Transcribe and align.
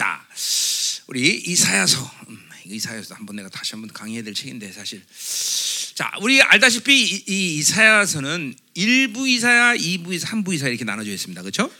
자, 0.00 0.26
우리 1.08 1.42
이사야서. 1.46 2.10
음, 2.30 2.48
이사야서 2.64 3.16
한번 3.16 3.36
내가 3.36 3.50
다시 3.50 3.72
한번 3.72 3.92
강의해야 3.92 4.24
될 4.24 4.32
책인데 4.32 4.72
사실. 4.72 5.04
자, 5.94 6.10
우리 6.22 6.40
알다시피 6.40 7.02
이, 7.02 7.24
이 7.28 7.58
이사야서는 7.58 8.54
1부 8.78 9.28
이사야, 9.28 9.74
2부 9.76 10.14
이사, 10.14 10.28
3부 10.28 10.54
이사야 10.54 10.70
이렇게 10.70 10.86
나눠져 10.86 11.10
있습니다. 11.10 11.42
그렇죠? 11.42 11.70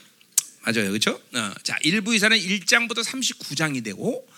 맞아요. 0.61 0.91
그렇죠? 0.91 1.13
어, 1.33 1.55
자, 1.63 1.79
1부 1.79 2.15
이사는 2.15 2.37
1장부터 2.37 3.03
39장이 3.03 3.83
되고 3.83 4.29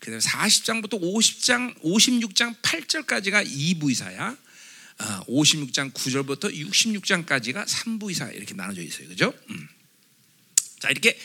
그다음에 0.00 0.18
40장부터 0.18 1.00
50장, 1.00 1.80
56장 1.80 2.60
8절까지가 2.60 3.46
2부 3.46 3.90
이사야. 3.92 4.36
어, 4.98 5.24
56장 5.26 5.90
9절부터 5.94 6.54
66장까지가 6.54 7.66
3부 7.66 8.10
이사 8.10 8.28
이렇게 8.28 8.52
나눠져 8.52 8.82
있어요. 8.82 9.08
그죠? 9.08 9.32
음. 9.48 9.68
자, 10.80 10.90
이렇게 10.90 11.18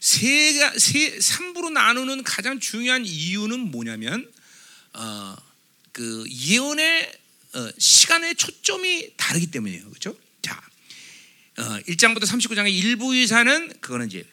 세가 0.00 0.78
세 0.78 1.18
3부로 1.18 1.72
나누는 1.72 2.22
가장 2.22 2.60
중요한 2.60 3.04
이유는 3.04 3.70
뭐냐면 3.70 4.30
어, 4.94 5.36
그 5.92 6.24
예언의 6.30 7.12
어, 7.54 7.70
시간의 7.78 8.36
초점이 8.36 9.12
다르기 9.16 9.48
때문이에요. 9.48 9.88
그렇죠? 9.88 10.16
자. 10.42 10.60
어, 11.58 11.62
1장부터 11.88 12.22
39장의 12.22 12.72
일부 12.72 13.14
이사는 13.14 13.80
그거는 13.80 14.06
이제 14.06 14.24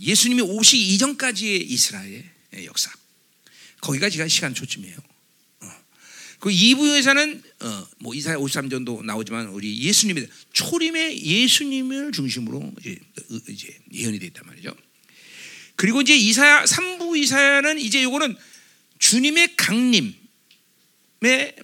예수님이 0.00 0.42
오시기 0.42 0.94
이전까지의 0.94 1.62
이스라엘의 1.62 2.64
역사. 2.64 2.90
거기가 3.80 4.08
지금 4.08 4.28
시간 4.28 4.54
초점이에요. 4.54 4.96
그 6.38 6.48
2부 6.48 6.96
예사는 6.96 7.42
어, 7.60 7.88
뭐 7.98 8.14
이사야 8.14 8.36
53전도 8.36 9.04
나오지만 9.04 9.48
우리 9.48 9.78
예수님의 9.78 10.26
초림의 10.54 11.22
예수님을 11.22 12.12
중심으로 12.12 12.72
이제, 12.80 12.98
이제 13.48 13.78
예언이 13.92 14.18
되어 14.18 14.28
있단 14.28 14.46
말이죠. 14.46 14.74
그리고 15.80 16.02
이제 16.02 16.14
이사야 16.14 16.64
3부 16.64 17.16
이사야는 17.16 17.78
이제 17.78 18.02
요거는 18.02 18.36
주님의 18.98 19.56
강림의 19.56 20.12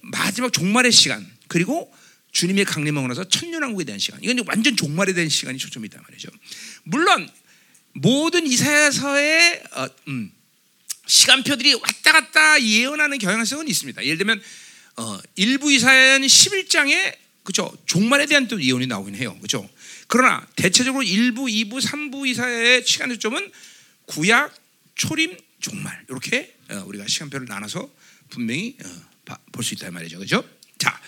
마지막 0.01 0.51
종말의 0.51 0.91
시간 0.91 1.23
그리고 1.47 1.93
주님의 2.31 2.65
강림하고 2.65 3.07
나서 3.09 3.29
천년왕국에 3.29 3.85
대한 3.85 3.99
시간. 3.99 4.19
이건 4.23 4.43
완전 4.47 4.75
종말에 4.75 5.13
대한 5.13 5.29
시간이 5.29 5.59
초점이 5.59 5.85
있단 5.85 6.01
말이죠. 6.01 6.29
물론 6.81 7.29
모든 7.93 8.47
이사야서의 8.47 9.63
어, 9.73 9.87
음, 10.07 10.31
시간표들이 11.05 11.75
왔다 11.75 12.11
갔다 12.11 12.59
예언하는 12.59 13.19
경향성은 13.19 13.67
있습니다. 13.67 14.03
예를 14.03 14.17
들면 14.17 14.41
어, 14.95 15.19
일부 15.35 15.71
이사야는 15.71 16.25
11장에 16.25 17.15
그죠 17.43 17.71
종말에 17.85 18.25
대한 18.25 18.47
또 18.47 18.59
예언이 18.59 18.87
나오긴 18.87 19.13
해요. 19.13 19.37
그죠 19.43 19.69
그러나 20.07 20.43
대체적으로 20.55 21.03
1부, 21.03 21.69
2부, 21.69 21.79
3부 21.79 22.27
이사야의 22.27 22.83
시간 22.83 23.09
초점은 23.09 23.51
구약, 24.07 24.53
초림, 24.95 25.37
종말 25.59 26.03
이렇게 26.09 26.55
어, 26.69 26.83
우리가 26.87 27.07
시간표를 27.07 27.47
나눠서 27.47 27.89
분명히 28.29 28.77
어, 28.83 29.35
볼수 29.51 29.73
있다 29.75 29.91
말이죠. 29.91 30.19
그죠 30.19 30.43
자, 30.77 30.99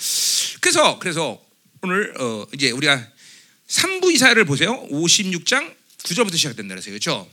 그래서 0.62 1.00
그래서 1.00 1.44
오늘 1.82 2.14
어, 2.20 2.48
이제 2.54 2.72
우리가 2.72 3.08
3부 3.68 4.14
이사야를 4.14 4.46
보세요. 4.46 4.88
56장 4.90 5.76
9절부터 6.00 6.38
시작된다 6.38 6.76
그래서 6.76 6.90
그렇죠? 6.90 7.30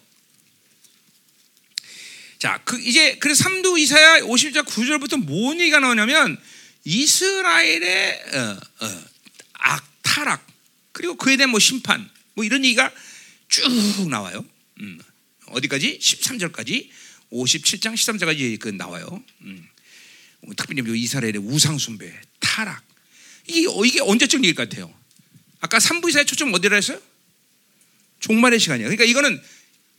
자, 2.39 2.61
그 2.65 2.79
이제 2.81 3.17
그래서 3.19 3.45
3두 3.45 3.79
이사야 3.79 4.21
50장 4.21 4.65
9절부터 4.67 5.25
뭔 5.25 5.59
얘기가 5.61 5.81
나오냐면 5.81 6.41
이스라엘의 6.85 8.23
어, 8.35 8.61
어, 8.85 9.05
악 9.55 10.03
타락 10.03 10.47
그리고 10.93 11.17
그에 11.17 11.37
대한 11.37 11.51
뭐 11.51 11.59
심판 11.59 12.09
뭐 12.35 12.45
이런 12.45 12.65
얘기가 12.65 12.93
쭉 13.49 14.09
나와요. 14.09 14.45
음, 14.81 15.01
어디까지? 15.49 15.99
13절까지 15.99 16.89
57장 17.33 17.95
13절까지 17.95 18.59
그 18.59 18.69
나와요. 18.69 19.23
음. 19.43 19.69
특별히 20.57 21.03
이스라엘의 21.03 21.39
우상 21.39 21.79
숭배, 21.79 22.13
타락 22.41 22.85
이게 23.47 23.67
어, 23.69 23.85
이게 23.85 24.01
언제쯤 24.01 24.43
것 24.43 24.55
같아요? 24.55 24.93
아까 25.61 25.79
3부 25.79 26.09
이사야 26.09 26.25
초점 26.25 26.53
어디라 26.55 26.77
했어요? 26.77 27.01
종말의 28.21 28.61
시간이야. 28.61 28.87
그러니까 28.87 29.05
이거는 29.05 29.41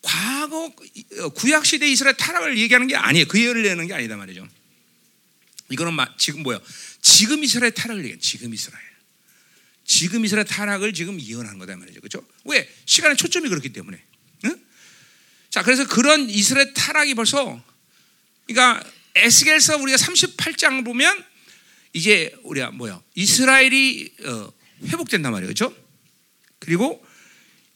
과거 0.01 0.73
어, 1.19 1.29
구약 1.29 1.66
시대 1.66 1.89
이스라엘 1.89 2.16
타락을 2.16 2.57
얘기하는 2.57 2.88
게 2.88 2.95
아니에요. 2.95 3.25
그 3.27 3.41
예를 3.41 3.63
내는 3.63 3.88
게 3.88 3.93
아니다 3.93 4.16
말이죠. 4.16 4.47
이거는 5.69 6.05
지금 6.17 6.43
뭐야? 6.43 6.59
지금 7.01 7.43
이스라엘 7.43 7.72
타락을 7.73 8.03
얘기해. 8.03 8.19
지금 8.19 8.53
이스라엘. 8.53 8.83
지금 9.83 10.25
이스라엘 10.25 10.45
타락을 10.45 10.93
지금 10.93 11.19
예언하는 11.19 11.59
거다 11.59 11.75
말이죠. 11.75 11.99
그렇죠? 12.01 12.25
왜? 12.45 12.69
시간의 12.85 13.17
초점이 13.17 13.49
그렇기 13.49 13.69
때문에. 13.73 14.01
응? 15.47 15.52
자, 15.52 15.63
그래서 15.63 15.88
그런 15.88 16.30
이스라엘 16.30 16.74
타락이 16.74 17.16
벌써 17.16 17.62
그러니까 18.46 18.84
에스겔서 19.16 19.78
우리가 19.78 19.97
38장 19.97 20.85
보면 20.85 21.24
이제 21.94 22.35
우리가 22.44 22.72
뭐야? 22.72 23.02
이스라엘이 23.16 24.13
어, 24.25 24.53
회복된단 24.85 25.31
말이에요. 25.31 25.53
그렇죠? 25.53 25.75
그리고 26.59 27.03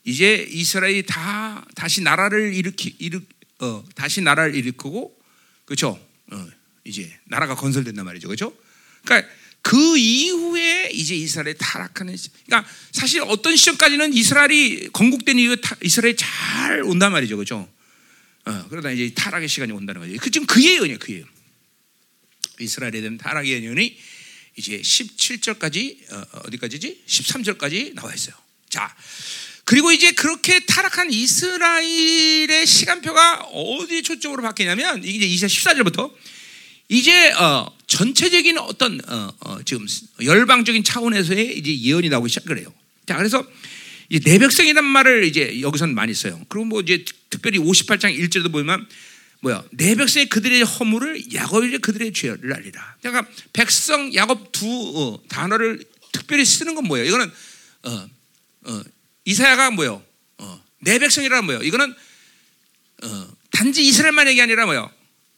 이제 0.04 0.46
이스라엘이 0.50 1.04
다 1.06 1.66
다시 1.76 2.02
나라를 2.02 2.54
일으키 2.54 2.96
일으 3.00 3.22
어, 3.60 3.84
다시 3.96 4.22
나라를 4.22 4.56
일으키고 4.56 5.18
그렇죠? 5.66 6.00
어, 6.32 6.48
이제 6.84 7.12
나라가 7.26 7.56
건설된단 7.56 8.06
말이죠. 8.06 8.28
그렇죠? 8.28 8.56
그러니까 9.04 9.30
그 9.62 9.98
이후에 9.98 10.90
이제 10.92 11.16
이스라엘이 11.16 11.56
타락하는 11.58 12.18
그러니까 12.46 12.70
사실 12.92 13.22
어떤 13.22 13.56
시점까지는 13.56 14.14
이스라엘이 14.14 14.90
건국된 14.92 15.38
이후 15.38 15.56
이스라엘이 15.84 16.16
잘 16.18 16.82
온단 16.84 17.12
말이죠. 17.12 17.38
그렇죠? 17.38 17.70
어, 18.46 18.68
그러다 18.70 18.92
이제 18.92 19.14
타락의 19.14 19.48
시간이 19.48 19.72
온다는 19.72 20.02
거죠. 20.02 20.16
그 20.20 20.32
지금 20.32 20.48
그 20.48 20.64
예언이에요. 20.64 20.98
그 21.00 21.14
예언. 21.14 21.26
이스라엘에 22.60 23.02
대한 23.02 23.18
타락의 23.18 23.64
예언이 23.64 23.98
이제 24.58 24.82
17절까지 24.82 26.12
어, 26.12 26.26
어디까지지? 26.46 27.04
13절까지 27.08 27.94
나와 27.94 28.14
있어요. 28.14 28.36
자, 28.70 28.96
그리고 29.64 29.92
이제 29.92 30.12
그렇게 30.12 30.60
타락한 30.66 31.12
이스라엘의 31.12 32.66
시간표가 32.66 33.42
어디 33.54 34.02
초점으로 34.02 34.42
바뀌냐면 34.42 35.04
이게 35.04 35.26
이제 35.26 35.46
14절부터 35.48 36.12
이제 36.92 37.32
어, 37.32 37.74
전체적인 37.88 38.58
어떤 38.58 39.00
어, 39.08 39.34
어, 39.40 39.64
지금 39.64 39.88
열방적인 40.22 40.84
차원에서의 40.84 41.58
이제 41.58 41.80
예언이 41.80 42.10
나오기 42.10 42.28
시작을 42.28 42.60
해요. 42.60 42.74
자, 43.06 43.16
그래서 43.16 43.48
이제 44.10 44.30
내 44.30 44.38
백성이란 44.38 44.84
말을 44.84 45.24
이제 45.24 45.62
여기서는 45.62 45.96
많이 45.96 46.14
써요. 46.14 46.38
그리고 46.50 46.66
뭐 46.66 46.82
이제 46.82 47.06
특별히 47.30 47.60
58장 47.60 48.14
1절도 48.20 48.52
보면 48.52 48.86
뭐야? 49.40 49.64
내 49.72 49.96
백성이 49.96 50.26
그들의 50.26 50.64
허물을 50.64 51.34
야곱이 51.34 51.78
그들의 51.78 52.12
죄를 52.12 52.54
알리라. 52.54 52.98
그러니까 53.02 53.26
백성 53.54 54.14
야곱 54.14 54.52
두 54.52 54.68
어, 54.68 55.24
단어를 55.30 55.82
특별히 56.12 56.44
쓰는 56.44 56.76
건 56.76 56.84
뭐예요? 56.88 57.06
이거는 57.08 57.32
어, 57.84 58.10
어, 58.66 58.82
이사야가 59.24 59.72
뭐요? 59.72 60.04
어, 60.40 60.64
내 60.80 61.00
백성이라 61.00 61.42
뭐요? 61.44 61.64
이거는 61.64 61.96
어, 63.04 63.28
단지 63.52 63.82
이스라엘만 63.82 64.28
얘기 64.28 64.42
아니라 64.42 64.66
뭐요? 64.66 64.92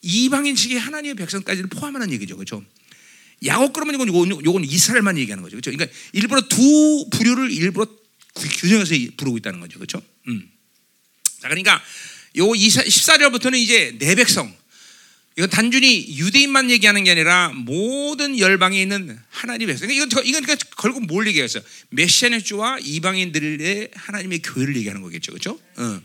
이방인 0.03 0.56
측의 0.56 0.78
하나님의 0.78 1.16
백성까지를 1.16 1.69
포함하는 1.69 2.12
얘기죠, 2.12 2.36
그렇죠? 2.36 2.64
야곱 3.46 3.74
그러면 3.74 3.96
이건 3.96 4.08
요건, 4.09 4.46
요건 4.46 4.64
이스라엘만 4.64 5.18
얘기하는 5.18 5.41
거죠, 5.41 5.56
그렇죠? 5.56 5.72
그러니까 5.72 5.97
일부러 6.12 6.41
두 6.47 7.08
부류를 7.12 7.52
일부러 7.52 7.88
규정해서 8.36 8.96
부르고 9.18 9.38
있다는 9.38 9.59
거죠, 9.59 9.80
그렇죠? 9.80 10.02
음. 10.28 10.50
자, 11.40 11.47
그러니까 11.47 11.81
요 12.38 12.47
14절부터는 12.47 13.58
이제 13.58 13.96
내 14.00 14.16
백성. 14.16 14.53
이건 15.36 15.50
단순히 15.50 16.16
유대인만 16.18 16.70
얘기하는 16.70 17.03
게 17.03 17.12
아니라 17.12 17.50
모든 17.50 18.38
열방에 18.38 18.80
있는 18.80 19.18
하나님의 19.30 19.75
백성. 19.75 19.90
이건 19.90 20.08
이건 20.25 20.44
그러니까 20.44 20.56
결국 20.78 21.06
뭘 21.06 21.28
얘기했어요? 21.28 21.64
메시아의 21.90 22.44
주와 22.44 22.78
이방인들의 22.80 23.91
하나님의 23.96 24.41
교회를 24.41 24.75
얘기하는 24.78 25.02
거겠죠, 25.02 25.31
그렇죠? 25.31 25.59
어. 25.78 26.02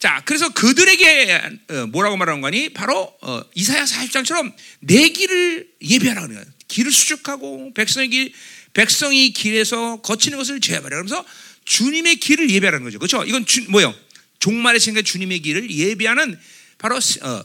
자, 0.00 0.22
그래서 0.24 0.48
그들에게 0.48 1.58
어, 1.68 1.86
뭐라고 1.88 2.16
말하는 2.16 2.40
거니? 2.40 2.70
바로 2.70 3.14
어, 3.20 3.42
이사야 3.54 3.84
40장처럼 3.84 4.52
내 4.80 5.10
길을 5.10 5.68
예배하라 5.82 6.26
그래요. 6.26 6.42
길을 6.68 6.90
수축하고 6.90 7.74
백성의 7.74 8.08
길, 8.08 8.32
백성이 8.72 9.30
길에서 9.32 10.00
거치는 10.00 10.38
것을 10.38 10.60
제압하라. 10.60 10.88
그러면서 10.88 11.24
주님의 11.66 12.16
길을 12.16 12.48
예배하라는 12.48 12.84
거죠. 12.84 12.98
그렇죠? 12.98 13.24
이건 13.24 13.44
주, 13.44 13.70
뭐요? 13.70 13.94
종말의 14.38 14.80
생각 14.80 15.02
주님의 15.02 15.40
길을 15.40 15.70
예비하는 15.70 16.38
바로 16.78 16.96
어, 16.96 17.44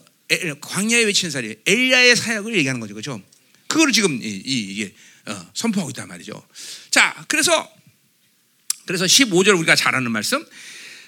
광야에 0.61 1.03
외치는 1.03 1.31
사례, 1.31 1.55
엘리야의 1.65 2.15
사역을 2.15 2.55
얘기하는 2.55 2.79
거죠, 2.79 2.93
그렇죠? 2.93 3.21
그거를 3.67 3.91
지금 3.91 4.21
이, 4.23 4.27
이, 4.45 4.75
게 4.75 4.93
어, 5.25 5.51
선포하고 5.53 5.89
있단 5.89 6.07
말이죠. 6.07 6.41
자, 6.89 7.25
그래서 7.27 7.69
그래서 8.85 9.03
15절 9.03 9.57
우리가 9.57 9.75
잘 9.75 9.93
아는 9.93 10.09
말씀. 10.11 10.45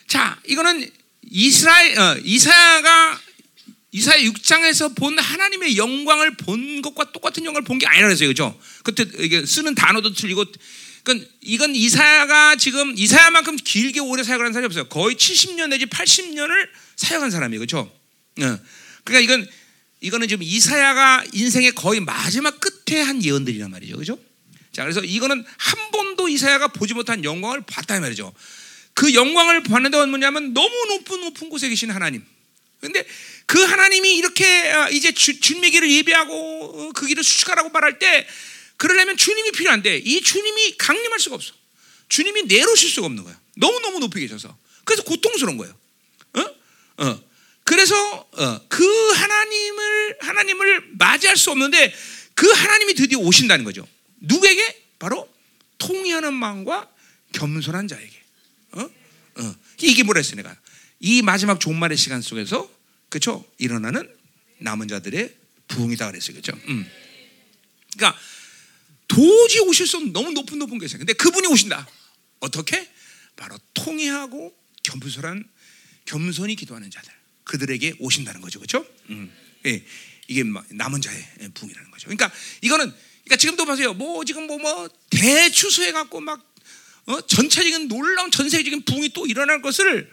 자, 0.07 0.37
이거는 0.45 0.89
이스라엘 1.29 1.97
어, 1.99 2.17
이사야가 2.23 3.19
이사야 3.91 4.17
6장에서 4.19 4.95
본 4.95 5.17
하나님의 5.17 5.77
영광을 5.77 6.35
본 6.37 6.81
것과 6.81 7.11
똑같은 7.11 7.45
영광을 7.45 7.63
본 7.63 7.79
게 7.79 7.87
아니라 7.87 8.07
그랬어요, 8.07 8.27
그렇죠? 8.27 8.59
그때 8.83 9.05
이게 9.19 9.45
쓰는 9.45 9.75
단어도 9.75 10.13
틀리고 10.13 10.45
그러니까 11.03 11.29
이건 11.41 11.75
이사야가 11.75 12.57
지금 12.57 12.93
이사야만큼 12.97 13.55
길게 13.57 14.01
오래 14.01 14.23
사역을 14.23 14.45
한 14.45 14.53
사람이 14.53 14.65
없어요. 14.67 14.89
거의 14.89 15.15
70년 15.15 15.69
내지 15.69 15.85
80년을 15.85 16.67
사역한 16.97 17.31
사람이에요. 17.31 17.59
그렇죠? 17.59 17.79
어. 18.41 18.59
그러니까 19.05 19.19
이건 19.33 19.49
이거는 20.01 20.27
지금 20.27 20.43
이사야가 20.43 21.23
인생의 21.33 21.71
거의 21.71 22.01
마지막 22.01 22.59
끝에 22.59 23.01
한 23.01 23.23
예언들이란 23.23 23.71
말이죠. 23.71 23.97
그죠? 23.97 24.19
자, 24.73 24.83
그래서 24.83 25.01
이거는 25.01 25.43
한 25.57 25.91
번도 25.91 26.27
이사야가 26.27 26.67
보지 26.67 26.93
못한 26.93 27.23
영광을 27.23 27.61
봤다 27.61 27.99
말이죠. 27.99 28.31
그 28.97 29.13
영광을 29.13 29.61
봤는데 29.61 30.07
뭐냐면 30.07 30.55
너무 30.55 30.85
높은 30.87 31.21
높은 31.21 31.49
곳에 31.49 31.69
계신 31.69 31.91
하나님. 31.91 32.25
근데 32.81 33.05
그 33.45 33.63
하나님이 33.63 34.17
이렇게 34.17 34.71
아, 34.71 34.89
이제 34.89 35.11
주, 35.11 35.39
주님의 35.39 35.69
길을 35.69 35.91
예배하고 35.91 36.33
어, 36.33 36.91
그 36.93 37.05
길을 37.05 37.23
수축하라고 37.23 37.69
말할 37.69 37.99
때 37.99 38.27
그러려면 38.75 39.15
주님이 39.15 39.51
필요한데 39.51 39.97
이 39.97 40.21
주님이 40.21 40.77
강림할 40.77 41.19
수가 41.19 41.35
없어. 41.35 41.53
주님이 42.09 42.45
내려오실 42.47 42.89
수가 42.89 43.05
없는 43.05 43.23
거야. 43.23 43.39
너무너무 43.55 43.99
높이 43.99 44.19
계셔서. 44.19 44.57
그래서 44.83 45.03
고통스러운 45.03 45.57
거예요. 45.57 45.77
어? 46.33 47.05
어. 47.05 47.23
그래서 47.65 47.95
어, 48.31 48.61
그 48.67 49.11
하나님을 49.11 50.17
하나님을 50.21 50.83
맞이할 50.97 51.37
수 51.37 51.51
없는데 51.51 51.93
그 52.33 52.49
하나님이 52.49 52.95
드디어 52.95 53.19
오신다는 53.19 53.63
거죠. 53.63 53.87
누구에게? 54.21 54.85
바로 54.97 55.31
통의하는 55.77 56.33
마음과 56.33 56.89
겸손한 57.33 57.87
자에게. 57.87 58.26
이게 59.81 60.03
뭐라 60.03 60.19
했어 60.19 60.35
내가. 60.35 60.55
이 60.99 61.21
마지막 61.21 61.59
종말의 61.59 61.97
시간 61.97 62.21
속에서 62.21 62.69
그렇죠? 63.09 63.45
일어나는 63.57 64.09
남은 64.59 64.87
자들의 64.87 65.35
부흥이다 65.67 66.11
그랬어요. 66.11 66.41
그렇죠? 66.41 66.59
음. 66.67 66.89
그러니까 67.95 68.19
도저히 69.07 69.59
오실 69.61 69.87
수 69.87 69.97
없는 69.97 70.13
너무 70.13 70.31
높은 70.31 70.59
높은 70.59 70.79
계세요. 70.79 70.97
근데 70.97 71.13
그분이 71.13 71.47
오신다. 71.47 71.87
어떻게? 72.39 72.89
바로 73.35 73.57
통회하고 73.73 74.55
겸손한 74.83 75.47
겸손히 76.05 76.55
기도하는 76.55 76.89
자들 76.89 77.11
그들에게 77.43 77.95
오신다는 77.99 78.41
거죠, 78.41 78.59
그렇죠? 78.59 78.85
음. 79.09 79.31
예, 79.65 79.83
이게 80.27 80.43
남은 80.43 81.01
자의 81.01 81.23
부흥이라는 81.53 81.91
거죠. 81.91 82.05
그러니까 82.07 82.31
이거는 82.61 82.91
그러니까 83.23 83.35
지금도 83.37 83.65
보세요. 83.65 83.93
뭐 83.93 84.23
지금 84.25 84.47
뭐뭐 84.47 84.89
대추수해 85.09 85.91
갖고 85.91 86.19
막 86.21 86.43
어? 87.07 87.21
전체적인 87.21 87.87
놀라운 87.87 88.29
전세적인 88.31 88.83
부흥이 88.83 89.09
또 89.09 89.25
일어날 89.25 89.61
것을 89.61 90.09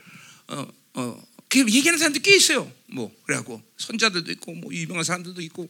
어, 0.48 0.66
어, 0.94 1.22
얘기하는 1.54 1.98
사람들 1.98 2.22
꽤 2.22 2.34
있어요. 2.36 2.70
뭐 2.86 3.14
그래갖고 3.24 3.62
선자들도 3.76 4.30
있고 4.32 4.54
뭐 4.54 4.72
유명한 4.72 5.04
사람들도 5.04 5.40
있고 5.42 5.68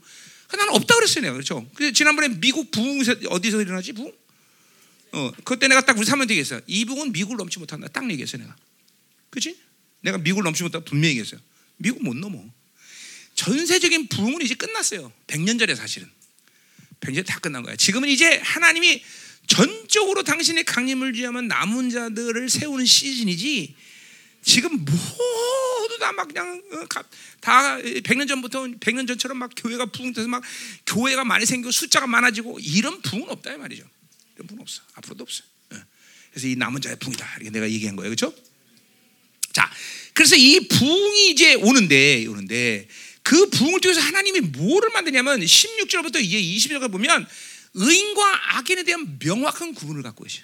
나는 0.53 0.73
없다 0.75 0.95
그랬어요 0.95 1.23
내가 1.23 1.33
그렇죠. 1.33 1.69
그 1.75 1.93
지난번에 1.93 2.29
미국 2.29 2.71
부흥 2.71 3.03
어디서 3.29 3.61
일어나지 3.63 3.93
부흥? 3.93 4.13
어 5.13 5.33
그때 5.45 5.67
내가 5.69 5.81
딱 5.81 6.03
사면 6.05 6.27
되겠어. 6.27 6.61
이 6.67 6.85
부흥은 6.85 7.13
미국을 7.13 7.37
넘지 7.39 7.59
못한다. 7.59 7.89
딱 7.89 8.09
얘기했어 8.11 8.37
내가. 8.37 8.55
그렇지? 9.31 9.59
내가 10.03 10.19
미국을 10.19 10.45
넘지 10.45 10.63
못한다 10.63 10.85
분명히 10.85 11.11
얘기했어요. 11.11 11.41
미국 11.79 12.05
못 12.05 12.15
넘어. 12.17 12.45
전세적인 13.35 14.09
부흥은 14.09 14.43
이제 14.43 14.55
끝났어요. 14.55 15.13
100년 15.27 15.59
전에 15.59 15.75
사실은. 15.75 16.09
100년 17.01 17.27
다 17.27 17.39
끝난 17.41 17.63
거야. 17.63 17.77
지금은 17.77 18.09
이제 18.09 18.39
하나님이 18.39 19.03
전적으로 19.47 20.23
당신의 20.23 20.65
강림을 20.65 21.15
위하면 21.15 21.49
남은 21.49 21.91
자들을 21.91 22.49
세우는 22.49 22.85
시즌이지 22.87 23.75
지금 24.43 24.85
모두 24.85 25.99
다 25.99 26.13
막 26.13 26.29
그냥 26.29 26.63
어, 26.73 26.87
다 27.41 27.77
100년 27.79 28.29
전부터 28.29 28.65
100년 28.81 29.07
전처럼 29.07 29.39
막 29.39 29.51
교회가 29.57 29.87
부흥돼서 29.87 30.29
막 30.29 30.43
교회가 30.87 31.25
많이 31.25 31.47
생기고 31.47 31.71
숫자가 31.71 32.07
많아지고 32.07 32.59
이런 32.61 33.01
부흥은 33.03 33.31
없다 33.31 33.55
이 33.55 33.57
말이죠. 33.59 33.85
이런 34.35 34.47
부흥 34.47 34.61
없어. 34.61 34.83
앞으로도 34.95 35.25
없어. 35.25 35.43
예. 35.75 35.79
그래서 36.31 36.49
이 36.49 36.57
남은 36.57 36.81
자의 36.81 36.97
부흥이다. 36.99 37.37
이렇게 37.37 37.51
내가 37.51 37.71
얘기한 37.71 37.97
거예요. 37.97 38.15
그렇죠? 38.15 38.35
자, 39.53 39.71
그래서 40.15 40.37
이 40.37 40.67
부흥이 40.69 41.31
이제 41.31 41.55
오는데 41.55 42.27
오는데 42.27 42.89
그 43.23 43.49
부흥을 43.51 43.81
통해서 43.81 44.01
하나님이 44.01 44.41
뭐를 44.41 44.91
만드냐면 44.91 45.41
16절부터 45.41 46.23
이제 46.23 46.41
20절까지 46.41 46.91
보면 46.91 47.27
의인과 47.75 48.57
악인에 48.57 48.85
대한 48.85 49.19
명확한 49.23 49.75
구분을 49.75 50.03
갖고 50.03 50.25
계셔. 50.25 50.43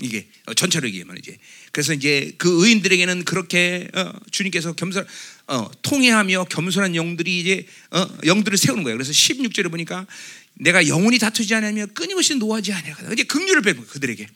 이게 0.00 0.28
어, 0.46 0.54
전체로 0.54 0.86
얘기하면 0.88 1.16
이제 1.18 1.36
그래서 1.72 1.92
이제 1.92 2.32
그 2.38 2.64
의인들에게는 2.64 3.24
그렇게 3.24 3.88
어, 3.94 4.12
주님께서 4.30 4.74
겸손 4.74 5.04
어, 5.48 5.70
통해하며 5.82 6.44
겸손한 6.44 6.94
영들이 6.94 7.40
이제 7.40 7.66
어, 7.90 8.06
영들을 8.24 8.56
세우는 8.56 8.84
거예요. 8.84 8.96
그래서 8.96 9.10
16절에 9.12 9.70
보니까 9.70 10.06
내가 10.54 10.86
영원히 10.86 11.18
다투지 11.18 11.52
않으며 11.54 11.86
끊임없이 11.86 12.34
노하지 12.36 12.72
않으라. 12.72 13.12
이제 13.12 13.24
긍휼을 13.24 13.62
거예요, 13.62 13.84
그들에게. 13.86 14.28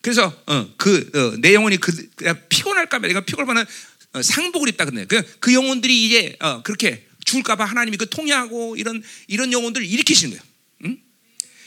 그래서 0.00 0.32
어, 0.46 0.68
그내 0.76 1.50
어, 1.50 1.54
영혼이 1.54 1.78
그 1.78 2.08
피곤할까봐 2.48 3.06
내가 3.06 3.20
피곤하면 3.20 3.64
어, 4.12 4.22
상복을 4.22 4.68
입다 4.70 4.84
근데 4.84 5.04
그, 5.04 5.22
그 5.38 5.52
영혼들이 5.54 6.06
이제 6.06 6.36
어, 6.40 6.62
그렇게 6.62 7.06
죽을까봐 7.24 7.64
하나님이 7.64 7.96
그 7.96 8.08
통해하고 8.08 8.76
이런 8.76 9.02
이런 9.26 9.52
영혼들을 9.52 9.86
일으키시는 9.86 10.36
거예요. 10.36 10.55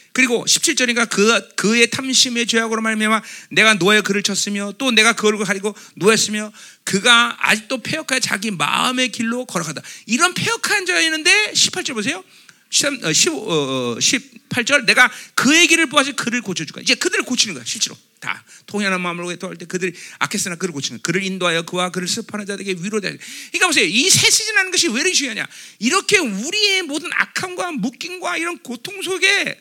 응? 0.10 0.14
그리고 0.14 0.44
17절인가 0.46 1.10
그 1.10 1.56
그의 1.56 1.90
탐심의 1.90 2.48
죄악으로 2.48 2.82
말미암아 2.82 3.22
내가 3.52 3.76
노예 3.76 4.02
그를 4.02 4.24
쳤으며 4.24 4.74
또 4.78 4.92
내가 4.92 5.14
그걸 5.14 5.38
가리고 5.38 5.76
노했으며 5.96 6.52
그가 6.84 7.38
아직도 7.40 7.80
폐역하여 7.80 8.20
자기 8.20 8.52
마음의 8.52 9.10
길로 9.10 9.46
걸어가다. 9.46 9.82
이런 10.08 10.34
폐역한 10.34 10.86
자였는데 10.86 11.52
18절 11.54 11.94
보세요. 11.94 12.24
18절 12.72 14.72
어, 14.72 14.76
어, 14.76 14.86
내가 14.86 15.12
그의 15.36 15.68
길을 15.68 15.88
보아서 15.88 16.12
그를 16.14 16.42
고쳐줄까. 16.42 16.82
이제 16.82 16.96
그들을 16.96 17.24
고치는 17.24 17.56
거야 17.56 17.64
실제로 17.66 17.98
다 18.20 18.44
통연한 18.66 19.02
마음으로 19.02 19.34
도할 19.38 19.56
때 19.56 19.66
그들이 19.66 19.94
악했으나 20.20 20.56
그를 20.56 20.74
고치는 20.74 21.00
그를 21.02 21.24
인도하여 21.24 21.64
그와 21.64 21.90
그를 21.90 22.08
습하는 22.08 22.46
자들에게 22.46 22.84
위로되. 22.84 23.18
그러니까 23.52 23.68
보세요 23.68 23.86
이 23.86 24.10
새 24.10 24.30
시즌하는 24.30 24.72
것이 24.72 24.88
왜 24.90 25.02
이렇게 25.02 25.14
중요하냐. 25.14 25.48
이렇게 25.80 26.20
우리의 26.20 26.84
모든 26.84 27.10
악함과 27.14 27.72
묶임과 27.74 28.38
이런 28.38 28.58
고통 28.60 29.02
속에 29.02 29.60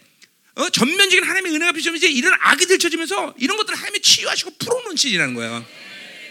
어? 0.59 0.69
전면적인 0.71 1.23
하나님의 1.23 1.55
은혜가 1.55 1.73
이제 1.79 2.11
이런 2.11 2.35
악이 2.41 2.67
들쳐지면서 2.67 3.35
이런 3.39 3.57
것들을 3.57 3.79
하나님이 3.79 4.03
치유하시고 4.03 4.57
풀어놓은 4.59 4.97
시즌이라는 4.97 5.35
거야. 5.35 5.65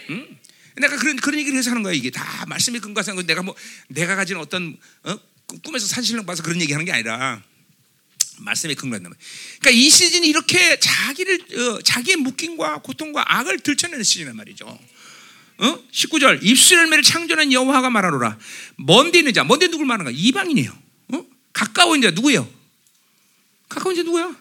응? 0.09 0.37
내가 0.75 0.97
그런 0.97 1.15
그런 1.15 1.39
얘기를 1.39 1.57
해서 1.57 1.71
하는 1.71 1.81
거야 1.81 1.93
이게 1.93 2.11
다 2.11 2.45
말씀이 2.47 2.79
근거해서 2.79 3.13
내가 3.23 3.41
뭐 3.41 3.55
내가 3.87 4.15
가진 4.17 4.35
어떤 4.37 4.77
어? 5.03 5.17
꿈에서 5.63 5.87
산신령 5.87 6.25
봐서 6.25 6.43
그런 6.43 6.61
얘기하는 6.61 6.85
게 6.85 6.91
아니라 6.91 7.41
말씀에 8.39 8.73
근거한다. 8.73 9.09
그러니까 9.59 9.69
이 9.71 9.89
시즌이 9.89 10.27
이렇게 10.27 10.77
자기를 10.77 11.39
어, 11.57 11.81
자기의 11.81 12.17
묶임과 12.17 12.81
고통과 12.81 13.23
악을 13.25 13.61
들춰내는 13.61 14.03
시즌이란 14.03 14.35
말이죠. 14.35 14.67
어? 15.59 15.83
19절 15.89 16.39
입술 16.43 16.79
열매를 16.79 17.01
창조한 17.01 17.53
여호와가 17.53 17.89
말하노라. 17.89 18.37
먼데 18.75 19.19
있는 19.19 19.33
자, 19.33 19.45
먼데 19.45 19.69
누굴 19.69 19.87
말하는 19.87 20.11
거야? 20.11 20.21
이방인이에요. 20.21 20.77
어? 21.13 21.25
가까운 21.53 22.01
자 22.01 22.11
누구예요? 22.11 22.56
가까운 23.69 23.95
자 23.95 24.03
누구야? 24.03 24.35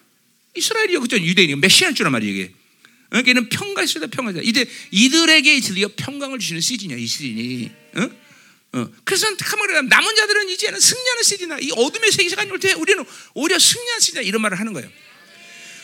이스라엘이요. 0.54 1.00
그죠? 1.00 1.18
유대인이요. 1.18 1.56
메시아일 1.56 1.94
줄란 1.94 2.12
말이에요. 2.12 2.34
이게. 2.34 2.52
여기는 3.12 3.48
평가 3.48 3.82
있어야 3.82 4.06
평가자. 4.06 4.40
이제 4.42 4.68
이들에게 4.90 5.60
드디어 5.60 5.88
평강을 5.96 6.38
주시는 6.38 6.60
시즌이야. 6.60 6.96
이 6.96 7.06
시즌이. 7.06 7.70
어? 7.96 8.10
어. 8.78 8.90
그래서 9.04 9.28
남은 9.30 10.16
자들은 10.16 10.48
이제는 10.50 10.80
승리하는 10.80 11.22
시즌이다. 11.22 11.58
이 11.60 11.70
어둠의 11.72 12.12
세계시간이 12.12 12.50
올때 12.50 12.72
우리는 12.72 13.04
오히려 13.34 13.58
승리하는 13.58 14.00
시즌이다. 14.00 14.22
이런 14.22 14.42
말을 14.42 14.58
하는 14.58 14.72
거예요. 14.72 14.88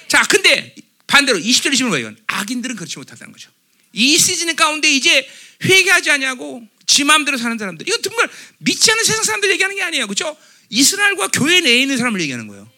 자, 0.09 0.23
근데 0.29 0.75
반대로 1.07 1.39
20절에 1.39 1.77
지는 1.77 1.91
거예요. 1.91 2.13
악인들은 2.27 2.77
그렇지 2.77 2.99
못하다는 2.99 3.33
거죠. 3.33 3.51
이 3.93 4.19
시즌 4.19 4.55
가운데 4.57 4.91
이제 4.91 5.29
회개하지 5.65 6.11
않냐고 6.11 6.67
지 6.87 7.05
마음대로 7.05 7.37
사는 7.37 7.57
사람들. 7.57 7.87
이건 7.87 8.03
정말 8.03 8.29
믿지 8.59 8.91
않는 8.91 9.05
세상 9.05 9.23
사람들 9.23 9.51
얘기하는 9.53 9.77
게 9.77 9.83
아니에요. 9.83 10.07
그렇죠? 10.07 10.37
이스라엘과 10.71 11.29
교회 11.29 11.61
내에 11.61 11.83
있는 11.83 11.97
사람을 11.99 12.21
얘기하는 12.23 12.49
거예요. 12.49 12.72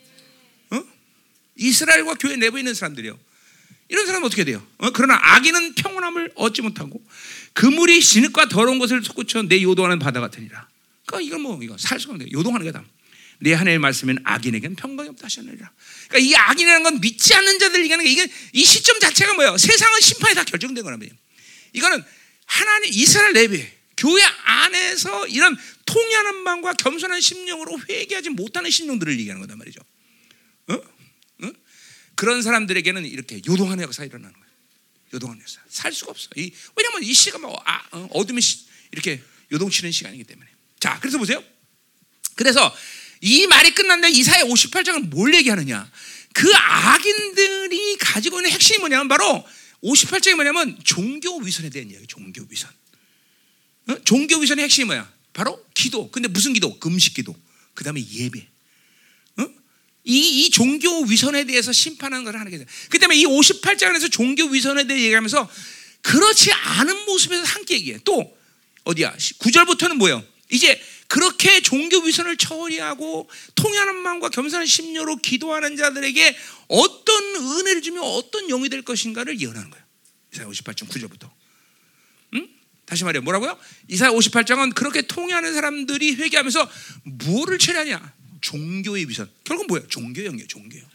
이스라엘과 1.56 2.14
교회 2.14 2.36
내부에 2.36 2.60
있는 2.60 2.74
사람들이요. 2.74 3.18
이런 3.88 4.06
사람은 4.06 4.26
어떻게 4.26 4.44
돼요? 4.44 4.66
어? 4.78 4.90
그러나 4.90 5.18
악인은 5.20 5.74
평온함을 5.74 6.32
얻지 6.34 6.62
못하고 6.62 7.04
그물이 7.52 8.02
진흙과 8.02 8.48
더러운 8.48 8.78
것을 8.78 9.02
솟구쳐 9.02 9.42
내 9.42 9.62
요동하는 9.62 9.98
바다 9.98 10.20
같으니라. 10.20 10.68
그러니까 11.06 11.26
이건 11.26 11.42
뭐 11.42 11.62
이거 11.62 11.76
살 11.78 12.00
수가 12.00 12.14
없는 12.14 12.32
요동하는 12.32 12.66
거다. 12.66 12.84
내 13.38 13.52
하나님의 13.52 13.78
말씀은 13.78 14.18
악인에게는 14.24 14.76
평강이 14.76 15.08
없다 15.10 15.26
하셨느니라. 15.26 15.70
그러니까 16.08 16.30
이 16.30 16.34
악인이라는 16.34 16.82
건 16.82 17.00
믿지 17.00 17.34
않는 17.34 17.58
자들 17.58 17.80
얘기하는 17.82 18.04
게 18.04 18.10
이게 18.10 18.28
이 18.52 18.64
시점 18.64 18.98
자체가 19.00 19.34
뭐예요? 19.34 19.58
세상은 19.58 20.00
심판이 20.00 20.34
다 20.34 20.44
결정된 20.44 20.82
거란 20.82 20.98
말이에요. 20.98 21.14
이거는 21.74 22.02
하나님 22.46 22.90
이스라엘 22.92 23.32
내부 23.32 23.58
교회 23.96 24.22
안에서 24.44 25.26
이런 25.28 25.56
통연한 25.84 26.36
마음과 26.36 26.74
겸손한 26.74 27.20
심령으로 27.20 27.80
회개하지 27.88 28.30
못하는 28.30 28.70
심령들을 28.70 29.18
얘기하는 29.18 29.40
거단 29.42 29.58
말이죠. 29.58 29.80
그런 32.14 32.42
사람들에게는 32.42 33.06
이렇게 33.06 33.40
요동하는 33.46 33.84
역사가 33.84 34.06
일어나는 34.06 34.32
거예요. 34.32 34.46
요동하는 35.14 35.42
역사. 35.42 35.60
살 35.68 35.92
수가 35.92 36.10
없어. 36.10 36.28
이, 36.36 36.52
왜냐면 36.76 37.02
이 37.02 37.12
시가 37.12 37.38
뭐 37.38 37.60
아, 37.64 37.82
어, 37.92 38.24
둠이 38.26 38.40
이렇게 38.92 39.22
요동치는 39.52 39.90
시간이기 39.92 40.24
때문에. 40.24 40.48
자, 40.80 40.98
그래서 41.00 41.18
보세요. 41.18 41.42
그래서 42.34 42.74
이 43.20 43.46
말이 43.46 43.74
끝났는데 43.74 44.16
이사의 44.18 44.44
58장은 44.44 45.08
뭘 45.08 45.34
얘기하느냐? 45.34 45.90
그 46.32 46.52
악인들이 46.54 47.96
가지고 47.98 48.40
있는 48.40 48.50
핵심이 48.50 48.78
뭐냐면 48.78 49.08
바로 49.08 49.46
58장이 49.82 50.34
뭐냐면 50.34 50.78
종교 50.84 51.38
위선에 51.38 51.70
대한 51.70 51.90
이야기. 51.90 52.06
종교 52.06 52.44
위선. 52.48 52.70
어? 53.88 53.96
종교 54.04 54.38
위선의 54.38 54.64
핵심이 54.64 54.86
뭐야? 54.86 55.10
바로 55.32 55.64
기도. 55.74 56.10
근데 56.10 56.28
무슨 56.28 56.52
기도? 56.52 56.78
금식 56.78 57.14
기도. 57.14 57.36
그 57.74 57.84
다음에 57.84 58.04
예배. 58.06 58.53
어? 60.04 60.10
이, 60.10 60.44
이 60.44 60.50
종교 60.50 61.02
위선에 61.04 61.44
대해서 61.44 61.72
심판하는 61.72 62.24
걸 62.24 62.36
하는 62.36 62.50
게. 62.50 62.64
그 62.90 62.98
다음에 62.98 63.16
이 63.16 63.24
58장에서 63.24 64.10
종교 64.10 64.44
위선에 64.44 64.86
대해 64.86 65.04
얘기하면서 65.04 65.50
그렇지 66.02 66.52
않은 66.52 67.06
모습에서 67.06 67.42
함께 67.42 67.74
얘기해. 67.76 67.98
또, 68.04 68.36
어디야? 68.84 69.16
9절부터는 69.16 69.94
뭐예요? 69.94 70.22
이제 70.50 70.80
그렇게 71.08 71.60
종교 71.60 71.98
위선을 72.00 72.36
처리하고 72.36 73.28
통하는 73.54 73.96
마음과 73.96 74.28
겸손한 74.28 74.66
심려로 74.66 75.16
기도하는 75.16 75.76
자들에게 75.76 76.36
어떤 76.68 77.24
은혜를 77.36 77.82
주며 77.82 78.02
어떤 78.02 78.48
영이 78.48 78.68
될 78.68 78.82
것인가를 78.82 79.40
예언하는 79.40 79.70
거예요. 79.70 79.84
이사야 80.34 80.46
58장 80.48 80.88
9절부터. 80.88 81.30
응? 82.34 82.48
다시 82.84 83.04
말해 83.04 83.20
뭐라고요? 83.20 83.58
이사야 83.88 84.10
58장은 84.10 84.74
그렇게 84.74 85.02
통하는 85.02 85.54
사람들이 85.54 86.14
회개하면서 86.16 86.70
뭐를 87.04 87.58
처리하냐? 87.58 88.12
종교의 88.44 89.08
위선. 89.08 89.30
결국 89.42 89.66
뭐예요? 89.68 89.88
종교형이에요. 89.88 90.46
종교형. 90.46 90.86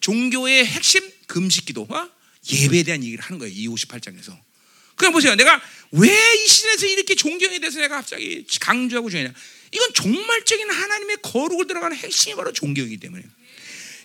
종교의 0.00 0.66
핵심 0.66 1.08
금식 1.26 1.66
기도와 1.66 2.10
예배에 2.50 2.82
대한 2.82 3.04
얘기를 3.04 3.22
하는 3.22 3.38
거예요. 3.38 3.54
이 3.54 3.68
58장에서. 3.68 4.36
그냥 4.96 5.12
보세요. 5.12 5.34
내가 5.36 5.62
왜 5.92 6.10
이 6.10 6.48
시대에서 6.48 6.86
이렇게 6.86 7.14
존경에 7.14 7.58
대해서 7.58 7.78
내가 7.78 7.96
갑자기 7.96 8.44
강조하고 8.60 9.10
중요냐. 9.10 9.32
이건 9.72 9.94
종말적인 9.94 10.70
하나님의 10.70 11.18
거룩을 11.22 11.66
들어가는 11.66 11.96
핵심이 11.96 12.34
바로 12.34 12.52
존경이기 12.52 12.96
때문에. 12.98 13.22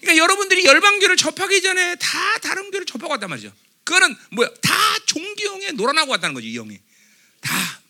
그러니까 0.02 0.24
여러분들이 0.24 0.66
열방교를 0.66 1.18
접하기 1.18 1.62
전에 1.62 1.96
다 1.96 2.38
다른 2.40 2.70
교를 2.70 2.86
접하고 2.86 3.12
왔단 3.14 3.30
말이죠. 3.30 3.52
그거는 3.84 4.16
뭐야? 4.32 4.50
다 4.62 4.74
종교형에 5.08 5.72
놀아나고 5.72 6.12
왔다는 6.12 6.36
거지, 6.36 6.52
이 6.52 6.58
형이. 6.58 6.78
다 7.42 7.82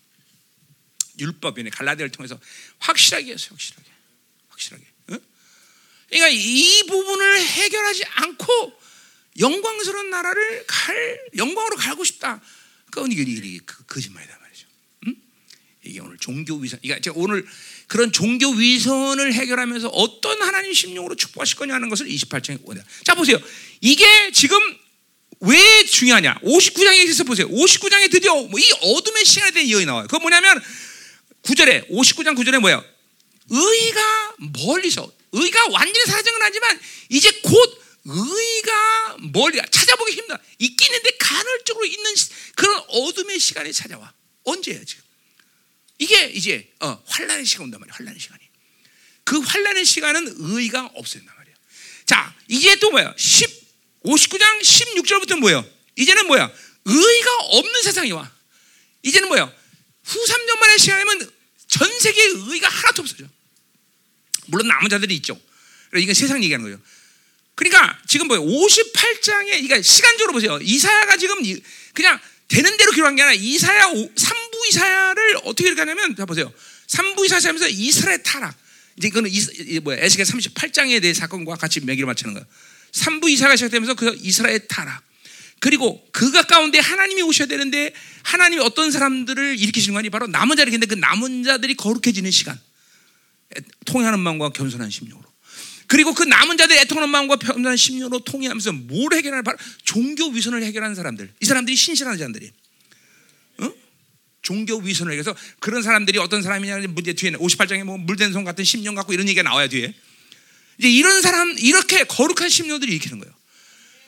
율법이네 1.20 1.70
갈라디아를 1.72 2.12
통해서 2.12 2.40
확실하게 2.80 3.34
했어요, 3.34 3.50
확실하게. 3.52 3.95
확실하게. 4.56 4.86
응? 5.12 5.20
그러니까 6.10 6.30
이 6.30 6.84
부분을 6.88 7.42
해결하지 7.42 8.04
않고 8.06 8.74
영광스러운 9.40 10.10
나라를 10.10 10.66
갈 10.66 11.20
영광으로 11.36 11.76
갈고 11.76 12.04
싶다. 12.04 12.42
그건 12.90 13.12
이게, 13.12 13.24
이게 13.24 13.60
그, 13.66 13.86
거짓말이다 13.86 14.38
말이죠. 14.42 14.68
응? 15.08 15.16
이게 15.84 16.00
오늘 16.00 16.18
종교 16.18 16.56
위선. 16.56 16.80
그러니까 16.82 17.12
오늘 17.16 17.46
그런 17.88 18.12
종교 18.12 18.50
위선을 18.52 19.34
해결하면서 19.34 19.90
어떤 19.90 20.42
하나님 20.42 20.74
심령으로 20.74 21.16
축복하실 21.16 21.58
거냐 21.58 21.74
하는 21.76 21.90
것을 21.90 22.08
28장에 22.08 22.60
원해요. 22.64 22.86
자 23.04 23.14
보세요. 23.16 23.38
이게 23.82 24.32
지금 24.32 24.58
왜 25.42 25.84
중요하냐? 25.84 26.40
59장에 26.40 27.04
있어서 27.04 27.26
보세요. 27.26 27.48
59장에 27.50 28.10
드디어 28.10 28.34
뭐이 28.34 28.64
어둠의 28.82 29.26
시간에 29.26 29.52
대한 29.52 29.68
예언이 29.68 29.86
나와요. 29.86 30.06
그건 30.08 30.22
뭐냐면 30.22 30.62
9절에 31.44 31.90
59장 31.90 32.36
9절에 32.36 32.60
뭐예요? 32.60 32.84
의가 33.50 34.36
멀리서 34.38 35.12
의가 35.32 35.68
완전히 35.70 36.06
사라진 36.06 36.34
건 36.34 36.42
아니지만 36.44 36.80
이제 37.10 37.32
곧 37.44 37.82
의가 38.06 39.18
멀리 39.34 39.60
찾아보기 39.70 40.12
힘들다. 40.14 40.42
있긴 40.60 40.88
있는데 40.88 41.18
간헐적으로 41.18 41.86
있는 41.86 42.14
그런 42.56 42.84
어둠의 42.88 43.40
시간이 43.40 43.74
찾아와. 43.74 44.14
언제야 44.44 44.84
지금? 44.84 45.04
이게 45.98 46.26
이제 46.28 46.72
어, 46.80 47.02
환란의 47.08 47.46
시간 47.46 47.66
온단 47.66 47.80
말이야. 47.80 47.96
환란의 47.96 48.20
시간이. 48.20 48.42
그 49.24 49.40
환란의 49.40 49.86
시간은 49.86 50.36
의가 50.38 50.92
없어진단 50.94 51.36
말이야. 51.36 51.56
자, 52.06 52.36
이제 52.48 52.76
또 52.78 52.92
뭐야? 52.92 53.14
10 53.18 53.66
59장 54.06 54.62
16절부터 54.62 55.40
뭐예요? 55.40 55.66
이제는 55.96 56.28
뭐야? 56.28 56.52
의가 56.86 57.38
없는 57.40 57.82
세상이 57.82 58.12
와. 58.12 58.32
이제는 59.02 59.28
뭐야? 59.30 59.52
후 60.04 60.26
3년 60.26 60.60
만의 60.60 60.80
시간이면 60.80 61.32
전 61.68 62.00
세계에 62.00 62.26
의가 62.26 62.70
하나도 62.70 63.02
없어져. 63.02 63.26
물론 64.48 64.68
남은 64.68 64.90
자들이 64.90 65.16
있죠. 65.18 65.40
이건 65.96 66.14
세상 66.14 66.44
얘기하는 66.44 66.64
거예요. 66.64 66.80
그러니까 67.56 67.98
지금 68.08 68.28
뭐예요? 68.28 68.46
58장에 68.46 69.48
그러니까 69.48 69.82
시간적으로 69.82 70.34
보세요. 70.34 70.60
이사야가 70.62 71.18
지금 71.18 71.38
그냥 71.94 72.20
되는 72.48 72.78
대로 72.78 72.92
기록한 72.92 73.16
게 73.16 73.24
아니라 73.24 73.42
이사야 73.42 73.86
3부 73.94 74.70
이사야를 74.70 75.38
어떻게 75.44 75.64
기록하냐면 75.64 76.16
자 76.16 76.26
보세요. 76.26 76.52
3부 76.88 77.26
이사야 77.26 77.40
하면서 77.44 77.68
이스라엘 77.70 78.22
타락. 78.24 78.56
이제 78.98 79.08
이거는 79.08 79.30
이, 79.32 79.80
뭐야? 79.80 79.98
에스겔 80.00 80.26
38장에 80.26 81.02
대해 81.02 81.14
사건과 81.14 81.56
같이 81.56 81.80
매기를 81.82 82.06
맞추는 82.08 82.34
거예요. 82.34 82.46
3부 82.92 83.30
이사가 83.30 83.56
시작되면서 83.56 83.96
그 83.96 84.18
이스라엘 84.22 84.68
타락. 84.68 85.04
그리고 85.60 86.06
그가 86.12 86.44
가운데 86.44 86.80
하나님이 86.80 87.22
오셔야 87.24 87.48
되는데 87.48 87.94
하나님이 88.24 88.62
어떤 88.62 88.92
사람들을 88.92 89.60
일으키시는 89.60 89.96
거니 89.96 90.10
바로 90.10 90.28
남은 90.28 90.58
자를 90.58 90.72
근데 90.72 90.86
그 90.86 90.96
남은 90.96 91.44
자들이 91.44 91.76
거룩해지는 91.76 92.30
시간. 92.32 92.60
통하는 93.86 94.20
마음과 94.20 94.50
겸손한 94.50 94.90
심령으로. 94.90 95.26
그리고 95.88 96.14
그 96.14 96.24
남은 96.24 96.58
자들 96.58 96.78
애통하는 96.78 97.10
마음과 97.10 97.38
겸손한 97.38 97.78
심령으로 97.78 98.20
통해하면서 98.20 98.72
뭘 98.74 99.14
해결하는 99.14 99.44
바로 99.44 99.58
종교 99.84 100.28
위선을 100.30 100.64
해결하는 100.64 100.96
사람들. 100.96 101.32
이 101.42 101.46
사람들이 101.46 101.76
신실한. 101.76 102.20
어? 103.60 103.74
종교 104.42 104.78
위선을 104.78 105.12
해결해서 105.12 105.36
그런 105.60 105.82
사람들이 105.84 106.18
어떤 106.20 106.42
사람이냐 106.42 106.80
문제 106.90 107.14
뒤에는 107.14 107.40
58장에 107.40 107.84
뭐 107.84 107.98
물된 107.98 108.34
손 108.34 108.44
같은 108.44 108.64
심령 108.64 108.96
갖고 108.96 109.14
이런 109.14 109.28
얘기가 109.28 109.44
나와야 109.44 109.68
뒤에. 109.68 109.94
이제 110.78 110.90
이런 110.90 111.22
사람 111.22 111.56
이렇게 111.58 112.04
거룩한 112.04 112.50
심령들이 112.50 112.92
일으키는 112.92 113.20
거예요. 113.20 113.34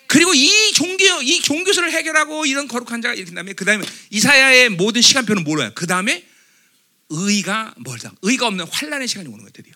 그리고 0.08 0.34
이 0.34 0.74
종교 0.74 1.04
이 1.22 1.42
종교설을 1.42 1.92
해결하고 1.92 2.46
이런 2.46 2.68
거룩한 2.68 3.02
자가 3.02 3.14
일으킨 3.14 3.36
다음에 3.36 3.54
그 3.54 3.66
다음에 3.66 3.86
이사야의 4.10 4.70
모든 4.70 5.02
시간표는 5.02 5.44
뭐예요? 5.44 5.72
그 5.76 5.86
다음에 5.86 6.26
의가 7.10 7.74
멀다. 7.78 8.14
의가 8.22 8.48
없는 8.48 8.66
환란의 8.68 9.08
시간이 9.08 9.28
오는 9.28 9.40
거예요, 9.40 9.52
드디어. 9.52 9.74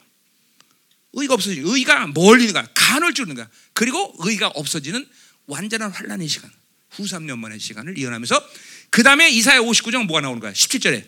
의가 1.13 1.33
없어지는 1.33 1.67
의가 1.67 2.07
멀리는 2.07 2.53
거야. 2.53 2.67
간을 2.73 3.13
주는 3.13 3.33
거야. 3.35 3.50
그리고 3.73 4.15
의가 4.19 4.47
없어지는 4.47 5.07
완전한 5.47 5.91
환란의 5.91 6.27
시간. 6.27 6.51
후 6.91 7.03
3년 7.03 7.38
만의 7.38 7.59
시간을 7.59 7.97
이어나면서 7.97 8.50
그 8.89 9.03
다음에 9.03 9.29
이사야 9.29 9.59
59장 9.61 10.05
뭐가 10.05 10.21
나오는 10.21 10.39
거야? 10.39 10.51
17절에 10.51 11.05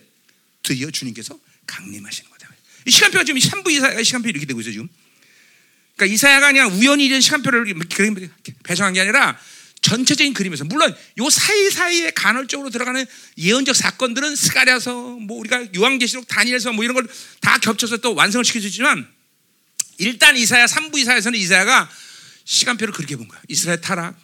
드디어 0.62 0.90
주님께서 0.90 1.38
강림하시는 1.66 2.30
거다. 2.30 2.48
이 2.86 2.90
시간표가 2.90 3.24
지금 3.24 3.38
3부 3.40 3.70
이사야 3.70 4.02
시간표 4.02 4.28
이렇게 4.28 4.46
되고 4.46 4.60
있어 4.60 4.70
지금. 4.70 4.88
그러니까 5.96 6.14
이사야가 6.14 6.52
그냥 6.52 6.72
우연히 6.72 7.06
이런 7.06 7.20
시간표를 7.20 7.74
배정한 8.62 8.94
게 8.94 9.00
아니라 9.00 9.38
전체적인 9.84 10.32
그림에서 10.32 10.64
물론 10.64 10.96
요 11.18 11.28
사이사이에 11.28 12.12
간헐적으로 12.12 12.70
들어가는 12.70 13.04
예언적 13.36 13.76
사건들은 13.76 14.34
스가랴서 14.34 14.94
뭐 14.94 15.38
우리가 15.38 15.66
요한계시록 15.76 16.26
다니엘서 16.26 16.72
뭐 16.72 16.84
이런 16.84 16.94
걸 16.94 17.06
다 17.44 17.58
겹쳐서 17.58 17.98
또 17.98 18.14
완성을 18.14 18.42
시켜주지만 18.42 19.06
일단 19.98 20.34
이사야 20.36 20.64
3부 20.64 20.96
이사야에서는 20.96 21.38
이사야가 21.38 21.90
시간표를 22.44 22.94
그렇게 22.94 23.16
본 23.16 23.28
거야. 23.28 23.40
이스라엘 23.48 23.80
타락. 23.80 24.18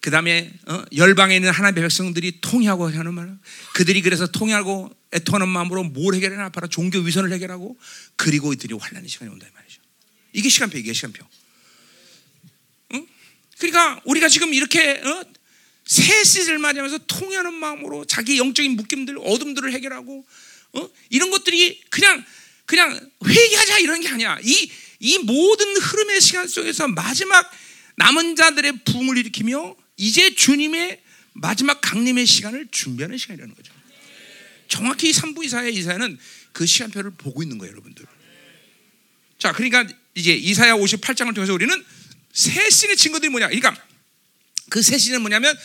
그 0.00 0.10
다음에 0.10 0.52
어? 0.66 0.84
열방에 0.94 1.34
있는 1.34 1.50
하나님의 1.50 1.82
백성들이 1.82 2.40
통하고 2.42 2.90
하는 2.90 3.14
말. 3.14 3.38
그들이 3.74 4.02
그래서 4.02 4.26
통하고 4.26 4.94
애통하는 5.12 5.48
마음으로 5.48 5.84
뭘 5.84 6.14
해결하나 6.14 6.50
바로 6.50 6.68
종교 6.68 6.98
위선을 6.98 7.32
해결하고 7.32 7.78
그리고 8.16 8.52
이들이 8.52 8.74
환란의 8.78 9.08
시간이 9.08 9.30
온다 9.30 9.46
말이죠. 9.54 9.80
이게 10.34 10.48
시간표, 10.48 10.78
이게 10.78 10.92
시간표. 10.92 11.26
그러니까 13.60 14.00
우리가 14.04 14.28
지금 14.28 14.52
이렇게 14.52 15.00
어? 15.04 15.24
새 15.84 16.24
시즌을 16.24 16.58
맞이하면서 16.58 16.98
통하는 17.06 17.54
마음으로 17.54 18.04
자기 18.04 18.38
영적인 18.38 18.72
묶임들, 18.76 19.18
어둠들을 19.18 19.72
해결하고 19.72 20.26
어? 20.72 20.90
이런 21.10 21.30
것들이 21.30 21.80
그냥 21.90 22.24
그냥 22.64 22.98
회개하자 23.26 23.78
이런 23.78 24.00
게 24.00 24.08
아니야. 24.08 24.38
이, 24.42 24.70
이 25.00 25.18
모든 25.18 25.76
흐름의 25.76 26.20
시간 26.20 26.46
속에서 26.46 26.86
마지막 26.88 27.50
남은 27.96 28.36
자들의 28.36 28.84
붕을 28.84 29.18
일으키며 29.18 29.76
이제 29.96 30.34
주님의 30.34 31.02
마지막 31.32 31.80
강림의 31.80 32.26
시간을 32.26 32.68
준비하는 32.70 33.18
시간이라는 33.18 33.54
거죠. 33.54 33.72
정확히 34.68 35.10
3부 35.10 35.44
이사야 35.44 35.68
이사야는 35.68 36.18
그 36.52 36.64
시간표를 36.64 37.10
보고 37.12 37.42
있는 37.42 37.58
거예요, 37.58 37.72
여러분들. 37.72 38.06
자, 39.38 39.52
그러니까 39.52 39.86
이제 40.14 40.32
이사야 40.32 40.74
58장을 40.74 41.34
통해서 41.34 41.52
우리는 41.52 41.84
새 42.32 42.70
신의 42.70 42.96
증거들이 42.96 43.30
뭐냐? 43.30 43.48
그러니까 43.48 43.76
그 44.70 44.82
새 44.82 44.98
신은 44.98 45.20
뭐냐면 45.20 45.56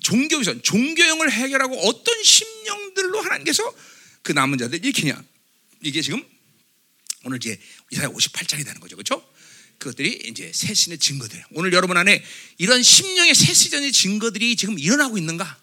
종교 0.00 0.36
위선, 0.38 0.62
종교형을 0.62 1.32
해결하고 1.32 1.76
어떤 1.88 2.22
심령들로 2.22 3.20
하나님께서 3.22 3.74
그 4.22 4.32
남은 4.32 4.58
자들 4.58 4.78
일으키냐? 4.84 5.22
이게 5.82 6.00
지금 6.02 6.24
오늘 7.24 7.38
이제 7.38 7.58
이사야 7.90 8.08
58장이 8.08 8.64
되는 8.64 8.80
거죠, 8.80 8.96
그렇죠? 8.96 9.26
그것들이 9.78 10.22
이제 10.26 10.50
새 10.54 10.72
신의 10.72 10.98
증거들. 10.98 11.42
오늘 11.50 11.72
여러분 11.72 11.96
안에 11.96 12.22
이런 12.58 12.82
심령의 12.82 13.34
새 13.34 13.52
시전의 13.52 13.92
증거들이 13.92 14.56
지금 14.56 14.78
일어나고 14.78 15.18
있는가? 15.18 15.58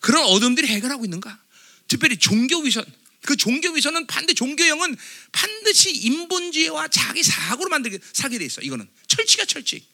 그런 0.00 0.24
어둠들이 0.24 0.68
해결하고 0.68 1.04
있는가? 1.04 1.40
특별히 1.88 2.16
종교 2.16 2.58
위선. 2.60 2.84
그 3.24 3.36
종교 3.36 3.70
위선은 3.70 4.06
반대 4.06 4.34
종교형은 4.34 4.96
반드시 5.32 5.90
인본주의와 5.90 6.88
자기 6.88 7.22
사고로 7.22 7.70
만들게 7.70 7.98
살게 8.12 8.38
돼 8.38 8.44
있어. 8.44 8.60
이거는 8.60 8.88
철칙이야 9.08 9.46
철칙. 9.46 9.84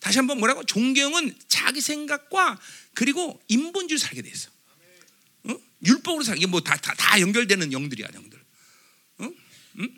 다시 0.00 0.18
한번 0.18 0.38
뭐라고? 0.38 0.64
종교형은 0.64 1.36
자기 1.48 1.80
생각과 1.80 2.58
그리고 2.94 3.40
인본주의 3.48 3.98
살게 3.98 4.22
돼 4.22 4.30
있어. 4.30 4.50
어? 5.44 5.56
율법으로 5.84 6.22
살 6.24 6.36
이게 6.36 6.46
뭐다 6.46 6.76
다 6.76 6.94
다 6.94 7.20
연결되는 7.20 7.72
영들이야, 7.72 8.08
영들. 8.14 8.44
응? 9.20 9.34
응? 9.78 9.88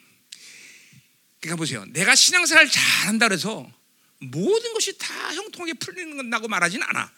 그러니까 1.41 1.57
보세요. 1.57 1.85
내가 1.89 2.15
신앙생활 2.15 2.69
잘한다 2.71 3.29
그래서 3.29 3.71
모든 4.21 4.73
것이 4.75 4.97
다 4.99 5.35
형통하게 5.35 5.75
풀리는다고 5.75 6.49
말하지는 6.49 6.87
않아. 6.89 7.13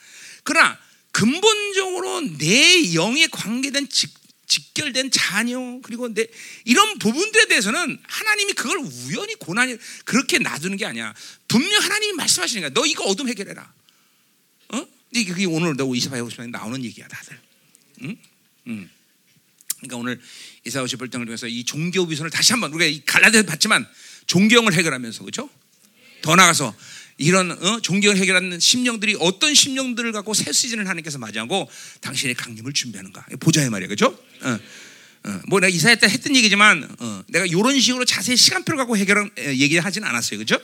그러나 0.44 0.78
근본적으로 1.12 2.20
내 2.38 2.94
영에 2.94 3.26
관계된 3.26 3.88
직, 3.88 4.14
직결된 4.50 5.12
자녀 5.12 5.80
그리고 5.82 6.12
내 6.12 6.26
이런 6.64 6.98
부분들에 6.98 7.46
대해서는 7.46 7.98
하나님이 8.02 8.52
그걸 8.54 8.78
우연히 8.78 9.36
고난이 9.36 9.76
그렇게 10.04 10.38
놔두는 10.40 10.76
게 10.76 10.86
아니야. 10.86 11.14
분명 11.46 11.80
하나님이 11.80 12.14
말씀하시니까 12.14 12.70
너 12.70 12.84
이거 12.84 13.04
어둠 13.04 13.28
해결해라. 13.28 13.72
어? 14.72 14.86
이게 15.12 15.46
오늘 15.46 15.76
너 15.76 15.94
이사회 15.94 16.18
오시면 16.18 16.50
나오는 16.50 16.82
얘기야 16.82 17.06
다들. 17.06 17.40
응? 18.02 18.16
응. 18.66 18.90
그러니까 19.76 19.96
오늘 19.96 20.20
이사 20.66 20.82
오시 20.82 20.96
벌정을 20.96 21.26
통해서 21.26 21.46
이 21.46 21.64
종교 21.64 22.02
위선을 22.02 22.30
다시 22.30 22.52
한번 22.52 22.72
우리가 22.72 22.90
이 22.90 23.04
갈라디아 23.06 23.42
봤지만 23.44 23.88
존경을 24.26 24.74
해결하면서 24.74 25.20
그렇죠? 25.20 25.48
더 26.22 26.34
나가서 26.34 26.74
이런 27.20 27.50
어? 27.52 27.80
존경을 27.80 28.16
해결하는 28.16 28.58
심령들이 28.58 29.18
어떤 29.20 29.54
심령들을 29.54 30.10
갖고 30.12 30.32
새 30.32 30.52
시즌을 30.52 30.84
하나님께서 30.84 31.18
맞이하고 31.18 31.70
당신의 32.00 32.34
강림을 32.34 32.72
준비하는가 32.72 33.26
보자의 33.40 33.68
말이야 33.68 33.88
그죠? 33.88 34.18
어. 34.40 34.58
어. 35.24 35.40
뭐 35.48 35.60
내가 35.60 35.68
이사회 35.68 35.96
때 35.96 36.08
했던 36.08 36.34
얘기지만 36.34 36.88
어. 36.98 37.22
내가 37.28 37.44
이런 37.44 37.78
식으로 37.78 38.06
자세히 38.06 38.38
시간표를 38.38 38.78
갖고 38.78 38.96
해결한 38.96 39.30
얘기하지는 39.38 40.08
않았어요 40.08 40.38
그죠? 40.38 40.58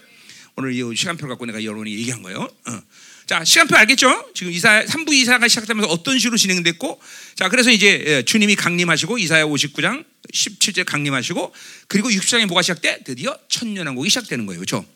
오늘 0.56 0.72
이 0.72 0.96
시간표를 0.96 1.28
갖고 1.28 1.44
내가 1.44 1.62
여러분이 1.62 1.92
얘기한 1.92 2.22
거예요 2.22 2.48
어. 2.66 2.82
자 3.26 3.44
시간표 3.44 3.76
알겠죠? 3.76 4.30
지금 4.34 4.50
이사 4.50 4.82
3부 4.82 5.12
이사가 5.12 5.48
시작되면서 5.48 5.90
어떤 5.90 6.18
식으로 6.18 6.38
진행됐고 6.38 7.02
자 7.34 7.50
그래서 7.50 7.70
이제 7.70 8.02
예, 8.06 8.22
주님이 8.22 8.56
강림하시고 8.56 9.18
이사야 9.18 9.44
59장 9.44 10.06
17절 10.32 10.86
강림하시고 10.86 11.52
그리고 11.88 12.08
60장에 12.08 12.46
뭐가 12.46 12.62
시작돼? 12.62 13.02
드디어 13.04 13.36
천년왕국이 13.48 14.08
시작되는 14.08 14.46
거예요 14.46 14.60
그렇죠? 14.60 14.86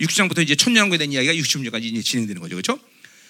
60장부터 0.00 0.42
이제 0.42 0.56
천년왕국에 0.56 0.98
대한 0.98 1.12
이야기가 1.12 1.34
60년까지 1.34 1.84
이제 1.84 2.02
진행되는 2.02 2.40
거죠. 2.40 2.56
그렇죠? 2.56 2.80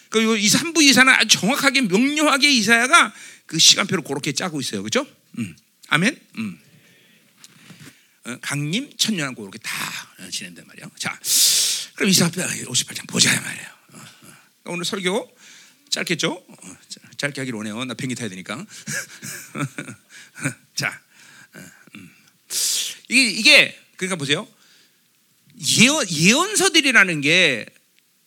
그리고 0.08 0.36
이 0.36 0.48
3부 0.48 0.82
이사는 0.82 1.12
아주 1.12 1.38
정확하게 1.38 1.82
명료하게 1.82 2.50
이사야가 2.52 3.12
그 3.46 3.58
시간표를 3.58 4.04
그렇게 4.04 4.32
짜고 4.32 4.60
있어요. 4.60 4.82
그렇죠? 4.82 5.06
음. 5.38 5.56
아멘. 5.88 6.18
음. 6.38 6.58
어, 8.26 8.38
강림 8.40 8.90
천년왕국 8.96 9.44
이렇게 9.44 9.58
다 9.58 9.76
진행된 10.30 10.66
말이에요. 10.66 10.90
자, 10.96 11.18
그럼 11.94 12.10
이사 12.10 12.30
58장 12.30 13.06
보자 13.08 13.38
말이에요. 13.40 13.68
어, 13.92 13.98
어. 14.22 14.34
오늘 14.66 14.84
설교 14.84 15.36
짧겠죠? 15.90 16.32
어, 16.32 16.76
짧게 17.18 17.40
하기로 17.42 17.58
원해요. 17.58 17.84
나 17.84 17.94
비행기 17.94 18.14
타야 18.14 18.28
되니까. 18.28 18.56
자, 20.74 21.00
어, 21.54 21.60
음. 21.96 22.10
이게 23.08 23.78
그러니까 23.96 24.16
보세요. 24.16 24.48
예언, 25.60 26.08
예언서들이라는 26.10 27.20
게 27.20 27.66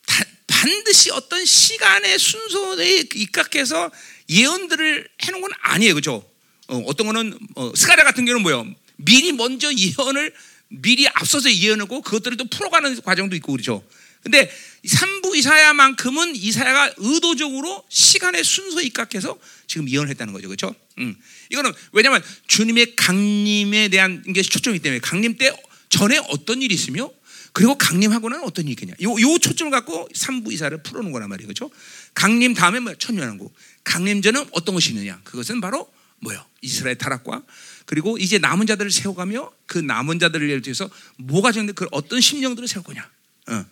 다, 0.06 0.24
반드시 0.48 1.12
어떤 1.12 1.46
시간의 1.46 2.20
순서에 2.20 3.06
입각해서 3.16 3.92
예언들을 4.30 5.08
해놓은 5.24 5.42
건 5.42 5.52
아니에요. 5.62 5.96
그죠? 5.96 6.30
어, 6.68 6.94
떤 6.96 7.08
거는, 7.08 7.38
어, 7.56 7.74
스가랴 7.76 8.04
같은 8.04 8.26
경우는 8.26 8.44
뭐예요? 8.44 8.68
미리 8.98 9.32
먼저 9.32 9.72
예언을 9.72 10.34
미리 10.70 11.08
앞서서 11.08 11.52
예언하고 11.52 12.02
그것들을 12.02 12.38
또 12.38 12.46
풀어가는 12.46 13.02
과정도 13.02 13.36
있고 13.36 13.54
그렇죠. 13.54 13.84
근데 14.24 14.52
3부 14.86 15.36
이사야만큼은 15.38 16.36
이사야가 16.36 16.96
의도적으로 16.98 17.84
시간의 17.90 18.44
순서에 18.44 18.84
입각해서 18.84 19.38
지금 19.68 19.90
예언했다는 19.90 20.34
거죠. 20.34 20.48
그렇죠? 20.48 20.76
음. 20.98 21.16
이거는 21.50 21.72
왜냐하면 21.94 22.22
주님의 22.48 22.96
강림에 22.96 23.88
대한 23.88 24.22
게 24.34 24.42
초점이기 24.42 24.84
때문에 24.84 25.00
강림 25.00 25.38
때 25.38 25.52
전에 25.90 26.18
어떤 26.30 26.62
일이 26.62 26.76
있으며 26.76 27.10
그리고 27.58 27.76
강림하고는 27.76 28.44
어떤 28.44 28.68
있겠냐. 28.68 28.94
요, 29.02 29.10
요 29.20 29.38
초점을 29.40 29.72
갖고 29.72 30.08
3부 30.14 30.54
이사를 30.54 30.78
풀어놓은 30.84 31.12
거란 31.12 31.28
말이에요. 31.28 31.48
그렇죠? 31.48 31.72
강림 32.14 32.54
다음에 32.54 32.80
뭐 32.80 32.94
천년왕국. 32.94 33.52
강림 33.84 34.22
전은 34.22 34.46
어떤 34.52 34.76
것이 34.76 34.92
있느냐. 34.92 35.20
그것은 35.24 35.60
바로 35.60 35.92
뭐요? 36.20 36.46
이스라엘 36.62 37.00
타락과 37.00 37.42
그리고 37.88 38.20
이제 38.20 38.38
남은 38.38 38.68
자들을 38.68 38.92
세워가며 38.92 39.52
그 39.66 39.80
남은 39.80 40.20
자들을 40.20 40.48
예를 40.48 40.62
들어서 40.62 40.88
뭐가 41.16 41.52
정데 41.52 41.74
그 41.74 41.88
어떤 41.90 42.22
심령들을 42.22 42.68
세울 42.68 42.84
거냐. 42.84 43.10
어. 43.48 43.66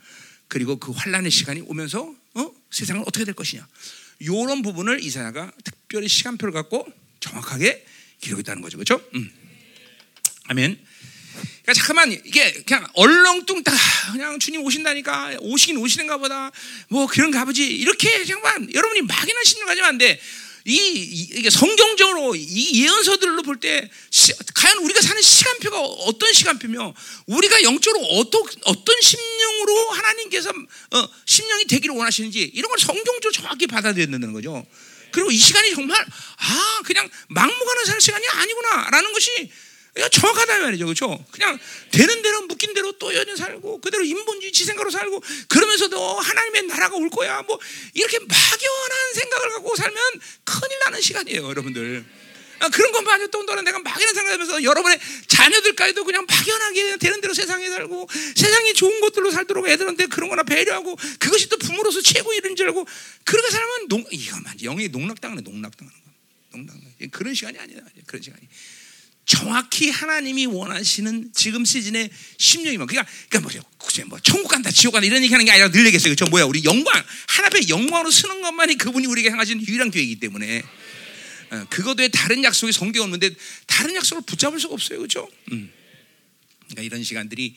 그리고 0.48 0.78
그 0.78 0.92
환란의 0.92 1.30
시간이 1.30 1.62
오면서 1.68 2.12
어? 2.34 2.52
세상은 2.72 3.04
어떻게 3.06 3.24
될 3.24 3.36
것이냐. 3.36 3.68
이런 4.18 4.64
부분을 4.64 5.04
이사야가 5.04 5.52
특별히 5.64 6.08
시간표를 6.08 6.54
갖고 6.54 6.88
정확하게 7.20 7.86
기록했다는 8.20 8.64
거죠. 8.64 8.80
그렇죠? 8.80 9.00
음. 9.14 9.32
아멘. 10.46 10.80
그러니까 11.64 11.74
잠깐만 11.74 12.12
이게 12.12 12.52
그냥 12.64 12.88
얼렁뚱 12.94 13.64
다 13.64 13.74
그냥 14.12 14.40
주님 14.40 14.62
오신다니까 14.64 15.38
오시긴 15.40 15.78
오시는가 15.78 16.18
보다 16.18 16.52
뭐 16.90 17.08
그런가 17.08 17.46
보지 17.46 17.66
이렇게 17.66 18.24
잠깐만 18.26 18.74
여러분이 18.74 19.02
막연한 19.04 19.44
신경 19.44 19.68
가지면 19.68 19.90
안 19.90 19.98
돼. 19.98 20.20
이, 20.68 20.76
이게 20.76 21.52
성경적으로 21.52 22.36
이 22.36 22.82
예언서들로 22.84 23.44
볼 23.44 23.60
때 23.60 23.88
과연 24.56 24.80
우리가 24.80 25.00
사는 25.00 25.22
시간표가 25.22 25.80
어떤 25.80 26.34
시간표며 26.34 26.94
우리가 27.28 27.62
영적으로 27.64 28.04
어떤 28.04 28.42
어떤 28.64 29.02
심령으로 29.02 29.90
하나님께서 29.92 30.50
어, 30.50 31.10
심령이 31.26 31.66
되기를 31.66 31.96
원하시는지 31.96 32.52
이런 32.56 32.70
걸 32.70 32.80
성경적으로 32.80 33.32
정확히 33.32 33.68
받아들여야 33.68 34.08
된다는 34.08 34.34
거죠. 34.34 34.66
그리고 35.12 35.30
이 35.32 35.38
시간이 35.38 35.76
정말 35.76 36.04
아 36.38 36.82
그냥 36.84 37.08
막무가내 37.30 37.86
사는 37.86 38.00
시간이 38.00 38.28
아니구나라는 38.28 39.14
것이 39.14 39.52
정확하다 40.12 40.60
말이죠, 40.60 40.86
그렇죠? 40.86 41.26
그냥 41.32 41.58
되는 41.92 42.22
대로 42.22 42.42
묶인 42.48 42.74
대로 42.74 42.92
또 42.94 43.14
여전 43.16 43.36
살고 43.36 43.80
그대로 43.80 44.04
인본주의 44.04 44.52
지 44.52 44.66
생각으로 44.66 44.92
살고 44.92 45.24
그러면서도 45.48 46.20
하나님의 46.20 46.64
나라가 46.64 46.96
올 46.98 47.10
거야. 47.10 47.42
뭐 47.44 47.58
이렇게 47.94 48.20
막연한 48.20 49.14
생각을 49.14 49.50
갖고 49.52 49.76
살면 49.76 50.02
큰일 50.44 50.80
나는 50.86 51.02
시간이에요, 51.02 51.48
여러분들. 51.48 52.06
아, 52.60 52.70
그런 52.70 52.96
해도 53.22 53.46
또 53.46 53.62
내가 53.62 53.80
막연한 53.80 54.16
생각하면서 54.16 54.64
여러분의 54.64 55.00
자녀들까지도 55.28 56.04
그냥 56.04 56.26
막연하게 56.28 56.98
되는 56.98 57.22
대로 57.22 57.34
세상에 57.34 57.70
살고 57.70 58.08
세상이 58.36 58.74
좋은 58.74 59.00
것들로 59.02 59.32
살도록 59.32 59.68
애들한테 59.68 60.08
그런 60.08 60.30
거나 60.30 60.44
배려하고 60.44 60.96
그것이 61.20 61.50
또 61.50 61.58
부모로서 61.58 62.02
최고 62.02 62.34
이런 62.34 62.56
줄 62.56 62.68
알고 62.68 62.86
그렇게 63.24 63.50
살면 63.50 63.88
농, 63.88 64.06
이거만 64.12 64.58
영이 64.58 64.90
농락당하는 64.90 65.44
농락당하는 65.44 66.00
거. 66.00 66.12
농락 66.58 66.76
그런 67.12 67.34
시간이 67.34 67.58
아니다. 67.60 67.82
그런 68.06 68.22
시간이. 68.22 68.48
정확히 69.26 69.90
하나님이 69.90 70.46
원하시는 70.46 71.32
지금 71.34 71.66
시즌의 71.66 72.10
심령이면 72.38 72.88
그러니까 72.88 73.12
그러니까 73.30 73.40
뭐죠? 73.40 74.06
뭐 74.08 74.20
천국 74.20 74.50
간다, 74.50 74.72
지옥 74.72 74.94
간다 74.94 75.06
이런 75.06 75.24
얘기하는 75.24 75.46
게 75.46 75.52
아니라 75.52 75.70
늘 75.70 75.86
얘기했어요. 75.86 76.12
그죠? 76.12 76.26
뭐야? 76.26 76.46
우리 76.46 76.64
영광 76.64 77.04
하나 77.28 77.48
앞에 77.48 77.68
영광으로 77.70 78.12
쓰는 78.12 78.42
것만이 78.42 78.78
그분이 78.78 79.08
우리에게 79.08 79.30
향하신 79.30 79.66
유일한 79.68 79.90
계획이기 79.90 80.20
때문에 80.20 80.64
어, 81.52 81.66
그것 81.70 81.98
외에 82.00 82.08
다른 82.08 82.44
약속이 82.44 82.72
성경에 82.72 83.04
없는데 83.04 83.32
다른 83.68 83.96
약속을 83.96 84.24
붙잡을 84.26 84.60
수가 84.60 84.74
없어요. 84.74 85.00
그죠? 85.00 85.30
음. 85.52 85.72
그러니까 86.68 86.82
이런 86.84 87.04
시간들이 87.04 87.56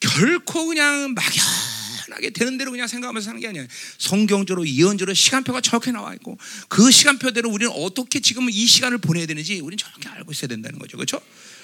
결코 0.00 0.66
그냥 0.66 1.14
막연 1.14 1.71
편하게 2.04 2.30
되는 2.30 2.58
대로 2.58 2.70
그냥 2.70 2.86
생각하면서 2.86 3.24
사는 3.24 3.40
게 3.40 3.48
아니에요. 3.48 3.66
성경적으로 3.98 4.66
예언적으로 4.66 5.14
시간표가 5.14 5.60
정확히 5.60 5.92
나와 5.92 6.14
있고 6.14 6.38
그 6.68 6.90
시간표대로 6.90 7.50
우리는 7.50 7.72
어떻게 7.76 8.20
지금 8.20 8.48
이 8.50 8.66
시간을 8.66 8.98
보내야 8.98 9.26
되는지 9.26 9.60
우리는 9.60 9.78
정확히 9.78 10.08
알고 10.08 10.32
있어야 10.32 10.48
된다는 10.48 10.78
거죠. 10.78 10.96
그렇죠? 10.96 11.20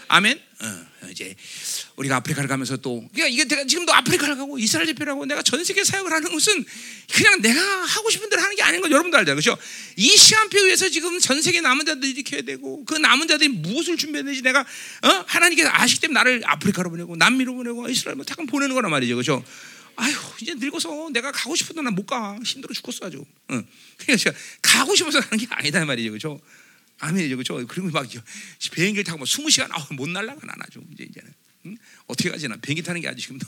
아멘. 0.08 0.40
어, 0.60 0.86
이제 1.10 1.36
우리가 1.96 2.16
아프리카를 2.16 2.48
가면서 2.48 2.78
또 2.78 3.06
그러니까 3.12 3.28
이게 3.28 3.44
내가 3.44 3.64
지금도 3.64 3.92
아프리카를 3.92 4.36
가고 4.36 4.58
이스라엘 4.58 4.88
하고 5.06 5.26
내가 5.26 5.42
전 5.42 5.62
세계 5.62 5.84
사역을 5.84 6.10
하는 6.10 6.32
것은 6.32 6.64
그냥 7.12 7.40
내가 7.42 7.60
하고 7.60 8.10
싶은 8.10 8.28
대로 8.30 8.42
하는 8.42 8.56
게 8.56 8.62
아닌 8.62 8.80
거 8.80 8.90
여러분도 8.90 9.16
알죠, 9.18 9.32
그렇죠? 9.32 9.56
이 9.96 10.08
시간표 10.08 10.58
위에서 10.64 10.88
지금 10.88 11.20
전 11.20 11.40
세계 11.42 11.60
남은 11.60 11.84
자들이 11.84 12.10
일으켜야 12.12 12.42
되고 12.42 12.84
그 12.86 12.94
남은 12.94 13.28
자들이 13.28 13.50
무엇을 13.50 13.96
준비해야 13.96 14.32
지 14.32 14.42
내가 14.42 14.60
어? 14.60 15.24
하나님께서 15.26 15.70
아시기 15.72 16.00
때문에 16.00 16.18
나를 16.18 16.42
아프리카로 16.44 16.90
보내고 16.90 17.16
남미로 17.16 17.54
보내고 17.54 17.88
이스라엘 17.88 18.16
뭐 18.16 18.24
잠깐 18.24 18.46
보내는 18.46 18.74
거란 18.74 18.90
말이죠, 18.90 19.14
그렇죠? 19.14 19.44
아유 20.00 20.14
이제 20.40 20.54
늙어서 20.54 21.10
내가 21.12 21.32
가고 21.32 21.56
싶어도 21.56 21.82
난 21.82 21.92
못 21.94 22.06
가. 22.06 22.38
힘들어 22.44 22.72
죽겠어 22.72 23.06
아주. 23.06 23.24
응. 23.50 23.66
그러니까 23.96 24.16
제가 24.16 24.36
가고 24.62 24.94
싶어서 24.94 25.20
가는 25.20 25.38
게 25.38 25.46
아니다 25.50 25.84
말이죠, 25.84 26.10
그렇죠? 26.10 26.40
아멘이죠, 27.00 27.36
그렇죠? 27.36 27.66
그리고 27.66 27.90
막 27.90 28.06
비행기를 28.72 29.04
타고 29.04 29.18
뭐 29.18 29.24
20시간 29.26 29.68
아, 29.72 29.86
못 29.94 30.08
날라가 30.08 30.40
나 30.46 30.54
아주 30.60 30.80
이제 30.92 31.04
이제는 31.04 31.32
응? 31.66 31.76
어떻게 32.06 32.30
가지나 32.30 32.56
비행기 32.56 32.82
타는 32.82 33.00
게 33.00 33.08
아주 33.08 33.20
지금도 33.22 33.46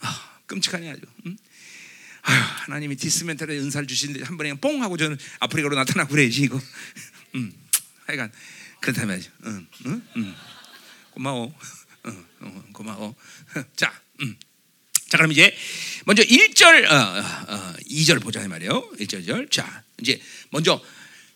아, 0.00 0.38
끔찍하네 0.46 0.90
아주. 0.90 1.00
응? 1.26 1.36
아유 2.22 2.38
하나님이 2.40 2.96
디스멘탈의 2.96 3.58
은사를 3.60 3.86
주시는데 3.88 4.24
한 4.24 4.36
번에 4.36 4.52
뽕 4.54 4.82
하고 4.82 4.96
저는 4.98 5.16
아프리카로 5.40 5.74
나타나고 5.74 6.10
그래야지 6.10 6.42
이거. 6.42 6.60
음, 7.36 7.52
하여간 8.06 8.30
그렇다 8.80 9.06
말이죠. 9.06 9.30
응, 9.46 9.66
응, 9.86 10.02
응. 10.16 10.34
고마워. 11.12 11.54
응, 12.06 12.24
응, 12.42 12.62
고마워. 12.72 13.14
자, 13.76 13.92
음. 14.20 14.36
자, 15.08 15.16
그럼 15.16 15.32
이제 15.32 15.54
먼저 16.04 16.22
1절, 16.22 16.84
어, 16.90 16.94
어, 17.48 17.74
2절 17.90 18.16
어, 18.16 18.20
보자 18.20 18.46
말이에요. 18.46 18.90
1절, 19.00 19.26
2절. 19.26 19.50
자, 19.50 19.82
이제 20.00 20.20
먼저 20.50 20.80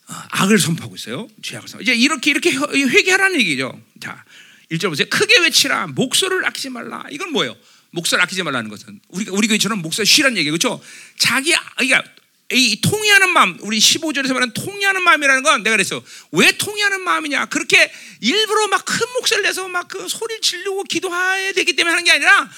악을 0.07 0.59
선포하고 0.59 0.95
있어요. 0.97 1.29
죄악을 1.43 1.69
선포. 1.69 1.83
이제 1.83 1.95
이렇게 1.95 2.31
이렇게 2.31 2.53
회개하라는 2.53 3.41
얘기죠. 3.41 3.81
자, 4.01 4.25
1절 4.71 4.89
보세요. 4.89 5.07
크게 5.11 5.39
외치라. 5.41 5.87
목소리를 5.89 6.45
아끼지 6.47 6.69
말라. 6.69 7.05
이건 7.11 7.33
뭐예요? 7.33 7.57
목소리를 7.91 8.23
아끼지 8.25 8.43
말라는 8.43 8.71
것은 8.71 9.01
우리가 9.09 9.33
우리 9.33 9.49
교회처럼 9.49 9.81
목소리 9.81 10.07
쉬란 10.07 10.37
얘기 10.37 10.51
그렇죠? 10.51 10.81
자기 11.19 11.55
그러니까 11.77 12.03
이 12.51 12.81
통해하는 12.83 13.31
마음, 13.31 13.57
우리 13.61 13.79
15절에서 13.79 14.33
말하는 14.33 14.53
통해하는 14.53 15.03
마음이라는 15.03 15.43
건 15.43 15.63
내가 15.63 15.77
그랬어. 15.77 16.03
왜 16.33 16.53
통해하는 16.53 17.01
마음이냐? 17.01 17.47
그렇게 17.47 17.91
일부러 18.21 18.69
막 18.69 18.85
큰 18.85 19.07
목소리를 19.15 19.49
내서 19.49 19.69
막 19.69 19.89
그 19.89 20.07
소리를 20.09 20.41
지르고 20.43 20.85
기도해야 20.85 21.53
되기 21.53 21.75
때문에 21.75 21.93
하는 21.93 22.05
게 22.05 22.13
아니라 22.13 22.51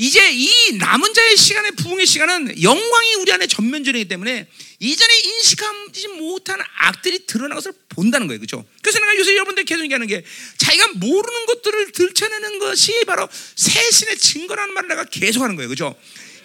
이제 0.00 0.30
이 0.32 0.78
남은 0.78 1.12
자의 1.12 1.36
시간의 1.36 1.72
부흥의 1.72 2.06
시간은 2.06 2.62
영광이 2.62 3.14
우리 3.16 3.32
안에 3.32 3.46
전면전이기 3.46 4.08
때문에 4.08 4.46
이전에 4.78 5.14
인식하지 5.18 6.08
못한 6.16 6.58
악들이 6.78 7.26
드러난 7.26 7.54
것을 7.54 7.74
본다는 7.90 8.26
거예요. 8.26 8.40
그렇죠? 8.40 8.64
그래서 8.80 8.98
내가 8.98 9.14
요새 9.18 9.32
여러분들 9.34 9.66
계속 9.66 9.82
얘기하는 9.82 10.06
게 10.06 10.24
자기가 10.56 10.92
모르는 10.94 11.44
것들을 11.44 11.92
들춰내는 11.92 12.58
것이 12.60 13.04
바로 13.04 13.28
새신의 13.56 14.16
증거라는 14.16 14.72
말을 14.72 14.88
내가 14.88 15.04
계속 15.04 15.42
하는 15.42 15.54
거예요. 15.56 15.68
그렇죠? 15.68 15.94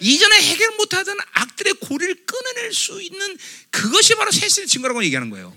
이전에 0.00 0.36
해결 0.38 0.72
못하던 0.76 1.16
악들의 1.32 1.76
고리를 1.80 2.14
끊어낼 2.26 2.74
수 2.74 3.00
있는 3.00 3.38
그것이 3.70 4.16
바로 4.16 4.32
새신의 4.32 4.68
증거라고 4.68 5.02
얘기하는 5.04 5.30
거예요. 5.30 5.56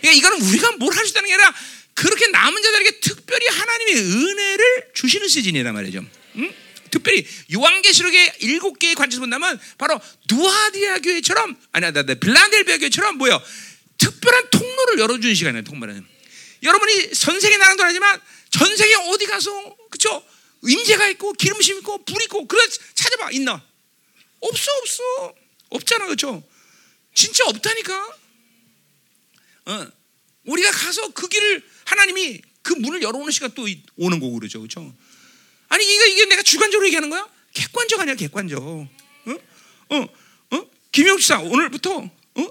그러니까 0.00 0.18
이거는 0.18 0.48
우리가 0.48 0.72
뭘 0.78 0.92
할 0.92 1.06
수 1.06 1.12
있다는 1.12 1.28
게 1.28 1.34
아니라 1.34 1.54
그렇게 1.94 2.26
남은 2.26 2.60
자들에게 2.60 2.98
특별히 2.98 3.46
하나님의 3.46 3.94
은혜를 4.02 4.88
주시는 4.94 5.28
시즌이란 5.28 5.74
말이죠. 5.74 6.04
응? 6.38 6.52
특별히 6.90 7.26
요한계시록의 7.52 8.34
일곱 8.40 8.78
개의 8.78 8.94
관점에서 8.94 9.20
본다면 9.20 9.60
바로 9.78 10.00
누아디아 10.30 10.98
교회처럼 10.98 11.56
아니 11.72 11.92
나 11.92 12.02
빌라델비아 12.02 12.78
교회처럼 12.78 13.18
뭐요? 13.18 13.42
특별한 13.98 14.50
통로를 14.50 14.98
열어주는 14.98 15.34
시간이에요. 15.34 15.64
통로는. 15.64 16.06
여러분이 16.62 17.12
전 17.12 17.38
세계 17.40 17.56
나라도 17.56 17.82
하지만 17.84 18.20
전 18.50 18.76
세계 18.76 18.94
어디 18.94 19.26
가서 19.26 19.76
그쵸? 19.90 20.24
임재가 20.62 21.08
있고 21.10 21.32
기름심 21.34 21.78
있고 21.78 22.04
불 22.04 22.22
있고 22.22 22.46
그래 22.46 22.60
찾아봐 22.94 23.30
있나? 23.32 23.62
없어 24.40 24.70
없어. 24.80 25.34
없잖아 25.70 26.06
그렇죠 26.06 26.42
진짜 27.14 27.44
없다니까? 27.46 28.16
어. 29.66 29.86
우리가 30.44 30.70
가서 30.70 31.08
그 31.12 31.28
길을 31.28 31.62
하나님이 31.84 32.40
그 32.62 32.74
문을 32.74 33.02
열어오는 33.02 33.30
시간 33.32 33.52
또 33.54 33.66
오는 33.96 34.20
거고 34.20 34.34
그러죠 34.38 34.60
그렇죠 34.60 34.94
아니 35.68 35.84
이게 35.84 36.12
이게 36.12 36.24
내가 36.26 36.42
주관적으로 36.42 36.86
얘기하는 36.86 37.10
거야 37.10 37.28
객관적 37.52 38.00
아니야 38.00 38.14
객관적 38.14 38.62
어? 38.62 38.88
어? 39.90 40.08
어? 40.50 40.66
김영수사 40.92 41.40
오늘부터 41.40 41.98
어? 41.98 42.46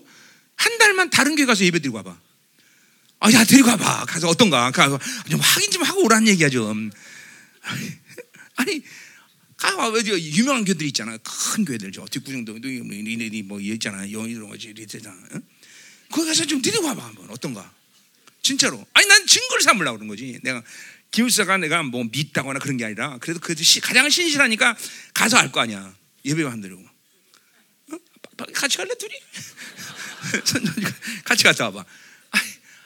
한 0.55 0.77
달만 0.77 1.09
다른 1.09 1.35
교회 1.35 1.45
가서 1.45 1.63
예배 1.63 1.79
드리고 1.79 1.97
와봐 1.97 2.25
아, 3.25 3.31
야, 3.33 3.43
데리고 3.43 3.69
와봐. 3.69 4.05
가서 4.05 4.27
어떤가. 4.27 4.69
가서 4.69 4.99
좀 5.29 5.39
확인 5.39 5.71
좀 5.71 5.81
하고 5.81 6.03
오라는 6.03 6.27
얘기야, 6.27 6.49
좀. 6.49 6.91
아니, 8.55 8.83
가 9.57 9.71
유명한 9.97 10.63
교회들 10.63 10.85
있잖아. 10.87 11.17
큰 11.17 11.65
교회들, 11.65 11.91
저 11.91 12.05
뒷구정도, 12.05 12.59
니네니 12.59 13.41
뭐, 13.43 13.59
있잖아. 13.59 14.11
영 14.11 14.29
이런 14.29 14.49
거지, 14.49 14.73
리트잖아. 14.73 15.15
어? 15.15 15.39
거기 16.11 16.27
가서 16.27 16.45
좀 16.45 16.61
데리고 16.61 16.85
와봐, 16.85 17.03
한번. 17.03 17.29
어떤가. 17.31 17.73
진짜로. 18.43 18.85
아니, 18.93 19.07
난 19.07 19.25
증거를 19.25 19.63
삼으려고 19.63 19.97
그런 19.97 20.07
거지. 20.07 20.37
내가, 20.43 20.61
김수사가 21.11 21.57
내가 21.57 21.83
뭐 21.83 22.03
믿다거나 22.11 22.59
그런 22.59 22.77
게 22.77 22.85
아니라, 22.85 23.17
그래도 23.19 23.39
그 23.39 23.55
가장 23.81 24.09
신실하니까 24.09 24.75
가서 25.13 25.37
알 25.37 25.51
거 25.51 25.61
아니야. 25.61 25.95
예배만 26.25 26.61
드리고. 26.61 26.81
어? 27.91 27.97
같이 28.53 28.77
갈래, 28.77 28.89
둘이? 28.97 29.13
같이 31.23 31.43
갔다 31.43 31.65
와봐. 31.65 31.85
아니, 32.31 32.43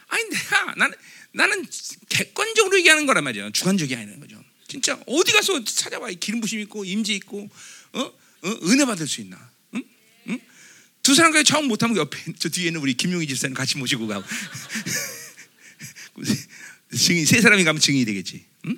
아니 0.10 0.30
내가 0.30 0.76
나는 0.76 0.98
나는 1.32 1.66
객관적으로 2.10 2.78
얘기하는 2.80 3.06
거란 3.06 3.24
말이야. 3.24 3.52
주관적이 3.52 3.96
아니는 3.96 4.20
거죠. 4.20 4.44
진짜 4.68 5.00
어디 5.08 5.32
가서 5.32 5.64
찾아봐. 5.64 6.10
기름 6.20 6.42
부심 6.42 6.60
있고 6.62 6.86
임재 6.86 7.14
있고 7.16 7.50
어? 7.94 8.02
어? 8.02 8.60
은혜 8.64 8.86
받을 8.86 9.08
수 9.08 9.22
있나? 9.22 9.50
응? 9.76 9.84
응? 10.28 10.40
두 11.02 11.16
사람과 11.16 11.42
처음 11.44 11.68
못하면 11.68 11.98
옆에 11.98 12.18
저 12.38 12.50
뒤에는 12.50 12.80
우리 12.80 12.94
김용희 12.94 13.28
집사님 13.28 13.56
같이 13.56 13.78
모시고 13.78 14.08
가고 14.08 14.24
증인 16.98 17.26
세 17.26 17.42
사람이 17.42 17.64
가면 17.64 17.82
증인이 17.82 18.06
되겠지. 18.06 18.46
응? 18.66 18.78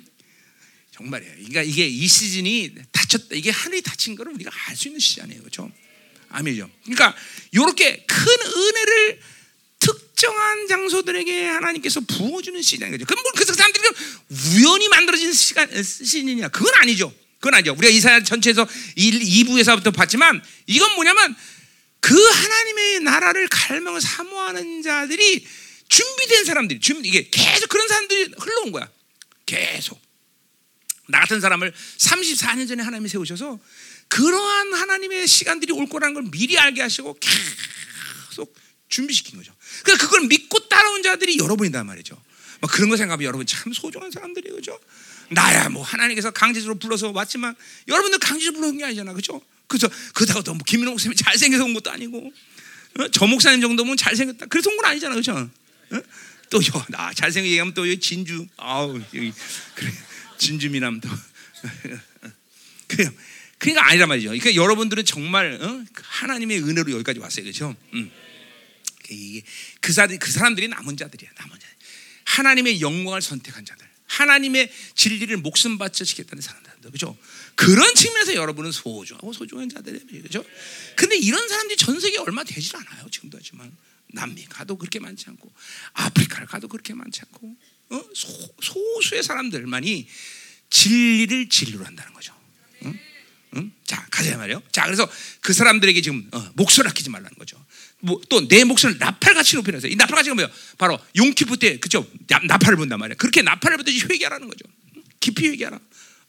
정말이에요. 0.92 1.32
그러니까 1.34 1.62
이게 1.62 1.86
이 1.86 2.06
시즌이 2.06 2.74
닫혔다. 2.92 3.34
이게 3.34 3.50
하늘이 3.50 3.82
닫힌 3.82 4.14
거를 4.14 4.32
우리가 4.34 4.50
알 4.68 4.76
수 4.76 4.88
있는 4.88 5.00
시즌이에요, 5.00 5.40
그렇죠? 5.40 5.70
아멘이죠. 6.28 6.70
그러니까 6.84 7.14
이렇게 7.52 8.04
큰 8.06 8.26
은혜를 8.46 9.20
특정한 9.78 10.68
장소들에게 10.68 11.46
하나님께서 11.46 12.00
부어주는 12.00 12.60
시간인 12.62 12.92
거죠. 12.92 13.04
그럼 13.06 13.22
그 13.34 13.44
사람들이 13.44 13.84
우연히 14.56 14.88
만들어진 14.88 15.32
시간 15.32 15.68
시즌이냐? 15.82 16.48
그건 16.48 16.72
아니죠. 16.76 17.12
그건 17.40 17.54
아니죠. 17.54 17.74
우리가 17.76 17.92
이사야 17.92 18.22
전체에서 18.22 18.66
1, 18.94 19.18
2부에서부터 19.18 19.92
봤지만 19.94 20.42
이건 20.66 20.94
뭐냐면 20.94 21.34
그 22.00 22.14
하나님의 22.14 23.00
나라를 23.00 23.48
갈망을 23.48 24.00
사모하는 24.00 24.82
자들이 24.82 25.44
준비된 25.92 26.46
사람들이 26.46 26.80
준비 26.80 27.10
이게 27.10 27.28
계속 27.28 27.68
그런 27.68 27.86
사람들이 27.86 28.32
흘러온 28.38 28.72
거야. 28.72 28.88
계속 29.44 30.00
나 31.08 31.20
같은 31.20 31.40
사람을 31.42 31.70
34년 31.98 32.66
전에 32.66 32.82
하나님이 32.82 33.10
세우셔서 33.10 33.60
그러한 34.08 34.72
하나님의 34.72 35.28
시간들이 35.28 35.72
올 35.74 35.86
거라는 35.88 36.14
걸 36.14 36.22
미리 36.30 36.56
알게 36.56 36.80
하시고 36.80 37.18
계속 38.30 38.54
준비시킨 38.88 39.36
거죠. 39.36 39.54
그러니까 39.82 40.06
그걸 40.06 40.26
믿고 40.28 40.66
따라온 40.68 41.02
자들이 41.02 41.36
여러분이단 41.38 41.84
말이죠. 41.84 42.14
뭐 42.60 42.70
그런 42.70 42.88
거 42.88 42.96
생각하면 42.96 43.26
여러분 43.26 43.44
참 43.46 43.72
소중한 43.74 44.10
사람들이에요, 44.10 44.54
그죠? 44.56 44.78
나야 45.30 45.68
뭐 45.68 45.82
하나님께서 45.82 46.30
강제적으로 46.30 46.78
불러서 46.78 47.10
왔지만 47.10 47.54
여러분들 47.88 48.18
강제적으로 48.18 48.60
부른 48.62 48.78
게 48.78 48.84
아니잖아, 48.84 49.12
그죠? 49.12 49.42
그래서 49.66 49.90
그다가 50.14 50.40
또뭐 50.42 50.60
김민호 50.66 50.92
목사님이 50.92 51.16
잘생겨서 51.16 51.64
온 51.64 51.74
것도 51.74 51.90
아니고 51.90 52.32
어? 53.00 53.08
저 53.08 53.26
목사님 53.26 53.60
정도면 53.60 53.96
잘생겼다. 53.98 54.46
그래서 54.46 54.70
온 54.70 54.76
건 54.76 54.86
아니잖아, 54.86 55.14
그죠? 55.14 55.50
어? 55.92 56.02
또나 56.50 57.12
잘생겨 57.14 57.48
얘기하면 57.48 57.74
또 57.74 57.82
진주, 57.96 58.46
아우 58.56 59.00
여기 59.14 59.32
그래 59.74 59.92
진주미남 60.38 61.00
또 61.00 61.08
그래요. 62.88 63.10
그러니까 63.58 63.88
아니란 63.88 64.08
말이죠. 64.08 64.28
그러니까 64.30 64.54
여러분들은 64.54 65.04
정말 65.04 65.58
어? 65.62 65.84
하나님의 65.94 66.62
은혜로 66.64 66.90
여기까지 66.90 67.20
왔어요, 67.20 67.44
그렇죠? 67.44 67.76
음. 67.94 68.10
그, 69.80 69.92
사람들이, 69.92 70.18
그 70.18 70.30
사람들이 70.30 70.68
남은 70.68 70.96
자들이야. 70.96 71.30
남은 71.38 71.58
자. 71.58 71.68
하나님의 72.24 72.80
영광을 72.80 73.22
선택한 73.22 73.64
자들. 73.64 73.86
하나님의 74.06 74.70
진리를 74.94 75.36
목숨 75.38 75.78
바쳐 75.78 76.04
지겠다는 76.04 76.42
사람들. 76.42 76.90
그죠? 76.90 77.16
그런 77.54 77.94
측면에서 77.94 78.34
여러분은 78.34 78.72
소중하고 78.72 79.32
소중한 79.32 79.68
자들이에요. 79.68 80.22
그죠? 80.22 80.44
근데 80.96 81.16
이런 81.16 81.48
사람들이 81.48 81.76
전 81.76 82.00
세계에 82.00 82.18
얼마 82.18 82.42
되질 82.44 82.76
않아요. 82.76 83.08
지금도 83.10 83.38
하지만. 83.40 83.70
남미 84.12 84.44
가도 84.46 84.76
그렇게 84.76 84.98
많지 84.98 85.26
않고, 85.28 85.52
아프리카를 85.92 86.46
가도 86.46 86.68
그렇게 86.68 86.94
많지 86.94 87.20
않고, 87.22 87.56
어? 87.90 88.04
소, 88.14 88.28
소수의 88.60 89.22
사람들만이 89.22 90.08
진리를 90.70 91.48
진리로 91.48 91.84
한다는 91.84 92.12
거죠. 92.14 92.34
응? 92.84 92.98
응? 93.56 93.72
자, 93.84 94.06
가자 94.10 94.36
말이요. 94.38 94.62
자, 94.72 94.84
그래서 94.84 95.06
그 95.40 95.52
사람들에게 95.52 96.00
지금 96.00 96.26
어, 96.32 96.50
목소리 96.54 96.88
아끼지 96.88 97.10
말라는 97.10 97.36
거죠. 97.36 97.62
뭐, 98.00 98.20
또 98.28 98.48
내 98.48 98.64
목소리를 98.64 98.98
나팔같이 98.98 99.56
높이면서 99.56 99.88
이 99.88 99.96
나팔같이가 99.96 100.34
뭐예요? 100.34 100.50
바로 100.78 100.98
용키프 101.16 101.58
때 101.58 101.78
그죠? 101.78 102.08
나팔을 102.26 102.76
본단 102.76 102.98
말이야. 102.98 103.16
그렇게 103.16 103.42
나팔을 103.42 103.76
보듯이 103.76 104.06
회개하라는 104.10 104.48
거죠. 104.48 104.64
깊이 105.20 105.48
회개하라. 105.48 105.78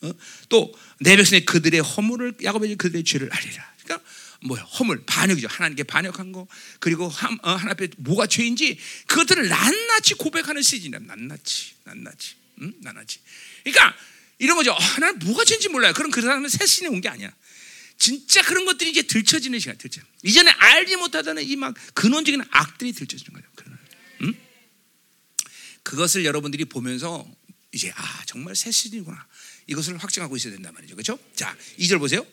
어? 0.02 0.12
또내 0.50 1.16
백성의 1.16 1.46
그들의 1.46 1.80
허물을 1.80 2.36
야곱의 2.44 2.76
그들의 2.76 3.06
죄를 3.06 3.30
알리라. 3.32 3.74
그러니까 3.84 4.10
뭐야 4.46 4.62
허물 4.64 5.04
반역이죠. 5.06 5.48
하나님께 5.48 5.84
반역한 5.84 6.32
거 6.32 6.48
그리고 6.80 7.08
한, 7.08 7.38
어, 7.44 7.52
하나 7.52 7.72
앞에 7.72 7.88
뭐가 7.98 8.28
죄인지 8.28 8.78
그것들을 9.08 9.48
낱낱이 9.48 10.16
고백하는 10.16 10.62
시즌이야. 10.62 11.00
낱낱이, 11.00 11.74
낱낱이, 11.86 12.36
응? 12.62 12.74
낱낱이. 12.82 13.20
그러니까 13.64 13.96
이런 14.40 14.58
거죠. 14.58 14.72
어, 14.74 14.80
나는 15.00 15.20
뭐가 15.20 15.46
죄인지 15.46 15.70
몰라요. 15.70 15.94
그럼 15.94 16.12
그 16.12 16.22
사람은 16.22 16.50
새 16.50 16.66
신에 16.66 16.88
온 16.90 17.02
게 17.02 17.10
아니야. 17.10 17.34
진짜 17.98 18.42
그런 18.42 18.66
것들이 18.66 18.90
이제 18.90 19.04
들춰지는 19.04 19.60
시간, 19.60 19.78
들춰. 19.78 20.02
이전에 20.24 20.52
알지 20.52 20.96
못하던 20.98 21.38
이 21.40 21.56
막 21.56 21.74
근원적인 21.94 22.42
악들이 22.52 22.92
들춰지는 22.92 23.34
거예요. 23.34 23.48
응? 24.24 24.34
그것을 25.84 26.26
여러분들이 26.26 26.66
보면서 26.66 27.26
이제 27.72 27.92
아 27.96 28.24
정말 28.26 28.56
새 28.56 28.72
시즌이구나. 28.72 29.26
이것을 29.68 29.98
확증하고 29.98 30.36
있어야 30.36 30.54
된단 30.54 30.74
말이죠. 30.74 30.96
그렇죠? 30.96 31.18
자, 31.36 31.56
2절 31.80 32.00
보세요. 32.00 32.26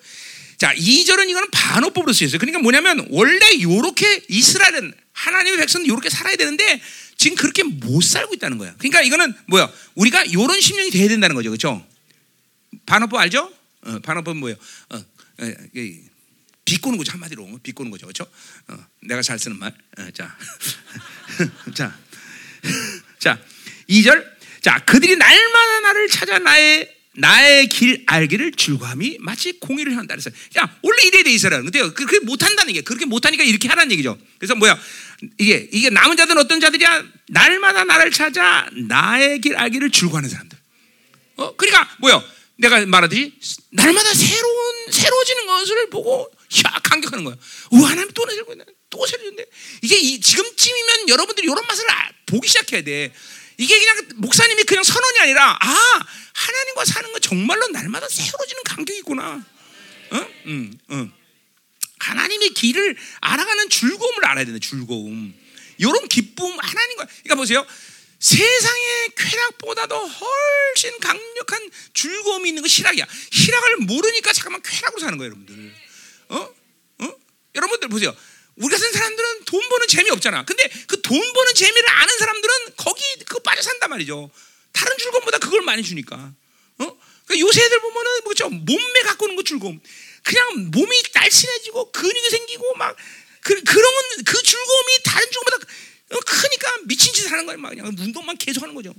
자, 0.60 0.74
2절은 0.74 1.30
이거는 1.30 1.50
반어법으로 1.50 2.12
쓰였어요. 2.12 2.38
그러니까 2.38 2.58
뭐냐면 2.58 3.06
원래 3.08 3.62
요렇게 3.62 4.26
이스라엘은 4.28 4.92
하나님의 5.14 5.58
백성은 5.58 5.86
요렇게 5.86 6.10
살아야 6.10 6.36
되는데 6.36 6.82
지금 7.16 7.34
그렇게 7.34 7.62
못 7.62 8.02
살고 8.02 8.34
있다는 8.34 8.58
거야. 8.58 8.74
그러니까 8.76 9.00
이거는 9.00 9.34
뭐야? 9.46 9.72
우리가 9.94 10.30
요런 10.34 10.60
심령이 10.60 10.90
돼야 10.90 11.08
된다는 11.08 11.34
거죠. 11.34 11.48
그렇죠? 11.48 11.82
반어법 12.84 13.20
알죠? 13.20 13.50
어, 13.86 14.00
반어법은 14.00 14.38
뭐예요? 14.38 14.58
어, 14.90 15.02
비꼬는 16.66 16.98
거죠 16.98 17.12
한마디로 17.12 17.58
비꼬는 17.62 17.90
거죠 17.90 18.04
그렇죠? 18.06 18.30
어, 18.68 18.76
내가 19.00 19.22
잘 19.22 19.38
쓰는 19.38 19.58
말. 19.58 19.72
어, 19.96 20.10
자, 20.10 20.36
자, 21.74 21.98
자, 23.18 23.40
2절. 23.88 24.30
자, 24.60 24.78
그들이 24.84 25.16
날마다 25.16 25.80
나를 25.80 26.06
찾아 26.08 26.38
나의 26.38 26.99
나의 27.16 27.68
길 27.68 28.04
알기를 28.06 28.52
즐거함이 28.52 29.18
마치 29.20 29.58
공의를 29.58 29.96
한다. 29.96 30.14
그래서 30.14 30.30
야 30.58 30.78
원래 30.82 31.02
이래야 31.06 31.24
돼 31.24 31.30
이스라엘. 31.30 31.62
근데 31.62 31.80
그렇게 31.90 32.20
못한다는 32.20 32.72
게 32.72 32.82
그렇게 32.82 33.04
못하니까 33.04 33.42
이렇게 33.42 33.68
하라는 33.68 33.90
얘기죠. 33.92 34.16
그래서 34.38 34.54
뭐야? 34.54 34.78
이게 35.38 35.68
이게 35.72 35.90
남은 35.90 36.16
자들은 36.16 36.40
어떤 36.40 36.60
자들이야? 36.60 37.04
날마다 37.28 37.84
나를 37.84 38.10
찾아 38.10 38.68
나의 38.72 39.40
길 39.40 39.56
알기를 39.56 39.90
즐거워하는 39.90 40.28
사람들. 40.28 40.58
어 41.36 41.56
그러니까 41.56 41.96
뭐야? 41.98 42.22
내가 42.58 42.84
말하듯이 42.86 43.32
날마다 43.70 44.14
새로운 44.14 44.92
새로워지는 44.92 45.46
것을 45.46 45.90
보고 45.90 46.30
야 46.64 46.78
감격하는 46.84 47.24
거야. 47.24 47.36
와 47.72 47.90
하나님 47.90 48.10
또 48.12 48.24
있네. 48.30 48.64
또 48.90 49.06
새로운데 49.06 49.46
이제 49.82 49.96
이, 49.96 50.20
지금쯤이면 50.20 51.08
여러분들이 51.08 51.46
이런 51.46 51.64
맛을 51.66 51.90
아, 51.90 52.10
보기 52.26 52.48
시작해야 52.48 52.82
돼 52.82 53.12
이게 53.60 53.78
그냥 53.78 54.08
목사님이 54.16 54.62
그냥 54.64 54.82
선언이 54.82 55.18
아니라 55.20 55.58
아 55.60 56.00
하나님과 56.32 56.84
사는 56.86 57.12
건 57.12 57.20
정말로 57.20 57.68
날마다 57.68 58.08
새로워지는 58.08 58.62
간격이구나. 58.64 59.44
어? 60.12 60.26
응, 60.46 60.78
응. 60.90 61.12
하나님의 61.98 62.54
길을 62.54 62.96
알아가는 63.20 63.68
즐거움을 63.68 64.24
알아야 64.24 64.46
되는 64.46 64.58
즐거움. 64.62 65.34
이런 65.76 66.08
기쁨 66.08 66.58
하나님과 66.58 67.04
그러니까 67.04 67.34
보세요. 67.34 67.66
세상의 68.18 69.10
쾌락보다도 69.14 69.94
훨씬 70.08 70.98
강력한 70.98 71.70
즐거움이 71.92 72.48
있는 72.48 72.62
건 72.62 72.70
희락이야. 72.70 73.06
희락을 73.30 73.76
모르니까 73.78 74.32
잠깐만 74.32 74.62
쾌락으로 74.62 75.00
사는 75.00 75.18
거예요, 75.18 75.32
여러분들. 75.32 75.74
어? 76.30 76.54
어? 77.00 77.14
여러분들 77.54 77.88
보세요. 77.90 78.16
우리 78.60 78.70
같은 78.70 78.92
사람들은 78.92 79.44
돈 79.46 79.68
버는 79.68 79.88
재미 79.88 80.10
없잖아. 80.10 80.44
근데 80.44 80.68
그 80.86 81.00
돈 81.10 81.32
버는 81.32 81.54
재미를 81.54 81.90
아는 81.90 82.18
사람들은 82.18 82.54
거기 82.76 83.02
그거 83.26 83.40
빠져 83.40 83.62
산단 83.62 83.90
말이죠. 83.90 84.30
다른 84.72 84.96
즐거움보다 84.98 85.38
그걸 85.38 85.62
많이 85.62 85.82
주니까. 85.82 86.14
어? 86.16 86.98
그러니까 87.26 87.38
요새 87.40 87.64
애들 87.64 87.80
보면은 87.80 88.20
뭐죠? 88.24 88.48
몸매 88.48 89.02
갖고 89.02 89.24
오는 89.24 89.34
거 89.34 89.42
즐거움. 89.42 89.80
그냥 90.22 90.70
몸이 90.70 91.02
날씬해지고 91.12 91.90
근육이 91.90 92.30
생기고 92.30 92.74
막 92.76 92.94
그, 93.40 93.60
그런 93.64 93.84
그 94.24 94.42
즐거움이 94.42 94.88
다른 95.04 95.26
즐거움보다 95.30 95.66
크니까 96.26 96.76
미친 96.84 97.12
짓을 97.12 97.32
하는 97.32 97.46
거야. 97.46 97.56
막 97.56 97.70
그냥 97.70 97.86
운동만 97.86 98.36
계속 98.36 98.62
하는 98.62 98.74
거죠. 98.74 98.94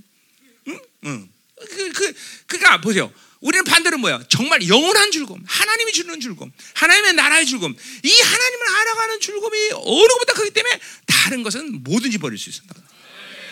응? 0.68 0.80
응. 1.06 1.30
그, 1.56 1.92
그, 1.94 2.14
그니까 2.48 2.82
보세요. 2.82 3.14
우리는 3.42 3.64
반대로 3.64 3.98
뭐야? 3.98 4.22
정말 4.30 4.68
영원한 4.68 5.12
즐거움, 5.12 5.44
하나님이 5.46 5.92
주는 5.92 6.20
즐거움, 6.20 6.52
하나님의 6.76 7.14
나라의 7.14 7.46
즐거움, 7.46 7.76
이 8.04 8.20
하나님을 8.22 8.68
알아가는 8.68 9.20
즐거움이 9.20 9.70
어느 9.74 10.08
것보다 10.08 10.34
크기 10.34 10.52
때문에 10.52 10.80
다른 11.08 11.44
것은 11.44 11.84
뭐든지 11.84 12.20
버릴 12.20 12.38
수 12.38 12.50
있습니다. 12.50 12.76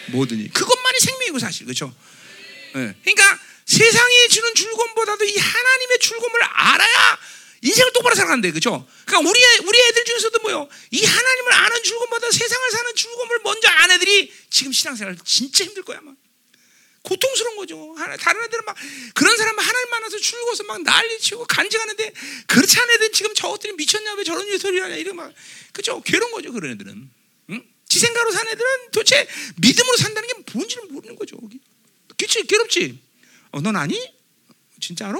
뭐든지 0.07 0.49
그것만이 0.49 0.99
생명이고 0.99 1.39
사실 1.39 1.65
그렇죠. 1.65 1.93
네. 2.75 2.95
그러니까 3.03 3.39
세상이 3.65 4.29
주는 4.29 4.55
즐거움보다도 4.55 5.25
이 5.25 5.37
하나님의 5.37 5.99
즐거움을 5.99 6.39
알아야 6.43 7.19
인생을 7.61 7.91
똑바로 7.93 8.15
살아간대, 8.15 8.51
그렇죠? 8.51 8.87
그러니까 9.05 9.29
우리 9.29 9.43
우리 9.65 9.79
애들 9.79 10.05
중에서도 10.05 10.39
뭐요? 10.39 10.69
이 10.91 11.03
하나님을 11.03 11.53
아는 11.53 11.83
즐거움보다 11.83 12.31
세상을 12.31 12.71
사는 12.71 12.95
즐거움을 12.95 13.39
먼저 13.43 13.67
아는 13.67 13.95
애들이 13.95 14.31
지금 14.49 14.71
신앙생활 14.71 15.17
진짜 15.25 15.65
힘들 15.65 15.83
거야, 15.83 15.99
막. 16.01 16.15
고통스러운 17.03 17.57
거죠. 17.57 17.95
다른 18.19 18.43
애들은 18.43 18.65
막 18.65 18.75
그런 19.13 19.35
사람은 19.37 19.63
하나님 19.63 19.89
만나서 19.89 20.17
출고서 20.17 20.63
막 20.63 20.81
난리치고 20.83 21.45
간증하는데 21.45 22.13
그렇지 22.47 22.79
않은 22.79 22.93
애들은 22.95 23.13
지금 23.13 23.33
저것들이 23.33 23.73
미쳤냐 23.73 24.13
왜 24.15 24.23
저런 24.23 24.57
소리 24.57 24.79
하냐 24.79 24.95
이런 24.95 25.15
막 25.15 25.33
그죠 25.71 26.01
괴로운 26.01 26.31
거죠 26.31 26.51
그런 26.51 26.71
애들은. 26.73 27.09
응? 27.51 27.63
지 27.87 27.99
생각으로 27.99 28.31
산 28.31 28.47
애들은 28.47 28.91
도대체 28.91 29.27
믿음으로 29.57 29.97
산다는 29.97 30.27
게 30.27 30.43
뭔지를 30.53 30.83
모르는 30.89 31.15
거죠. 31.15 31.37
그치 32.17 32.43
괴롭지. 32.43 32.99
어, 33.51 33.61
넌 33.61 33.75
아니? 33.75 34.13
진짜 34.79 35.07
알아? 35.07 35.19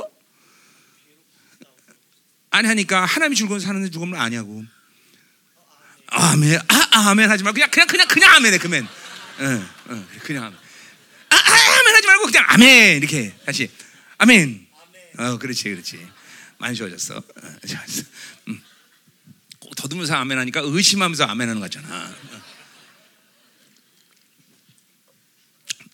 아니 2.51 2.67
하니까 2.67 3.05
하나님이 3.05 3.35
즐거운 3.35 3.59
사는 3.59 3.89
죽음을 3.91 4.17
아냐고. 4.19 4.63
아멘. 6.07 6.59
아, 6.67 7.09
아멘 7.09 7.29
하지 7.29 7.43
말고 7.43 7.55
그냥 7.55 7.69
그냥 7.69 7.87
그냥 7.87 8.07
그냥 8.07 8.35
아멘해 8.35 8.57
그면. 8.57 8.87
응, 9.39 9.69
응, 9.89 10.07
그냥 10.23 10.45
아멘. 10.45 10.68
아멘 12.09 12.17
말고 12.17 12.25
그냥 12.25 12.45
아멘 12.47 12.97
이렇게 12.97 13.33
다시 13.45 13.69
아멘. 14.17 14.67
어, 15.17 15.37
그렇지, 15.37 15.63
그렇지. 15.63 16.07
많이 16.57 16.75
좋아졌어. 16.75 17.17
어, 17.17 17.67
좋았어. 17.67 18.03
음. 18.47 18.61
꼭 19.59 19.75
더듬으면서 19.75 20.15
아멘 20.15 20.37
하니까 20.39 20.61
의심하면서 20.63 21.25
아멘 21.25 21.49
하는 21.49 21.61
거 21.61 21.67
같잖아. 21.67 22.15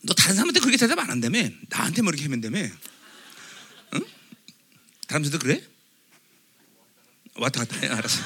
너 0.02 0.14
다른 0.14 0.36
사람한테 0.36 0.60
그렇게 0.60 0.76
대답 0.76 0.98
안 1.00 1.10
한다며? 1.10 1.40
나한테만 1.68 2.14
이렇게 2.14 2.24
하면 2.24 2.40
되며? 2.40 2.58
응? 2.60 4.00
다른 5.08 5.24
사람도 5.24 5.38
그래? 5.38 5.62
왔다 7.34 7.64
갔다 7.64 7.76
해. 7.80 7.88
알았어. 7.88 8.22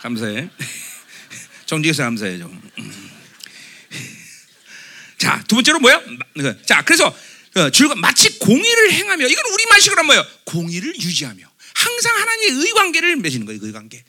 감사해. 0.00 0.50
정직해서 1.66 2.04
감사해 2.04 2.38
좀. 2.38 2.60
자, 5.22 5.40
두 5.46 5.54
번째로 5.54 5.78
뭐야? 5.78 6.02
자, 6.66 6.82
그래서 6.82 7.14
즐거 7.72 7.94
마치 7.94 8.40
공의를 8.40 8.90
행하며 8.90 9.24
이건 9.28 9.52
우리 9.52 9.66
말식으로 9.66 10.02
뭐예요? 10.02 10.26
공의를 10.46 10.96
유지하며 10.96 11.46
항상 11.74 12.16
하나님의 12.18 12.64
의관계를 12.64 13.16
맺는 13.18 13.46
거예요. 13.46 13.60
의관계. 13.62 14.02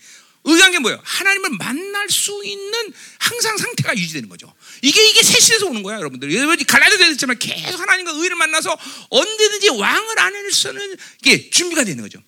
의관계 0.43 0.79
뭐예요? 0.79 0.99
하나님을 1.03 1.51
만날 1.51 2.09
수 2.09 2.41
있는 2.43 2.91
항상 3.19 3.57
상태가 3.57 3.95
유지되는 3.95 4.27
거죠. 4.27 4.51
이게 4.81 5.05
이게 5.07 5.21
셋이서 5.21 5.67
오는 5.67 5.83
거야, 5.83 5.97
여러분들. 5.97 6.29
갈라디아서 6.65 7.03
했지만 7.03 7.37
계속 7.37 7.79
하나님과 7.79 8.13
의를 8.13 8.35
만나서 8.35 8.75
언제든지 9.11 9.69
왕을 9.69 10.19
안을 10.19 10.51
수는 10.51 10.97
이게 11.21 11.51
준비가 11.51 11.83
되는 11.83 12.01
거죠. 12.01 12.23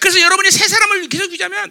그래서 0.00 0.18
여러분이 0.20 0.50
새 0.50 0.66
사람을 0.66 1.08
계속 1.08 1.30
유지하면 1.30 1.70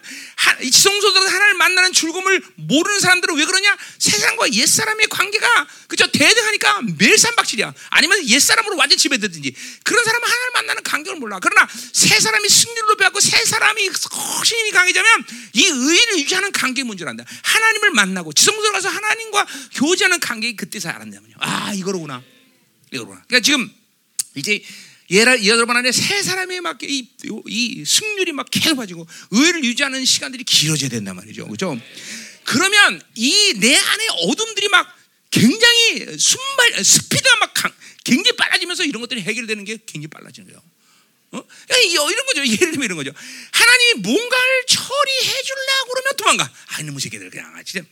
지성소들은 0.62 1.28
하나님을 1.28 1.54
만나는 1.56 1.94
즐거움을 1.94 2.42
모르는 2.56 3.00
사람들은 3.00 3.36
왜 3.36 3.46
그러냐? 3.46 3.76
세상과 3.98 4.54
옛 4.54 4.68
사람의 4.68 5.08
관계가 5.08 5.68
그죠 5.88 6.06
대등하니까 6.12 6.82
매일 6.98 7.18
삼박질이야. 7.18 7.74
아니면 7.89 8.28
옛 8.28 8.39
사람으로 8.39 8.78
완전 8.78 8.98
지배되든지 9.00 9.56
그런 9.84 10.04
사람은 10.04 10.28
하나님을 10.28 10.52
만나는 10.54 10.84
간격을 10.84 11.20
몰라. 11.20 11.39
그러나 11.42 11.68
새 11.92 12.20
사람이 12.20 12.48
승리를 12.48 12.98
배웠고 12.98 13.20
새 13.20 13.44
사람이 13.44 13.89
힘이 14.46 14.72
강해지면 14.72 15.26
이 15.54 15.65
의를 15.65 16.20
유지하는 16.20 16.52
관계 16.52 16.84
문제를 16.84 17.10
한다. 17.10 17.26
하나님을 17.42 17.92
만나고 17.92 18.32
지성소에 18.34 18.72
가서 18.72 18.89
하나님과 18.89 19.48
교제하는 19.74 20.20
관계가 20.20 20.56
그때서 20.56 20.89
알았냐면요. 20.89 21.36
아 21.39 21.74
이거로구나. 21.74 22.22
이거로구나. 22.92 23.24
그러니까 23.28 23.44
지금 23.44 23.70
이제 24.36 24.62
여러분 25.12 25.76
안에 25.76 25.91
세 25.91 26.22
사람이 26.22 26.60
막 26.62 26.78
이, 26.84 27.08
이 27.48 27.84
승률이 27.86 28.32
막 28.32 28.48
계속 28.52 28.76
빠지고 28.76 29.08
의를 29.32 29.63
유지하는 29.63 30.06
시간들이 30.06 30.43
길어져야 30.43 30.89
된단 30.89 31.15
말이죠. 31.15 31.48
그죠? 31.48 31.80
그러면 32.43 33.02
이 33.15 33.54
내 33.60 33.76
안에 33.76 34.08
어둠들이 34.24 34.69
막 34.69 34.88
굉장히 35.32 36.17
순발, 36.17 36.84
스피드가 36.84 37.36
막 37.38 37.54
강, 37.54 37.72
굉장히 38.04 38.36
빨라지면서 38.38 38.84
이런 38.84 39.02
것들이 39.02 39.22
해결되는 39.22 39.63
게 39.65 39.78
굉장히 39.86 40.08
빨라지는 40.08 40.48
거예요. 40.48 40.62
어? 41.32 41.43
이런 41.78 42.26
거죠. 42.26 42.41
예를 42.45 42.72
들면 42.72 42.84
이런 42.84 42.98
거죠. 42.98 43.12
하나님이 43.52 44.02
뭔가를 44.02 44.65
처리해 44.67 45.43
주려고 45.43 45.93
그러면 45.93 46.17
도망가. 46.17 46.52
아, 46.67 46.80
이놈의 46.82 47.00
새끼들 47.00 47.30
그냥 47.30 47.56
아, 47.56 47.62
진짜. 47.63 47.86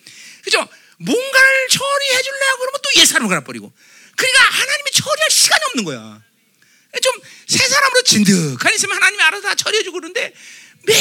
그죠? 0.44 0.68
뭔가를 0.98 1.68
처리해 1.70 2.22
주려고 2.24 2.60
그러면 2.60 2.80
또 2.84 3.02
옛사람을 3.02 3.30
갈아버리고. 3.30 3.72
그러니까 4.16 4.44
하나님이 4.44 4.92
처리할 4.92 5.30
시간이 5.30 5.64
없는 5.66 5.84
거야. 5.84 6.24
좀 7.02 7.22
새 7.48 7.66
사람으로 7.66 8.04
진득한 8.04 8.74
있으면 8.76 8.96
하나님이 8.98 9.24
알아서 9.24 9.48
다 9.48 9.56
처리해주고 9.56 9.98
그러는데 10.00 10.34
매일 10.86 11.00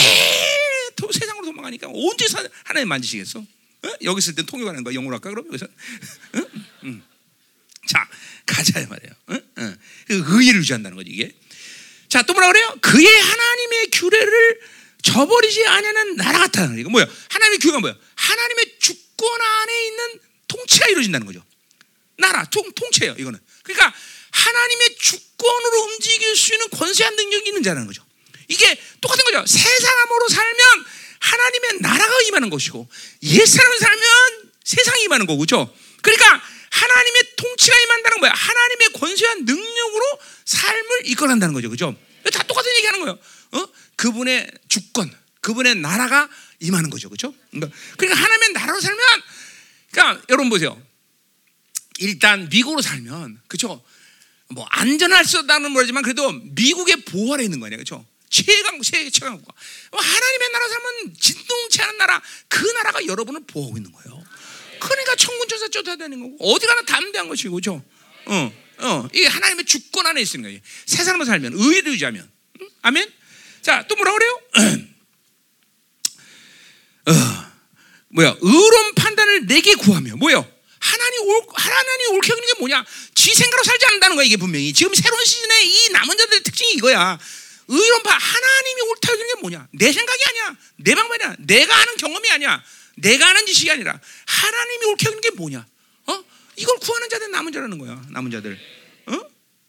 또 0.94 1.10
세상으로 1.10 1.44
도망가니까 1.46 1.88
언제 1.92 2.26
하나님 2.64 2.88
만지시겠어? 2.88 3.40
어? 3.40 3.88
여기 4.02 4.18
있을 4.18 4.34
땐 4.36 4.46
통역하는 4.46 4.84
거야. 4.84 4.94
영어로 4.94 5.14
할까 5.16 5.30
그럼 5.30 5.46
여기서? 5.48 5.66
어? 5.66 6.46
음. 6.84 7.02
자 7.88 8.08
가자 8.46 8.86
말이에요. 8.86 9.12
어? 9.26 9.74
그 10.08 10.38
의의를 10.40 10.60
유지한다는 10.60 10.96
거지 10.96 11.10
이게. 11.10 11.34
자 12.08 12.22
또 12.22 12.32
뭐라 12.32 12.52
그래요? 12.52 12.76
그의 12.80 13.06
하나님의 13.20 13.90
규례를 13.90 14.60
저버리지 15.02 15.66
않냐는 15.66 16.16
나라 16.16 16.38
같다는 16.38 16.80
거. 16.82 16.90
뭐야? 16.90 17.06
하나님의 17.28 17.58
규례가 17.58 17.80
뭐야? 17.80 17.96
하나님의 18.14 18.76
주권 18.78 19.40
안에 19.40 19.86
있는 19.86 20.20
통치가 20.46 20.86
이루어진다는 20.88 21.26
거죠. 21.26 21.44
나라 22.18 22.44
통 22.50 22.70
통치예요. 22.72 23.16
이거는. 23.18 23.38
그러니까 23.64 23.92
하나님의 24.36 24.96
주권으로 24.98 25.82
움직일 25.84 26.36
수 26.36 26.52
있는 26.52 26.68
권세한 26.68 27.16
능력이 27.16 27.48
있는 27.48 27.62
자라는 27.62 27.86
거죠. 27.86 28.04
이게 28.48 28.78
똑같은 29.00 29.24
거죠. 29.24 29.44
새 29.46 29.58
사람으로 29.58 30.28
살면 30.28 30.84
하나님의 31.20 31.78
나라가 31.80 32.20
임하는 32.28 32.50
것이고 32.50 32.88
옛 33.22 33.46
사람으로 33.46 33.78
살면 33.78 34.52
세상이 34.62 35.04
임하는 35.04 35.26
거고 35.26 35.38
그죠? 35.40 35.74
그러니까 36.02 36.42
하나님의 36.70 37.22
통치가 37.36 37.76
임한다는 37.78 38.20
거야. 38.20 38.32
하나님의 38.32 38.92
권세한 38.92 39.44
능력으로 39.44 40.18
삶을 40.44 41.06
이끌어간다는 41.06 41.54
거죠. 41.54 41.70
그죠? 41.70 41.96
다 42.32 42.42
똑같은 42.42 42.70
얘기 42.76 42.86
하는 42.86 43.00
거예요. 43.00 43.18
어? 43.52 43.68
그분의 43.96 44.50
주권, 44.68 45.10
그분의 45.40 45.76
나라가 45.76 46.28
임하는 46.60 46.90
거죠, 46.90 47.08
그렇죠? 47.08 47.32
그러니까, 47.50 47.74
하나님의 48.00 48.52
나라로 48.52 48.80
살면, 48.80 49.00
그러니까 49.90 50.22
여러분 50.28 50.50
보세요. 50.50 50.80
일단 51.98 52.48
미국으로 52.48 52.82
살면, 52.82 53.40
그렇죠? 53.46 53.82
뭐 54.48 54.66
안전할 54.70 55.24
수 55.24 55.38
없다는 55.38 55.70
모르지만 55.72 56.02
그래도 56.02 56.30
미국의 56.32 56.96
보호 57.04 57.34
아래 57.34 57.44
있는 57.44 57.60
거 57.60 57.66
아니야, 57.66 57.76
그렇죠? 57.76 58.04
최강 58.30 58.82
세계 58.82 59.10
최강 59.10 59.36
국가. 59.36 59.52
뭐 59.90 60.00
하나님의 60.00 60.52
나라 60.52 60.68
살면 60.68 61.14
진동치 61.18 61.82
않은 61.82 61.98
나라, 61.98 62.22
그 62.48 62.64
나라가 62.72 63.04
여러분을 63.06 63.42
보호하고 63.46 63.76
있는 63.76 63.92
거예요. 63.92 64.24
그러니까 64.78 65.16
천군 65.16 65.48
천사 65.48 65.68
쫓아야 65.68 65.96
되는 65.96 66.20
거고 66.20 66.52
어디 66.52 66.66
가나 66.66 66.82
담대한 66.82 67.28
것이고, 67.28 67.54
그렇죠? 67.54 67.82
어, 68.26 68.52
어, 68.78 69.08
이게 69.12 69.26
하나님의 69.26 69.64
주권 69.64 70.06
안에 70.06 70.20
있는 70.20 70.42
거예요. 70.42 70.60
세 70.84 71.02
사람을 71.02 71.26
살면 71.26 71.52
의를 71.54 71.92
유지하면, 71.92 72.30
응? 72.60 72.68
아멘. 72.82 73.10
자, 73.62 73.84
또 73.88 73.96
뭐라 73.96 74.12
그래요? 74.12 74.40
어, 77.08 77.12
뭐야? 78.08 78.36
의로운 78.40 78.94
판단을 78.94 79.46
내게 79.46 79.74
구하며 79.74 80.16
뭐요? 80.16 80.48
하나님 80.78 81.22
올 81.28 81.42
하나님이 81.54 82.16
옳게 82.16 82.32
하는 82.32 82.46
게 82.46 82.52
뭐냐? 82.60 82.84
지 83.26 83.34
생각으로 83.34 83.64
살지 83.64 83.86
않는다는 83.86 84.14
거야 84.14 84.24
이게 84.24 84.36
분명히. 84.36 84.72
지금 84.72 84.94
새로운 84.94 85.24
시즌에 85.24 85.64
이 85.64 85.88
남은 85.90 86.16
자들의 86.16 86.42
특징이 86.44 86.74
이거야. 86.74 87.18
의로운 87.66 88.02
판 88.04 88.20
하나님이 88.20 88.82
옳다 88.82 89.12
하는 89.12 89.26
게 89.26 89.40
뭐냐? 89.40 89.66
내 89.72 89.90
생각이 89.90 90.22
아니야. 90.28 90.56
내 90.76 90.94
방법이 90.94 91.24
아니야. 91.24 91.36
내가 91.40 91.76
하는 91.76 91.96
경험이 91.96 92.30
아니야. 92.30 92.62
내가 92.94 93.26
하는 93.26 93.44
지식이 93.46 93.68
아니라 93.68 94.00
하나님이 94.26 94.84
옳게 94.86 95.06
하는 95.06 95.20
게 95.20 95.30
뭐냐? 95.30 95.66
어? 96.06 96.24
이걸 96.54 96.78
구하는 96.78 97.08
자들 97.08 97.32
남은 97.32 97.52
자라는 97.52 97.78
거야. 97.78 98.00
남은 98.10 98.30
자들. 98.30 98.56
어? 99.06 99.12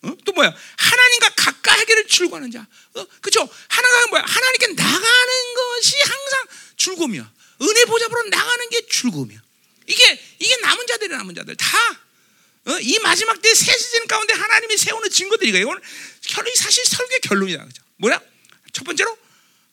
어? 0.03 0.17
또 0.23 0.33
뭐야? 0.33 0.55
하나님과 0.77 1.29
가까이 1.35 1.79
하기를 1.79 2.07
즐거워하는 2.09 2.51
자. 2.51 2.67
어? 2.93 3.07
그죠? 3.21 3.49
하나가 3.69 4.07
뭐야? 4.09 4.23
하나님께 4.23 4.67
나가는 4.67 5.53
것이 5.55 5.95
항상 6.03 6.47
즐거움이야. 6.77 7.33
은혜 7.63 7.85
보좌로 7.85 8.23
나가는 8.29 8.69
게 8.69 8.85
즐거움이야. 8.85 9.41
이게 9.87 10.21
이게 10.37 10.57
남은 10.57 10.85
자들이 10.85 11.09
남은 11.09 11.33
자들 11.33 11.55
다. 11.55 12.06
어? 12.67 12.79
이 12.79 12.99
마지막 12.99 13.41
때 13.41 13.53
새 13.55 13.77
시즌 13.77 14.07
가운데 14.07 14.33
하나님이 14.33 14.77
세우는 14.77 15.09
증거들이가 15.09 15.57
이건 15.59 15.81
결론이 16.21 16.55
사실 16.55 16.83
설교 16.85 17.19
결론이다. 17.23 17.65
그죠? 17.65 17.81
뭐야? 17.97 18.21
첫 18.73 18.83
번째로 18.83 19.17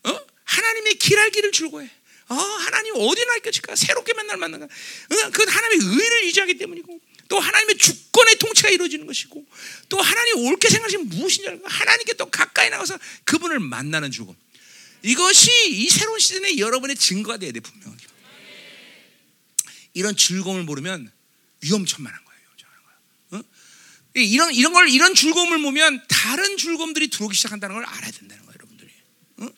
어? 0.05 0.21
하나님의 0.45 0.95
길할 0.95 1.31
길을 1.31 1.53
즐거워해. 1.53 1.91
어, 2.29 2.35
하나님 2.35 2.95
어디 2.97 3.25
날 3.27 3.41
것일까? 3.41 3.77
새롭게 3.77 4.15
맨날 4.15 4.37
만나가. 4.39 4.65
어, 4.65 5.31
그건 5.31 5.49
하나님의 5.49 5.87
의를 5.87 6.25
유지하기 6.27 6.57
때문이고, 6.57 6.99
또 7.29 7.39
하나님의 7.39 7.77
주권의 7.77 8.37
통치가 8.37 8.71
이루어지는 8.71 9.07
것이고, 9.07 9.45
또 9.91 10.01
하나님 10.01 10.47
옳게 10.47 10.71
생각하시면 10.71 11.11
알고, 11.49 11.69
하나님께 11.69 12.15
또 12.15 12.31
가까이 12.31 12.71
나가서 12.71 12.99
그분을 13.25 13.61
만나는 13.61 14.11
즐거움. 14.11 14.37
이것이 15.03 15.51
이 15.69 15.91
새로운 15.91 16.19
시즌에 16.19 16.57
여러분의 16.57 16.97
증거가 16.97 17.37
돼야 17.37 17.53
돼 17.53 17.61
분명하게. 17.61 18.07
이런 19.93 20.17
즐거움을 20.17 20.63
모르면 20.65 21.13
위험천만한? 21.61 22.24
이런 24.15 24.55
이런 24.55 24.73
걸 24.73 24.89
이런 24.89 25.15
즐거움을 25.15 25.59
모면 25.59 26.03
다른 26.09 26.57
즐거움들이 26.57 27.09
들어오기 27.09 27.37
시작한다는 27.37 27.75
걸 27.75 27.85
알아야 27.85 28.11
된다는 28.11 28.45
거예요, 28.45 28.55
여러분들이. 28.57 28.91
어? 29.39 29.49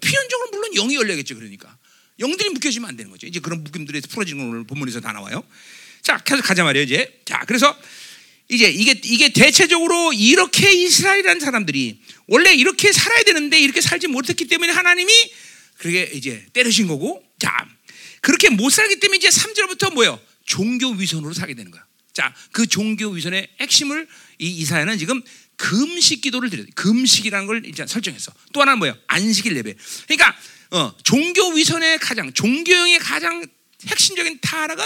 필연적으로 0.00 0.50
물론 0.50 0.72
영이 0.74 0.94
열려야겠죠, 0.96 1.36
그러니까. 1.36 1.78
영들이 2.18 2.50
묶여지면 2.50 2.88
안 2.88 2.96
되는 2.96 3.10
거죠. 3.10 3.26
이제 3.26 3.40
그런 3.40 3.62
묶임들이 3.62 4.00
풀어지는 4.02 4.50
걸 4.50 4.64
본문에서 4.64 5.00
다 5.00 5.12
나와요. 5.12 5.44
자, 6.02 6.18
계속 6.18 6.42
가자 6.42 6.64
말이에요, 6.64 6.84
이제. 6.84 7.20
자, 7.24 7.44
그래서 7.46 7.76
이제 8.48 8.68
이게 8.68 9.00
이게 9.04 9.32
대체적으로 9.32 10.12
이렇게 10.12 10.72
이스라엘이라는 10.72 11.40
사람들이 11.40 12.00
원래 12.26 12.52
이렇게 12.52 12.92
살아야 12.92 13.22
되는데 13.22 13.58
이렇게 13.58 13.80
살지 13.80 14.08
못했기 14.08 14.46
때문에 14.46 14.72
하나님이 14.72 15.12
그게 15.78 16.10
이제 16.12 16.44
때리신 16.52 16.88
거고. 16.88 17.24
자, 17.38 17.66
그렇게 18.20 18.50
못 18.50 18.70
살기 18.70 19.00
때문에 19.00 19.18
이제 19.18 19.28
3절부터 19.28 19.94
뭐예요? 19.94 20.20
종교 20.44 20.90
위선으로 20.90 21.32
살게 21.34 21.54
되는 21.54 21.70
거야. 21.70 21.84
자, 22.12 22.34
그 22.50 22.66
종교 22.66 23.08
위선의 23.08 23.48
핵심을 23.60 24.06
이 24.38 24.48
이사야는 24.48 24.98
지금 24.98 25.22
금식 25.56 26.20
기도를 26.20 26.50
드려요. 26.50 26.66
금식이라는 26.74 27.46
걸 27.46 27.64
일단 27.64 27.86
설정했어. 27.86 28.32
또 28.52 28.60
하나는 28.60 28.78
뭐예요? 28.78 28.96
안식일 29.06 29.56
예배. 29.56 29.74
그러니까 30.06 30.36
어, 30.70 30.94
종교 31.04 31.52
위선의 31.52 31.98
가장 31.98 32.32
종교형의 32.32 32.98
가장 32.98 33.46
핵심적인 33.86 34.38
타락은 34.40 34.84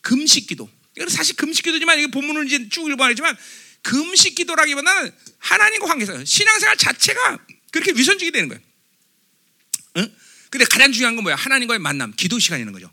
금식 0.00 0.46
기도. 0.46 0.68
이건 0.96 1.08
사실 1.08 1.36
금식 1.36 1.64
기도지만 1.64 1.98
이게 1.98 2.08
본문을 2.08 2.46
이제 2.46 2.68
쭉 2.68 2.88
읽어보지만 2.90 3.36
금식 3.82 4.34
기도라기보다는 4.34 5.12
하나님과 5.38 5.86
관계에서 5.86 6.24
신앙생활 6.24 6.76
자체가 6.76 7.38
그렇게 7.70 7.92
위선적이 7.92 8.32
되는 8.32 8.48
거예요. 8.48 8.62
응? 9.98 10.16
근데 10.50 10.64
가장 10.64 10.92
중요한 10.92 11.16
건 11.16 11.22
뭐야? 11.24 11.36
하나님과의 11.36 11.78
만남, 11.78 12.12
기도 12.16 12.38
시간이라는 12.38 12.72
거죠. 12.72 12.90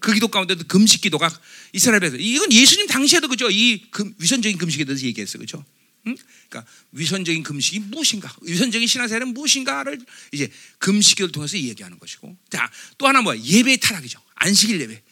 그 0.00 0.12
기도 0.14 0.28
가운데도 0.28 0.64
금식 0.68 1.00
기도가 1.00 1.28
이스라엘에서 1.72 2.16
이건 2.16 2.52
예수님 2.52 2.86
당시에도 2.86 3.28
그죠? 3.28 3.50
이 3.50 3.82
금, 3.90 4.14
위선적인 4.18 4.58
금식에 4.58 4.84
대해서 4.84 5.04
얘기했어, 5.06 5.38
그죠? 5.38 5.64
응? 6.06 6.16
그러니까 6.48 6.70
위선적인 6.92 7.42
금식이 7.42 7.80
무엇인가? 7.80 8.32
위선적인 8.42 8.86
신앙생활은 8.86 9.34
무엇인가를 9.34 9.98
이제 10.32 10.50
금식을 10.78 11.32
통해서 11.32 11.56
얘기하는 11.58 11.98
것이고, 11.98 12.36
자 12.50 12.70
또 12.98 13.08
하나 13.08 13.20
뭐야? 13.22 13.40
예배 13.40 13.78
타락이죠. 13.78 14.20
안식일 14.34 14.80
예배. 14.80 15.02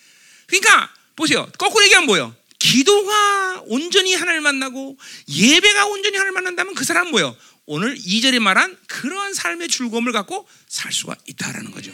그러니까 0.47 0.93
보세요. 1.17 1.51
거꾸로 1.59 1.85
얘기하면 1.85 2.07
뭐예요? 2.07 2.37
기도가 2.59 3.63
온전히 3.67 4.15
하나님을 4.15 4.43
만나고 4.43 4.99
예배가 5.29 5.87
온전히 5.87 6.17
하나님을 6.17 6.43
만난다면 6.43 6.75
그 6.75 6.85
사람은 6.85 7.11
뭐예요? 7.11 7.37
오늘 7.67 7.97
이절에 7.97 8.39
말한 8.39 8.77
그러한 8.87 9.33
삶의 9.35 9.69
즐거움을 9.69 10.13
갖고 10.13 10.47
살 10.69 10.93
수가 10.93 11.17
있다라는 11.27 11.71
거죠. 11.71 11.93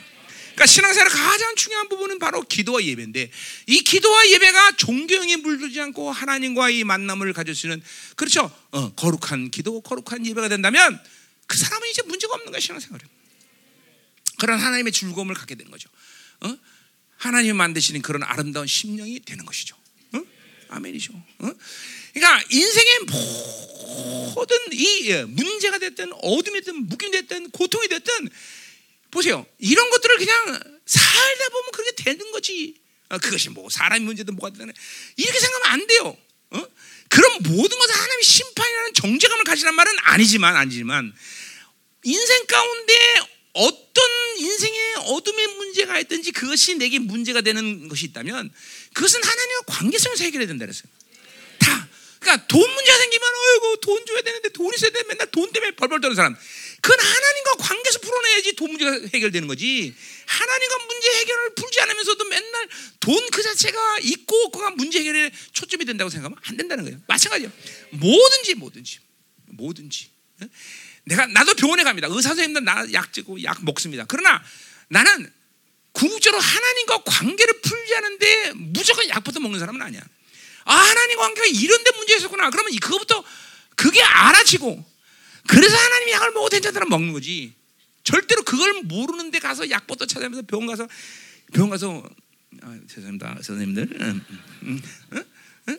그러니까 0.56 0.66
신앙생활의 0.66 1.12
가장 1.12 1.54
중요한 1.54 1.88
부분은 1.90 2.18
바로 2.18 2.40
기도와 2.40 2.82
예배인데 2.82 3.30
이 3.66 3.80
기도와 3.82 4.26
예배가 4.30 4.76
종교형에 4.76 5.36
물들지 5.36 5.78
않고 5.82 6.10
하나님과의 6.10 6.82
만남을 6.84 7.34
가질 7.34 7.54
수 7.54 7.66
있는 7.66 7.82
그렇죠. 8.16 8.50
어, 8.70 8.90
거룩한 8.94 9.50
기도, 9.50 9.82
거룩한 9.82 10.24
예배가 10.24 10.48
된다면 10.48 10.98
그 11.46 11.58
사람은 11.58 11.88
이제 11.90 12.00
문제가 12.06 12.34
없는 12.34 12.52
거야 12.52 12.60
신앙생활에. 12.60 13.04
그런 14.38 14.58
하나님의 14.58 14.92
즐거움을 14.92 15.34
갖게 15.34 15.54
되는 15.56 15.70
거죠. 15.70 15.90
어? 16.40 16.56
하나님이 17.18 17.52
만드시는 17.52 18.00
그런 18.00 18.22
아름다운 18.22 18.66
심령이 18.66 19.20
되는 19.20 19.44
것이죠. 19.44 19.76
어? 20.12 20.22
아멘이죠. 20.70 21.12
어? 21.12 21.50
그러니까 22.14 22.42
인생의 22.50 23.00
모든 24.34 24.56
이 24.72 25.10
예, 25.10 25.24
문제가 25.24 25.78
됐든 25.78 26.12
어둠이 26.14 26.60
됐든 26.60 26.86
묶임 26.88 27.10
됐든 27.10 27.50
고통이 27.50 27.88
됐든 27.88 28.30
보세요. 29.16 29.46
이런 29.58 29.90
것들을 29.90 30.18
그냥 30.18 30.60
살다 30.84 31.48
보면 31.48 31.70
그렇게 31.72 32.04
되는 32.04 32.30
거지. 32.32 32.74
어, 33.08 33.18
그것이 33.18 33.48
뭐 33.50 33.68
사람의 33.70 34.00
문제든 34.00 34.36
뭐가 34.36 34.52
되든 34.52 34.72
이렇게 35.16 35.40
생각하면 35.40 35.72
안 35.72 35.86
돼요. 35.86 36.16
어? 36.50 36.66
그럼 37.08 37.38
모든 37.44 37.78
것을 37.78 37.94
하나님의 37.94 38.22
심판이라는 38.24 38.94
정죄감을 38.94 39.44
가지란 39.44 39.74
말은 39.74 39.92
아니지만 40.02 40.56
아니지만 40.56 41.14
인생 42.04 42.46
가운데 42.46 42.94
어떤 43.52 44.04
인생의 44.38 44.94
어둠의 44.96 45.46
문제가 45.54 45.98
있든지 46.00 46.32
그것이 46.32 46.74
내게 46.76 46.98
문제가 46.98 47.40
되는 47.40 47.88
것이 47.88 48.04
있다면 48.06 48.52
그것은 48.92 49.22
하나님과 49.24 49.62
관계성에서 49.66 50.24
해결해야 50.24 50.46
된다 50.46 50.66
그랬어요. 50.66 50.92
다. 52.26 52.36
그러니까 52.36 52.46
돈 52.48 52.60
문제가 52.74 52.98
생기면 52.98 53.28
어이구 53.28 53.80
돈 53.80 54.06
줘야 54.06 54.20
되는데 54.22 54.48
돈 54.50 54.74
있어야 54.74 54.90
되는데 54.90 55.08
맨날 55.08 55.30
돈 55.30 55.50
때문에 55.52 55.70
벌벌 55.72 56.00
떠는 56.00 56.14
사람. 56.16 56.36
그건 56.80 57.00
하나님과 57.00 57.52
관계에서 57.58 57.98
풀어내야지 58.00 58.56
돈 58.56 58.70
문제가 58.72 58.92
해결되는 59.14 59.48
거지. 59.48 59.94
하나님과 60.26 60.78
문제 60.86 61.08
해결을 61.18 61.54
풀지 61.54 61.80
않으면서도 61.80 62.24
맨날 62.24 62.68
돈 63.00 63.16
그 63.36 63.42
자체가 63.42 63.98
있고 64.02 64.50
그가 64.50 64.70
문제 64.70 65.00
해결에 65.00 65.30
초점이 65.52 65.84
된다고 65.84 66.08
생각하면 66.08 66.38
안 66.42 66.56
된다는 66.56 66.84
거예요. 66.84 66.98
마찬가지예요. 67.06 67.52
뭐든지 67.90 68.54
뭐든지 68.54 68.98
뭐든지. 69.48 70.08
내가 71.04 71.26
나도 71.26 71.52
병원에 71.54 71.84
갑니다. 71.84 72.08
의사 72.10 72.30
선생님들 72.30 72.64
나약 72.64 73.12
주고 73.12 73.42
약 73.42 73.62
먹습니다. 73.62 74.06
그러나 74.08 74.42
나는 74.88 75.30
궁극적으로 75.92 76.40
하나님과 76.40 77.02
관계를 77.04 77.60
풀지 77.60 77.94
않은데 77.96 78.52
무조건 78.54 79.08
약부터 79.08 79.40
먹는 79.40 79.58
사람은 79.58 79.82
아니야. 79.82 80.02
아, 80.66 80.74
하나님 80.74 81.16
관계가 81.16 81.46
이런 81.46 81.82
데 81.82 81.90
문제 81.96 82.16
있었구나. 82.16 82.50
그러면 82.50 82.76
그거부터 82.80 83.24
그게 83.74 84.02
알아지고 84.02 84.84
그래서 85.46 85.76
하나님이 85.76 86.12
약을 86.12 86.32
먹어도 86.32 86.56
괜찮다는 86.56 86.88
먹는 86.88 87.12
거지. 87.12 87.54
절대로 88.04 88.42
그걸 88.42 88.82
모르는데 88.82 89.38
가서 89.38 89.68
약부터 89.68 90.06
찾아면서 90.06 90.42
병원 90.42 90.68
가서 90.68 90.88
병원 91.52 91.70
가서 91.70 92.08
아, 92.62 92.78
죄송합니다 92.88 93.38
선생님들 93.42 93.88
음, 94.00 94.24
음, 94.62 94.82
음, 95.12 95.24
음? 95.68 95.78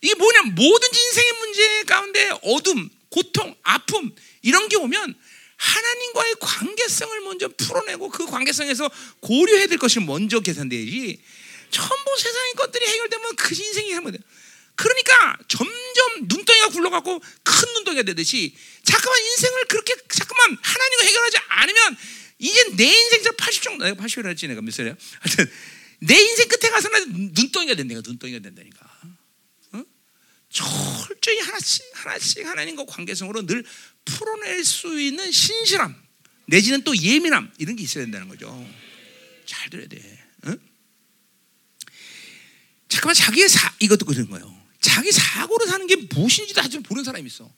이게 0.00 0.14
뭐냐 0.14 0.42
모든지 0.54 1.00
인생의 1.00 1.32
문제 1.40 1.82
가운데 1.84 2.30
어둠 2.42 2.88
고통 3.10 3.54
아픔 3.62 4.14
이런 4.42 4.68
게 4.68 4.76
오면 4.76 5.14
하나님과의 5.56 6.34
관계성을 6.40 7.20
먼저 7.20 7.48
풀어내고 7.48 8.10
그 8.10 8.26
관계성에서 8.26 8.90
고려해야 9.20 9.66
될 9.66 9.78
것이 9.78 10.00
먼저 10.00 10.40
계산돼야지 10.40 11.20
전부 11.70 12.16
세상의 12.18 12.52
것들이 12.54 12.86
해결되면 12.86 13.36
그 13.36 13.54
인생이 13.54 13.94
해결돼 13.94 14.18
그러니까 14.76 15.38
점점 15.48 16.28
눈덩이가 16.28 16.68
굴러가고 16.68 17.18
큰 17.42 17.72
눈덩이가 17.74 18.02
되듯이 18.02 18.54
자꾸만 18.84 19.18
인생을 19.18 19.64
그렇게 19.66 19.94
자꾸만 20.08 20.56
하나님과 20.60 21.04
해결하지 21.04 21.36
않으면 21.48 21.96
이제 22.38 22.64
내 22.76 22.84
인생 22.84 23.22
저80 23.22 23.62
정도 23.62 23.84
내가 23.84 24.02
80이라 24.02 24.28
했지 24.28 24.46
내가 24.46 24.60
몇 24.60 24.72
살이야? 24.72 24.94
하여튼 25.20 25.50
내 26.00 26.14
인생 26.20 26.48
끝에 26.48 26.70
가서는 26.70 27.32
눈덩이가 27.32 27.74
된다니까 27.74 28.02
눈덩이가 28.06 28.40
된다니까. 28.40 28.86
어? 29.72 29.84
철저히 30.50 31.38
하나씩 31.40 31.84
하나씩 31.94 32.46
하나님과 32.46 32.84
관계성으로 32.84 33.46
늘 33.46 33.64
풀어낼 34.04 34.62
수 34.64 35.00
있는 35.00 35.32
신실함 35.32 35.94
내지는 36.48 36.84
또 36.84 36.96
예민함 36.96 37.50
이런 37.58 37.76
게 37.76 37.82
있어야 37.82 38.04
된다는 38.04 38.28
거죠. 38.28 38.68
잘 39.46 39.70
들어야 39.70 39.88
돼. 39.88 40.25
어? 42.96 43.06
잠깐만 43.06 43.14
자기의 43.14 43.48
사 43.48 43.72
이것도 43.80 44.06
그런 44.06 44.28
거예요. 44.30 44.56
자기 44.80 45.12
사고로 45.12 45.66
사는 45.66 45.86
게 45.86 45.96
무엇인지도 45.96 46.60
아직 46.60 46.80
모르는 46.88 47.04
사람이 47.04 47.26
있어. 47.26 47.50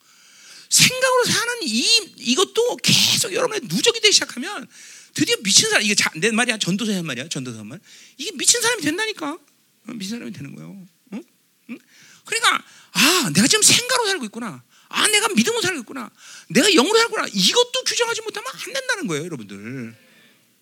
생각으로 0.69 1.25
사는 1.25 1.55
이 1.63 2.13
이것도 2.19 2.77
계속 2.77 3.33
여러분의 3.33 3.63
누적이 3.65 4.01
되기 4.01 4.13
시작하면 4.13 4.67
드디어 5.15 5.37
미친 5.43 5.71
사람 5.71 5.85
이게 5.85 5.95
자, 5.95 6.11
내 6.17 6.31
말이야 6.31 6.59
전도사의 6.59 7.03
말이야 7.03 7.29
전도사 7.29 7.65
말 7.65 7.81
이게 8.17 8.33
미친 8.33 8.61
사람이 8.61 8.83
된다니까 8.83 9.33
어, 9.33 9.93
미친 9.95 10.19
사람이 10.19 10.33
되는 10.33 10.55
거예요. 10.55 10.87
응? 11.15 11.25
응? 11.71 11.79
그러니까 12.25 12.65
아 12.93 13.31
내가 13.33 13.47
지금 13.47 13.63
생각으로 13.63 14.09
살고 14.09 14.25
있구나. 14.27 14.63
아 14.89 15.07
내가 15.09 15.29
믿음으로 15.29 15.63
살고 15.63 15.81
있구나. 15.81 16.11
내가 16.49 16.69
영으로 16.69 16.99
살구나. 16.99 17.29
이것도 17.33 17.85
규정하지 17.85 18.23
못하면 18.23 18.51
안 18.53 18.73
된다는 18.73 19.07
거예요, 19.07 19.25
여러분들. 19.25 19.97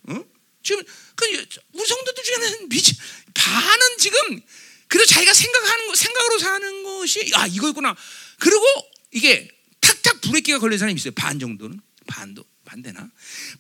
어? 0.08 0.24
지금 0.62 0.82
그 1.14 1.46
우리 1.72 1.86
성도들 1.86 2.24
중에는 2.24 2.68
미친 2.68 2.96
반은 3.34 3.98
지금 3.98 4.42
그래서 4.89 5.14
자기가 5.14 5.32
생각하는 5.32 5.87
거 5.89 5.95
생각으로 5.95 6.39
사는 6.39 6.82
것이 6.82 7.30
아 7.34 7.47
이거였구나. 7.47 7.97
그리고 8.39 8.64
이게 9.12 9.49
탁탁 9.80 10.20
브레이크가 10.20 10.59
걸린 10.59 10.78
사람이 10.78 10.99
있어요. 10.99 11.12
반 11.14 11.39
정도는 11.39 11.80
반도 12.07 12.45
반대나 12.64 13.11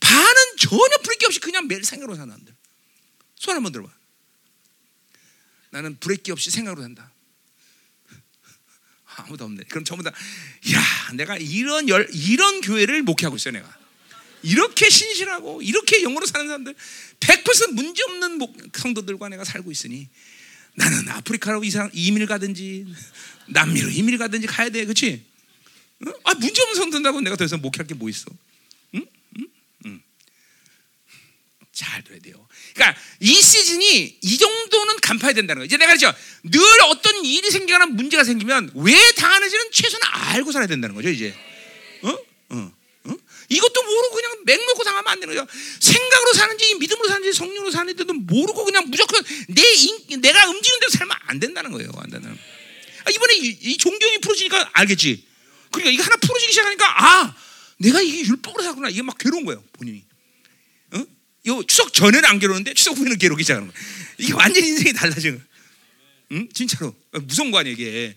반은 0.00 0.34
전혀 0.58 0.96
브레이크 1.02 1.26
없이 1.26 1.40
그냥 1.40 1.66
매일 1.66 1.84
생각으로 1.84 2.16
사는 2.16 2.28
사람들. 2.28 2.54
손 3.36 3.56
한번 3.56 3.72
들어봐. 3.72 3.90
나는 5.70 5.98
브레이크 5.98 6.32
없이 6.32 6.50
생각으로 6.50 6.82
산다. 6.82 7.12
아무도 9.04 9.44
없네. 9.44 9.64
그럼 9.68 9.84
전부 9.84 10.02
다, 10.02 10.10
야, 10.10 11.12
내가 11.14 11.36
이런 11.36 11.88
열, 11.88 12.08
이런 12.12 12.60
교회를 12.60 13.02
목회하고 13.02 13.36
있어요, 13.36 13.52
내가. 13.52 13.76
이렇게 14.42 14.88
신실하고, 14.88 15.62
이렇게 15.62 16.02
영으로 16.02 16.24
사는 16.24 16.46
사람들, 16.46 16.74
100% 17.20 17.72
문제 17.72 18.02
없는 18.04 18.38
성도들과 18.74 19.28
내가 19.28 19.44
살고 19.44 19.70
있으니, 19.70 20.08
나는 20.76 21.08
아프리카로 21.08 21.64
이상, 21.64 21.90
이민을 21.92 22.26
가든지, 22.26 22.86
남미로 23.48 23.88
이민을 23.90 24.18
가든지 24.18 24.46
가야 24.46 24.68
돼? 24.68 24.86
어? 26.06 26.12
아, 26.24 26.34
문제 26.34 26.62
없는 26.62 26.74
성도라고 26.76 27.20
내가 27.22 27.36
더 27.36 27.44
이상 27.44 27.60
목회할 27.60 27.86
게 27.86 27.94
뭐 27.94 28.08
있어? 28.08 28.26
잘 31.72 32.02
들어야 32.02 32.20
돼요. 32.20 32.48
그러니까 32.74 32.98
이 33.20 33.34
시즌이 33.34 34.18
이 34.22 34.38
정도는 34.38 34.96
간파해야 35.02 35.34
된다는 35.34 35.60
거예요. 35.60 35.66
이제 35.66 35.76
내가 35.76 35.94
그랬죠. 35.94 36.10
늘 36.44 36.60
어떤 36.88 37.22
일이 37.22 37.50
생기거나 37.50 37.84
문제가 37.86 38.24
생기면 38.24 38.70
왜 38.76 38.94
당하는지는 39.12 39.72
최소한 39.72 40.00
알고 40.04 40.52
살아야 40.52 40.68
된다는 40.68 40.94
거죠. 40.94 41.10
이제 41.10 41.34
어? 42.02 42.18
어? 42.50 42.72
어? 43.46 43.48
이것도 43.48 43.82
모르고 43.82 44.14
그냥 44.14 44.36
맹먹고 44.44 44.84
당하면 44.84 45.12
안 45.12 45.20
되는 45.20 45.34
거죠. 45.34 45.46
생각으로 45.80 46.32
사는지 46.34 46.74
믿음으로 46.74 47.08
사는지 47.08 47.32
성령으로 47.36 47.70
사는지도 47.70 48.12
모르고 48.12 48.64
그냥 48.64 48.84
무조건 48.88 49.22
내 49.48 49.62
인, 49.62 50.20
내가 50.20 50.48
움직이는 50.48 50.80
대로 50.80 50.90
살면 50.90 51.16
안 51.26 51.40
된다는 51.40 51.72
거예요. 51.72 51.90
안 51.96 52.10
된다는. 52.10 52.36
아, 53.04 53.10
이번에 53.10 53.34
이, 53.36 53.58
이 53.62 53.76
종교이 53.76 54.18
풀어지니까 54.18 54.70
알겠지. 54.72 55.24
그러니까 55.70 55.90
이거 55.90 56.02
하나 56.02 56.16
풀어지기 56.16 56.52
시작하니까 56.52 57.04
아 57.04 57.36
내가 57.78 58.00
이게 58.00 58.20
율법으로 58.20 58.62
살구나. 58.62 58.88
이게 58.88 59.02
막 59.02 59.16
괴로운 59.18 59.44
거예요. 59.44 59.62
본인이. 59.72 60.04
요 61.46 61.62
추석 61.62 61.92
전에는 61.92 62.24
안 62.24 62.38
괴로운데 62.38 62.74
추석 62.74 62.98
후에는 62.98 63.18
괴롭기 63.18 63.44
시작하는 63.44 63.68
거야. 63.68 63.78
이게 64.18 64.32
완전 64.32 64.64
인생이 64.64 64.92
달라져. 64.92 65.30
응? 66.32 66.48
진짜로 66.52 66.94
무서운 67.22 67.50
거 67.50 67.58
아니야 67.58 67.72
이게. 67.72 68.16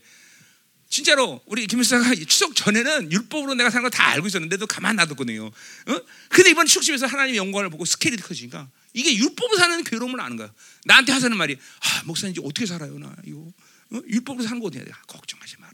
진짜로 0.89 1.39
우리 1.45 1.67
김일사가 1.67 2.15
추석 2.27 2.55
전에는 2.55 3.11
율법으로 3.11 3.53
내가 3.53 3.69
사는 3.69 3.83
거 3.83 3.89
다 3.89 4.07
알고 4.09 4.27
있었는데도 4.27 4.65
가만 4.65 4.95
놔뒀거든요. 4.95 5.45
어? 5.45 6.01
근데 6.29 6.49
이번 6.49 6.65
추석집에서 6.65 7.05
하나님의 7.05 7.37
영광을 7.37 7.69
보고 7.69 7.85
스케일이 7.85 8.17
커지니까 8.17 8.67
이게 8.93 9.15
율법으로 9.15 9.57
사는 9.57 9.83
괴로움을 9.83 10.19
아는 10.19 10.35
거야. 10.37 10.51
나한테 10.85 11.11
하자는 11.11 11.37
말이 11.37 11.57
아 11.79 12.03
목사님 12.05 12.31
이제 12.31 12.41
어떻게 12.43 12.65
살아요 12.65 12.97
나 12.97 13.15
이거 13.25 13.51
어? 13.91 14.01
율법으로 14.07 14.43
사는 14.47 14.59
거 14.59 14.67
어떻게 14.67 14.83
해? 14.83 14.87
아, 14.91 15.01
걱정하지 15.07 15.57
마라. 15.59 15.73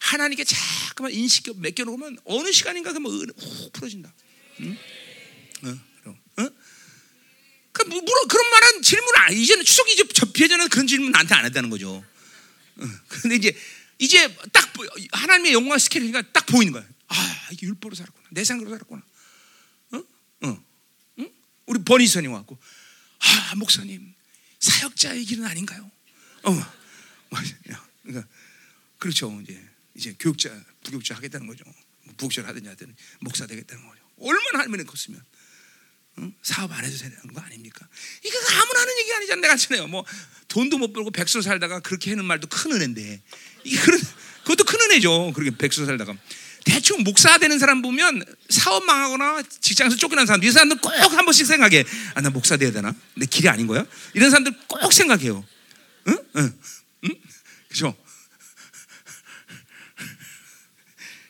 하나님께 0.00 0.44
자꾸만 0.44 1.12
인식 1.12 1.50
맡겨놓으면 1.58 2.18
어느 2.24 2.52
시간인가 2.52 2.92
그러면 2.92 3.12
훅 3.38 3.72
풀어진다. 3.72 4.12
응? 4.60 4.76
어? 6.36 6.48
그 7.72 7.82
물어 7.86 8.20
그런 8.28 8.50
말은 8.50 8.82
질문 8.82 9.08
안 9.16 9.32
이제는 9.32 9.64
추석 9.64 9.88
이제 9.88 10.04
접해전는 10.06 10.68
그런 10.68 10.86
질문 10.86 11.12
나한테 11.12 11.34
안 11.34 11.44
한다는 11.44 11.70
거죠. 11.70 12.04
그런데 13.08 13.36
이제 13.36 13.56
이제 13.98 14.34
딱 14.52 14.72
하나님의 15.12 15.52
영광 15.52 15.78
스케일이니까 15.78 16.22
딱 16.32 16.46
보이는 16.46 16.72
거야. 16.72 16.86
아 17.08 17.48
이게 17.52 17.66
율법으로 17.66 17.94
살았구나. 17.94 18.28
내 18.30 18.44
생각으로 18.44 18.70
살았구나. 18.74 19.02
어? 19.92 20.04
어? 20.48 20.64
응? 21.18 21.30
우리 21.66 21.82
버니선이 21.84 22.26
왔고 22.28 22.58
아 23.20 23.54
목사님 23.56 24.14
사역자의 24.58 25.24
길은 25.24 25.44
아닌가요? 25.44 25.90
어, 26.42 26.74
그러니까 28.02 28.28
그렇죠. 28.98 29.40
이제 29.42 29.68
이제 29.94 30.16
교육자 30.18 30.50
부교육자 30.82 31.14
하겠다는 31.16 31.46
거죠. 31.46 31.64
뭐 31.64 32.14
부교육자를 32.16 32.48
하든지 32.48 32.68
하든 32.68 32.94
목사 33.20 33.46
되겠다는 33.46 33.86
거죠. 33.86 34.00
얼마나 34.18 34.60
할머니 34.60 34.84
컸으면. 34.84 35.22
응? 36.18 36.32
사업 36.42 36.70
안 36.72 36.84
해도 36.84 36.96
되는 36.96 37.16
거 37.34 37.40
아닙니까? 37.40 37.86
이거 38.24 38.38
아무나 38.62 38.80
하는 38.80 38.98
얘기 38.98 39.12
아니잖아. 39.14 39.40
내가 39.40 39.56
전에요. 39.56 39.86
뭐 39.88 40.04
돈도 40.48 40.78
못 40.78 40.92
벌고 40.92 41.10
백수 41.10 41.42
살다가 41.42 41.80
그렇게 41.80 42.10
하는 42.10 42.24
말도 42.24 42.46
큰 42.48 42.72
은혜인데 42.72 43.20
이게 43.64 43.80
그런 43.80 44.00
그것도 44.42 44.64
큰 44.64 44.80
은혜죠. 44.82 45.32
그렇게 45.34 45.56
백수 45.56 45.86
살다가 45.86 46.14
대충 46.64 47.02
목사 47.02 47.36
되는 47.38 47.58
사람 47.58 47.82
보면 47.82 48.24
사업 48.48 48.84
망하거나 48.84 49.42
직장에서 49.60 49.96
쫓겨난 49.96 50.26
사람들 50.26 50.48
이 50.48 50.52
사람들 50.52 50.78
꼭 50.80 50.92
한 50.92 51.24
번씩 51.24 51.46
생각해. 51.46 51.84
아 52.14 52.20
나 52.20 52.30
목사 52.30 52.56
돼야 52.56 52.70
되나? 52.72 52.94
내 53.16 53.26
길이 53.26 53.48
아닌 53.48 53.66
거야? 53.66 53.84
이런 54.14 54.30
사람들 54.30 54.52
꼭 54.68 54.92
생각해요. 54.92 55.44
응? 56.08 56.18
응? 56.36 56.58
응? 57.04 57.10
그죠? 57.68 57.96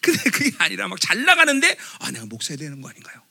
근데 0.00 0.22
그게 0.30 0.52
아니라 0.58 0.86
막 0.88 1.00
잘 1.00 1.24
나가는데 1.24 1.76
아 2.00 2.10
내가 2.10 2.26
목사 2.26 2.54
되는 2.56 2.80
거 2.82 2.88
아닌가요? 2.90 3.22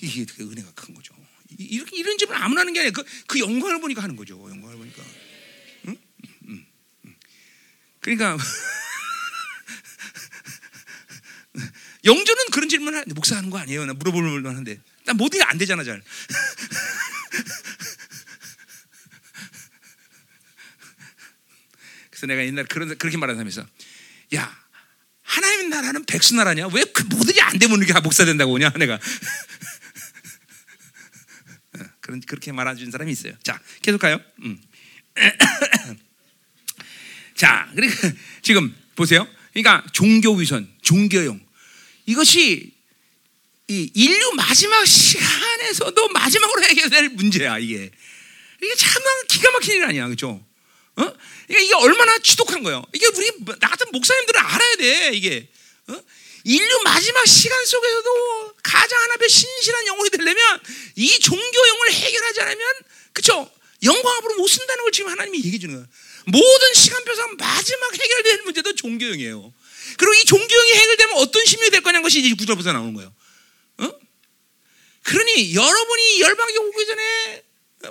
이게 0.00 0.24
그 0.24 0.50
은혜가 0.50 0.72
큰 0.74 0.94
거죠. 0.94 1.14
이렇게 1.58 1.96
이런 1.96 2.16
집을 2.18 2.34
아무나 2.36 2.62
하는 2.62 2.72
게 2.72 2.80
아니라 2.80 2.92
그, 2.92 3.04
그 3.26 3.38
영광을 3.38 3.80
보니까 3.80 4.02
하는 4.02 4.16
거죠. 4.16 4.34
영광을 4.50 4.76
보니까. 4.76 5.02
응? 5.88 5.96
응. 6.48 6.66
응. 7.06 7.14
그러니까 8.00 8.36
영조는 12.04 12.44
그런 12.52 12.68
질문을 12.68 12.98
하는데 12.98 13.14
목사 13.14 13.36
하는 13.36 13.50
거 13.50 13.58
아니에요? 13.58 13.86
나 13.86 13.92
물어볼 13.94 14.42
만 14.42 14.56
하는데 14.56 14.80
난게안 15.06 15.58
되잖아 15.58 15.84
잘. 15.84 16.02
그래서 22.10 22.26
내가 22.26 22.44
옛날 22.44 22.66
그런 22.66 22.98
그렇게 22.98 23.16
사람이 23.18 23.48
있어. 23.48 23.64
야 24.34 24.64
하나님 25.22 25.70
나라는 25.70 26.04
백수 26.04 26.34
나라냐? 26.34 26.66
왜그게안 26.68 27.58
되면 27.58 27.82
이렇게 27.82 27.98
목사 28.00 28.24
된다고 28.24 28.52
오냐? 28.52 28.70
내가 28.70 28.98
그런 32.04 32.20
그렇게 32.20 32.52
말해준 32.52 32.90
사람이 32.90 33.10
있어요. 33.10 33.32
자, 33.42 33.58
계속 33.80 33.96
가요. 33.98 34.20
음. 34.42 34.60
자, 37.34 37.70
그러니까 37.74 38.12
지금 38.42 38.76
보세요. 38.94 39.26
그러니까 39.54 39.82
종교 39.92 40.34
위선, 40.34 40.70
종교용 40.82 41.40
이것이 42.04 42.74
이 43.68 43.90
인류 43.94 44.32
마지막 44.32 44.84
시간에서도 44.84 46.08
마지막으로 46.08 46.62
해결될 46.64 47.08
문제야 47.10 47.58
이게. 47.58 47.90
이게 48.62 48.74
참 48.76 49.02
기가 49.26 49.50
막힌 49.52 49.76
일 49.76 49.84
아니야, 49.84 50.04
그렇죠? 50.04 50.28
어? 50.28 50.44
그러니까 50.94 51.18
이게 51.48 51.74
얼마나 51.74 52.18
지독한 52.18 52.62
거예요. 52.62 52.84
이게 52.92 53.06
우리 53.06 53.30
나 53.58 53.68
같은 53.68 53.86
목사님들은 53.92 54.40
알아야 54.40 54.76
돼 54.76 55.10
이게. 55.14 55.48
어? 55.88 55.98
인류 56.44 56.82
마지막 56.84 57.26
시간 57.26 57.64
속에서도 57.64 58.54
가장 58.62 59.00
하나의 59.00 59.28
신실한 59.28 59.86
영혼이 59.86 60.10
되려면 60.10 60.60
이 60.96 61.18
종교 61.18 61.68
영을 61.68 61.92
해결하지 61.92 62.40
않으면 62.42 62.66
그쵸 63.12 63.50
영광 63.82 64.16
앞으로 64.16 64.36
못 64.36 64.46
쓴다는 64.48 64.84
걸 64.84 64.92
지금 64.92 65.10
하나님이 65.10 65.38
얘기해 65.38 65.58
주는 65.58 65.74
거예요. 65.74 65.88
모든 66.26 66.74
시간표상 66.74 67.36
마지막 67.38 67.94
해결되는 67.94 68.44
문제도 68.44 68.74
종교형이에요. 68.74 69.54
그리고 69.98 70.14
이 70.14 70.24
종교형이 70.24 70.72
해결되면 70.72 71.16
어떤 71.18 71.44
심리가 71.44 71.70
될 71.70 71.82
거냐는 71.82 72.02
것이 72.02 72.20
이제 72.20 72.34
구절부터 72.34 72.72
나오는 72.72 72.94
거예요. 72.94 73.14
어? 73.78 73.92
그러니 75.02 75.54
여러분이 75.54 76.20
열방에 76.20 76.56
오기 76.56 76.86
전에 76.86 77.42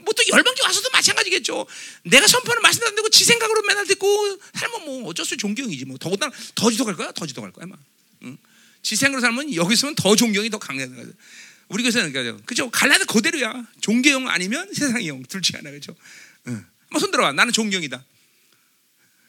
뭐또 0.01 0.24
열방에 0.32 0.56
와서도 0.64 0.89
마찬가지겠죠. 0.91 1.68
내가 2.04 2.28
선포하는 2.28 2.62
말씀 2.64 2.84
안 2.84 2.95
되고 2.95 3.10
지 3.10 3.24
생각으로 3.24 3.62
맨날 3.64 3.86
듣고 3.86 4.38
살면 4.56 4.86
뭐 4.86 5.10
어쩔 5.10 5.26
수 5.26 5.38
종교형이지 5.38 5.86
뭐 5.86 5.97
더군다나 5.99 6.34
더 6.56 6.72
지도갈 6.72 6.95
거야, 6.95 7.12
더 7.12 7.28
지도갈 7.28 7.51
거야, 7.51 7.68
막. 7.68 7.80
응? 8.84 8.86
지 8.86 8.95
생각으로 8.97 9.21
살면 9.21 9.55
여기 9.55 9.73
있으면 9.73 9.95
더 9.95 10.15
존경이 10.15 10.49
더 10.49 10.57
강해져. 10.59 10.93
우리 11.69 11.89
교회는 11.89 12.11
그죠? 12.11 12.38
그죠? 12.45 12.69
갈라도 12.69 13.05
그대로야. 13.05 13.65
종교형 13.81 14.27
아니면 14.27 14.71
세상형 14.73 15.23
둘 15.23 15.41
중에 15.41 15.59
하나 15.59 15.71
그죠? 15.71 15.95
응. 16.47 16.65
한번 16.84 16.99
손 16.99 17.11
들어봐. 17.11 17.31
나는 17.31 17.53
종교형이다. 17.53 18.03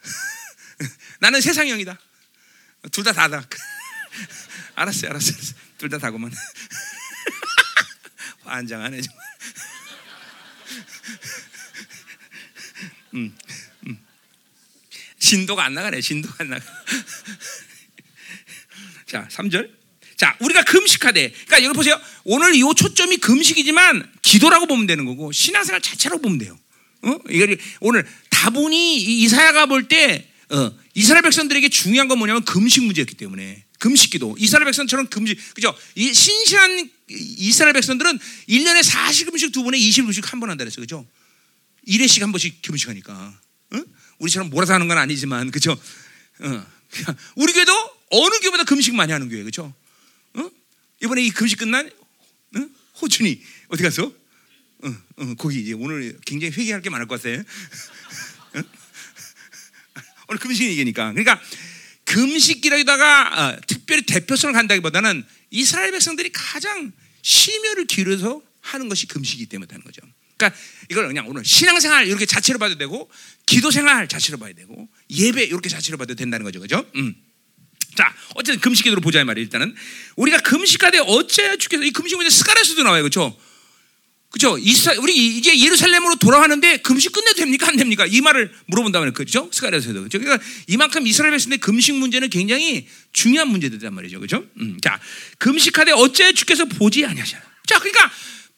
나는 1.21 1.41
세상형이다. 1.41 1.99
둘 2.93 3.05
다 3.05 3.13
다다. 3.13 3.47
알았어요, 4.75 5.11
알았어요. 5.11 5.37
둘다 5.79 5.99
다구만. 5.99 6.33
환장하네 8.43 9.01
정말. 9.01 9.25
음, 13.15 13.37
음. 13.87 13.99
진도가 15.21 15.65
안 15.65 15.75
나가네. 15.75 16.01
진도가 16.01 16.35
안 16.41 16.51
나가. 16.51 16.65
자, 19.15 19.29
3절. 19.31 19.71
자, 20.17 20.37
우리가 20.41 20.65
금식하되. 20.65 21.31
그러니까 21.31 21.63
여기 21.63 21.73
보세요. 21.73 22.01
오늘 22.25 22.53
이 22.57 22.63
초점이 22.77 23.19
금식이지만 23.19 24.13
기도라고 24.23 24.67
보면 24.67 24.89
되는 24.89 25.05
거고 25.05 25.31
신앙생활 25.31 25.81
자체라고 25.81 26.21
보면 26.21 26.39
돼요. 26.39 26.59
어? 27.03 27.17
이거 27.31 27.55
오늘 27.79 28.05
다분히 28.29 28.97
이사야가 28.97 29.67
볼때 29.67 30.29
어, 30.51 30.73
이스라엘 30.95 31.23
백성들에게 31.23 31.69
중요한 31.69 32.09
건 32.09 32.19
뭐냐면 32.19 32.45
금식 32.45 32.83
문제였기 32.83 33.15
때문에 33.15 33.65
금식 33.79 34.11
기도 34.11 34.35
이스라엘 34.37 34.65
백성처럼 34.65 35.07
금식 35.07 35.39
그죠? 35.55 35.73
이 35.95 36.13
신실한 36.13 36.91
이스라엘 37.09 37.73
백성들은 37.75 38.19
1년에 38.49 38.83
40 38.83 39.31
금식 39.31 39.53
두 39.53 39.63
번에 39.63 39.79
20 39.79 40.07
금식 40.07 40.33
한 40.33 40.41
번 40.41 40.51
한다 40.51 40.65
그랬어. 40.65 40.81
그죠? 40.81 41.07
1회씩 41.87 42.21
한 42.21 42.33
번씩 42.33 42.63
금식하니까. 42.63 43.13
어? 43.75 43.81
우리처럼 44.19 44.51
몰아서 44.51 44.75
하는 44.75 44.89
건 44.89 44.99
아니지만 44.99 45.53
그죠? 45.53 45.79
어. 46.41 46.67
우리 47.35 47.53
교회도 47.53 47.73
어느 48.15 48.39
교회보다 48.41 48.65
금식 48.65 48.95
많이 48.95 49.13
하는 49.13 49.29
교회 49.29 49.43
그죠? 49.43 49.75
어? 50.35 50.51
이번에 51.03 51.23
이 51.23 51.31
금식 51.31 51.59
끝난 51.59 51.91
어? 52.57 52.69
호준이 53.01 53.43
어디 53.69 53.83
갔어? 53.83 54.05
어, 54.05 54.89
어, 55.17 55.35
거기 55.37 55.61
이제 55.61 55.73
오늘 55.73 56.19
굉장히 56.25 56.53
회개할 56.53 56.81
게 56.83 56.91
많을 56.91 57.09
것 57.09 57.21
같아. 57.21 57.35
어? 57.39 58.63
오늘 60.29 60.41
금식 60.41 60.69
얘기니까. 60.69 61.13
그러니까 61.13 61.41
금식기라기다가 62.05 63.49
어, 63.55 63.61
특별히 63.67 64.03
대표성을 64.03 64.53
간다기보다는 64.53 65.25
이스라엘 65.51 65.91
백성들이 65.91 66.31
가장 66.33 66.93
심혈을 67.23 67.87
기울여서 67.87 68.43
하는 68.61 68.89
것이 68.89 69.07
금식이기 69.07 69.47
때문에 69.47 69.69
하는 69.71 69.85
거죠. 69.85 70.03
그러니까 70.37 70.59
이걸 70.91 71.07
그냥 71.09 71.29
오늘 71.29 71.45
신앙생활 71.45 72.07
이렇게 72.07 72.27
자체로 72.27 72.59
봐도 72.59 72.77
되고 72.77 73.11
기도생활 73.47 74.09
자체로 74.09 74.39
봐야 74.39 74.53
되고 74.53 74.89
예배 75.11 75.45
이렇게 75.45 75.69
자체로 75.69 75.97
봐도 75.97 76.15
된다는 76.15 76.45
거죠, 76.45 76.61
그죠? 76.61 76.85
음. 76.97 77.15
자, 77.95 78.15
어쨌든 78.35 78.61
금식기도로 78.61 79.01
보자 79.01 79.21
이 79.21 79.25
말이에요. 79.25 79.45
일단은 79.45 79.75
우리가 80.17 80.39
금식하되 80.39 80.99
어째 81.01 81.57
주께서 81.59 81.85
이 81.85 81.91
금식 81.91 82.17
문제 82.17 82.31
스가랴서도 82.31 82.83
나와요, 82.83 83.03
그렇죠? 83.03 83.37
그죠? 84.31 84.59
이사, 84.59 84.93
우리 84.99 85.39
이제 85.39 85.57
예루살렘으로 85.61 86.17
돌아가는데 86.17 86.79
금식 86.79 87.13
끝내도 87.13 87.35
됩니까? 87.35 87.69
안 87.69 87.77
됩니까? 87.77 88.05
이 88.05 88.21
말을 88.21 88.53
물어본다면 88.67 89.13
그죠? 89.13 89.49
스가랴서도. 89.53 90.03
그죠? 90.03 90.19
그러니까 90.19 90.45
이만큼 90.67 91.07
이스라엘 91.07 91.31
백성의 91.31 91.59
금식 91.59 91.95
문제는 91.95 92.31
굉장히 92.31 92.89
중요한 93.13 93.47
문제들이란 93.49 93.95
말이죠. 93.95 94.19
그죠? 94.19 94.45
음, 94.59 94.77
자, 94.83 94.99
금식하되 95.39 95.93
어째 95.93 96.33
주께서 96.33 96.65
보지 96.65 97.05
아니하시나. 97.05 97.41
자, 97.69 97.79
그러니까 97.79 98.11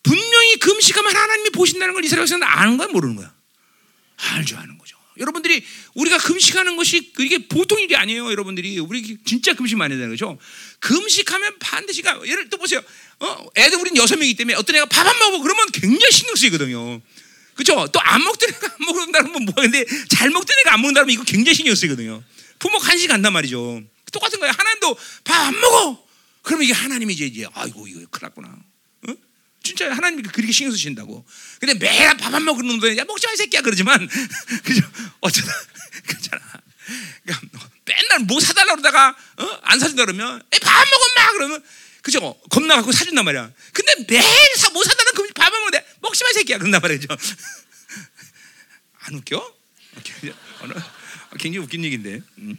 분명히 0.02 0.56
금식하면 0.60 1.14
하나님이 1.14 1.50
보신다는 1.50 1.92
걸 1.92 2.04
이스라엘 2.04 2.22
백성은 2.22 2.42
아는 2.42 2.78
거야, 2.78 2.88
모르는 2.88 3.16
거야? 3.16 3.34
알죠, 4.16 4.56
아는 4.56 4.78
거죠. 4.78 4.85
여러분들이 5.18 5.64
우리가 5.94 6.18
금식하는 6.18 6.76
것이 6.76 7.12
이게 7.18 7.38
보통 7.48 7.80
일이 7.80 7.96
아니에요, 7.96 8.30
여러분들이. 8.30 8.78
우리 8.78 9.18
진짜 9.24 9.54
금식 9.54 9.76
많이 9.78 9.94
되는 9.94 10.10
거죠. 10.10 10.38
금식하면 10.80 11.58
반드시 11.58 12.02
가. 12.02 12.20
예를 12.26 12.48
또 12.50 12.56
보세요. 12.58 12.82
어, 13.20 13.46
애들 13.56 13.78
우린 13.78 13.96
여섯 13.96 14.16
명이기 14.16 14.36
때문에 14.36 14.56
어떤 14.56 14.76
애가 14.76 14.86
밥 14.86 15.06
안 15.06 15.18
먹어 15.18 15.40
그러면 15.42 15.66
굉장히 15.72 16.12
신경 16.12 16.34
쓰이거든요. 16.36 17.00
그죠? 17.54 17.88
또 17.92 18.00
안 18.00 18.22
먹던 18.22 18.48
애가 18.50 18.66
안 18.78 18.86
먹는다면 18.86 19.32
뭐 19.44 19.54
근데 19.54 19.84
잘 20.10 20.28
먹던 20.30 20.56
애가 20.60 20.74
안 20.74 20.80
먹는다면 20.82 21.10
이거 21.10 21.24
굉장히 21.24 21.54
신경 21.54 21.74
쓰이거든요. 21.74 22.22
부모 22.58 22.78
간식 22.78 23.10
한단 23.10 23.32
말이죠. 23.32 23.82
똑같은 24.12 24.38
거예요. 24.40 24.52
하나님도 24.56 24.96
밥 25.24 25.46
안 25.46 25.58
먹어. 25.60 26.06
그러면 26.42 26.64
이게 26.64 26.72
하나님이 26.74 27.14
이제, 27.14 27.26
이제 27.26 27.46
아이고 27.54 27.86
이거 27.88 27.98
큰일 28.10 28.22
났구나. 28.22 28.56
어? 29.66 29.68
진짜 29.68 29.90
하나님이 29.94 30.22
그렇게 30.22 30.52
신경 30.52 30.70
쓰신다고. 30.72 31.26
근데 31.60 31.74
매일 31.74 32.16
밥 32.16 32.34
안 32.34 32.44
먹는 32.44 32.66
놈들 32.66 32.96
야 32.98 33.04
먹지 33.04 33.26
마 33.26 33.32
이 33.32 33.36
새끼야 33.36 33.60
그러지만 33.62 34.08
그죠? 34.64 34.82
어쩌다 35.20 35.52
그렇잖아. 36.06 36.42
그러니까 37.24 37.68
맨날 37.84 38.18
뭐 38.20 38.38
사달라 38.40 38.72
그러다가 38.74 39.16
어? 39.38 39.60
안 39.62 39.78
사준다 39.80 40.04
그러면 40.04 40.42
밥안 40.62 40.90
먹어 40.90 41.04
마 41.16 41.32
그러면 41.32 41.64
그죠? 42.02 42.20
겁나 42.50 42.76
갖고 42.76 42.92
사준단 42.92 43.24
말이야. 43.24 43.50
근데 43.72 43.92
매일 44.08 44.56
사, 44.56 44.70
못 44.70 44.84
사다는 44.84 45.12
그 45.14 45.26
밥을 45.34 45.58
먹는데 45.58 45.84
먹지 46.00 46.22
마, 46.22 46.32
새끼야. 46.34 46.58
그런단 46.58 46.80
말이죠. 46.80 47.08
안 49.00 49.14
웃겨? 49.14 49.54
굉장히 51.38 51.58
웃긴 51.64 51.84
얘기인데. 51.84 52.20
음. 52.38 52.56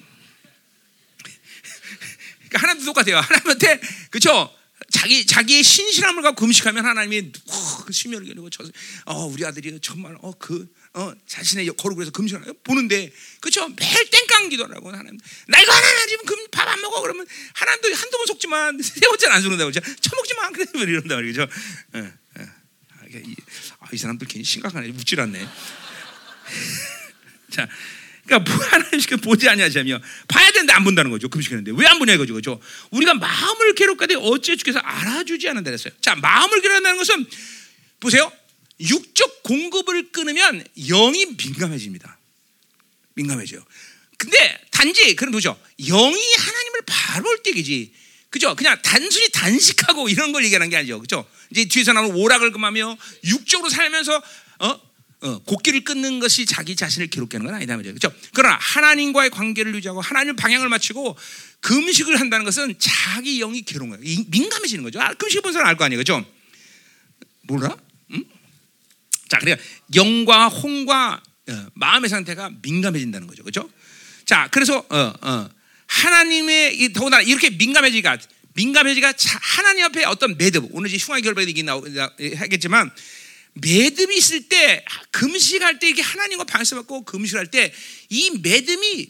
그러니까 2.49 2.59
하나님도 2.61 2.85
똑같아요. 2.85 3.19
하나님한테, 3.19 3.79
그죠? 4.09 4.53
자기 4.91 5.25
자기의 5.25 5.63
신실함을 5.63 6.21
갖고 6.21 6.45
금식하면 6.45 6.85
하나님이 6.85 7.31
어, 7.47 7.85
심혈을 7.91 8.25
기울이고 8.25 8.49
저, 8.51 8.63
어, 9.05 9.25
우리 9.25 9.43
아들이 9.45 9.79
정말 9.81 10.15
어, 10.21 10.31
그 10.37 10.71
어, 10.93 11.13
자신의 11.25 11.67
거룩을 11.77 12.03
해서 12.03 12.11
금식을 12.11 12.53
보는데 12.63 13.11
그렇죠 13.41 13.67
매일 13.69 14.09
땡깡 14.09 14.49
기도하라고 14.49 14.89
하나님 14.89 15.17
나 15.47 15.59
이거 15.59 15.71
하나 15.71 16.05
지금 16.05 16.25
금, 16.25 16.37
밥 16.51 16.67
안 16.77 16.81
먹어. 16.81 17.01
그러면 17.01 17.25
하나님도 17.53 17.95
한두 17.95 18.17
번 18.17 18.27
속지만 18.27 18.79
세 18.81 19.01
번째는 19.01 19.35
안 19.35 19.41
속는다고 19.41 19.71
처먹지 19.71 20.33
마. 20.35 20.49
그래 20.51 20.65
이런다 20.83 21.15
말이죠? 21.15 21.47
예, 21.95 21.99
예. 21.99 22.41
아, 22.41 23.05
이, 23.09 23.35
아, 23.79 23.87
이 23.91 23.97
사람들 23.97 24.27
괜히 24.27 24.43
심각하네. 24.43 24.89
묻질 24.89 25.19
않네. 25.19 25.47
자 27.51 27.67
그러니까 28.27 28.39
뭐 28.51 28.65
하나님께 28.65 29.15
보지 29.17 29.47
아니하시며 29.49 29.99
봐야 30.27 30.51
되는데 30.51 30.73
안 30.73 30.83
본다는 30.83 31.09
거죠. 31.09 31.29
금식하는데 31.29 31.71
왜 31.75 31.87
안 31.87 31.97
보냐 31.99 32.13
이거죠. 32.13 32.33
그죠? 32.33 32.59
우리가 32.91 33.13
마음을 33.13 33.73
괴롭게 33.73 34.13
어째 34.15 34.55
주께서 34.57 34.79
알아주지 34.79 35.47
않는다 35.47 35.71
그랬어요. 35.71 35.93
자, 36.01 36.15
마음을 36.15 36.61
괴롭는다는 36.61 36.97
것은 36.97 37.25
보세요. 38.01 38.31
육적 38.79 39.43
공급을 39.43 40.11
끊으면 40.11 40.63
영이 40.77 41.25
민감해집니다. 41.37 42.17
민감해져요. 43.15 43.63
근데 44.17 44.59
단지 44.71 45.15
그럼 45.15 45.31
보죠. 45.31 45.57
영이 45.79 46.33
하나님을 46.37 46.81
바라볼 46.85 47.41
때이지. 47.43 47.93
그죠? 48.29 48.55
그냥 48.55 48.77
단순히 48.83 49.29
단식하고 49.29 50.09
이런 50.09 50.33
걸 50.33 50.43
얘기하는 50.43 50.69
게 50.69 50.75
아니죠. 50.75 50.99
그죠? 50.99 51.25
이제 51.49 51.65
뒤에서 51.65 51.93
나오는 51.93 52.13
오락을 52.13 52.51
금하며 52.51 52.97
육적으로 53.23 53.69
살면서 53.69 54.21
어? 54.59 54.86
어, 55.21 55.39
곡기를 55.39 55.83
끊는 55.83 56.19
것이 56.19 56.45
자기 56.45 56.75
자신을 56.75 57.07
기록하는 57.07 57.45
건 57.45 57.55
아니다. 57.55 57.75
그렇죠? 57.77 58.13
그러나 58.33 58.57
하나님과의 58.59 59.31
관계를 59.31 59.73
유지하고 59.75 59.99
하나님 59.99 60.35
방향을 60.35 60.69
맞추고 60.69 61.17
금식을 61.61 62.19
한다는 62.19 62.45
것은 62.45 62.75
자기 62.77 63.39
영이 63.39 63.63
괴로운 63.63 63.89
거예요. 63.89 64.23
민감해지는 64.27 64.83
거죠. 64.83 65.01
아, 65.01 65.13
금식 65.13 65.41
본 65.41 65.53
사람 65.53 65.67
알 65.67 65.75
거 65.75 65.85
아니에요. 65.85 66.03
그렇죠? 66.03 66.23
몰라? 67.43 67.75
응? 68.11 68.23
자, 69.27 69.39
그러니까 69.39 69.63
영과 69.95 70.47
혼과 70.49 71.21
어, 71.49 71.65
마음의 71.73 72.09
상태가 72.09 72.51
민감해진다는 72.61 73.25
거죠. 73.25 73.41
그렇죠? 73.43 73.69
자, 74.25 74.49
그래서 74.51 74.85
어, 74.89 75.13
어, 75.21 75.49
하나님의 75.87 76.93
더군다나 76.93 77.23
이렇게 77.23 77.49
민감해지가 77.49 78.17
민감해지가 78.53 79.13
하나님 79.41 79.85
앞에 79.85 80.03
어떤 80.05 80.37
매듭 80.37 80.69
오늘 80.71 80.89
이제 80.89 80.97
흉화 80.97 81.21
결박이 81.21 81.63
하겠지만 82.35 82.91
매듭이 83.61 84.17
있을 84.17 84.49
때 84.49 84.85
금식할 85.11 85.79
때 85.79 85.89
이게 85.89 86.01
하나님과 86.01 86.43
반수받고 86.45 87.05
금식할 87.05 87.51
때 87.51 87.73
이 88.09 88.31
매듭이 88.39 89.09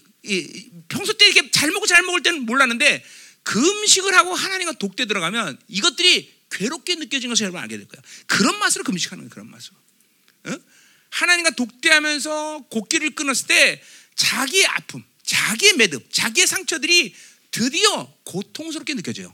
평소 0.89 1.13
때 1.13 1.27
이렇게 1.27 1.51
잘 1.51 1.71
먹고 1.71 1.85
잘 1.85 2.01
먹을 2.03 2.23
때는 2.23 2.45
몰랐는데 2.45 3.03
금식을 3.43 4.13
하고 4.15 4.33
하나님과 4.33 4.73
독대 4.73 5.05
들어가면 5.05 5.59
이것들이 5.67 6.33
괴롭게 6.51 6.95
느껴진 6.95 7.29
것을 7.29 7.43
여러분 7.43 7.61
알게 7.61 7.77
될 7.77 7.87
거예요. 7.87 8.01
그런 8.25 8.57
맛으로 8.59 8.83
금식하는 8.83 9.23
거예요. 9.23 9.29
그런 9.29 9.49
맛으로. 9.49 9.75
어? 10.45 10.57
하나님과 11.09 11.51
독대하면서 11.51 12.65
곡기를 12.69 13.11
끊었을 13.11 13.47
때 13.47 13.81
자기의 14.15 14.65
아픔, 14.65 15.03
자기의 15.23 15.73
매듭, 15.73 16.11
자기의 16.11 16.47
상처들이 16.47 17.13
드디어 17.51 18.13
고통스럽게 18.25 18.95
느껴져요. 18.95 19.33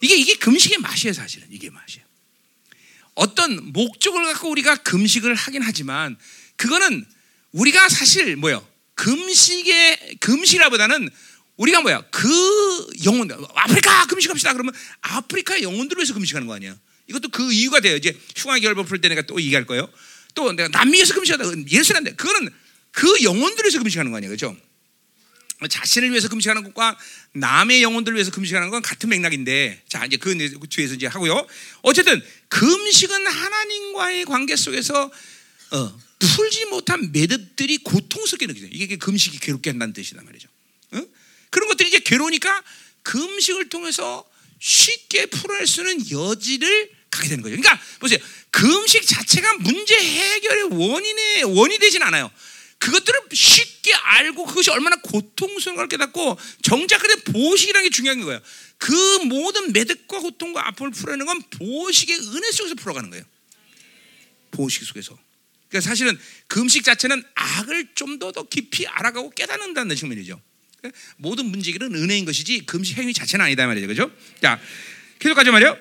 이게 0.00 0.16
이게 0.16 0.34
금식의 0.34 0.78
맛이에요, 0.78 1.12
사실은 1.12 1.48
이게 1.50 1.70
맛이에요. 1.70 2.04
어떤 3.14 3.72
목적을 3.72 4.24
갖고 4.24 4.50
우리가 4.50 4.76
금식을 4.76 5.34
하긴 5.34 5.62
하지만 5.62 6.16
그거는 6.56 7.04
우리가 7.52 7.88
사실 7.88 8.36
뭐요? 8.36 8.66
금식의 8.94 10.16
금식이라보다는 10.20 11.10
우리가 11.56 11.82
뭐야? 11.82 12.02
그 12.10 12.86
영혼 13.04 13.30
아프리카 13.54 14.06
금식합시다. 14.06 14.52
그러면 14.52 14.72
아프리카의 15.02 15.62
영혼들을 15.62 16.00
위해서 16.00 16.14
금식하는 16.14 16.46
거 16.46 16.54
아니야? 16.54 16.76
이것도 17.08 17.28
그 17.28 17.52
이유가 17.52 17.80
돼요. 17.80 17.96
이제 17.96 18.18
흉화 18.36 18.58
결법 18.58 18.88
풀 18.88 19.00
때 19.00 19.08
내가 19.08 19.22
또 19.22 19.40
얘기할 19.40 19.66
거예요. 19.66 19.88
또 20.34 20.52
내가 20.52 20.68
남미에서 20.68 21.14
금식하다 21.14 21.44
예수란데 21.70 22.14
그거는 22.14 22.48
그 22.90 23.22
영혼들을 23.22 23.64
위해서 23.64 23.78
금식하는 23.78 24.10
거 24.10 24.16
아니야, 24.16 24.30
그죠? 24.30 24.56
자신을 25.68 26.10
위해서 26.10 26.28
금식하는 26.28 26.62
것과 26.64 26.98
남의 27.32 27.82
영혼들을 27.82 28.16
위해서 28.16 28.30
금식하는 28.30 28.70
건 28.70 28.82
같은 28.82 29.08
맥락인데 29.08 29.82
자 29.88 30.04
이제 30.04 30.16
그 30.16 30.36
뒤에서 30.68 30.94
이제 30.94 31.06
하고요. 31.06 31.46
어쨌든 31.82 32.22
금식은 32.48 33.26
하나님과의 33.26 34.24
관계 34.24 34.56
속에서 34.56 35.10
어, 35.72 36.00
풀지 36.18 36.66
못한 36.66 37.10
매듭들이 37.12 37.78
고통스럽게 37.78 38.46
느껴져요. 38.46 38.70
이게 38.72 38.96
금식이 38.96 39.38
괴롭게 39.38 39.70
한다는 39.70 39.92
뜻이단 39.92 40.24
말이죠. 40.24 40.48
어? 40.92 41.02
그런 41.50 41.68
것들이 41.68 41.88
이제 41.88 41.98
괴로우니까 42.00 42.62
금식을 43.02 43.68
통해서 43.68 44.24
쉽게 44.58 45.26
풀어낼 45.26 45.66
수 45.66 45.80
있는 45.80 46.10
여지를 46.10 46.90
갖게 47.10 47.28
되는 47.28 47.42
거죠. 47.42 47.56
그러니까 47.56 47.80
보세요. 47.98 48.18
금식 48.50 49.06
자체가 49.06 49.54
문제 49.58 49.94
해결의 49.94 50.64
원인의 50.70 51.44
원이 51.44 51.78
되진 51.78 52.02
않아요. 52.02 52.30
그것들을 52.82 53.20
쉽게 53.32 53.94
알고 53.94 54.44
그것이 54.44 54.70
얼마나 54.70 54.96
고통스러운 54.96 55.76
걸 55.76 55.86
깨닫고 55.86 56.36
정작 56.62 56.98
그래 56.98 57.14
보식이라는 57.32 57.88
게 57.88 57.94
중요한 57.94 58.20
거예요. 58.20 58.40
그 58.76 58.92
모든 59.26 59.72
매듭과 59.72 60.18
고통과 60.18 60.66
아픔을 60.66 60.90
풀어내는 60.90 61.24
건 61.26 61.42
보식의 61.42 62.18
은혜 62.34 62.50
속에서 62.50 62.74
풀어가는 62.74 63.08
거예요. 63.10 63.24
보식 64.50 64.82
속에서. 64.84 65.16
그러니까 65.68 65.88
사실은 65.88 66.18
금식 66.48 66.82
자체는 66.82 67.22
악을 67.34 67.94
좀 67.94 68.18
더 68.18 68.32
더 68.32 68.42
깊이 68.48 68.86
알아가고 68.88 69.30
깨닫는다는 69.30 69.94
측면이죠. 69.94 70.40
모든 71.18 71.46
문제기는 71.46 71.94
은혜인 71.94 72.24
것이지 72.24 72.66
금식 72.66 72.98
행위 72.98 73.14
자체는 73.14 73.44
아니다 73.44 73.64
말이죠. 73.68 73.86
그죠? 73.86 74.10
자, 74.40 74.60
계속 75.20 75.36
가죠 75.36 75.52
말이요. 75.52 75.78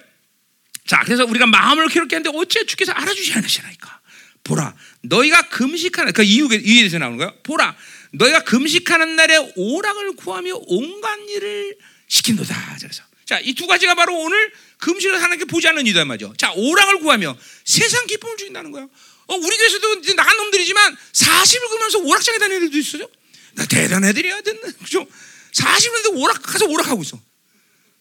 자, 0.86 1.02
그래서 1.04 1.26
우리가 1.26 1.48
마음을 1.48 1.88
괴롭게 1.88 2.16
하는데 2.16 2.38
어째 2.38 2.66
주께서 2.68 2.92
알아주지 2.92 3.34
않으시나이까. 3.34 4.01
보라, 4.44 4.76
너희가 5.04 5.50
금식하는 5.50 6.14
그 6.14 6.24
이유 6.24 6.46
이유에 6.52 6.60
대해서 6.82 6.98
나오는 6.98 7.18
거야. 7.18 7.34
보라, 7.44 7.76
너희가 8.14 8.44
금식하는 8.44 9.16
날에 9.16 9.38
오락을 9.56 10.16
구하며 10.16 10.54
온갖 10.68 11.20
일을 11.30 11.78
시킨도다. 12.08 12.76
그래서 12.80 13.04
자, 13.26 13.40
이 13.40 13.54
두 13.54 13.66
가지가 13.68 13.96
바로 13.96 14.18
오늘 14.20 14.52
금식을 14.80 15.22
하는 15.22 15.38
게 15.38 15.46
보지 15.46 15.68
않는 15.70 15.86
이유다 15.88 16.04
말이죠. 16.06 16.34
자, 16.38 16.52
오락을 16.54 17.00
구하며 17.00 17.38
세상 17.64 18.06
기쁨을 18.08 18.36
주긴다는 18.38 18.72
거야. 18.72 18.84
어, 19.28 19.36
우리 19.36 19.56
교회에서도 19.58 19.94
이제 20.00 20.14
나간 20.16 20.36
놈들이지만 20.38 20.98
40을 21.14 21.70
그면서 21.70 22.00
오락장에 22.00 22.38
다니는 22.40 22.58
애들도 22.64 22.78
있어요. 22.78 23.10
나 23.54 23.66
대단한 23.66 24.10
애들이야, 24.10 24.42
그죠? 24.84 25.08
40을 25.54 26.18
오락 26.18 26.42
가서 26.42 26.66
오락하고 26.66 27.04
있어. 27.04 27.22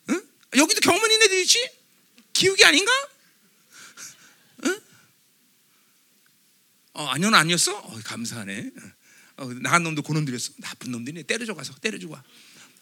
응? 0.08 0.20
여기도 0.56 0.80
경험 0.80 1.00
있는 1.04 1.26
애들 1.26 1.38
있지? 1.42 1.68
기욱이 2.32 2.64
아닌가? 2.64 2.90
어, 7.00 7.06
아니는 7.06 7.34
아니었어? 7.34 7.78
어, 7.78 7.98
감사하네. 8.04 8.70
어, 9.38 9.50
나간 9.62 9.82
놈도 9.84 10.02
고놈들이었어. 10.02 10.52
나쁜 10.58 10.92
놈들이 10.92 11.22
때려줘 11.22 11.54
가서 11.54 11.72
때려주고 11.80 12.12
와. 12.12 12.22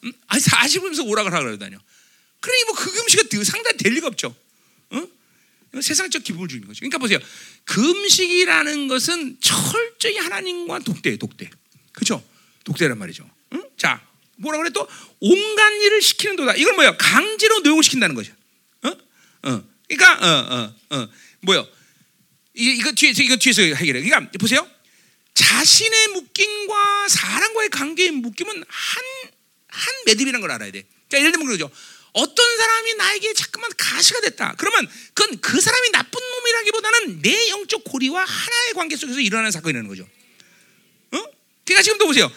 응? 0.03 0.11
아니 0.27 0.41
40분에서 0.41 1.07
오락을 1.07 1.31
하라 1.31 1.45
그러다뇨. 1.45 1.79
그러니 2.41 2.63
뭐그 2.65 2.91
금식이 2.91 3.45
상당히 3.45 3.77
될 3.77 3.93
리가 3.93 4.07
없죠. 4.07 4.35
어? 4.89 5.07
세상적 5.81 6.23
기분을 6.25 6.49
주는 6.49 6.67
거죠. 6.67 6.79
그러니까 6.79 6.97
보세요. 6.97 7.19
금식이라는 7.63 8.89
것은 8.89 9.37
철저히 9.39 10.17
하나님과 10.17 10.79
독대, 10.79 11.15
독대. 11.17 11.49
그렇죠? 11.93 12.21
독대란 12.65 12.97
말이죠. 12.97 13.29
응? 13.53 13.63
자, 13.77 14.05
뭐라 14.35 14.57
그래 14.57 14.71
또 14.73 14.85
온갖 15.21 15.69
일을 15.81 16.01
시키는 16.01 16.35
도다. 16.35 16.55
이건 16.55 16.75
뭐야? 16.75 16.97
강제로 16.97 17.59
노역을 17.59 17.83
시킨다는 17.83 18.15
거죠. 18.15 18.33
어? 18.83 18.89
어. 19.43 19.63
그러니까 19.87 20.13
어, 20.13 20.73
어, 20.91 20.97
어. 20.97 21.09
뭐요? 21.41 21.65
이거 22.53 22.91
뒤에서 22.91 23.23
이거 23.23 23.35
뒤에서 23.37 23.61
해결해. 23.61 24.01
그러니까 24.01 24.29
보세요. 24.39 24.67
자신의 25.33 26.07
묶임과 26.09 27.07
사람과의 27.07 27.69
관계의 27.69 28.11
묶임은 28.11 28.63
한, 28.67 29.03
한 29.67 29.93
매듭이라는 30.05 30.41
걸 30.41 30.51
알아야 30.51 30.71
돼. 30.71 30.83
자, 31.09 31.17
예를 31.17 31.31
들면 31.31 31.47
그러죠. 31.47 31.71
어떤 32.11 32.57
사람이 32.57 32.93
나에게 32.95 33.33
자꾸만 33.33 33.69
가시가 33.77 34.19
됐다. 34.21 34.55
그러면 34.57 34.89
그건 35.13 35.39
그 35.39 35.61
사람이 35.61 35.91
나쁜 35.91 36.19
놈이라기보다는 36.19 37.21
내 37.21 37.49
영적 37.49 37.83
고리와 37.85 38.23
하나의 38.25 38.73
관계 38.73 38.95
속에서 38.97 39.19
일어나는 39.19 39.51
사건이라는 39.51 39.87
거죠. 39.87 40.03
어? 40.03 41.23
그러니까 41.65 41.83
지금도 41.83 42.07
보세요. 42.07 42.31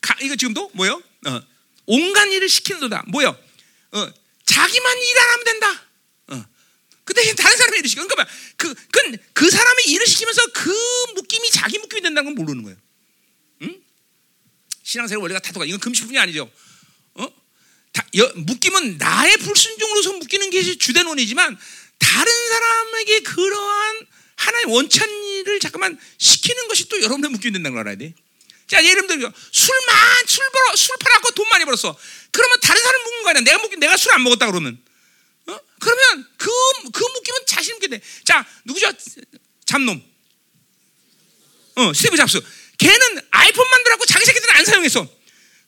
가, 0.00 0.16
이거 0.22 0.36
지금도 0.36 0.70
뭐요? 0.74 1.02
어, 1.26 1.42
온갖 1.86 2.26
일을 2.26 2.48
시키는 2.48 2.80
도다. 2.80 3.04
뭐요? 3.08 3.36
어, 3.92 4.12
자기만 4.44 4.98
일 4.98 5.18
안 5.18 5.28
하면 5.30 5.44
된다. 5.44 5.87
그 7.08 7.14
대신 7.14 7.34
다른 7.36 7.56
사람이 7.56 7.88
시켜. 7.88 8.06
그러니까 8.06 8.30
그, 8.58 8.74
그, 8.74 9.16
그 9.32 9.50
사람이 9.50 9.84
일을 9.84 10.06
시키면서 10.06 10.42
그 10.52 10.70
묶임이 11.14 11.50
자기 11.50 11.78
묶임이 11.78 12.02
된다는 12.02 12.26
건 12.26 12.34
모르는 12.34 12.62
거예요. 12.64 12.76
응? 13.62 13.82
신앙생활 14.82 15.22
원리가 15.22 15.40
다도가 15.40 15.64
이건 15.64 15.80
금식뿐이 15.80 16.18
아니죠. 16.18 16.52
어? 17.14 17.26
다, 17.94 18.06
여, 18.18 18.30
묶임은 18.36 18.98
나의 18.98 19.38
불순종으로서 19.38 20.12
묶이는 20.18 20.50
게 20.50 20.76
주된 20.76 21.06
원이지만 21.06 21.58
다른 21.96 22.32
사람에게 22.50 23.20
그러한 23.20 24.06
하나의 24.36 24.64
원찬일을 24.66 25.60
잠깐만 25.60 25.98
시키는 26.18 26.68
것이 26.68 26.90
또 26.90 27.00
여러분의 27.00 27.30
묶임이 27.30 27.54
된다는 27.54 27.72
걸 27.74 27.80
알아야 27.88 27.96
돼. 27.96 28.14
자, 28.66 28.84
예를 28.84 29.06
들어 29.06 29.32
술만 29.50 30.26
술 30.26 30.44
벌어 30.52 30.76
술 30.76 30.94
팔았고 31.00 31.30
돈 31.30 31.48
많이 31.48 31.64
벌었어. 31.64 31.98
그러면 32.32 32.60
다른 32.60 32.82
사람 32.82 33.02
묶는 33.02 33.22
거 33.22 33.30
아니야. 33.30 33.40
내가 33.44 33.58
묶 33.60 33.74
내가 33.78 33.96
술 33.96 34.12
안 34.12 34.22
먹었다 34.24 34.46
그러면 34.46 34.78
어? 35.48 35.60
그러면 35.80 36.26
그, 36.36 36.50
그 36.92 37.04
묶임은 37.04 37.40
자신 37.46 37.74
있게 37.76 37.88
돼. 37.88 38.00
자, 38.24 38.46
누구죠? 38.64 38.92
잡놈. 39.64 40.02
어, 41.76 41.92
스티브 41.92 42.16
잡스. 42.16 42.40
걔는 42.76 43.20
아이폰 43.30 43.68
만들었고 43.68 44.04
자기 44.06 44.24
새끼들은 44.26 44.54
안 44.54 44.64
사용했어. 44.64 45.08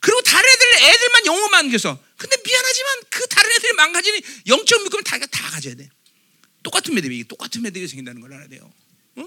그리고 0.00 0.22
다른 0.22 0.48
애들, 0.48 0.88
애들만 0.88 1.26
영어만 1.26 1.64
남겼어. 1.66 2.02
근데 2.16 2.36
미안하지만 2.44 3.02
그 3.10 3.26
다른 3.28 3.50
애들이 3.52 3.72
망가지는 3.72 4.20
영적 4.46 4.82
묶음을 4.82 5.04
다, 5.04 5.18
다 5.18 5.50
가져야 5.50 5.74
돼. 5.74 5.88
똑같은 6.62 6.94
매듭이, 6.94 7.24
똑같은 7.24 7.62
매듭이 7.62 7.88
생긴다는 7.88 8.20
걸 8.20 8.34
알아야 8.34 8.48
돼요. 8.48 8.70
어? 9.16 9.22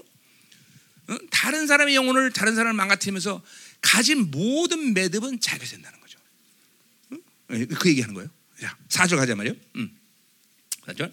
어? 1.08 1.18
다른 1.30 1.66
사람의 1.66 1.94
영혼을 1.94 2.32
다른 2.32 2.54
사람을 2.54 2.74
망가뜨리면서 2.74 3.42
가진 3.80 4.30
모든 4.30 4.94
매듭은 4.94 5.40
자기가 5.40 5.68
된다는 5.70 6.00
거죠. 6.00 6.18
어? 7.10 7.16
그 7.78 7.88
얘기하는 7.88 8.14
거예요. 8.14 8.30
자, 8.60 8.76
사절 8.88 9.18
가자 9.18 9.34
말이요. 9.34 9.54
음. 9.76 10.03
그렇죠? 10.84 11.12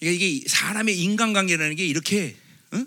이게 0.00 0.48
사람의 0.48 0.98
인간관계라는 0.98 1.76
게 1.76 1.86
이렇게 1.86 2.36
어? 2.72 2.86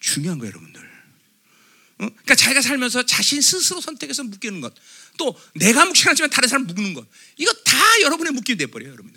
중요한 0.00 0.38
거예요, 0.38 0.52
여러분들. 0.52 0.80
어? 0.82 2.08
그러니까 2.08 2.34
자기가 2.34 2.62
살면서 2.62 3.04
자신 3.06 3.40
스스로 3.40 3.80
선택해서 3.80 4.24
묶이는 4.24 4.60
것, 4.60 4.74
또 5.18 5.38
내가 5.54 5.84
묶지 5.84 6.08
않지만 6.08 6.30
다른 6.30 6.48
사람 6.48 6.66
묶는 6.66 6.94
것, 6.94 7.06
이거 7.36 7.52
다 7.52 7.76
여러분의 8.02 8.32
묶임이 8.32 8.56
돼 8.56 8.66
버려요, 8.66 8.92
여러분이. 8.92 9.14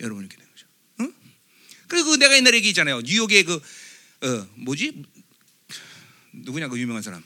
여러분이 0.00 0.26
렇게 0.28 0.36
되는 0.36 0.50
거죠. 0.50 0.66
어? 0.98 1.32
그리고 1.86 2.10
그 2.10 2.16
내가 2.16 2.36
옛날에 2.36 2.56
얘기했잖아요. 2.56 3.02
뉴욕의 3.02 3.44
그 3.44 3.54
어, 4.22 4.48
뭐지? 4.56 5.02
누구냐 6.32 6.68
그 6.68 6.78
유명한 6.78 7.02
사람. 7.02 7.22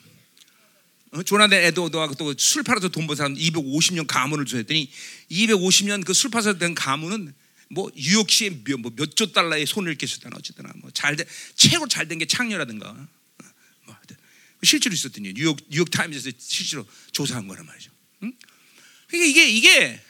어? 1.12 1.22
조나단 1.22 1.58
에드워드가 1.60 2.12
또술 2.18 2.62
팔아서 2.64 2.88
돈 2.88 3.06
번 3.06 3.16
사람 3.16 3.34
250년 3.34 4.06
가문을 4.06 4.44
주했더니 4.44 4.90
250년 5.30 6.04
그 6.04 6.12
술 6.12 6.30
팔아서 6.30 6.58
된 6.58 6.74
가문은 6.74 7.32
뭐 7.68 7.90
뉴욕시에 7.94 8.50
몇조 8.64 9.24
뭐 9.24 9.32
달러의 9.32 9.66
손을 9.66 9.96
쓰다나 10.00 10.36
어쨌든 10.38 10.64
뭐잘 10.76 11.16
최고 11.54 11.88
잘 11.88 12.08
된 12.08 12.18
게 12.18 12.26
창녀라든가 12.26 12.92
뭐 12.92 14.62
실제로 14.62 14.94
있었더니 14.94 15.34
뉴욕 15.34 15.58
뉴욕 15.68 15.90
타임즈에서 15.90 16.30
실제로 16.38 16.86
조사한 17.12 17.46
거란 17.46 17.66
말이죠. 17.66 17.90
응? 18.22 18.32
그러니까 19.08 19.30
이게 19.30 19.48
이게 19.48 20.00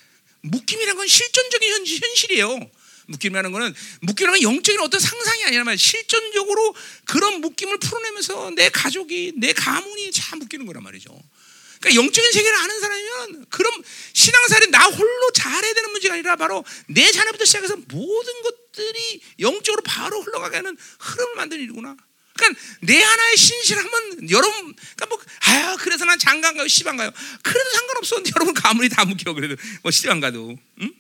묶임이라는 0.43 0.97
건 0.97 1.09
실존적인 1.09 1.73
현실, 1.73 2.01
현실이에요. 2.03 2.71
묶임이라는 3.09 3.53
거는 3.53 3.75
묶임이라는 4.01 4.41
건 4.41 4.55
영적인 4.55 4.81
어떤 4.81 5.01
상상이 5.01 5.45
아니라 5.45 5.65
말 5.65 5.79
실존적으로 5.79 6.75
그런 7.05 7.41
묶임을 7.41 7.79
풀어내면서 7.79 8.51
내 8.51 8.69
가족이 8.69 9.35
내 9.37 9.53
가문이 9.53 10.13
잘 10.13 10.39
묶이는 10.39 10.67
거란 10.67 10.83
말이죠. 10.83 11.11
그러니까 11.81 12.03
영적인 12.03 12.33
세계를 12.33 12.59
아는 12.59 12.81
사람이면 12.81 13.47
그럼 13.51 13.83
신앙생활이 14.13 14.71
나 14.71 14.85
홀로 14.87 15.31
잘해야 15.33 15.75
되는 15.75 15.91
문제가 15.91 16.15
아니라 16.15 16.37
바로 16.37 16.65
내 16.89 17.11
자녀부터 17.11 17.45
시작해서 17.45 17.77
모든 17.89 18.43
것들이 18.43 19.21
영적으로 19.41 19.83
바로 19.83 20.21
흘러가게 20.23 20.57
하는 20.57 20.77
흐름을 20.99 21.35
만드는 21.37 21.63
일이구나. 21.65 21.97
그러니까 22.37 22.61
내 22.83 23.03
하나의 23.03 23.37
신실함은 23.37 24.31
여러분, 24.31 24.75
그러니까 24.75 25.07
뭐, 25.09 25.19
아유, 25.41 25.77
그래서 25.81 26.05
난 26.05 26.19
장관 26.19 26.57
가요, 26.57 26.69
시방 26.69 26.97
가요. 26.97 27.11
그래도 27.43 27.71
상관없어. 27.71 28.23
여러분 28.37 28.53
가문이 28.55 28.91
다 28.91 29.05
묶여. 29.07 29.33
그래도 29.33 29.57
뭐 29.83 29.91
시방 29.91 30.21
가도. 30.21 30.57
응? 30.83 30.93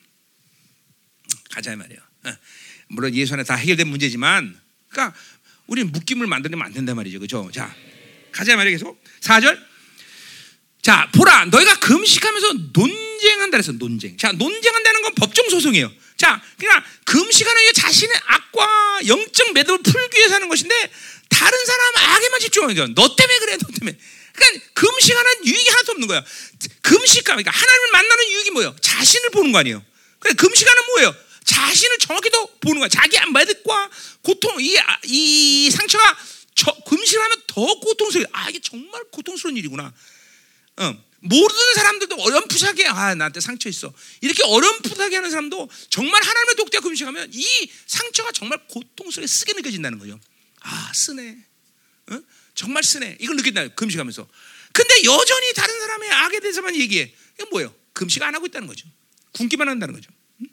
가자 1.51 1.77
말이야. 1.77 1.99
어. 2.25 2.37
물론 2.89 3.15
예수 3.15 3.35
안에 3.35 3.45
다 3.45 3.55
해결된 3.55 3.87
문제지만, 3.87 4.59
그러니까 4.89 5.19
우리는 5.67 5.93
묶임을 5.93 6.27
만들면 6.27 6.63
안 6.63 6.73
된단 6.73 6.97
말이죠. 6.97 7.21
그죠? 7.21 7.51
자, 7.53 7.75
가자 8.33 8.57
말이야 8.57 8.73
계속. 8.73 9.03
4절. 9.21 9.76
자, 10.87 11.11
보라, 11.17 11.47
너희가 11.47 11.81
금식하면서 11.81 12.53
논쟁한다 12.73 13.57
그래서 13.57 13.73
논쟁. 13.73 14.17
자, 14.17 14.31
논쟁한다는 14.31 15.03
건 15.03 15.15
법정 15.17 15.51
소송이에요. 15.51 15.91
자, 16.17 16.41
그러니까 16.57 16.89
금식하는 17.05 17.65
게 17.65 17.73
자신의 17.73 18.17
악과 18.25 19.01
영적 19.09 19.53
매듭을 19.53 19.83
풀기 19.83 20.17
위해서 20.17 20.37
하는 20.37 20.49
것인데 20.49 20.93
다른 21.29 21.67
사람 21.67 21.93
악에만 21.97 22.39
집중하는 22.39 22.77
거죠. 22.77 22.93
너 22.95 23.17
때문에 23.17 23.39
그래, 23.41 23.57
너 23.57 23.67
때문에. 23.67 23.99
그러니까 24.33 24.67
금식하는 24.75 25.47
유익이 25.47 25.69
하나도 25.69 25.91
없는 25.91 26.07
거야. 26.07 26.25
금식하 26.83 27.35
그러니까 27.35 27.51
하나님을 27.51 27.89
만나는 27.91 28.31
유익이 28.31 28.51
뭐예요? 28.53 28.77
자신을 28.81 29.31
보는 29.31 29.51
거 29.51 29.59
아니에요. 29.59 29.85
그래 30.21 30.35
금식하는 30.35 30.83
뭐예요? 30.87 31.17
자신을 31.43 31.99
정확히 31.99 32.31
더 32.31 32.47
보는 32.61 32.79
거야. 32.79 32.89
자기 32.89 33.19
매듭과 33.33 33.91
고통 34.23 34.61
이, 34.61 34.79
이 35.07 35.69
상처가 35.73 36.17
저, 36.55 36.73
금식하면 36.87 37.43
더 37.49 37.75
고통스러워. 37.81 38.29
아 38.31 38.49
이게 38.51 38.61
정말 38.63 39.03
고통스러운 39.11 39.57
일이구나. 39.57 39.93
어. 40.79 41.07
모르는 41.21 41.75
사람들도 41.75 42.15
어렴풋하게 42.17 42.87
아 42.87 43.15
나한테 43.15 43.41
상처 43.41 43.69
있어 43.69 43.93
이렇게 44.21 44.45
어렴풋하게 44.45 45.17
하는 45.17 45.31
사람도 45.31 45.69
정말 45.91 46.23
하나님의 46.23 46.55
독대가 46.57 46.83
금식하면 46.83 47.31
이 47.33 47.71
상처가 47.87 48.31
정말 48.33 48.65
고통스럽게 48.69 49.27
쓰게 49.27 49.55
느껴진다는 49.55 49.99
거죠. 49.99 50.21
아 50.61 50.93
쓰네, 50.95 51.37
어? 52.13 52.21
정말 52.55 52.85
쓰네. 52.85 53.19
이걸 53.21 53.37
느낀다 53.37 53.67
금식하면서. 53.69 54.29
근데 54.73 55.05
여전히 55.05 55.53
다른 55.55 55.79
사람의 55.79 56.11
악에 56.11 56.41
대해서만 56.41 56.77
얘기해. 56.77 57.15
이게 57.35 57.45
뭐예요? 57.51 57.75
금식 57.93 58.23
안 58.23 58.35
하고 58.35 58.47
있다는 58.47 58.69
거죠. 58.69 58.87
굶기만 59.33 59.69
한다는 59.69 59.95
거죠. 59.95 60.11
응? 60.43 60.47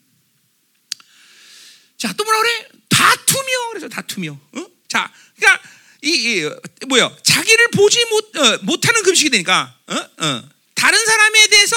자, 1.97 2.13
또 2.13 2.23
뭐라 2.23 2.39
그래? 2.41 2.69
다투며 2.89 3.69
그래서 3.71 3.89
다투며. 3.89 4.31
어? 4.31 4.65
자, 4.87 5.11
그러니까 5.35 5.61
이, 6.03 6.09
이 6.09 6.85
뭐야? 6.87 7.15
자기를 7.23 7.69
보지 7.69 8.05
못 8.05 8.35
어, 8.35 8.57
못하는 8.63 9.03
금식이 9.03 9.29
되니까 9.29 9.73
어? 9.87 9.95
어. 9.95 10.49
다른 10.75 11.05
사람에 11.05 11.47
대해서 11.47 11.75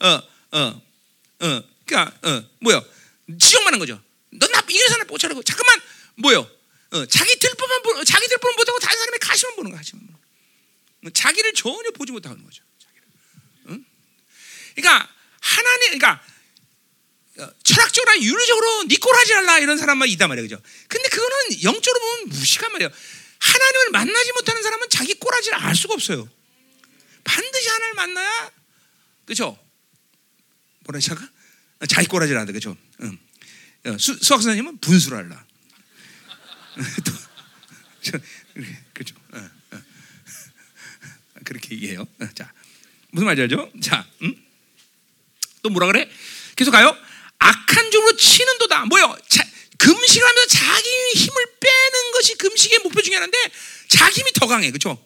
어, 0.00 0.08
어, 0.52 0.82
어, 1.40 1.62
그러니까 1.84 2.12
어, 2.22 2.44
뭐야? 2.60 2.82
지적만 3.38 3.74
한 3.74 3.80
거죠. 3.80 4.00
넌나 4.30 4.64
이런 4.68 4.88
사람 4.88 5.06
못 5.08 5.18
차리고 5.18 5.42
잠깐만 5.42 5.80
뭐요? 6.16 6.48
어, 6.92 7.06
자기 7.06 7.36
들보만 7.36 7.82
보, 7.82 8.04
자기 8.04 8.28
들보만 8.28 8.54
못하고 8.56 8.78
다른 8.78 8.96
사람의 8.96 9.18
가시만 9.18 9.56
보는 9.56 9.70
거 9.72 9.76
가시만 9.76 10.06
보는 10.06 10.14
거. 11.04 11.10
자기를 11.10 11.52
전혀 11.54 11.90
보지 11.90 12.12
못하는 12.12 12.44
거죠. 12.44 12.62
응? 13.68 13.84
그러니까 14.76 15.08
하나님, 15.40 15.98
그러니까 15.98 16.24
어, 17.38 17.48
철학적으로 17.64 18.22
윤리적으로 18.22 18.84
니꼴 18.84 19.16
하지 19.16 19.34
말라 19.34 19.58
이런 19.58 19.78
사람만 19.78 20.08
있단 20.10 20.28
말이에요, 20.28 20.48
그죠? 20.48 20.62
근데 20.86 21.08
그거는 21.08 21.62
영적으로 21.64 22.00
보면 22.00 22.28
무식한 22.28 22.70
말이에요. 22.70 22.92
하나님을 23.44 23.90
만나지 23.92 24.32
못하는 24.32 24.62
사람은 24.62 24.88
자기 24.88 25.14
꼬라지를 25.14 25.58
알 25.58 25.76
수가 25.76 25.94
없어요. 25.94 26.28
반드시 27.24 27.68
하나님을 27.68 27.94
만나야, 27.94 28.50
그죠? 29.26 29.58
뭐라 30.84 31.00
시작하? 31.00 31.28
자기 31.88 32.06
꼬라지를 32.08 32.40
한다, 32.40 32.52
그죠? 32.52 32.76
응. 33.02 33.18
어, 33.86 33.98
수, 33.98 34.14
수학 34.22 34.40
선생님은 34.40 34.78
분수를 34.78 35.18
할라. 35.18 35.44
그렇죠. 38.94 39.14
어, 39.32 39.50
어. 39.72 39.82
그렇게 41.44 41.74
얘기해요. 41.74 42.02
어, 42.02 42.28
자, 42.34 42.52
무슨 43.10 43.26
말인지 43.26 43.42
알죠? 43.42 43.70
자, 43.82 44.06
음? 44.22 44.34
또 45.62 45.68
뭐라 45.70 45.86
그래? 45.88 46.10
계속 46.56 46.70
가요. 46.70 46.96
악한 47.38 47.90
종으로 47.90 48.16
치는 48.16 48.58
도다. 48.58 48.86
뭐요? 48.86 49.16
자, 49.28 49.44
금식하면서 49.84 50.46
자기 50.48 50.88
힘을 51.14 51.44
빼는 51.60 52.12
것이 52.12 52.34
금식의 52.36 52.78
목표 52.84 53.02
중에 53.02 53.14
하나인데 53.14 53.36
자기 53.88 54.20
힘이 54.20 54.32
더 54.32 54.46
강해, 54.46 54.70
그렇죠? 54.70 54.98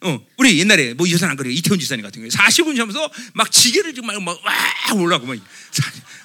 어, 0.00 0.26
우리 0.36 0.58
옛날에 0.58 0.94
뭐 0.94 1.08
여산 1.10 1.30
안 1.30 1.36
그래요? 1.36 1.52
이태원 1.52 1.78
지사님 1.78 2.02
같은 2.02 2.20
경우에 2.20 2.28
40분 2.28 2.76
하면서 2.78 3.10
막 3.34 3.50
지게를 3.50 3.94
정말 3.94 4.18
막와 4.20 4.40
올라고 4.94 5.26
막 5.26 5.36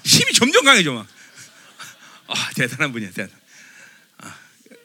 힘이 0.04 0.34
점점 0.34 0.64
강해져 0.64 0.94
막. 0.94 1.08
아, 2.28 2.52
대단한 2.56 2.92
분이야, 2.92 3.10
대단. 3.12 3.32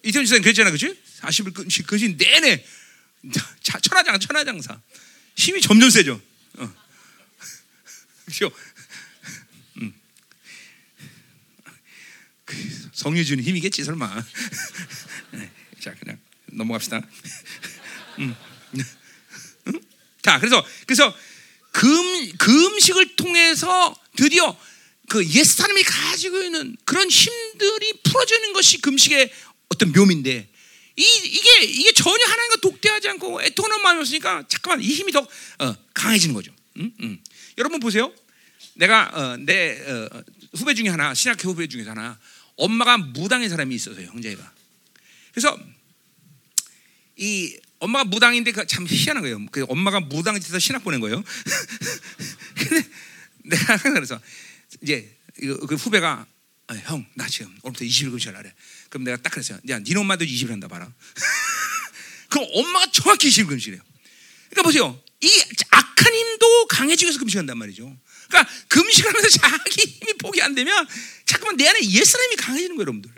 이태원 0.05 0.27
지사님 0.27 0.43
그랬잖아, 0.43 0.71
그치? 0.71 0.97
40일 1.21 1.55
금식, 1.55 1.87
그지 1.87 2.17
내내 2.17 2.65
천하장, 3.83 4.19
천하장사. 4.21 4.81
힘이 5.37 5.61
점점 5.61 5.91
세죠. 5.91 6.21
어. 6.59 6.75
그죠? 8.27 8.51
음. 9.79 9.95
그 11.65 12.34
성유 12.93 13.25
주는 13.25 13.43
힘이겠지, 13.43 13.85
설마. 13.85 14.25
네. 15.33 15.51
자, 15.81 15.95
그냥 15.95 16.19
넘어갑시다. 16.47 17.01
음. 18.21 18.37
음? 19.67 19.81
자, 20.23 20.39
그래서, 20.39 20.65
그래서 20.87 21.15
금, 21.73 22.33
금식을 22.39 23.17
통해서 23.17 23.95
드디어 24.17 24.57
그 25.09 25.23
옛 25.23 25.45
사람이 25.45 25.83
가지고 25.83 26.43
있는 26.43 26.77
그런 26.85 27.09
힘들이 27.09 27.93
풀어지는 28.03 28.53
것이 28.53 28.81
금식의 28.81 29.31
어떤 29.69 29.93
묘미인데 29.93 30.49
이, 30.97 31.03
이게 31.25 31.65
이게 31.65 31.93
전혀 31.93 32.25
하나님과 32.25 32.57
독대하지 32.63 33.09
않고 33.11 33.43
애통하는 33.43 33.83
마음이었으니까 33.83 34.45
잠깐만 34.49 34.81
이 34.83 34.89
힘이 34.89 35.13
더 35.13 35.27
어, 35.59 35.77
강해지는 35.93 36.35
거죠. 36.35 36.53
음? 36.79 36.93
음. 37.01 37.19
여러분 37.59 37.81
보세요. 37.81 38.13
내가 38.75 39.11
어, 39.13 39.37
내 39.37 39.81
어, 39.87 40.23
후배 40.55 40.75
중에 40.75 40.89
하나 40.89 41.15
신학교 41.15 41.51
후배 41.51 41.67
중에 41.67 41.83
하나 41.83 42.19
엄마가 42.57 42.99
무당인 42.99 43.49
사람이 43.49 43.75
있어서요 43.75 44.07
형제가. 44.09 44.53
그래서 45.33 45.59
이 47.17 47.59
엄마가 47.79 48.05
무당인데 48.05 48.53
그참 48.53 48.87
희한한 48.89 49.23
거예요. 49.23 49.45
그 49.51 49.65
엄마가 49.69 50.01
무당 50.01 50.39
짓에서 50.41 50.59
신학 50.59 50.85
보낸 50.85 51.01
거예요. 51.01 51.23
근데 52.55 52.89
내가 53.45 53.77
그래서 53.77 54.21
이제 54.81 55.17
그 55.37 55.75
후배가 55.75 56.27
아, 56.67 56.75
형, 56.75 57.05
나 57.15 57.29
지금 57.29 57.55
오늘부터 57.63 57.85
20일 57.85 58.11
금식을 58.11 58.37
하래. 58.37 58.53
그럼 58.89 59.05
내가 59.05 59.19
딱 59.19 59.31
그랬어요. 59.31 59.59
야, 59.69 59.79
니네 59.79 60.01
엄마도 60.01 60.25
20일 60.25 60.49
한다 60.49 60.67
봐라. 60.67 60.91
그럼 62.31 62.49
엄마가 62.53 62.91
정확히 62.91 63.29
20일 63.29 63.49
금식이래요. 63.49 63.83
그러니까 64.49 64.63
보세요. 64.63 65.01
이 65.21 65.29
악한 65.71 66.15
힘도 66.15 66.67
강해지기 66.69 67.07
위해서 67.07 67.19
금식한단 67.19 67.59
말이죠. 67.59 67.95
그러니까 68.29 68.53
금식하면서 68.69 69.29
자기 69.39 69.83
힘이 69.83 70.13
포기 70.19 70.43
안 70.43 70.55
되면 70.55 70.87
잠깐만 71.25 71.57
내 71.57 71.69
안에 71.69 71.81
옛사람이 71.83 72.37
강해지는 72.37 72.77
거예요, 72.77 72.81
여러분들. 72.81 73.11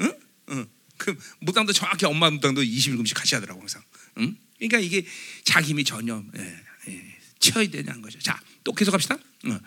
응? 0.00 0.18
응. 0.50 0.66
그 0.96 1.16
무당도 1.40 1.72
정확히 1.72 2.06
엄마 2.06 2.30
무당도 2.30 2.62
20일 2.62 2.96
금식 2.96 3.16
같이 3.16 3.34
하더라고 3.34 3.60
항상. 3.60 3.82
응? 4.18 4.36
그러니까 4.58 4.78
이게 4.78 5.04
자기 5.44 5.70
힘이 5.70 5.84
전혀 5.84 6.22
예, 6.36 6.60
예, 6.88 7.18
쳐야 7.40 7.68
되는 7.68 8.00
거죠. 8.00 8.18
자, 8.20 8.40
또 8.62 8.72
계속 8.72 8.94
합시다. 8.94 9.18
응. 9.46 9.58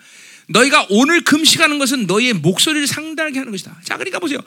너희가 0.48 0.86
오늘 0.90 1.22
금식하는 1.24 1.78
것은 1.78 2.06
너희의 2.06 2.34
목소리를 2.34 2.86
상달하게 2.86 3.38
하는 3.38 3.52
것이다. 3.52 3.80
자, 3.84 3.96
그러니까 3.96 4.18
보세요. 4.18 4.38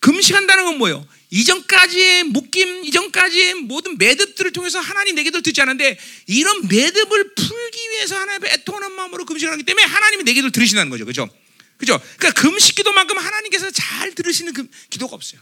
금식한다는 0.00 0.64
건 0.64 0.78
뭐예요? 0.78 1.06
이전까지의 1.30 2.24
묶임, 2.24 2.84
이전까지의 2.84 3.54
모든 3.54 3.96
매듭들을 3.98 4.52
통해서 4.52 4.80
하나님 4.80 5.14
내게도 5.14 5.42
듣지 5.42 5.60
않았는데 5.60 5.98
이런 6.26 6.66
매듭을 6.68 7.34
풀기 7.34 7.90
위해서 7.90 8.16
하나님의 8.18 8.52
애통하는 8.52 8.92
마음으로 8.92 9.24
금식을 9.26 9.52
하기 9.52 9.62
때문에 9.62 9.84
하나님이 9.86 10.24
내게도 10.24 10.50
들으신다는 10.50 10.90
거죠. 10.90 11.04
그죠? 11.04 11.28
그죠? 11.76 12.00
그러니까 12.18 12.40
금식 12.40 12.74
기도만큼 12.74 13.16
하나님께서 13.16 13.70
잘 13.70 14.14
들으시는 14.14 14.52
금, 14.52 14.68
기도가 14.90 15.14
없어요. 15.14 15.40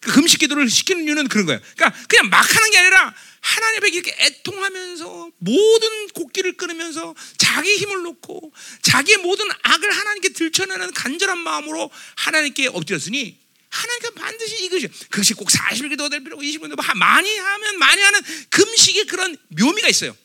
그 0.00 0.12
금식 0.12 0.40
기도를 0.40 0.68
시키는 0.68 1.04
이유는 1.04 1.28
그런 1.28 1.46
거예요. 1.46 1.60
그러니까 1.76 1.98
그냥 2.08 2.30
막 2.30 2.38
하는 2.54 2.70
게 2.70 2.78
아니라 2.78 3.14
하나님에게 3.40 3.96
이렇게 3.98 4.16
애통하면서 4.18 5.30
모든 5.38 6.08
곡기를 6.08 6.56
끊으면서 6.56 7.14
자기 7.36 7.76
힘을 7.76 8.02
놓고 8.02 8.52
자기의 8.82 9.18
모든 9.18 9.46
악을 9.62 9.90
하나님께 9.90 10.30
들춰내는 10.30 10.92
간절한 10.92 11.38
마음으로 11.38 11.90
하나님께 12.16 12.68
엎드렸으니 12.68 13.38
하나님께 13.70 14.10
반드시 14.14 14.64
이것이 14.64 14.88
그것이 15.08 15.34
꼭 15.34 15.48
40일 15.48 15.90
기도가 15.90 16.08
될 16.08 16.22
필요고 16.24 16.42
20일 16.42 16.62
기도 16.70 16.76
많이 16.96 17.36
하면 17.36 17.78
많이 17.78 18.02
하는 18.02 18.20
금식의 18.50 19.06
그런 19.06 19.36
묘미가 19.48 19.88
있어요. 19.88 20.16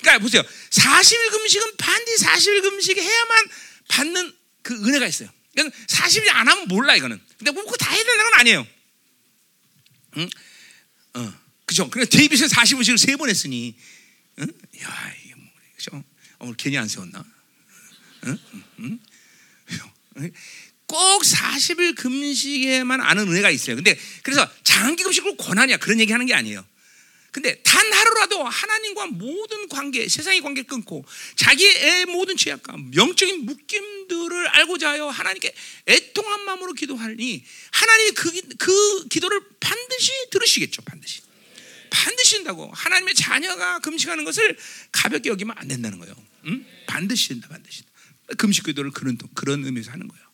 그러니까 0.00 0.22
보세요. 0.22 0.42
40일 0.70 1.30
금식은 1.30 1.76
반드시 1.76 2.24
40일 2.24 2.62
금식 2.62 2.98
해야만 2.98 3.48
받는 3.88 4.36
그 4.62 4.74
은혜가 4.74 5.06
있어요. 5.06 5.28
그러니까 5.52 5.76
40일 5.86 6.28
안 6.30 6.48
하면 6.48 6.68
몰라 6.68 6.96
이거는. 6.96 7.20
근데 7.38 7.50
뭐 7.50 7.64
그거 7.64 7.76
다 7.76 7.90
해야 7.90 8.02
되는 8.02 8.24
건 8.30 8.34
아니에요. 8.40 8.66
응? 10.18 10.30
어. 11.14 11.34
그죠? 11.66 11.88
그래 11.90 12.04
데이빗은 12.04 12.48
45식을 12.48 12.98
세 12.98 13.16
번 13.16 13.28
했으니, 13.30 13.74
응? 14.38 14.46
야, 14.82 15.14
이게 15.24 15.34
뭐, 15.34 15.46
그죠? 15.76 16.04
오늘 16.38 16.54
괜히 16.56 16.76
안 16.76 16.86
세웠나? 16.88 17.24
응? 18.26 18.38
응? 18.80 19.00
꼭 20.92 21.22
40일 21.22 21.96
금식에만 21.96 23.00
아는 23.00 23.26
은혜가 23.26 23.48
있어요. 23.48 23.76
근데 23.76 23.98
그래서 24.22 24.46
장기 24.62 25.02
금식을 25.02 25.38
권하냐 25.38 25.78
그런 25.78 25.98
얘기 25.98 26.12
하는 26.12 26.26
게 26.26 26.34
아니에요. 26.34 26.62
근데 27.30 27.62
단 27.62 27.90
하루라도 27.90 28.44
하나님과 28.44 29.06
모든 29.06 29.68
관계, 29.70 30.06
세상의 30.06 30.42
관계를 30.42 30.66
끊고 30.66 31.02
자기의 31.36 32.04
모든 32.04 32.36
죄악감, 32.36 32.90
영적인 32.94 33.46
묶임들을 33.46 34.48
알고자 34.48 34.90
하여 34.90 35.08
하나님께 35.08 35.54
애통한 35.86 36.44
마음으로 36.44 36.74
기도하니 36.74 37.42
하나님이 37.70 38.10
그, 38.10 38.30
그 38.58 39.08
기도를 39.08 39.40
반드시 39.60 40.12
들으시겠죠. 40.30 40.82
반드시. 40.82 41.22
반드시 41.88 42.34
된다고. 42.34 42.70
하나님의 42.74 43.14
자녀가 43.14 43.78
금식하는 43.78 44.24
것을 44.24 44.58
가볍게 44.92 45.30
여기면 45.30 45.56
안 45.56 45.68
된다는 45.68 45.98
거예요. 46.00 46.14
응? 46.48 46.66
반드시 46.86 47.28
된다, 47.28 47.48
반드시. 47.48 47.82
금식 48.36 48.66
기도를 48.66 48.90
그런, 48.90 49.16
그런 49.34 49.64
의미에서 49.64 49.90
하는 49.90 50.06
거예요. 50.06 50.31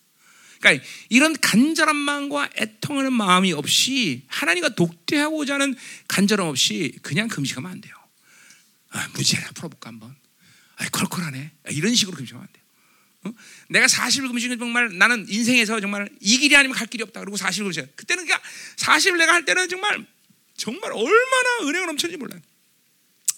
그러니까 0.59 0.85
이런 1.09 1.39
간절한 1.39 1.95
마음과 1.95 2.49
애통하는 2.55 3.13
마음이 3.13 3.53
없이 3.53 4.23
하나님과 4.27 4.75
독대하고자 4.75 5.55
하는 5.55 5.75
간절함 6.07 6.47
없이 6.47 6.97
그냥 7.01 7.27
금식하면 7.27 7.71
안 7.71 7.81
돼요. 7.81 7.93
아, 8.89 9.07
무지하게 9.13 9.51
풀어볼까 9.53 9.89
한번. 9.89 10.15
아, 10.75 10.89
컬컬하네. 10.89 11.51
아, 11.65 11.69
이런 11.71 11.95
식으로 11.95 12.17
금식하면 12.17 12.47
안 12.47 12.53
돼요. 12.53 12.63
어? 13.23 13.33
내가 13.69 13.85
40일 13.85 14.27
금식은 14.27 14.59
정말 14.59 14.97
나는 14.97 15.25
인생에서 15.29 15.79
정말 15.79 16.09
이 16.19 16.37
길이 16.37 16.55
아니면 16.55 16.75
갈 16.77 16.87
길이 16.87 17.03
없다. 17.03 17.19
그리고 17.21 17.37
40일 17.37 17.63
금식. 17.63 17.95
그때는 17.95 18.25
그러니까 18.25 18.47
40일 18.77 19.17
내가 19.17 19.33
할 19.33 19.45
때는 19.45 19.67
정말 19.69 20.05
정말 20.55 20.91
얼마나 20.91 21.67
은혜가 21.67 21.85
넘쳤는지 21.85 22.17
몰라요. 22.17 22.41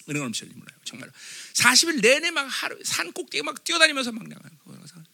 은혜가 0.08 0.24
넘쳤는지 0.24 0.58
몰라요. 0.58 0.78
정말 0.84 1.10
40일 1.54 2.00
내내 2.00 2.30
막 2.30 2.46
하루 2.48 2.78
산 2.84 3.12
꼭대기 3.12 3.42
막 3.42 3.62
뛰어다니면서 3.62 4.12
막 4.12 4.28
내가 4.28 4.40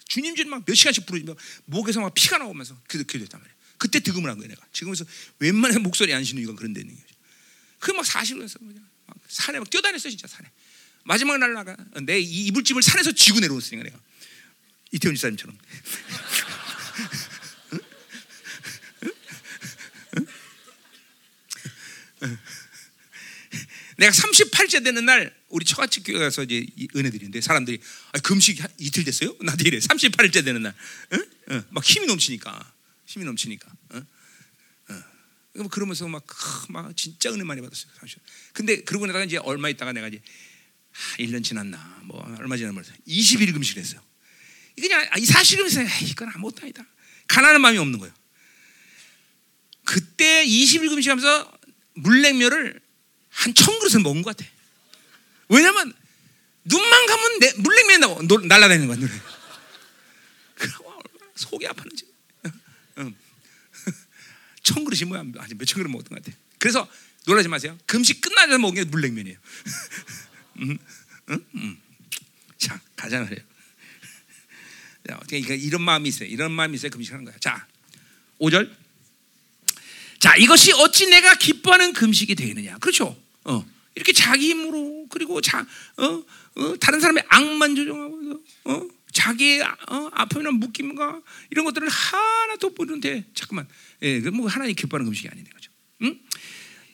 주님 0.08 0.34
주님 0.34 0.50
막 0.50 0.64
몇 0.66 0.74
시간씩 0.74 1.06
부르면 1.06 1.36
목에서 1.66 2.00
막 2.00 2.12
피가 2.14 2.38
나오면서 2.38 2.76
그 2.88 3.04
기도했단 3.04 3.40
말이에요. 3.40 3.56
그때 3.78 4.00
득음을 4.00 4.28
한 4.28 4.36
거예요, 4.38 4.48
내가. 4.48 4.66
지금에서 4.72 5.04
웬만한 5.38 5.82
목소리 5.82 6.12
안 6.12 6.24
쉬는 6.24 6.42
이건 6.42 6.56
그런 6.56 6.72
데 6.72 6.80
있는 6.80 6.96
거죠. 6.96 7.14
그막 7.78 8.04
40일에서 8.04 8.60
막 9.06 9.16
산에 9.28 9.58
막 9.60 9.70
뛰어다녔어요, 9.70 10.10
진짜 10.10 10.26
산에. 10.26 10.50
마지막 11.04 11.38
날 11.38 11.52
나가 11.52 11.76
내 12.02 12.18
이불집을 12.18 12.82
산에서 12.82 13.12
지고 13.12 13.38
내려왔으니까 13.40 13.84
내가 13.84 13.98
이태원 14.90 15.14
지사님처럼. 15.14 15.56
내가 23.98 24.12
38째 24.12 24.84
되는 24.84 25.04
날 25.04 25.36
우리 25.48 25.64
처갓집 25.64 26.04
교회 26.06 26.20
가서 26.20 26.44
이제 26.44 26.64
은혜 26.94 27.10
드리는데 27.10 27.40
사람들이 27.40 27.80
아, 28.12 28.18
금식 28.20 28.62
이틀 28.78 29.02
됐어요? 29.02 29.34
나도 29.40 29.64
이래. 29.66 29.78
38일째 29.78 30.44
되는 30.44 30.62
날. 30.62 30.74
응? 31.14 31.24
응. 31.50 31.64
막 31.70 31.84
힘이 31.84 32.06
넘치니까. 32.06 32.74
힘이 33.06 33.24
넘치니까. 33.24 33.68
응? 33.94 34.06
응. 34.90 35.68
그러면서 35.68 36.06
막, 36.06 36.24
막 36.68 36.96
진짜 36.96 37.32
은혜 37.32 37.42
많이 37.42 37.60
받았어요. 37.60 37.92
사실. 37.98 38.18
근데 38.52 38.82
그러고 38.82 39.06
나다가 39.06 39.24
이제 39.24 39.36
얼마 39.38 39.68
있다가 39.68 39.92
내가 39.92 40.06
이제 40.06 40.22
1년 41.18 41.42
지났나 41.42 42.02
뭐 42.04 42.22
얼마 42.38 42.56
지났나 42.56 42.80
20일 43.08 43.52
금식을 43.52 43.82
했어요. 43.82 44.00
그냥 44.76 45.10
이 45.18 45.26
사실은 45.26 45.66
이건 46.08 46.28
아무것도 46.34 46.62
아니다. 46.62 46.86
가난한 47.26 47.60
마음이 47.60 47.78
없는 47.78 47.98
거예요. 47.98 48.14
그때 49.82 50.46
20일 50.46 50.88
금식하면서 50.88 51.58
물냉면을 51.94 52.87
한 53.38 53.54
천 53.54 53.78
그릇을 53.78 54.00
먹은 54.00 54.22
것 54.22 54.36
같아. 54.36 54.50
왜냐면 55.48 55.92
눈만 56.64 57.06
감으면 57.06 57.38
내, 57.38 57.52
물냉면이 57.54 57.98
나고 58.00 58.22
날아다니는 58.46 58.86
거야. 58.88 58.96
눈에. 58.98 59.12
속이 61.36 61.66
아파는지. 61.68 62.04
천 64.64 64.84
그릇이 64.84 65.04
뭐야? 65.08 65.24
아직 65.38 65.56
몇천 65.56 65.78
그릇 65.78 65.88
먹었던 65.88 66.10
것 66.18 66.24
같아. 66.24 66.36
그래서 66.58 66.90
놀라지 67.26 67.48
마세요. 67.48 67.78
금식 67.86 68.20
끝나자마자 68.20 68.58
먹은 68.58 68.74
게 68.74 68.84
물냉면이에요. 68.84 69.38
음, 70.58 70.78
음, 71.30 71.46
음. 71.54 71.80
자, 72.58 72.80
가자 72.96 73.20
말이에요. 73.20 73.40
그러니까 75.28 75.54
이런 75.54 75.80
마음이 75.82 76.08
있어요. 76.08 76.28
이런 76.28 76.50
마음이 76.50 76.74
있어야 76.74 76.90
금식하는 76.90 77.24
거야. 77.24 77.36
자, 77.38 77.66
5절. 78.40 78.74
자, 80.18 80.34
이것이 80.36 80.72
어찌 80.72 81.06
내가 81.06 81.36
기뻐하는 81.36 81.92
금식이 81.92 82.34
되느냐. 82.34 82.78
그렇죠. 82.78 83.16
어. 83.48 83.64
이렇게 83.94 84.12
자기 84.12 84.50
힘으로 84.50 85.06
그리고 85.10 85.40
자, 85.40 85.66
어, 85.96 86.04
어, 86.04 86.76
다른 86.78 87.00
사람의 87.00 87.24
악만 87.28 87.74
조정하고 87.74 88.44
어, 88.64 88.88
자기의 89.12 89.62
어, 89.62 90.10
아픔이나 90.12 90.52
묶임과 90.52 91.20
이런 91.50 91.64
것들을 91.64 91.88
하나 91.88 92.56
돋보는데 92.56 93.24
잠깐만, 93.34 93.66
예, 94.02 94.20
그뭐 94.20 94.46
하나님 94.46 94.76
기뻐하는 94.76 95.04
금식이 95.06 95.28
아닌 95.28 95.44
거죠. 95.44 95.72
응? 96.02 96.20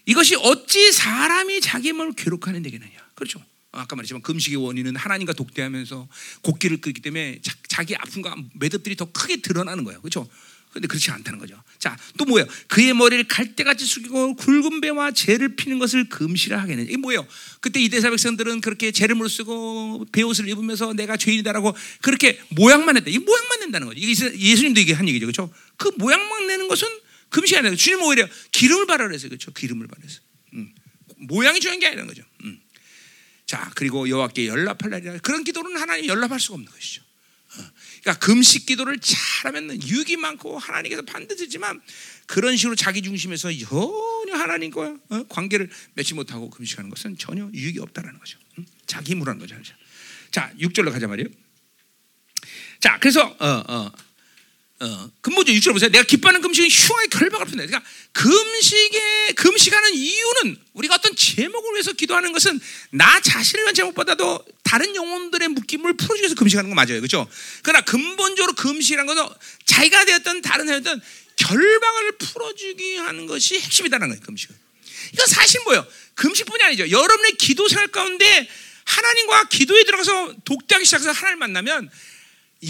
이것이 0.07 0.37
어찌 0.37 0.93
사람이 0.93 1.61
자기 1.61 1.93
몸을 1.93 2.15
괴롭하는 2.15 2.63
되겠느냐. 2.63 2.93
그렇죠. 3.15 3.41
어, 3.73 3.81
아까 3.81 3.97
말했지만 3.97 4.23
금식의 4.23 4.57
원인은 4.57 4.97
하나님과 4.97 5.35
독대하면서 5.35 6.09
곡기를 6.43 6.81
끄기 6.81 7.03
때문에 7.03 7.41
자, 7.69 7.83
기 7.83 7.97
아픔과 7.97 8.37
매듭들이 8.55 8.97
더 8.97 9.11
크게 9.13 9.43
드러나는 9.43 9.85
거예요. 9.85 10.01
그렇죠? 10.01 10.27
근데 10.75 10.89
그렇지 10.89 11.13
않다는 11.13 11.39
거죠. 11.39 11.63
자, 11.79 11.97
또 12.19 12.25
뭐예요? 12.25 12.49
그의 12.67 12.93
머리를 12.95 13.25
갈대같이 13.29 13.87
숙이고 13.87 14.35
굵은 14.35 14.81
배와 14.81 15.13
재를 15.13 15.55
피는 15.55 15.79
것을 15.79 16.09
금시라 16.09 16.61
하겠느냐. 16.61 16.89
이게 16.89 16.97
뭐예요? 16.97 17.25
그때 17.61 17.81
이대사 17.81 18.11
백성들은 18.11 18.61
그렇게 18.61 18.91
물 19.15 19.31
쓰고 19.31 20.05
배옷을 20.11 20.49
입으면서 20.49 20.93
내가 20.95 21.17
죄인이다라고 21.17 21.77
그렇게 22.03 22.41
모양만 22.51 22.97
했다. 22.97 23.09
이 23.09 23.19
모양만 23.19 23.61
낸다는 23.61 23.87
거죠. 23.87 24.01
예수님도 24.01 24.81
이게 24.81 24.93
한 24.95 25.09
얘기죠. 25.09 25.27
그렇죠? 25.27 25.53
그 25.77 25.93
모양만 25.97 26.49
내는 26.49 26.67
것은 26.67 26.89
금시 27.29 27.57
아니라 27.57 27.77
주님 27.77 28.03
오히려 28.03 28.29
기름을 28.51 28.87
발라 28.87 29.07
그랬어요. 29.07 29.29
그렇죠? 29.29 29.53
기름을 29.53 29.87
발라서. 29.87 30.21
음. 30.55 30.75
모양이 31.19 31.61
중요한 31.61 31.79
게 31.79 31.87
아니라는 31.87 32.09
거죠. 32.09 32.25
음. 32.43 32.61
자, 33.47 33.71
그리고 33.77 34.09
여호와께 34.09 34.49
연락할 34.49 34.91
날이라 34.91 35.19
그런 35.19 35.45
기도는 35.45 35.77
하나님 35.77 36.07
연락할 36.07 36.41
수가 36.41 36.55
없는 36.55 36.73
것이죠. 36.73 37.03
어. 38.05 38.13
그러니까 38.13 38.27
금식 38.27 38.67
기도를 38.67 38.99
잘하면 39.01 39.83
유익이 39.83 40.17
많고 40.19 40.59
하나님께서 40.59 41.03
반드시 41.03 41.49
지만 41.49 41.81
그런 42.27 42.57
식으로 42.57 42.77
자기 42.77 43.03
중심에서 43.03 43.51
전혀 43.51 44.37
하나님과 44.37 44.97
어, 45.09 45.23
관계를 45.29 45.71
맺지 45.95 46.15
못하고 46.15 46.51
금식하는 46.51 46.91
것은 46.91 47.17
전혀 47.17 47.49
유익이 47.53 47.79
없다라는 47.81 48.19
거죠. 48.19 48.39
음? 48.59 48.67
자기 48.87 49.15
하는 49.49 49.59
거죠. 49.63 49.75
자, 50.31 50.53
6절로 50.61 50.93
가자 50.93 51.07
말이에요. 51.07 51.29
자, 52.81 52.99
그래서 52.99 53.25
어, 53.39 53.65
어, 53.67 53.93
어, 54.85 55.11
근본적 55.23 55.55
6절 55.55 55.73
보세요. 55.73 55.91
내가 55.91 56.05
기뻐하는 56.05 56.43
금식은 56.43 56.69
흉하게 56.69 57.09
결박을 57.09 57.47
푼다. 57.47 57.65
그러니까 57.65 57.83
금식에 58.13 59.33
금식하는 59.35 59.95
이유는 59.95 60.59
우리가 60.75 60.97
어떤 60.97 61.17
제목을 61.17 61.73
위해서 61.73 61.93
기도하는 61.95 62.33
것은 62.33 62.61
나 62.91 63.19
자신을 63.21 63.65
위한 63.65 63.75
제목보다도 63.75 64.45
다른 64.63 64.95
영혼들의 64.95 65.49
묶임을 65.49 65.95
풀어주기 65.95 66.21
위해서 66.21 66.35
금식하는 66.35 66.69
거 66.69 66.77
맞아요, 66.77 67.01
그렇죠? 67.01 67.27
그러나 67.63 67.83
근본적으로 67.83 68.53
금식이라는 68.55 69.07
것은 69.07 69.35
자기가 69.65 70.05
되었던 70.05 70.43
다른 70.43 70.67
사람든 70.67 71.01
결박을 71.37 72.13
풀어주기 72.19 72.97
하는 72.99 73.27
것이 73.27 73.59
핵심이다라는 73.61 74.09
거예요, 74.11 74.27
금식은. 74.27 74.55
이건 75.15 75.27
사실 75.27 75.61
뭐예요? 75.65 75.87
금식뿐이 76.15 76.63
아니죠. 76.63 76.91
여러분의 76.91 77.37
기도 77.39 77.69
생활 77.69 77.89
가운데 77.89 78.49
하나님과 78.85 79.49
기도에 79.49 79.85
들어가서 79.85 80.35
독대하기 80.45 80.85
시작해서 80.85 81.11
하나님 81.13 81.39
만나면 81.39 81.91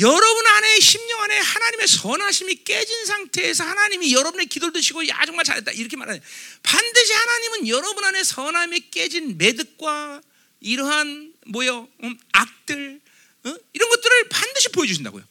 여러분 0.01 0.47
안에 0.47 0.81
심령 0.81 1.23
안에 1.23 1.39
하나님의 1.39 1.87
선하심이 1.87 2.65
깨진 2.65 3.05
상태에서 3.07 3.65
하나님이 3.65 4.13
여러분의 4.13 4.47
기도를 4.47 4.73
드시고 4.73 5.07
야 5.09 5.21
정말 5.27 5.45
잘했다 5.45 5.73
이렇게 5.73 5.97
말하는 5.97 6.21
반드시 6.63 7.13
하나님은 7.13 7.69
여러분 7.69 8.05
안에 8.05 8.25
선함이 8.25 8.91
깨진 8.91 9.39
매듭과 9.39 10.21
이러한 10.61 11.35
뭐요 11.47 11.89
음, 12.03 12.19
악들 12.33 13.01
어? 13.45 13.57
이런 13.73 13.89
것들을 13.91 14.29
반드시 14.31 14.69
보여주신다고요. 14.71 15.23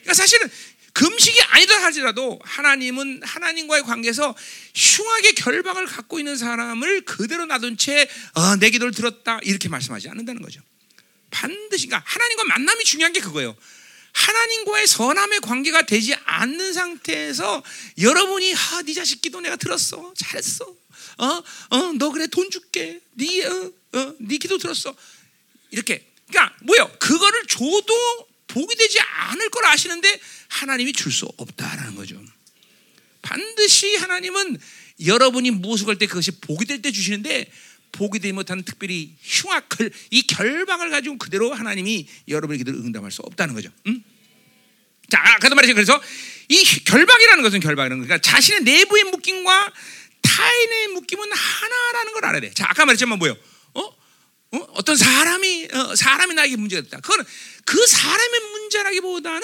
그러니까 0.00 0.14
사실은 0.14 0.48
금식이 0.92 1.40
아니다 1.42 1.82
할지라도 1.82 2.40
하나님은 2.42 3.22
하나님과의 3.22 3.82
관계에서 3.82 4.34
흉하게 4.74 5.32
결박을 5.32 5.86
갖고 5.86 6.18
있는 6.18 6.36
사람을 6.36 7.02
그대로 7.02 7.46
놔둔 7.46 7.76
채내 7.76 8.08
어, 8.34 8.56
기도를 8.56 8.92
들었다 8.92 9.40
이렇게 9.42 9.68
말씀하지 9.68 10.08
않는다는 10.08 10.42
거죠. 10.42 10.60
반드시 11.30 11.86
그러니까 11.86 12.08
하나님과 12.08 12.44
만남이 12.44 12.84
중요한 12.84 13.12
게 13.12 13.20
그거예요. 13.20 13.56
하나님과의 14.12 14.86
선함의 14.86 15.40
관계가 15.40 15.86
되지 15.86 16.14
않는 16.24 16.72
상태에서 16.72 17.62
여러분이 17.98 18.54
아, 18.54 18.82
네 18.84 18.92
자식 18.94 19.20
기도 19.22 19.40
내가 19.40 19.56
들었어. 19.56 20.12
잘했어. 20.16 20.64
어? 21.18 21.26
어, 21.70 21.92
너 21.98 22.10
그래 22.10 22.26
돈 22.26 22.50
줄게. 22.50 23.00
네 23.14 23.44
어, 23.44 23.72
어, 23.92 24.14
네 24.18 24.36
기도 24.38 24.58
들었어. 24.58 24.94
이렇게. 25.70 26.06
그러니까 26.28 26.56
뭐요? 26.62 26.90
그거를 26.98 27.46
줘도 27.46 28.28
복이 28.48 28.74
되지 28.76 28.98
않을 29.00 29.50
걸 29.50 29.64
아시는데 29.66 30.20
하나님이 30.48 30.92
줄 30.92 31.12
수 31.12 31.26
없다라는 31.36 31.94
거죠. 31.94 32.20
반드시 33.22 33.96
하나님은 33.96 34.58
여러분이 35.06 35.50
무엇을 35.52 35.86
할 35.88 35.96
때 35.98 36.06
그것이 36.06 36.32
복이 36.40 36.64
될 36.66 36.82
때 36.82 36.90
주시는데 36.92 37.50
복이 37.92 38.18
되지 38.18 38.32
못한 38.32 38.62
특별히 38.62 39.14
흉악을 39.20 39.90
이 40.10 40.22
결박을 40.22 40.90
가지고 40.90 41.18
그대로 41.18 41.52
하나님이 41.52 42.08
여러분의 42.28 42.58
기도를 42.58 42.80
응답할 42.80 43.10
수 43.10 43.22
없다는 43.22 43.54
거죠. 43.54 43.70
음? 43.86 44.02
자, 45.08 45.20
아까도 45.22 45.54
말했죠. 45.54 45.74
그래서 45.74 46.00
이 46.48 46.62
결박이라는 46.84 47.42
것은 47.42 47.60
결박이라는 47.60 48.04
그러니까 48.04 48.20
자신의 48.20 48.62
내부의 48.62 49.04
묶임과 49.04 49.72
타인의 50.22 50.88
묶임은 50.88 51.32
하나라는 51.32 52.12
걸 52.12 52.24
알아야 52.26 52.40
돼. 52.40 52.50
자, 52.52 52.66
아까 52.68 52.86
말했지만 52.86 53.18
뭐예요? 53.18 53.36
어? 53.74 53.82
어? 53.82 54.58
어떤 54.74 54.96
사람이 54.96 55.68
어, 55.72 55.96
사람이 55.96 56.34
나에게 56.34 56.56
문제가 56.56 56.82
됐다. 56.82 57.00
그거는 57.00 57.24
그 57.64 57.86
사람의 57.86 58.40
문제라기보다는 58.52 59.42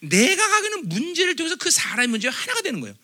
내가 0.00 0.48
가기는 0.48 0.88
문제를 0.88 1.36
통해서 1.36 1.56
그 1.56 1.70
사람의 1.70 2.08
문제가 2.08 2.34
하나가 2.34 2.62
되는 2.62 2.80
거예요. 2.80 2.94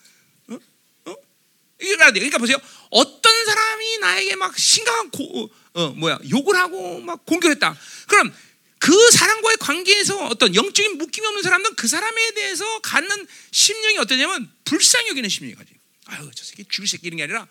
이게 1.83 1.93
알아야 1.95 2.11
돼. 2.11 2.19
그러니까 2.19 2.37
보세요. 2.37 2.57
어떤 2.93 3.45
사람이 3.45 3.97
나에게 3.99 4.35
막 4.35 4.57
심각한 4.57 5.09
고, 5.09 5.49
어, 5.73 5.89
뭐야 5.89 6.19
욕을 6.29 6.55
하고 6.55 6.99
막 7.01 7.25
공격했다. 7.25 7.75
그럼 8.07 8.33
그 8.77 9.11
사람과의 9.11 9.57
관계에서 9.57 10.27
어떤 10.27 10.53
영적인 10.53 10.97
묶임이 10.97 11.25
없는 11.25 11.41
사람은 11.41 11.75
그 11.75 11.87
사람에 11.87 12.31
대해서 12.33 12.79
갖는 12.81 13.27
심령이 13.51 13.97
어떠냐면 13.97 14.51
불쌍히 14.65 15.07
여기는 15.09 15.27
심령이 15.27 15.55
가지. 15.55 15.71
아유 16.05 16.29
저 16.35 16.43
새끼 16.43 16.65
죽을 16.69 16.87
새끼 16.87 17.07
이런 17.07 17.17
게 17.17 17.23
아니라 17.23 17.47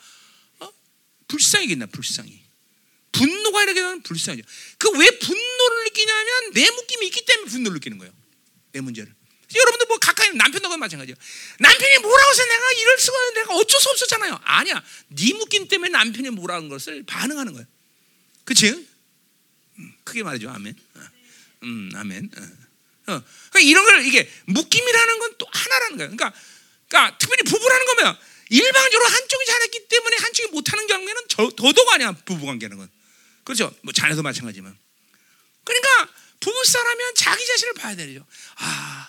어? 0.60 0.72
불쌍히 1.26 1.64
여긴다. 1.64 1.86
불쌍히. 1.86 2.42
분노가 3.12 3.62
이렇게 3.62 3.80
되면 3.80 4.02
불쌍하죠. 4.02 4.42
그왜 4.78 5.18
분노를 5.18 5.84
느끼냐면 5.84 6.52
내 6.54 6.70
묶임이 6.70 7.06
있기 7.06 7.24
때문에 7.26 7.50
분노를 7.50 7.74
느끼는 7.74 7.98
거예요. 7.98 8.12
내 8.72 8.80
문제를. 8.80 9.14
여러분들 9.54 9.86
뭐 9.86 9.98
가까이 9.98 10.30
남편하고 10.34 10.76
마찬가지야. 10.76 11.14
남편이 11.58 11.98
뭐라고 11.98 12.30
해서 12.30 12.44
내가 12.44 12.72
이럴 12.72 12.98
수가 12.98 13.30
내가 13.34 13.54
어쩔 13.54 13.80
수 13.80 13.88
없었잖아요. 13.90 14.40
아니야. 14.44 14.82
네 15.08 15.32
묶임 15.34 15.68
때문에 15.68 15.90
남편이 15.90 16.30
뭐라는 16.30 16.68
것을 16.68 17.02
반응하는 17.06 17.52
거예요. 17.52 17.66
그치? 18.44 18.70
음, 19.78 19.94
크게 20.04 20.22
말해줘. 20.22 20.48
아멘. 20.50 20.74
어. 20.94 21.00
음, 21.64 21.90
아멘. 21.94 22.30
어. 22.36 22.40
어. 23.12 23.22
그러니까 23.50 23.60
이런 23.60 23.84
걸 23.84 24.06
이게 24.06 24.30
묶임이라는 24.46 25.18
건 25.18 25.32
또 25.38 25.46
하나라는 25.50 25.96
거예요. 25.96 26.10
그러니까, 26.16 26.38
그러니까 26.88 27.18
특별히 27.18 27.42
부부라는 27.44 27.86
거면 27.86 28.18
일방적으로 28.50 29.08
한쪽이 29.08 29.46
잘했기 29.46 29.88
때문에 29.88 30.16
한쪽이 30.16 30.50
못하는 30.52 30.86
경우에는 30.86 31.22
저, 31.28 31.50
더더욱 31.56 31.92
아니야 31.94 32.12
부부 32.12 32.46
관계는 32.46 32.76
건. 32.76 32.90
그렇죠? 33.44 33.74
뭐 33.82 33.92
자녀도 33.92 34.22
마찬가지지만. 34.22 34.76
그러니까 35.64 36.08
부부 36.42 36.64
싸라면 36.64 37.14
자기 37.14 37.46
자신을 37.46 37.74
봐야 37.74 37.94
되죠. 37.94 38.26
아, 38.56 39.08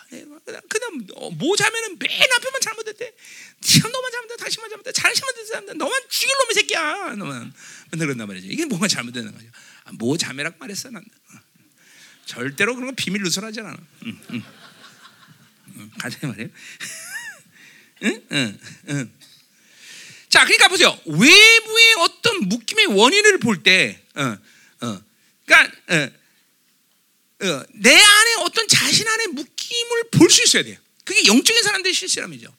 그다음 0.69 1.07
뭐 1.37 1.55
자면은 1.55 1.97
맨 1.97 2.09
앞에만 2.31 2.61
잘못했대. 2.61 3.11
참 3.59 3.91
너만 3.91 4.11
잘못했다, 4.11 4.43
당신만 4.43 4.69
잘못했다, 4.69 5.01
잘신만 5.01 5.35
됐다, 5.35 5.73
너만 5.73 6.01
죽일 6.09 6.35
놈의 6.41 6.53
새끼야. 6.53 7.15
너만 7.15 7.51
맨날 7.91 8.07
그런단 8.07 8.27
말이죠. 8.27 8.47
이게 8.49 8.65
뭐가 8.65 8.87
잘못되는 8.87 9.33
거죠. 9.33 9.47
아, 9.85 9.91
뭐 9.93 10.15
자매라고 10.15 10.57
말했어 10.59 10.91
난. 10.91 11.03
절대로 12.25 12.75
그런 12.75 12.89
거 12.89 12.95
비밀 12.95 13.23
누설하지 13.23 13.61
않아. 13.61 13.77
응, 14.05 14.19
응. 14.29 14.43
응, 15.75 15.91
가자 15.97 16.27
말이에요. 16.27 16.49
응, 18.03 18.27
응, 18.31 18.59
응. 18.89 19.13
자, 20.29 20.45
그러니까 20.45 20.67
보세요. 20.67 20.99
외부의 21.05 21.93
어떤 21.99 22.47
묶임의 22.47 22.85
원인을 22.87 23.39
볼 23.39 23.63
때, 23.63 24.03
어, 24.15 24.37
어, 24.81 25.01
그러니까 25.45 25.77
어, 25.89 25.95
어, 25.95 26.22
내 27.73 27.95
안에 27.95 28.33
어떤 28.39 28.67
자신 28.67 29.07
안에 29.07 29.27
묶임을 29.27 30.09
볼 30.11 30.29
수 30.29 30.43
있어야 30.43 30.63
돼요. 30.63 30.77
그게 31.03 31.25
영적인 31.25 31.63
사람들의 31.63 31.93
실시람이죠. 31.93 32.53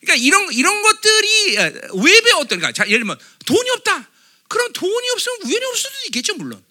그러니까 0.00 0.24
이런 0.24 0.52
이런 0.52 0.82
것들이 0.82 1.58
어, 1.58 1.62
외부의 2.02 2.32
어떤 2.34 2.58
그러니까 2.58 2.72
자, 2.72 2.86
예를 2.86 3.00
들면 3.00 3.18
돈이 3.46 3.70
없다. 3.70 4.10
그럼 4.48 4.72
돈이 4.72 5.10
없으면 5.10 5.38
우연히 5.44 5.64
없을 5.66 5.90
수도 5.90 6.06
있겠죠, 6.06 6.34
물론. 6.34 6.64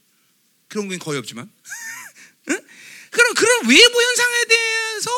그런 0.67 0.87
건 0.87 0.99
거의 0.99 1.19
없지만. 1.19 1.49
응? 2.49 2.67
그럼 3.11 3.33
그런 3.35 3.67
외부 3.67 4.01
현상에 4.01 4.45
대해서 4.45 5.11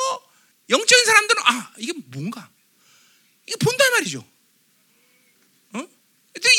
영적인 0.70 1.06
사람들은 1.06 1.42
아 1.46 1.74
이게 1.78 1.94
뭔가 2.08 2.50
이게 3.48 3.56
본다 3.58 3.90
말이죠. 3.92 4.32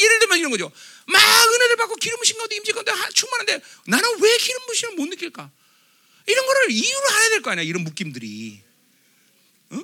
예를 0.03 0.19
들면 0.21 0.39
이런 0.39 0.51
거죠. 0.51 0.71
막 1.07 1.21
은혜를 1.55 1.77
받고 1.77 1.97
기름 1.97 2.19
부신 2.19 2.37
가운데 2.39 2.57
임재 2.57 2.73
가운데 2.73 2.93
충만한데 3.15 3.61
나는 3.87 4.21
왜 4.21 4.37
기름 4.39 4.67
부심을 4.67 4.95
못 4.95 5.07
느낄까? 5.09 5.51
이런 6.27 6.47
거를 6.47 6.71
이유로 6.71 7.09
알아야 7.11 7.29
될 7.31 7.43
거 7.43 7.51
아니야. 7.51 7.65
이런 7.65 7.83
묶임들이. 7.85 8.63
어? 9.71 9.81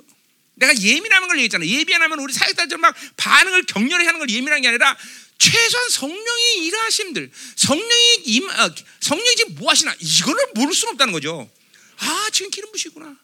내가 0.55 0.77
예민한 0.81 1.27
걸 1.27 1.37
얘기했잖아. 1.37 1.65
예민하면 1.65 2.19
우리 2.19 2.33
사역자들 2.33 2.77
막 2.77 2.95
반응을 3.17 3.63
격렬히 3.63 4.05
하는 4.05 4.19
걸 4.19 4.29
예민한 4.29 4.61
게 4.61 4.67
아니라 4.69 4.97
최소한 5.37 5.89
성령이 5.89 6.65
일하심들, 6.65 7.31
성령이 7.55 8.15
임, 8.25 8.49
어, 8.49 8.75
성령이 8.99 9.35
지금 9.37 9.55
뭐 9.55 9.69
하시나 9.71 9.95
이거를 9.99 10.47
모를 10.55 10.73
수는 10.73 10.93
없다는 10.93 11.13
거죠. 11.13 11.49
아 11.97 12.29
지금 12.31 12.51
기름 12.51 12.71
부시구나. 12.71 13.17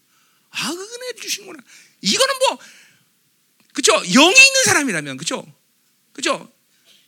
아 0.52 0.72
은혜 0.72 1.14
주시구나. 1.22 1.60
이거는 2.02 2.36
뭐 2.40 2.60
그죠? 3.74 3.92
영이 3.94 4.30
있는 4.48 4.64
사람이라면 4.66 5.18
그죠? 5.18 5.46
그죠? 6.14 6.50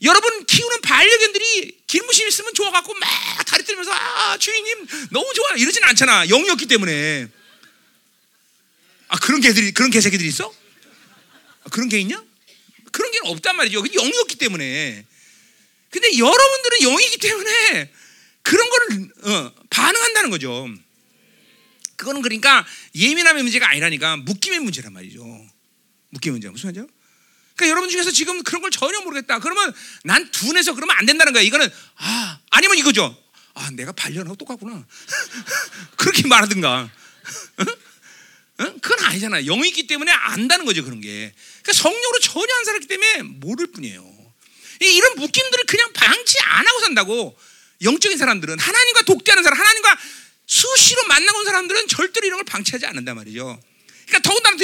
여러분 0.04 0.46
키우는 0.46 0.82
반려견들이 0.82 1.80
길무심 1.88 2.28
있으면 2.28 2.54
좋아갖고 2.54 2.94
막 2.94 3.10
다리 3.46 3.64
떨면서 3.64 3.92
아 3.92 4.38
주인님 4.38 4.88
너무 5.12 5.34
좋아 5.34 5.56
이러진 5.58 5.84
않잖아 5.84 6.28
영이었기 6.28 6.68
때문에 6.68 7.28
아 9.08 9.18
그런 9.20 9.42
개들이 9.42 9.72
그런 9.72 9.90
개새끼들이 9.90 10.28
있어? 10.30 10.54
아, 11.64 11.70
그런 11.72 11.90
개 11.90 11.98
있냐? 12.00 12.24
그런 12.92 13.12
개는 13.12 13.28
없단 13.28 13.56
말이죠. 13.56 13.84
영이었기 13.94 14.36
때문에. 14.38 15.06
근데 15.90 16.18
여러분들은 16.18 16.80
영이기 16.82 17.18
때문에 17.18 17.92
그런 18.42 18.70
거를 18.70 19.10
어, 19.24 19.54
반응한다는 19.70 20.30
거죠. 20.30 20.68
그거는 21.96 22.22
그러니까 22.22 22.66
예민함의 22.96 23.44
문제가 23.44 23.70
아니라니까 23.70 24.18
묶임의 24.18 24.60
문제란 24.60 24.94
말이죠. 24.94 25.24
묶임의 26.10 26.34
문제 26.34 26.50
무슨 26.50 26.68
말이죠? 26.68 26.88
그러니까 27.58 27.70
여러분 27.72 27.90
중에서 27.90 28.12
지금 28.12 28.44
그런 28.44 28.62
걸 28.62 28.70
전혀 28.72 29.02
모르겠다. 29.02 29.40
그러면 29.40 29.74
난 30.04 30.30
둔해서 30.32 30.76
그러면 30.76 30.96
안 30.98 31.06
된다는 31.06 31.34
거야. 31.34 31.42
이거는 31.42 31.68
아 31.96 32.40
아니면 32.52 32.78
이거죠. 32.78 33.18
아 33.56 33.72
내가 33.72 33.92
발견하고 33.92 34.36
똑같구나. 34.36 34.86
그렇게 35.98 36.28
말하든가. 36.28 36.90
응? 38.60 38.80
그건 38.80 39.06
아니잖아. 39.06 39.42
영이 39.42 39.68
있기 39.70 39.88
때문에 39.88 40.12
안다는 40.12 40.66
거죠 40.66 40.84
그런 40.86 41.02
게. 41.02 41.34
그러니까 41.64 41.74
성령으로 41.74 42.20
전혀 42.22 42.56
안 42.56 42.66
살았기 42.66 42.88
때문에 42.88 43.24
모를 43.24 43.68
뿐이에요. 43.68 44.18
이런 44.80 45.16
묶임들을 45.16 45.66
그냥 45.66 45.92
방치 45.94 46.38
안 46.44 46.68
하고 46.68 46.80
산다고. 46.82 47.38
영적인 47.82 48.18
사람들은 48.18 48.58
하나님과 48.58 49.04
독대하는 49.04 49.44
사람, 49.44 49.60
하나님과 49.60 49.98
수시로 50.48 51.04
만나고 51.08 51.40
온 51.40 51.46
사람들은 51.46 51.88
절대로 51.88 52.26
이런 52.26 52.38
걸 52.38 52.46
방치하지 52.46 52.86
않는단 52.88 53.16
말이죠. 53.16 53.60
그러니까 54.08 54.20
더군다나 54.30 54.58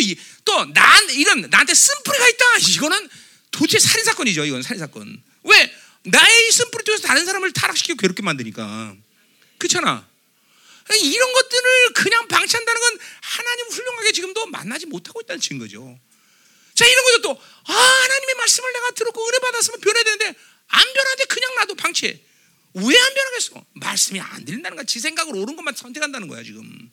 또 0.45 0.65
난 0.65 1.09
이런 1.11 1.41
나한테 1.49 1.73
쓴뿌리가 1.73 2.27
있다. 2.29 2.45
이거는 2.69 3.09
도대체 3.51 3.79
살인 3.79 4.03
사건이죠. 4.05 4.45
이건 4.45 4.61
살인 4.61 4.79
사건. 4.79 5.21
왜 5.43 5.75
나의 6.03 6.51
쓴뿌리 6.51 6.83
쪽에서 6.83 7.07
다른 7.07 7.25
사람을 7.25 7.51
타락시키고 7.53 7.97
괴롭게 7.97 8.23
만드니까 8.23 8.95
그렇잖아. 9.57 10.07
이런 11.01 11.33
것들을 11.33 11.93
그냥 11.93 12.27
방치한다는 12.27 12.81
건 12.81 12.99
하나님 13.21 13.65
훌륭하게 13.67 14.11
지금도 14.11 14.47
만나지 14.47 14.85
못하고 14.85 15.21
있다는 15.21 15.39
증거죠. 15.39 15.97
자 16.75 16.85
이런 16.85 17.03
것도 17.05 17.21
또 17.21 17.41
아, 17.65 17.73
하나님의 17.73 18.35
말씀을 18.35 18.73
내가 18.73 18.91
들었고 18.91 19.27
은혜 19.29 19.39
받았으면 19.39 19.79
변해야 19.79 20.03
되는데 20.03 20.25
안 20.67 20.93
변하는데 20.93 21.25
그냥 21.25 21.55
나도 21.55 21.75
방치해. 21.75 22.19
왜 22.75 22.99
안 22.99 23.13
변하겠어? 23.13 23.65
말씀이 23.73 24.19
안 24.19 24.43
들린다는 24.45 24.75
거야. 24.75 24.85
지 24.85 24.99
생각으로 24.99 25.39
옳은 25.41 25.55
것만 25.55 25.75
선택한다는 25.75 26.27
거야 26.27 26.43
지금. 26.43 26.91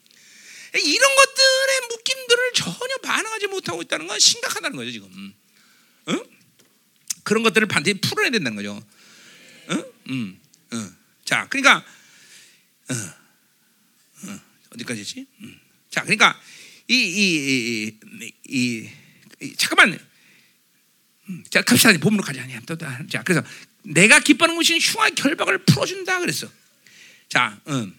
이런 0.78 1.14
것들의 1.14 1.80
묶임들을 1.88 2.52
전혀 2.54 2.96
반응하지 3.02 3.46
못하고 3.48 3.82
있다는 3.82 4.06
건 4.06 4.18
심각하다는 4.18 4.76
거죠 4.76 4.90
지금. 4.90 5.34
응? 6.08 6.24
그런 7.24 7.42
것들을 7.42 7.66
반드시 7.68 8.00
풀어야 8.00 8.30
된다는 8.30 8.56
거죠. 8.56 8.80
응? 9.70 9.84
응. 10.10 10.40
응. 10.72 10.96
자, 11.24 11.48
그러니까 11.48 11.84
어, 12.88 12.94
어, 14.26 14.76
디까지지 14.78 15.26
음. 15.40 15.60
자, 15.90 16.02
그러니까 16.02 16.40
이이이이 16.88 17.98
잠깐만. 19.56 19.98
음, 21.28 21.44
자, 21.48 21.62
갑시다. 21.62 21.92
본문으로 21.98 22.24
가자. 22.24 22.44
자, 23.08 23.22
그래서 23.22 23.42
내가 23.82 24.18
기뻐하는 24.18 24.56
것이 24.56 24.78
흉악 24.78 25.14
결박을 25.14 25.64
풀어준다 25.64 26.18
그랬어. 26.18 26.48
자, 27.28 27.60
음. 27.68 27.96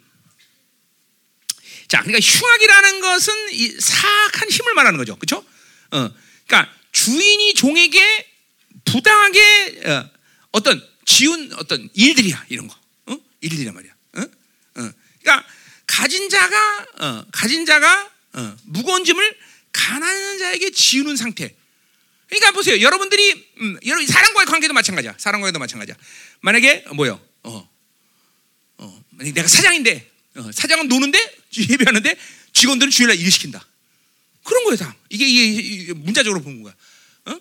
자, 1.91 2.01
그러니까 2.03 2.25
흉악이라는 2.25 3.01
것은 3.01 3.33
이 3.51 3.67
사악한 3.77 4.49
힘을 4.49 4.73
말하는 4.75 4.97
거죠. 4.97 5.17
그렇죠? 5.17 5.45
어. 5.91 6.09
그러니까 6.47 6.73
주인이 6.93 7.53
종에게 7.53 8.31
부당하게 8.85 10.09
어, 10.53 10.61
떤 10.61 10.81
지운 11.05 11.51
어떤 11.57 11.89
일들이야 11.93 12.45
이런 12.47 12.69
거. 12.69 12.79
어? 13.07 13.17
일들이란 13.41 13.73
말이야. 13.73 13.91
어? 13.91 14.21
어. 14.21 14.91
그러니까 15.21 15.45
가진 15.85 16.29
자가 16.29 16.85
어, 17.01 17.25
가진 17.29 17.65
자가 17.65 18.09
어, 18.35 18.55
무거운 18.63 19.03
짐을 19.03 19.37
가난한 19.73 20.39
자에게 20.39 20.71
지우는 20.71 21.17
상태. 21.17 21.53
그러니까 22.29 22.53
보세요. 22.53 22.79
여러분들이 22.79 23.51
음, 23.59 23.77
여러분 23.85 24.07
사람과의 24.07 24.45
관계도 24.45 24.73
마찬가지야. 24.73 25.15
사람과도 25.17 25.59
마찬가지야. 25.59 25.97
만약에 26.39 26.85
뭐요? 26.93 27.19
어, 27.43 27.69
어, 28.77 29.03
내가 29.09 29.45
사장인데 29.45 30.09
어, 30.37 30.51
사장은 30.53 30.87
노는데 30.87 31.40
예배하는데 31.57 32.17
직원들은 32.53 32.91
주일날 32.91 33.17
일 33.19 33.31
시킨다. 33.31 33.65
그런 34.43 34.63
거예요, 34.63 34.77
다. 34.77 34.95
이게, 35.09 35.27
이게 35.27 35.93
문자적으로 35.93 36.41
보는 36.41 36.63
거야. 36.63 36.75
어? 37.25 37.39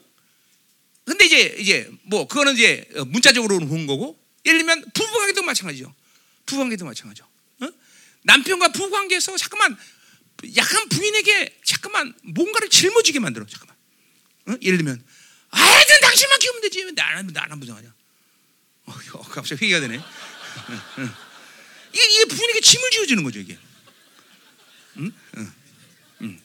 근데 1.05 1.25
이제, 1.25 1.57
이제, 1.59 1.91
뭐, 2.03 2.29
그거는 2.29 2.55
이제 2.55 2.89
문자적으로는 3.07 3.69
보는 3.69 3.87
거고, 3.87 4.19
예를 4.45 4.59
들면 4.61 4.85
부부관계도 4.93 5.43
마찬가지죠. 5.43 5.95
부부관계도 6.47 6.85
마찬가지죠. 6.85 7.27
어? 7.61 7.69
남편과 8.25 8.73
부부관계에서 8.73 9.37
잠깐만, 9.37 9.79
약간 10.57 10.89
부인에게 10.89 11.61
잠깐만 11.65 12.15
뭔가를 12.23 12.69
짊어지게 12.69 13.19
만들어, 13.21 13.47
잠깐만. 13.47 13.77
어? 14.49 14.55
예를 14.61 14.79
들면, 14.79 15.03
아이든 15.51 16.01
당신만 16.01 16.39
키우면 16.39 16.61
되지. 16.63 16.93
나는, 16.93 17.33
나는 17.33 17.59
무슨 17.59 17.75
하냐. 17.75 17.95
어, 18.87 19.23
갑자기 19.23 19.65
회의가 19.65 19.81
되네. 19.81 20.01
이게, 21.93 22.05
이게 22.05 22.25
부인에게 22.27 22.61
짐을 22.61 22.91
지어주는 22.91 23.23
거죠, 23.25 23.41
이게. 23.41 23.59
응? 24.99 25.13
응. 25.37 25.53
응. 26.23 26.41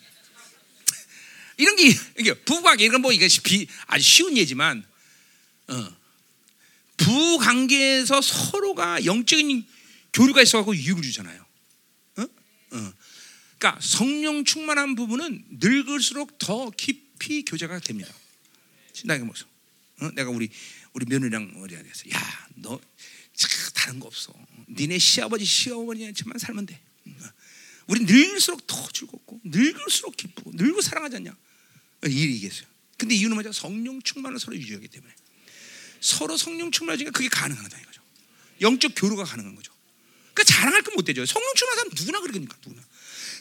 이런 1.58 1.76
게 1.76 1.88
이게 2.20 2.34
부부관계 2.34 2.86
이건 2.86 3.02
뭐 3.02 3.12
이게 3.12 3.28
비, 3.44 3.68
아주 3.88 4.04
쉬운 4.04 4.38
예지만 4.38 4.86
어. 5.68 5.98
부관계에서 6.98 8.22
서로가 8.22 9.06
영적인 9.06 9.66
교류가 10.14 10.42
있어갖고 10.42 10.76
유익을 10.76 11.02
주잖아요. 11.02 11.46
어? 12.18 12.22
어. 12.22 12.94
그러니까 13.58 13.80
성령 13.82 14.44
충만한 14.46 14.96
부분은 14.96 15.46
늙을수록 15.60 16.38
더 16.38 16.70
깊이 16.72 17.44
교제가 17.44 17.80
됩니다. 17.80 18.14
신나게 18.94 19.24
모습. 19.24 19.48
어? 20.02 20.12
내가 20.14 20.30
우리 20.30 20.50
우리 20.94 21.06
며느리랑 21.06 21.54
우리 21.58 21.76
아내서 21.76 22.04
야너 22.10 22.80
다른 23.74 24.00
거 24.00 24.08
없어. 24.08 24.34
니네 24.70 24.98
시아버지 24.98 25.46
시어머니한테만 25.46 26.38
살면 26.40 26.66
돼. 26.66 26.80
어. 27.08 27.12
우리 27.88 28.04
늙을수록 28.06 28.66
더 28.68 28.88
즐겁고 28.92 29.40
늙을수록 29.44 30.18
기쁘고 30.18 30.52
늙고 30.56 30.82
사랑하지 30.82 31.18
않냐? 31.18 31.36
이 32.10 32.22
얘기했어요. 32.22 32.68
근데 32.98 33.16
이유는 33.16 33.36
뭐죠? 33.36 33.52
성령 33.52 34.02
충만을 34.02 34.40
서로 34.40 34.56
유지하기 34.58 34.88
때문에 34.88 35.14
서로 36.02 36.38
성령 36.38 36.72
충만하니까 36.72 37.12
그게 37.12 37.28
가능하다 37.30 37.80
이거죠. 37.80 38.02
영적 38.62 38.94
교류가 38.96 39.24
가능한 39.24 39.56
거죠. 39.56 39.74
그러니까 40.34 40.44
자랑할 40.54 40.82
건 40.82 40.96
못 40.96 41.04
되죠. 41.04 41.26
성령 41.26 41.54
충만한 41.56 41.78
사람 41.78 41.96
누구나 41.96 42.20
그러니까 42.22 42.58
누구나. 42.66 42.82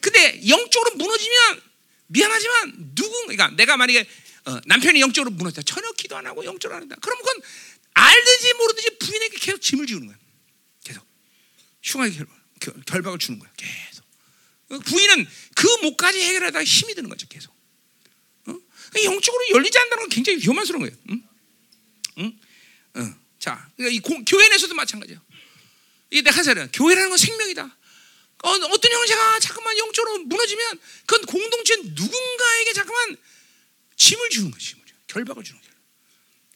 근데 0.00 0.48
영적으로 0.48 0.96
무너지면 0.96 1.62
미안하지만 2.08 2.94
누군 2.94 3.26
그러니까 3.26 3.50
내가 3.50 3.76
만약에 3.76 4.06
어, 4.46 4.60
남편이 4.66 5.00
영적으로 5.00 5.30
무너졌다. 5.30 5.62
전혀 5.62 5.90
기도 5.92 6.16
안 6.16 6.26
하고 6.26 6.44
영적으로 6.44 6.76
안 6.76 6.82
한다. 6.82 6.96
그럼 7.00 7.18
그건 7.18 7.40
알든지 7.94 8.54
모르든지 8.54 8.98
부인에게 8.98 9.38
계속 9.38 9.60
짐을 9.60 9.86
지우는 9.86 10.08
거야. 10.08 10.18
계속 10.84 11.06
흉하게 11.82 12.24
결, 12.60 12.82
결박을 12.84 13.18
주는 13.18 13.38
거야. 13.38 13.50
계속 13.56 14.04
부인은 14.84 15.26
그 15.54 15.66
목까지 15.82 16.20
해결하다가 16.20 16.64
힘이 16.64 16.94
드는 16.94 17.08
거죠. 17.08 17.26
계속 17.28 17.52
어? 17.52 17.56
영적으로 19.02 19.48
열리지 19.50 19.78
않는다는 19.78 20.02
건 20.04 20.08
굉장히 20.10 20.38
위험한스러운 20.38 20.84
거예요. 20.84 20.96
응? 21.10 21.22
응? 22.18 22.38
어. 22.94 23.14
자, 23.38 23.68
그러니까 23.76 23.96
이 23.96 24.00
공, 24.00 24.24
교회 24.24 24.48
내에서도 24.48 24.74
마찬가지예요. 24.74 25.20
이게 26.10 26.22
내가 26.22 26.36
하자는 26.38 26.70
교회라는 26.72 27.08
건 27.08 27.18
생명이다. 27.18 27.62
어, 27.64 28.48
어떤 28.50 28.92
형제가 28.92 29.40
잠깐만 29.40 29.76
영적으로 29.78 30.18
무너지면 30.18 30.78
그건 31.06 31.26
공동체 31.26 31.76
누군가에게 31.76 32.72
잠깐만 32.74 33.16
짐을 33.96 34.28
주는 34.30 34.50
거지, 34.50 34.66
짐을 34.66 34.84
결박을 35.08 35.42
주는 35.42 35.60
거야. 35.60 35.70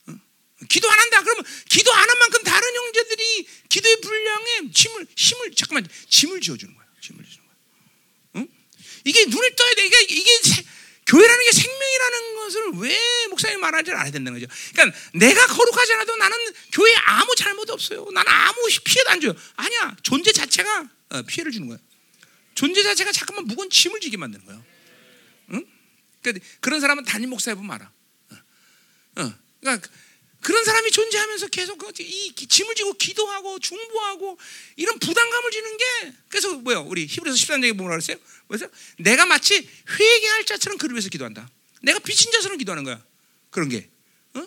어? 0.08 0.20
기도 0.68 0.90
안 0.90 0.98
한다. 1.00 1.22
그러면 1.22 1.44
기도 1.68 1.92
안 1.92 2.08
한 2.08 2.18
만큼 2.18 2.42
다른 2.42 2.74
형제들이 2.74 3.46
기도의 3.68 4.00
분량에 4.00 4.70
짐을 4.72 5.06
힘을 5.16 5.54
잠깐만 5.54 5.88
짐을 6.08 6.40
지어주는 6.40 6.74
거야. 6.74 6.86
짐을 7.00 7.24
지어주는 7.24 7.46
거야. 7.46 7.56
응? 8.36 8.48
이게 9.04 9.24
눈을 9.26 9.56
떠야 9.56 9.74
돼. 9.74 9.86
이게 9.86 10.02
이게 10.10 10.40
세, 10.42 10.64
교회라는 11.08 11.44
게 11.46 11.52
생명이라는 11.52 12.34
것을 12.36 12.70
왜 12.80 13.26
목사님 13.28 13.60
말하는지 13.60 13.90
알아야 13.92 14.10
된다는 14.10 14.38
거죠. 14.38 14.52
그러니까 14.72 14.98
내가 15.14 15.46
거룩하지 15.46 15.94
않아도 15.94 16.16
나는 16.16 16.36
교회에 16.72 16.94
아무 17.06 17.34
잘못 17.34 17.70
없어요. 17.70 18.06
나는 18.12 18.30
아무 18.30 18.68
피해도 18.84 19.10
안 19.10 19.20
줘요. 19.20 19.34
아니야. 19.56 19.96
존재 20.02 20.32
자체가 20.32 20.88
어, 21.10 21.22
피해를 21.22 21.50
주는 21.50 21.66
거야. 21.66 21.78
존재 22.54 22.82
자체가 22.82 23.12
잠깐만 23.12 23.46
무거운 23.46 23.70
짐을 23.70 24.00
지게 24.00 24.18
만드는 24.18 24.44
거예요. 24.44 24.64
응? 25.52 25.66
그러니까 26.20 26.46
그런 26.60 26.80
사람은 26.80 27.04
담임 27.04 27.30
목사 27.30 27.50
해보면 27.52 27.70
알아. 27.70 27.90
어. 28.30 29.22
어. 29.22 29.34
그러니까 29.60 29.88
그런 30.40 30.64
사람이 30.64 30.90
존재하면서 30.90 31.48
계속 31.48 31.78
그이 31.78 32.32
짐을 32.34 32.74
지고 32.74 32.92
기도하고 32.94 33.58
중보하고 33.58 34.38
이런 34.76 34.98
부담감을 34.98 35.50
주는 35.50 35.76
게 35.76 35.84
그래서 36.28 36.54
뭐요? 36.54 36.82
우리 36.82 37.06
히브리서 37.06 37.36
13장에 37.36 37.72
뭐라 37.72 37.96
그랬어요? 37.96 38.16
뭐랬어요? 38.46 38.70
내가 38.98 39.26
마치 39.26 39.68
회개할 39.88 40.46
자처럼 40.46 40.78
위해서 40.92 41.08
기도한다. 41.08 41.48
내가 41.82 41.98
비친 41.98 42.30
자처럼 42.32 42.58
기도하는 42.58 42.84
거야. 42.84 43.02
그런 43.50 43.68
게. 43.68 43.88
어? 44.34 44.46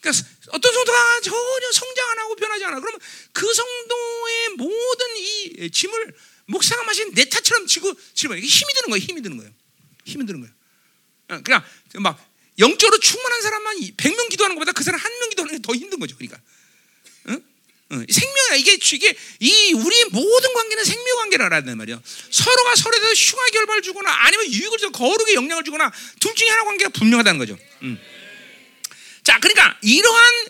그러니까 0.00 0.24
어떤 0.48 0.72
성도가 0.72 1.20
전혀 1.20 1.72
성장 1.72 2.10
안 2.10 2.18
하고 2.20 2.36
변하지 2.36 2.64
않아. 2.64 2.80
그러면 2.80 3.00
그 3.32 3.52
성도의 3.52 4.48
모든 4.56 5.16
이 5.16 5.70
짐을 5.70 6.14
목사가 6.46 6.84
마신 6.84 7.12
내 7.14 7.24
탓처럼 7.24 7.66
지고 7.66 7.92
이게 8.36 8.46
힘이 8.46 8.72
드는 8.74 8.90
거예요. 8.90 9.04
힘이 9.04 9.22
드는 9.22 9.36
거예요. 9.38 9.52
힘이 10.04 10.26
드는 10.26 10.40
거예요. 10.40 10.54
어, 11.28 11.40
그냥 11.42 11.64
막 11.94 12.33
영적으로 12.58 12.98
충만한 13.00 13.42
사람만 13.42 13.76
100명 13.96 14.28
기도하는 14.30 14.56
것보다 14.56 14.72
그 14.72 14.84
사람 14.84 15.00
한 15.00 15.12
명 15.20 15.30
기도하는 15.30 15.54
게 15.56 15.62
더 15.62 15.74
힘든 15.74 15.98
거죠. 15.98 16.16
그러니까. 16.16 16.38
응? 17.28 17.42
응. 17.92 18.06
생명이야. 18.08 18.54
이게, 18.56 18.74
이게, 18.74 19.14
이, 19.40 19.72
우리 19.74 20.04
모든 20.10 20.52
관계는 20.54 20.84
생명 20.84 21.16
관계를 21.18 21.46
알아야 21.46 21.60
된단 21.60 21.78
말이야. 21.78 22.00
서로가 22.30 22.76
서로에 22.76 23.00
대해서 23.00 23.14
흉하 23.14 23.46
결과를 23.50 23.82
주거나 23.82 24.10
아니면 24.10 24.52
유익을 24.52 24.78
줘서 24.78 24.92
거룩에 24.92 25.34
영향을 25.34 25.64
주거나 25.64 25.92
둘 26.20 26.34
중에 26.34 26.48
하나 26.48 26.64
관계가 26.64 26.90
분명하다는 26.90 27.38
거죠. 27.38 27.58
응. 27.82 27.98
자, 29.22 29.38
그러니까 29.40 29.78
이러한, 29.82 30.48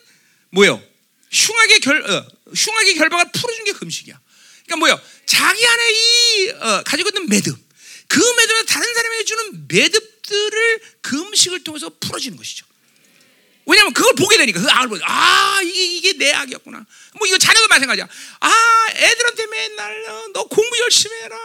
뭐요? 0.50 0.82
흉하게 1.30 1.78
결, 1.78 2.02
어, 2.10 2.26
흉하게 2.54 2.94
결박을 2.94 3.26
풀어준 3.32 3.64
게 3.64 3.72
금식이야. 3.72 4.18
그러니까 4.66 4.76
뭐요? 4.76 5.00
자기 5.26 5.66
안에 5.66 5.90
이, 5.92 6.50
어, 6.50 6.82
가지고 6.84 7.10
있는 7.10 7.28
매듭. 7.28 7.56
그 8.08 8.18
매듭은 8.20 8.66
다른 8.66 8.94
사람에게 8.94 9.24
주는 9.24 9.66
매듭 9.68 10.13
들을 10.26 10.80
금식을 11.02 11.64
통해서 11.64 11.90
풀어지는 12.00 12.36
것이죠. 12.36 12.66
왜냐하면 13.66 13.94
그걸 13.94 14.14
보게 14.14 14.36
되니까 14.36 14.60
그 14.60 14.68
악을 14.68 14.88
보고 14.88 15.00
아 15.04 15.60
이게 15.62 15.84
이게 15.84 16.12
내 16.14 16.32
악이었구나. 16.32 16.84
뭐 17.14 17.26
이거 17.26 17.38
자녀도 17.38 17.66
마찬가지야. 17.68 18.06
아 18.40 18.86
애들한테 18.94 19.46
맨날 19.46 20.04
어, 20.10 20.28
너 20.32 20.44
공부 20.44 20.78
열심히 20.80 21.16
해라. 21.16 21.36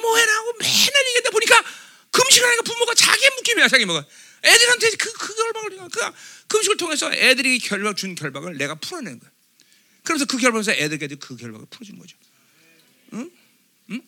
뭐 0.00 0.16
해라고 0.16 0.52
맨날 0.58 1.06
얘기하다 1.08 1.30
보니까 1.30 1.64
금식하니까 2.10 2.62
부모가 2.62 2.94
자기 2.94 3.28
묶임이야 3.36 3.68
자기 3.68 3.84
뭐가. 3.84 4.04
애들한테 4.42 4.90
그, 4.96 5.12
그 5.12 5.34
결박을 5.34 5.88
그 5.90 6.00
금식을 6.48 6.76
통해서 6.78 7.12
애들이 7.12 7.58
결박 7.58 7.96
준 7.96 8.14
결박을 8.14 8.56
내가 8.56 8.74
풀어내는 8.76 9.20
거야. 9.20 9.30
그래서 10.02 10.24
그 10.24 10.38
결박에서 10.38 10.72
애들에게 10.72 11.14
그 11.16 11.36
결박을 11.36 11.66
풀어주는 11.70 12.00
거죠. 12.00 12.16
응? 13.12 13.30
응? 13.90 14.02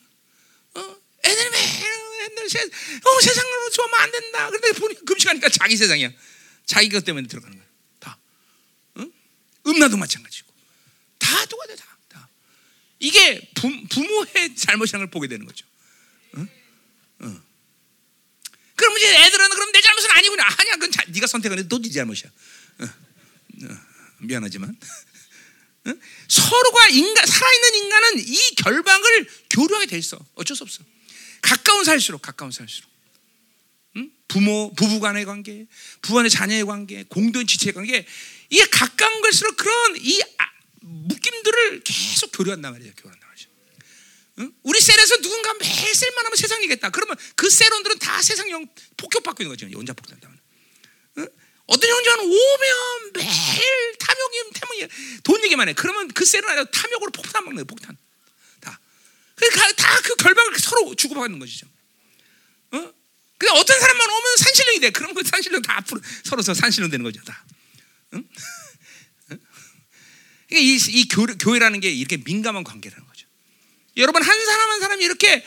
어? 0.74 0.96
애들이 1.24 1.50
맨날 1.50 2.01
세, 2.48 2.60
어, 2.62 3.20
세상으로 3.20 3.70
좋아하면 3.70 4.00
안 4.00 4.12
된다. 4.12 4.48
그런데 4.48 4.72
보니까 4.72 5.00
금식하니까 5.04 5.48
자기 5.48 5.76
세상이야. 5.76 6.10
자기 6.66 6.88
것 6.88 7.04
때문에 7.04 7.26
들어가는 7.26 7.56
거야. 7.56 7.66
다. 7.98 8.18
응? 8.98 9.12
음란도 9.66 9.96
마찬가지고. 9.96 10.52
다 11.18 11.46
똑같아, 11.46 11.76
다. 11.76 11.98
다. 12.08 12.28
이게 12.98 13.40
부, 13.54 13.68
부모의 13.88 14.56
잘못이라는 14.56 15.06
걸 15.06 15.10
보게 15.10 15.28
되는 15.28 15.46
거죠. 15.46 15.66
응? 16.36 16.48
응. 17.22 17.42
그럼 18.76 18.96
이제 18.96 19.24
애들은 19.24 19.50
그럼 19.50 19.72
내 19.72 19.80
잘못은 19.80 20.10
아니구나. 20.10 20.44
아니야, 20.58 20.74
그건 20.74 20.90
자, 20.90 21.04
네가 21.08 21.26
선택한 21.26 21.56
게또네 21.58 21.90
잘못이야. 21.90 22.30
응. 22.80 23.78
미안하지만. 24.18 24.76
응? 25.86 26.00
서로가 26.28 26.88
인간 26.88 27.26
살아있는 27.26 27.74
인간은 27.74 28.18
이 28.20 28.54
결박을 28.56 29.28
교류하게 29.50 29.86
돼 29.86 29.98
있어. 29.98 30.18
어쩔 30.34 30.56
수 30.56 30.62
없어. 30.62 30.82
가까운 31.42 31.84
살수록 31.84 32.22
가까운 32.22 32.50
살수록. 32.50 32.90
응? 33.96 34.10
부모 34.28 34.72
부부 34.74 35.00
간의 35.00 35.26
관계, 35.26 35.66
부부간의 36.00 36.30
자녀의 36.30 36.64
관계, 36.64 37.04
공동 37.04 37.46
지체의 37.46 37.74
관계 37.74 38.06
이게 38.48 38.64
가까운 38.66 39.20
갈수록 39.20 39.56
그런 39.56 39.96
이 39.98 40.22
아, 40.38 40.44
묶임들을 40.80 41.82
계속 41.84 42.32
교류한단 42.32 42.72
말이죠. 42.72 42.92
교류한단 42.96 43.28
말이죠. 43.28 43.48
응? 44.38 44.52
우리 44.62 44.80
셀에서 44.80 45.20
누군가 45.20 45.52
매일 45.60 45.94
셀만 45.94 46.24
하면 46.24 46.36
세상이겠다. 46.36 46.90
그러면 46.90 47.16
그 47.36 47.50
셀원들은 47.50 47.98
다 47.98 48.22
세상형 48.22 48.66
폭격받고 48.96 49.42
있는 49.42 49.54
거죠. 49.54 49.70
연자 49.72 49.92
폭탄 49.92 50.18
다 50.20 50.30
응? 51.18 51.28
어떤 51.66 51.90
형제는 51.90 52.24
오면 52.24 53.12
매일 53.14 53.96
탐욕이 53.98 54.50
태문이 54.54 54.88
돈 55.22 55.44
얘기만 55.44 55.68
해. 55.68 55.74
그러면 55.74 56.08
그 56.08 56.24
셀은 56.24 56.48
아니라 56.48 56.64
탐욕으로 56.64 57.10
폭탄 57.10 57.44
먹는 57.44 57.56
거예요. 57.56 57.64
폭탄. 57.66 57.96
다. 59.50 59.72
다그 59.72 60.16
결박을 60.16 60.58
서로 60.58 60.94
주고받는 60.94 61.38
것이죠. 61.38 61.66
어? 62.72 62.92
근데 63.38 63.58
어떤 63.58 63.80
사람만 63.80 64.08
오면 64.08 64.36
산신령이 64.38 64.80
돼. 64.80 64.90
그럼 64.90 65.14
그 65.14 65.22
산신령 65.24 65.62
다 65.62 65.78
앞으로 65.78 66.00
서로 66.24 66.42
서 66.42 66.54
산신령 66.54 66.90
되는 66.90 67.02
거죠. 67.02 67.22
다. 67.24 67.44
응? 68.14 68.24
그러니까 70.48 70.58
이, 70.58 70.78
이 70.88 71.08
교, 71.08 71.26
교회 71.38 71.58
라는 71.58 71.80
게 71.80 71.90
이렇게 71.90 72.18
민감한 72.18 72.62
관계라는 72.62 73.06
거죠. 73.06 73.26
여러분 73.96 74.22
한 74.22 74.44
사람 74.44 74.70
한 74.70 74.80
사람이 74.80 75.04
이렇게 75.04 75.44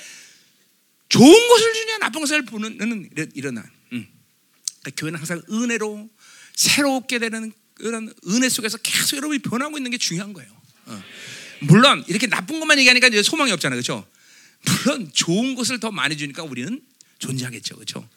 좋은 1.10 1.48
것을 1.48 1.74
주냐 1.74 1.98
나쁜 2.00 2.22
것을 2.22 2.44
보는 2.46 3.10
일어나. 3.34 3.64
응. 3.94 4.08
그러니까 4.82 4.92
교회는 4.98 5.20
항상 5.20 5.42
은혜로 5.50 6.10
새롭게 6.56 7.20
되는 7.20 7.54
그런 7.76 8.14
은혜 8.28 8.50
속에서 8.50 8.78
계속 8.78 9.18
여러분이 9.18 9.40
변하고 9.40 9.78
있는 9.78 9.92
게 9.92 9.98
중요한 9.98 10.34
거예요. 10.34 10.52
어. 10.86 11.04
물론 11.62 12.04
이렇게 12.08 12.28
나쁜 12.28 12.60
것만 12.60 12.78
얘기하니까 12.80 13.08
이제 13.08 13.24
소망이 13.24 13.52
없잖아요, 13.52 13.76
그렇죠? 13.82 14.08
물론 14.66 15.12
좋은 15.14 15.56
것을 15.56 15.80
더 15.80 15.92
많이 15.92 16.18
주니까 16.18 16.44
우리는 16.44 16.82
존재하겠죠, 17.20 17.76
그렇죠? 17.76 18.08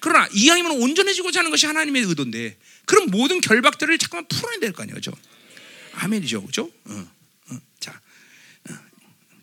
그러나 0.00 0.28
이왕이면 0.32 0.72
온전해지고자 0.80 1.40
하는 1.40 1.50
것이 1.50 1.66
하나님의 1.66 2.02
의도인데, 2.02 2.56
그럼 2.86 3.10
모든 3.10 3.40
결박들을 3.40 3.98
잠깐만 3.98 4.26
풀어야 4.28 4.58
될 4.60 4.72
거 4.72 4.82
아니에요, 4.82 4.94
그렇죠? 4.94 5.12
아멘이죠, 5.94 6.42
그렇죠? 6.42 6.70
어, 6.84 7.10
어. 7.50 7.60
자, 7.80 8.00
어. 8.70 8.74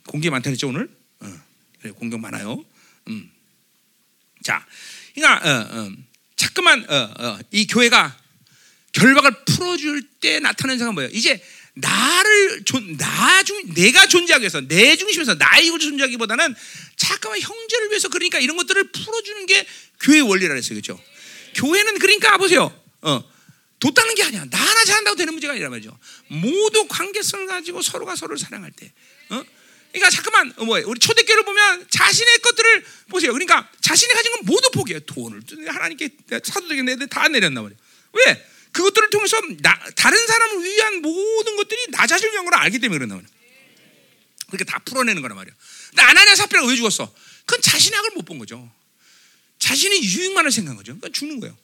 공격 0.08 0.30
많다 0.30 0.50
했죠 0.50 0.70
오늘? 0.70 0.90
어. 1.20 1.42
그래, 1.82 1.92
공격 1.92 2.20
많아요. 2.22 2.64
음. 3.10 3.30
자, 4.44 4.66
그러니까 5.14 5.50
어, 5.50 5.80
어. 5.80 5.92
자꾸만 6.36 6.86
이 7.52 7.68
교회가 7.68 8.18
결박을 8.92 9.46
풀어줄 9.46 10.04
때 10.22 10.40
나타나는 10.40 10.78
생각은 10.78 10.94
뭐예요? 10.94 11.12
이제 11.14 11.42
나를 11.76 12.64
존, 12.64 12.96
나 12.98 13.44
중, 13.44 13.74
내가 13.74 14.08
존재하기 14.08 14.44
위해서, 14.44 14.62
내 14.62 14.96
중심에서 14.96 15.36
나의 15.36 15.68
이걸 15.68 15.80
존재하기보다는 15.80 16.56
잠깐만 16.96 17.42
형제를 17.42 17.90
위해서 17.90 18.08
그러니까 18.08 18.40
이런 18.40 18.56
것들을 18.58 18.92
풀어주는 18.92 19.46
게 19.46 19.68
교회 20.00 20.22
원리라 20.22 20.50
그랬어요. 20.50 20.76
그죠? 20.76 21.00
교회는 21.56 22.00
그러니까 22.00 22.38
보세요. 22.38 22.74
어, 23.02 23.24
돛다는 23.80 24.16
게 24.16 24.24
아니야. 24.24 24.46
나 24.50 24.58
하나 24.58 24.84
잘한다고 24.86 25.18
되는 25.18 25.34
문제가 25.34 25.54
아니라 25.54 25.70
말이죠. 25.70 25.98
모두 26.28 26.88
관계성을 26.88 27.48
가지고 27.48 27.82
서로가 27.82 28.16
서로를 28.16 28.38
사랑할 28.38 28.72
때. 28.72 28.92
어? 29.30 29.44
그러니까 29.92 30.10
잠깐만 30.10 30.54
어, 30.58 30.66
뭐예요? 30.66 30.88
우리 30.88 31.00
초대교를 31.00 31.44
보면 31.44 31.88
자신의 31.90 32.40
것들을 32.40 32.86
보세요. 33.10 33.34
그러니까 33.34 33.70
자신이 33.82 34.14
가진 34.14 34.32
건 34.32 34.42
모두 34.46 34.70
포기해. 34.72 35.00
돈을 35.06 35.42
하나님께 35.68 36.10
사도적인 36.44 36.88
애들 36.90 37.08
다 37.08 37.28
내렸나 37.28 37.62
말이야. 37.62 37.78
왜? 38.14 38.46
그것들을 38.76 39.10
통해서 39.10 39.40
나, 39.62 39.80
다른 39.96 40.28
사람을 40.28 40.64
위한 40.66 41.02
모든 41.02 41.56
것들이 41.56 41.92
나 41.92 42.06
자신을 42.06 42.34
위한 42.34 42.44
걸 42.44 42.56
알기 42.56 42.80
때문에 42.80 42.98
그런다 42.98 43.16
말이야. 43.16 43.30
그러니까 44.48 44.72
다 44.72 44.80
풀어내는 44.84 45.22
거란 45.22 45.38
말이야. 45.38 45.56
근데 45.90 46.02
아나니아 46.02 46.36
사피라가 46.36 46.68
왜 46.68 46.76
죽었어? 46.76 47.12
그건 47.46 47.62
자신의 47.62 47.98
악을 48.00 48.12
못 48.16 48.26
본 48.26 48.38
거죠. 48.38 48.70
자신의 49.60 50.04
유익만을 50.04 50.52
생각한 50.52 50.76
거죠. 50.76 50.94
그러니까 50.98 51.10
죽는 51.18 51.40
거예요. 51.40 51.58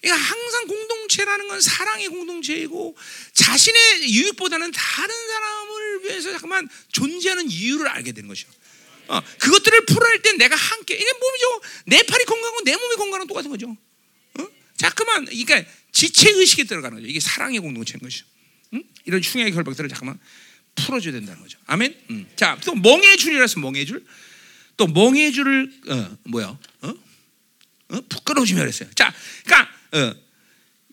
그러니까 0.00 0.24
항상 0.24 0.66
공동체라는 0.66 1.48
건 1.48 1.60
사랑의 1.60 2.08
공동체이고 2.08 2.96
자신의 3.34 4.14
유익보다는 4.14 4.72
다른 4.72 5.14
사람을 5.28 6.04
위해서 6.04 6.30
잠깐만 6.32 6.68
존재하는 6.92 7.48
이유를 7.50 7.86
알게 7.88 8.12
되는 8.12 8.28
것이요. 8.28 8.48
어, 9.08 9.20
그것들을 9.38 9.86
풀어낼 9.86 10.22
때 10.22 10.32
내가 10.32 10.54
함께 10.56 10.94
이게 10.94 11.06
몸이죠. 11.12 11.60
내 11.86 12.02
팔이 12.02 12.24
건강하고 12.24 12.62
내 12.64 12.76
몸이 12.76 12.96
건강한 12.96 13.26
똑같은 13.26 13.50
거죠. 13.50 13.76
어? 14.78 14.88
자꾸만 14.88 15.24
그러니까 15.26 15.62
지체 15.92 16.30
의식에 16.30 16.64
들어가는 16.64 16.96
거죠. 16.96 17.08
이게 17.08 17.20
사랑의 17.20 17.58
공동체인 17.60 18.00
것이죠. 18.00 18.24
응? 18.74 18.82
이런 19.04 19.20
흉의 19.20 19.52
결박들을 19.52 19.88
잠깐만 19.88 20.18
풀어줘야 20.74 21.12
된다는 21.12 21.42
거죠. 21.42 21.58
아멘. 21.66 21.96
음. 22.10 22.26
자, 22.36 22.58
또 22.64 22.74
멍의 22.74 23.16
줄이라서 23.16 23.60
멍의 23.60 23.86
줄. 23.86 24.04
또 24.76 24.86
멍의 24.86 25.32
줄을 25.32 25.72
어, 25.88 26.18
뭐야? 26.24 26.46
어? 26.82 26.94
어? 27.88 28.00
부끄러워지며 28.08 28.60
그랬어요. 28.60 28.88
자, 28.94 29.12
그러니까 29.44 29.70
어, 29.92 30.14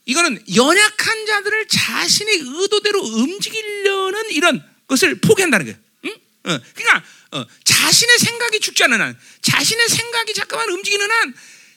이거는 0.05 0.43
연약한 0.55 1.25
자들을 1.25 1.67
자신의 1.67 2.35
의도대로 2.45 2.99
움직이려는 2.99 4.31
이런 4.31 4.63
것을 4.87 5.19
포기한다는 5.19 5.65
거예요. 5.67 5.79
응? 6.05 6.11
어, 6.51 6.59
그러니까 6.73 7.03
어, 7.31 7.45
자신의 7.63 8.17
생각이 8.19 8.59
죽지 8.59 8.83
않는 8.85 9.01
한, 9.01 9.19
자신의 9.41 9.89
생각이 9.89 10.33
자꾸만 10.33 10.69
움직이는 10.69 11.11
한, 11.11 11.35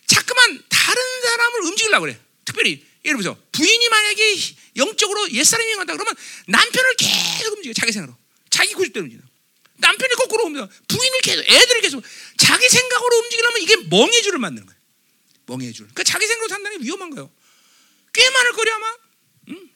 자꾸만 0.08 0.64
다른 0.68 1.02
사람을 1.22 1.62
움직이려고 1.62 2.06
그래. 2.06 2.20
특별히 2.44 2.84
예를 3.04 3.20
들어서 3.20 3.40
부인이 3.52 3.88
만약에 3.88 4.36
영적으로 4.76 5.30
옛사람이 5.30 5.76
간다 5.76 5.94
그러면 5.94 6.14
남편을 6.46 6.96
계속 6.96 7.56
움직여 7.56 7.72
자기 7.74 7.92
생각으로 7.92 8.18
자기 8.50 8.74
고집대로 8.74 9.04
움직여. 9.04 9.22
남편이 9.76 10.14
거꾸로 10.14 10.44
움직여 10.46 10.68
부인을 10.88 11.20
계속 11.20 11.42
애들을 11.48 11.80
계속 11.82 12.02
자기 12.36 12.68
생각으로 12.68 13.16
움직이려면 13.18 13.62
이게 13.62 13.76
멍해줄을 13.88 14.38
만드는 14.38 14.66
거예요. 14.66 14.78
멍해줄. 15.46 15.86
그러니까 15.86 16.04
자기 16.04 16.26
생각으로 16.26 16.48
산다는 16.48 16.78
게 16.78 16.84
위험한 16.84 17.10
거예요. 17.10 17.30
꽤 18.12 18.28
많을 18.30 18.52
거리 18.52 18.70
아마. 18.70 18.96
응? 19.50 19.70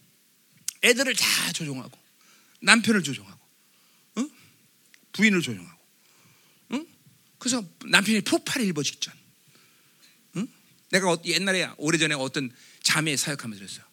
애들을 0.83 1.15
다 1.15 1.53
조종하고 1.53 1.99
남편을 2.61 3.03
조종하고 3.03 3.39
응? 4.19 4.31
부인을 5.13 5.43
조종하고 5.43 5.81
응? 6.73 6.87
그래서 7.39 7.65
남편이 7.85 8.23
폭발을 8.23 8.67
일보 8.67 8.83
직전 8.83 9.15
응? 9.15 9.22
내가 10.93 11.11
어, 11.11 11.21
옛날에 11.25 11.69
오래전에 11.79 12.15
어떤 12.15 12.51
자매 12.83 13.17
사역하면서 13.17 13.59
그랬어요 13.59 13.85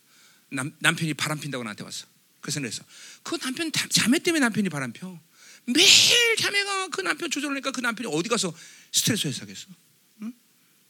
남, 0.50 0.72
남편이 0.80 1.16
바람 1.16 1.40
핀다고 1.40 1.64
나한테 1.64 1.84
왔어 1.84 2.06
그래서 2.42 2.60
그랬어 2.60 2.84
그 3.24 3.38
남편 3.40 3.72
자매 3.90 4.20
때문에 4.20 4.42
남편이 4.42 4.70
바람 4.70 4.94
펴 4.94 5.20
매일 5.66 6.36
자매가 6.38 6.90
그 6.90 7.02
남편 7.02 7.30
조절하니까 7.30 7.72
그 7.72 7.82
남편이 7.82 8.10
어디 8.14 8.30
가서 8.30 8.54
스트레스 8.92 9.28
해소하겠어 9.28 9.68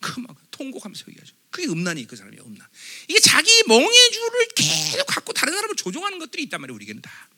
그막 0.02 0.34
통곡하면서 0.52 1.06
얘기하죠. 1.10 1.36
그게 1.50 1.68
음란이 1.68 2.08
그 2.08 2.16
사람이야 2.16 2.42
음란. 2.46 2.66
이게 3.08 3.20
자기 3.20 3.52
멍해 3.68 4.10
줄을 4.12 4.48
계속 4.56 5.06
갖고 5.06 5.34
다른 5.34 5.54
사람을 5.54 5.76
조종하는 5.76 6.20
것들이 6.20 6.44
있단 6.44 6.62
말이에요. 6.62 6.76
우리에게는 6.76 7.02
다. 7.02 7.30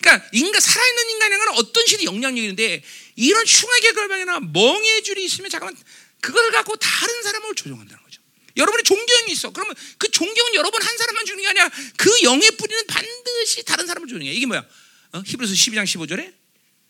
그러니까 0.00 0.28
인간 0.32 0.60
살아있는 0.60 1.10
인간에게는 1.10 1.52
어떤 1.56 1.86
식의 1.86 2.06
영향력이 2.06 2.40
있는데 2.40 2.82
이런 3.16 3.44
흉악의 3.44 3.92
결방이나 3.94 4.40
멍해 4.40 5.02
줄이 5.02 5.24
있으면 5.24 5.50
잠깐만 5.50 5.76
그걸 6.20 6.50
갖고 6.50 6.76
다른 6.76 7.22
사람을 7.22 7.54
조종한다는 7.54 8.02
거죠. 8.02 8.22
여러분의 8.56 8.84
존경이 8.84 9.32
있어. 9.32 9.50
그러면 9.50 9.74
그 9.98 10.10
존경은 10.10 10.54
여러분 10.54 10.82
한 10.82 10.96
사람만 10.96 11.26
주는 11.26 11.42
게 11.42 11.48
아니라 11.48 11.70
그 11.96 12.22
영의 12.22 12.50
뿌리는 12.52 12.86
반드시 12.86 13.64
다른 13.64 13.86
사람을 13.86 14.08
주는 14.08 14.22
거야. 14.22 14.32
이게 14.32 14.46
뭐야? 14.46 14.66
어? 15.12 15.22
히브리서 15.24 15.52
12장 15.52 15.84
15절에 15.84 16.34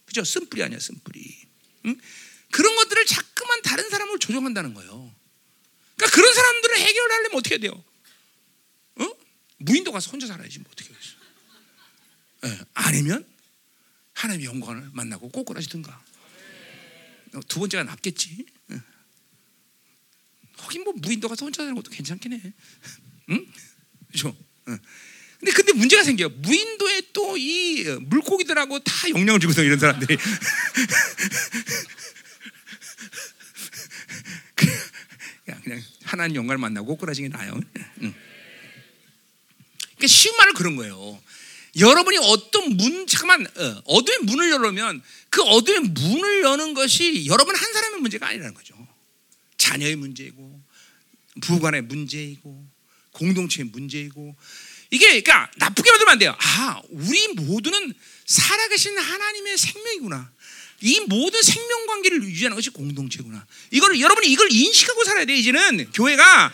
그죠? 0.07 0.25
쓴뿌리 0.25 0.63
아니야, 0.63 0.79
쓴뿌리. 0.79 1.47
응? 1.87 2.01
그런 2.51 2.77
것들을 2.77 3.05
자꾸만 3.07 3.63
다른 3.63 3.91
사람을 3.91 4.19
조종한다는 4.19 4.73
거예요. 4.75 5.15
그러니까 5.97 6.15
그런 6.15 6.33
사람들을 6.33 6.79
해결하려면 6.79 7.39
어떻게 7.39 7.57
해야 7.57 7.61
돼요? 7.61 7.85
어? 8.97 9.11
무인도 9.59 9.93
가서 9.93 10.11
혼자 10.11 10.27
살아야지 10.27 10.61
뭐 10.61 10.71
어떻게 10.73 10.93
하겠어? 10.93 11.17
네, 12.43 12.65
아니면 12.75 13.27
하나님의 14.15 14.47
영광을 14.47 14.89
만나고 14.93 15.29
꼬꾸라지든가. 15.31 16.05
두 17.49 17.59
번째가 17.59 17.85
낫겠지. 17.85 18.47
네. 20.57 20.63
하긴 20.65 20.85
뭐 20.85 20.93
무인도 20.97 21.29
가서 21.29 21.45
혼자 21.45 21.63
사는 21.63 21.75
것도 21.75 21.91
괜찮긴 21.91 22.33
해. 22.33 22.41
응? 23.31 23.47
그죠? 24.13 24.37
응. 24.69 24.79
근데 25.39 25.53
근데 25.53 25.73
문제가 25.75 26.03
생겨. 26.03 26.29
무인도에 26.29 27.03
또 27.13 27.37
이 27.37 27.85
물고기들하고 28.01 28.79
다 28.81 29.11
영향을 29.11 29.39
주거든 29.41 29.65
이런 29.65 29.79
사람들이. 29.79 30.17
그냥 35.45 35.83
하나님 36.05 36.37
영광을 36.37 36.59
만나고 36.59 36.87
꼬꾸라지게 36.87 37.29
나요. 37.29 37.59
응. 38.03 38.15
그러니까 39.97 40.07
쉬운 40.07 40.37
말은 40.37 40.55
그런 40.55 40.77
거예요. 40.77 41.21
여러분이 41.79 42.17
어떤 42.19 42.77
문 42.77 43.07
잠깐만 43.07 43.47
어, 43.47 43.83
어둠의 43.85 44.21
문을 44.23 44.51
열려면 44.51 45.03
그 45.29 45.43
어둠의 45.43 45.81
문을 45.91 46.43
여는 46.43 46.75
것이 46.75 47.27
여러분 47.27 47.55
한 47.55 47.73
사람의 47.73 48.01
문제가 48.01 48.29
아니라는 48.29 48.55
거죠. 48.55 48.76
자녀의 49.67 49.97
문제이고 49.97 50.63
부부간의 51.41 51.83
문제이고 51.83 52.67
공동체의 53.13 53.69
문제이고 53.73 54.37
이게 54.91 55.21
그러니까 55.21 55.51
나쁘게 55.57 55.91
만들면 55.91 56.13
안 56.13 56.19
돼요. 56.19 56.37
아, 56.39 56.81
우리 56.91 57.29
모두는 57.35 57.93
살아계신 58.27 58.97
하나님의 58.97 59.59
생명이구나. 59.59 60.31
이 60.83 61.01
모든 61.09 61.43
생명 61.43 61.87
관계를 61.87 62.23
유지하는 62.23 62.55
것이 62.55 62.71
공동체구나. 62.71 63.45
이걸 63.73 63.99
여러분이 64.01 64.29
이걸 64.31 64.53
인식하고 64.53 65.05
살아야 65.05 65.25
돼. 65.25 65.35
이제는 65.35 65.91
교회가 65.93 66.53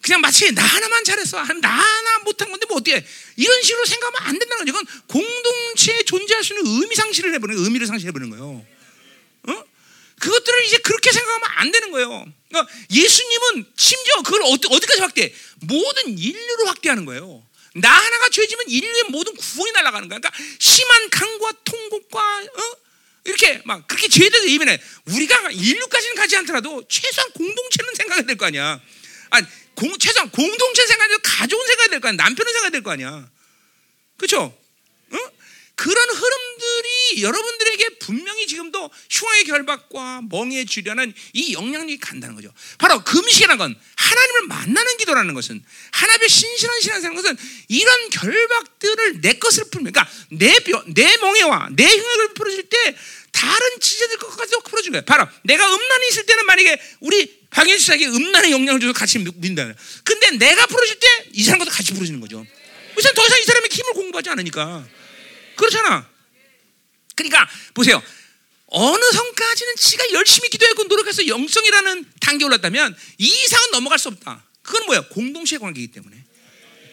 그냥 0.00 0.20
마치 0.20 0.52
나 0.52 0.62
하나만 0.62 1.04
잘했어. 1.04 1.42
나 1.60 1.68
하나 1.68 2.18
못한 2.24 2.50
건데 2.50 2.66
뭐 2.68 2.76
어때? 2.76 3.04
이런 3.36 3.62
식으로 3.62 3.84
생각하면 3.86 4.28
안 4.28 4.38
된다는 4.38 4.64
거죠. 4.64 4.70
이건 4.70 4.86
공동체에 5.06 6.02
존재할 6.04 6.44
수 6.44 6.54
있는 6.54 6.82
의미 6.82 6.94
상실을 6.94 7.34
해버리는 7.34 7.64
의미를 7.64 7.86
상실해버리는 7.86 8.30
거예요. 8.30 8.64
어? 9.48 9.64
그것들을 10.22 10.64
이제 10.66 10.78
그렇게 10.78 11.10
생각하면 11.10 11.48
안 11.56 11.72
되는 11.72 11.90
거예요. 11.90 12.24
그러니까 12.48 12.72
예수님은 12.90 13.66
심지어 13.76 14.22
그걸 14.22 14.42
어디, 14.44 14.68
어디까지 14.70 15.00
확대해? 15.00 15.34
모든 15.62 16.16
인류로 16.16 16.66
확대하는 16.66 17.04
거예요. 17.04 17.44
나 17.74 17.90
하나가 17.90 18.28
죄지면 18.28 18.66
인류의 18.68 19.04
모든 19.08 19.34
구원이 19.34 19.72
날아가는 19.72 20.08
거야. 20.08 20.18
그러니까 20.20 20.30
심한 20.60 21.10
강과 21.10 21.52
통곡과 21.64 22.38
어? 22.42 22.76
이렇게 23.24 23.62
막 23.64 23.86
그렇게 23.88 24.08
죄에 24.08 24.28
대해서 24.28 24.48
예민해. 24.48 24.80
우리가 25.06 25.50
인류까지는 25.50 26.14
가지 26.14 26.36
않더라도 26.36 26.86
최소한 26.88 27.30
공동체는 27.32 27.94
생각해야 27.96 28.24
될 28.26 28.36
거 28.36 28.46
아니야. 28.46 28.80
아, 29.30 29.40
공, 29.74 29.96
최소한 29.98 30.30
공동체 30.30 30.86
생각해야 30.86 31.08
될 31.16 31.18
가족은 31.22 31.66
생각해야 31.66 31.90
될 31.90 32.00
거 32.00 32.08
아니야. 32.08 32.22
남편은 32.24 32.52
생각해야 32.52 32.70
될 32.70 32.82
거 32.82 32.90
아니야. 32.92 33.28
그렇죠? 34.18 34.56
어? 35.82 35.84
그런 35.84 36.08
흐름들이 36.10 37.22
여러분들에게 37.22 37.88
분명히 37.98 38.46
지금도 38.46 38.90
흉의 39.10 39.44
결박과 39.44 40.22
멍에 40.30 40.64
주려는 40.64 41.12
이 41.32 41.54
영향력이 41.54 41.98
간다는 41.98 42.36
거죠. 42.36 42.52
바로 42.78 43.02
금식이라는 43.02 43.58
건 43.58 43.76
하나님을 43.96 44.42
만나는 44.46 44.96
기도라는 44.98 45.34
것은 45.34 45.62
하나님의 45.90 46.28
신실한 46.28 46.80
신앙생활 46.80 47.16
것은 47.16 47.36
이런 47.68 48.10
결박들을 48.10 49.20
내 49.20 49.32
것을 49.34 49.64
풀면 49.70 49.92
그러니까 49.92 50.12
내, 50.30 50.54
내 50.94 51.16
멍에와 51.16 51.70
내 51.72 51.84
흉을 51.84 52.34
풀어줄 52.34 52.68
때 52.68 52.96
다른 53.32 53.80
지체들 53.80 54.18
것까지도 54.18 54.60
풀어준 54.60 54.92
거예요. 54.92 55.04
바로 55.04 55.26
내가 55.42 55.66
음란이 55.66 56.08
있을 56.08 56.26
때는 56.26 56.46
만약에 56.46 56.80
우리 57.00 57.42
방해수사에게 57.50 58.06
음란의 58.06 58.52
영향을 58.52 58.80
줘서 58.80 58.92
같이 58.92 59.18
믿는다. 59.18 59.74
근데 60.04 60.30
내가 60.36 60.66
풀어줄 60.66 60.98
때 61.00 61.06
이 61.34 61.42
사람과도 61.42 61.70
같이 61.70 61.92
풀어주는 61.92 62.20
거죠. 62.20 62.44
더 63.14 63.26
이상 63.26 63.40
이 63.40 63.44
사람의 63.44 63.68
힘을 63.70 63.92
공부하지 63.94 64.30
않으니까. 64.30 64.86
그렇잖아. 65.62 66.08
그러니까 67.14 67.48
보세요. 67.74 68.02
어느 68.66 69.04
성까지는 69.12 69.76
지가 69.76 70.12
열심히 70.12 70.48
기도했고 70.48 70.84
노력해서 70.84 71.26
영성이라는 71.26 72.06
단계 72.20 72.44
올랐다면 72.44 72.96
이 73.18 73.26
이상은 73.26 73.70
넘어갈 73.70 73.98
수 73.98 74.08
없다. 74.08 74.44
그건 74.62 74.86
뭐야? 74.86 75.08
공동체 75.08 75.58
관계이기 75.58 75.92
때문에. 75.92 76.16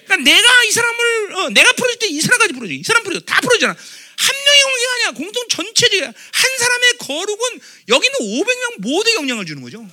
그러니까 0.05 0.29
내가 0.29 0.63
이 0.63 0.71
사람을 0.71 1.35
어, 1.35 1.49
내가 1.49 1.71
풀어줄 1.73 1.99
때 1.99 2.07
이 2.09 2.21
사람까지 2.21 2.53
풀어줘. 2.53 2.73
이 2.73 2.83
사람 2.83 3.03
풀어줘. 3.03 3.23
다 3.25 3.39
풀어주잖아. 3.41 3.71
한 3.73 4.35
관계가 4.69 4.93
아니야. 4.95 5.11
공동 5.11 5.47
전체적이야. 5.47 6.05
한 6.07 6.57
사람의 6.59 6.97
거룩은 6.97 7.59
여기는 7.87 8.15
500명 8.19 8.81
모두에 8.81 9.13
영향을 9.15 9.45
주는 9.45 9.61
거죠. 9.61 9.87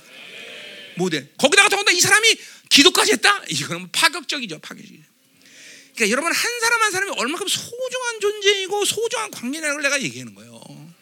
모두. 0.95 1.23
거기다가 1.37 1.69
더군다나 1.69 1.95
이 1.95 2.01
사람이 2.01 2.35
기도까지 2.69 3.13
했다? 3.13 3.43
이거는 3.49 3.89
파격적이죠. 3.91 4.59
파격적이죠. 4.59 5.06
그러니까 5.97 6.11
여러분 6.11 6.31
한 6.31 6.59
사람 6.59 6.81
한 6.83 6.91
사람이 6.91 7.11
얼마큼 7.17 7.47
소중한 7.47 8.19
존재이고 8.21 8.85
소중한 8.85 9.31
관계라는 9.31 9.77
걸 9.77 9.81
내가 9.81 9.99
얘기하는 9.99 10.35
거예요. 10.35 10.53
어? 10.53 10.93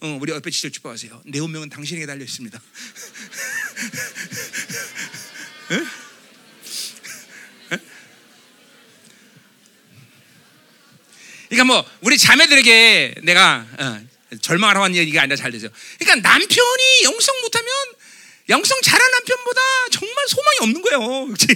어, 0.00 0.18
우리 0.20 0.32
옆에 0.32 0.50
지절 0.50 0.72
축복하세요. 0.72 1.22
내 1.26 1.38
운명은 1.38 1.68
당신에게 1.68 2.06
달려 2.06 2.24
있습니다. 2.24 2.60
그러니까 11.48 11.64
뭐 11.64 11.88
우리 12.00 12.18
자매들에게 12.18 13.20
내가 13.22 13.64
어, 13.78 14.04
절망하라고 14.40 14.92
얘기가 14.92 15.22
아니라 15.22 15.36
잘 15.36 15.52
되죠. 15.52 15.68
그러니까 16.00 16.28
남편이 16.28 17.04
영성 17.04 17.40
못하면 17.42 17.72
영성 18.48 18.76
잘한 18.82 19.08
남편보다 19.12 19.60
정말 19.92 20.26
소망이 20.26 20.56
없는 20.62 20.82
거예요. 20.82 21.26
그렇지? 21.30 21.46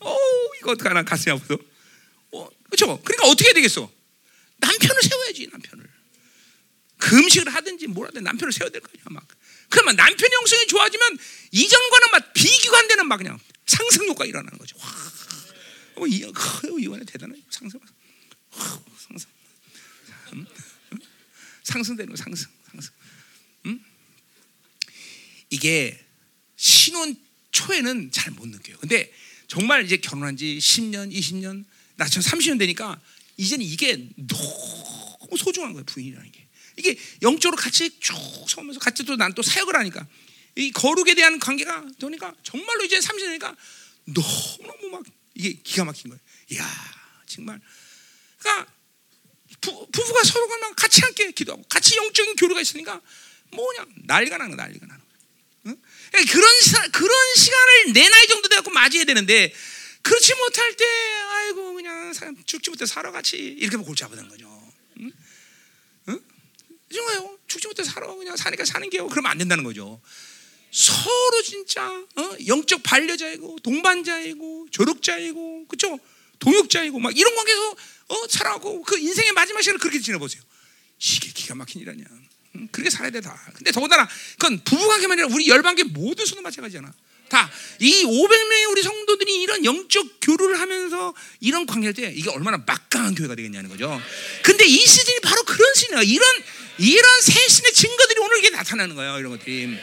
어 0.00 0.18
이거 0.58 0.72
어떡하나 0.72 1.04
가슴이 1.04 1.36
아프도. 1.36 1.73
어, 2.74 2.76
그렇죠? 2.76 3.00
그러니까 3.02 3.28
어떻게 3.28 3.46
해야 3.48 3.54
되겠어? 3.54 3.90
남편을 4.58 5.02
세워야지 5.02 5.48
남편을. 5.52 5.94
금식을 6.98 7.54
하든지 7.54 7.86
뭘 7.88 8.08
하든 8.08 8.24
남편을 8.24 8.52
세워야 8.52 8.70
될 8.70 8.80
거야 8.80 8.94
막. 9.10 9.26
그러면 9.68 9.96
남편 9.96 10.28
영성이 10.32 10.66
좋아지면 10.66 11.18
이전과는 11.52 12.06
막 12.12 12.32
비교가 12.32 12.78
안 12.78 12.88
되는 12.88 13.06
막 13.06 13.16
그냥 13.18 13.38
상승 13.66 14.06
효과 14.06 14.24
일어나는 14.24 14.58
거죠. 14.58 14.76
와, 14.78 14.84
어, 15.96 16.06
이, 16.06 16.24
어, 16.24 16.32
이번에 16.78 17.04
대단해 17.04 17.40
상승. 17.50 17.80
상승. 18.98 19.28
음? 20.32 20.46
음? 20.92 20.98
상승되는 21.62 22.16
상승, 22.16 22.48
상승. 22.70 22.92
음? 23.66 23.84
이게 25.50 26.04
신혼 26.56 27.16
초에는 27.52 28.10
잘 28.10 28.32
못 28.32 28.48
느껴요. 28.48 28.78
근데 28.78 29.12
정말 29.46 29.84
이제 29.84 29.96
결혼한 29.96 30.36
지 30.36 30.58
10년, 30.58 31.12
20년, 31.12 31.64
나 31.96 32.06
지금 32.06 32.22
30년 32.22 32.58
되니까 32.58 33.00
이제는 33.36 33.64
이게 33.64 34.08
너무 34.16 35.36
소중한 35.36 35.72
거예요, 35.72 35.84
부인이라는 35.84 36.32
게. 36.32 36.48
이게 36.76 36.98
영적으로 37.22 37.56
같이 37.60 37.98
쭉 38.00 38.16
서면서 38.48 38.80
같이 38.80 39.04
또 39.04 39.14
난 39.16 39.32
또 39.34 39.42
사역을 39.42 39.76
하니까 39.76 40.06
이 40.56 40.70
거룩에 40.72 41.14
대한 41.14 41.38
관계가 41.38 41.84
되니까 41.98 42.34
정말로 42.42 42.84
이제 42.84 42.98
30년이니까 42.98 43.56
너무너무 44.06 44.88
막 44.90 45.02
이게 45.34 45.52
기가 45.62 45.84
막힌 45.84 46.10
거예요. 46.10 46.20
이야, 46.50 46.68
정말. 47.26 47.60
그러니까 48.38 48.72
부, 49.60 49.86
부부가 49.90 50.22
서로가 50.24 50.58
막 50.58 50.76
같이 50.76 51.00
함께 51.00 51.30
기도하고 51.32 51.62
같이 51.68 51.96
영적인 51.96 52.36
교류가 52.36 52.60
있으니까 52.60 53.00
뭐냐 53.50 53.86
난리가 54.04 54.36
나는 54.38 54.56
거야, 54.56 54.66
난리가 54.66 54.86
나는 54.86 55.00
거야. 55.00 55.18
응? 55.66 55.76
그러니까 56.10 56.32
그런 56.32 56.60
사, 56.60 56.88
그런 56.88 57.34
시간을 57.36 57.92
내 57.94 58.08
나이 58.08 58.26
정도 58.26 58.48
돼갖고 58.48 58.70
맞이해야 58.70 59.04
되는데 59.06 59.52
그렇지 60.04 60.34
못할 60.34 60.76
때 60.76 60.84
아이고 61.30 61.74
그냥 61.74 62.12
죽지 62.44 62.70
못해 62.70 62.86
살아 62.86 63.10
같이 63.10 63.36
이렇게 63.36 63.76
골치 63.78 64.04
아프는 64.04 64.28
거죠. 64.28 64.72
응? 65.00 65.10
응? 66.08 66.20
죽지 67.48 67.66
못해 67.68 67.82
살아 67.82 68.06
그냥 68.14 68.36
사니까 68.36 68.64
사는 68.64 68.88
게요. 68.90 69.08
그러면 69.08 69.32
안 69.32 69.38
된다는 69.38 69.64
거죠. 69.64 70.00
서로 70.70 71.42
진짜 71.42 71.88
어? 71.88 72.36
영적 72.46 72.82
반려자이고 72.82 73.60
동반자이고 73.62 74.68
조력자이고 74.70 75.66
그렇죠? 75.68 75.98
동역자이고 76.38 76.98
막 76.98 77.16
이런 77.16 77.34
관계에서 77.34 77.76
어, 78.08 78.28
살아가고 78.28 78.82
그 78.82 78.98
인생의 78.98 79.32
마지막 79.32 79.62
시간을 79.62 79.78
그렇게 79.78 80.00
지내보세요. 80.00 80.42
이게 80.98 81.30
기가 81.30 81.54
막힌 81.54 81.80
일 81.80 81.90
아니야. 81.90 82.06
응? 82.56 82.68
그렇게 82.70 82.90
살아야 82.90 83.10
돼 83.10 83.22
다. 83.22 83.40
근데 83.54 83.72
더군다나 83.72 84.06
그건 84.32 84.62
부부관계만 84.64 85.18
아니라 85.18 85.34
우리 85.34 85.48
열반계 85.48 85.84
모두 85.84 86.26
수도 86.26 86.42
마찬가지잖아. 86.42 86.92
다이 87.34 88.04
500명의 88.04 88.70
우리 88.70 88.82
성도들이 88.82 89.42
이런 89.42 89.64
영적 89.64 90.06
교류를 90.20 90.60
하면서 90.60 91.12
이런 91.40 91.66
관계할 91.66 91.92
때 91.92 92.12
이게 92.14 92.30
얼마나 92.30 92.58
막강한 92.64 93.16
교회가 93.16 93.34
되겠냐는 93.34 93.68
거죠. 93.68 94.00
근데 94.42 94.64
이 94.64 94.78
시즌이 94.78 95.18
바로 95.20 95.42
그런 95.42 95.74
시즌이야. 95.74 96.02
이런 96.02 96.28
이런 96.78 97.20
새 97.20 97.48
신의 97.48 97.72
증거들이 97.72 98.20
오늘 98.20 98.38
이게 98.38 98.50
나타나는 98.50 98.94
거예요. 98.94 99.18
이런 99.18 99.32
것들이. 99.32 99.76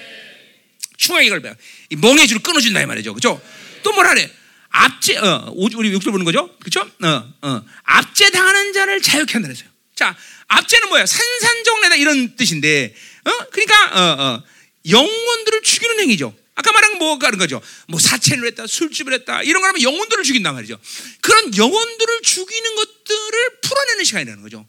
중앙에 0.96 1.26
이걸 1.26 1.42
봐. 1.42 1.54
이 1.90 1.96
멍해 1.98 2.26
줄을 2.28 2.42
끊어준다 2.42 2.82
이 2.82 2.86
말이죠. 2.86 3.14
그죠? 3.14 3.42
또 3.84 3.92
뭐라 3.92 4.14
그래? 4.14 4.32
압제, 4.70 5.18
어, 5.18 5.52
우리 5.56 5.92
6절 5.92 6.12
보는 6.12 6.24
거죠? 6.24 6.56
그죠? 6.60 6.90
어, 7.04 7.34
어. 7.42 7.64
압제 7.84 8.30
당하는 8.32 8.72
자를 8.72 9.02
자유케 9.02 9.34
한다 9.34 9.48
그랬어요. 9.48 9.68
자, 9.96 10.16
압제는 10.48 10.88
뭐야? 10.88 11.06
산산정례다 11.06 11.96
이런 11.96 12.36
뜻인데, 12.38 12.96
어? 13.26 13.32
그러니까, 13.52 13.86
어, 13.92 14.24
어. 14.24 14.44
영혼들을 14.90 15.62
죽이는 15.64 16.00
행위죠. 16.00 16.34
아까 16.56 16.72
말한 16.72 16.98
뭐가 16.98 17.28
그런 17.28 17.40
거죠. 17.40 17.62
뭐 17.88 18.00
사체를 18.00 18.46
했다, 18.48 18.68
술집을 18.68 19.14
했다, 19.14 19.42
이런 19.44 19.62
거 19.62 19.68
하면 19.70 19.82
영혼들을 19.82 20.24
죽인단 20.24 20.54
말이죠. 20.54 20.80
그런 21.22 21.56
영혼들을 21.56 22.22
죽이는 22.22 22.76
것들을 22.76 23.60
풀어내는 23.62 24.04
시간이라는 24.04 24.44
거죠. 24.44 24.68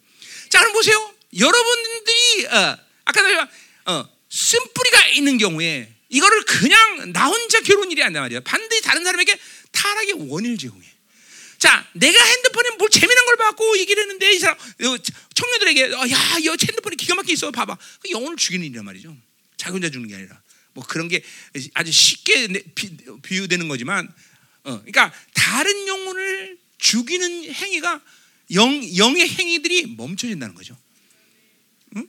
자, 0.48 0.60
그럼 0.60 0.72
보세요. 0.72 1.14
여러분들이, 1.36 2.46
어, 2.46 2.78
아까 3.04 3.22
내가, 3.22 3.48
어, 3.86 4.08
쓴뿌리가 4.30 5.08
있는 5.08 5.38
경우에 5.38 5.92
이거를 6.08 6.44
그냥 6.44 7.12
나 7.12 7.26
혼자 7.26 7.60
결혼 7.60 7.90
일이 7.90 8.02
아니란 8.02 8.22
말이야. 8.24 8.40
반드시 8.40 8.82
다른 8.82 9.02
사람에게 9.02 9.38
타락의 9.72 10.28
원인을 10.28 10.58
제공해. 10.58 10.86
자, 11.58 11.88
내가 11.92 12.22
핸드폰에 12.22 12.70
뭘 12.76 12.90
재미난 12.90 13.24
걸 13.24 13.36
받고 13.36 13.78
얘기를 13.78 14.02
했는데 14.02 14.32
이 14.32 14.38
사람 14.38 14.56
청년들에게 15.34 15.84
어, 15.94 16.10
야, 16.10 16.38
이 16.38 16.48
핸드폰이 16.48 16.96
기가 16.96 17.14
막히게 17.14 17.32
있어 17.34 17.50
봐봐. 17.50 17.76
그 18.02 18.10
영혼을 18.10 18.36
죽이는 18.36 18.66
일이란 18.66 18.84
말이죠. 18.84 19.16
자기 19.56 19.74
혼자 19.74 19.88
죽는 19.88 20.08
게 20.08 20.16
아니라 20.16 20.41
뭐 20.74 20.84
그런 20.86 21.08
게 21.08 21.22
아주 21.74 21.92
쉽게 21.92 22.48
비, 22.74 22.90
유되는 23.30 23.68
거지만, 23.68 24.08
어, 24.64 24.78
그러니까 24.78 25.12
다른 25.34 25.86
영혼을 25.86 26.58
죽이는 26.78 27.52
행위가 27.52 28.00
영 28.54 28.96
영의 28.96 29.28
행위들이 29.28 29.94
멈춰진다는 29.96 30.54
거죠. 30.54 30.76
응? 31.96 32.06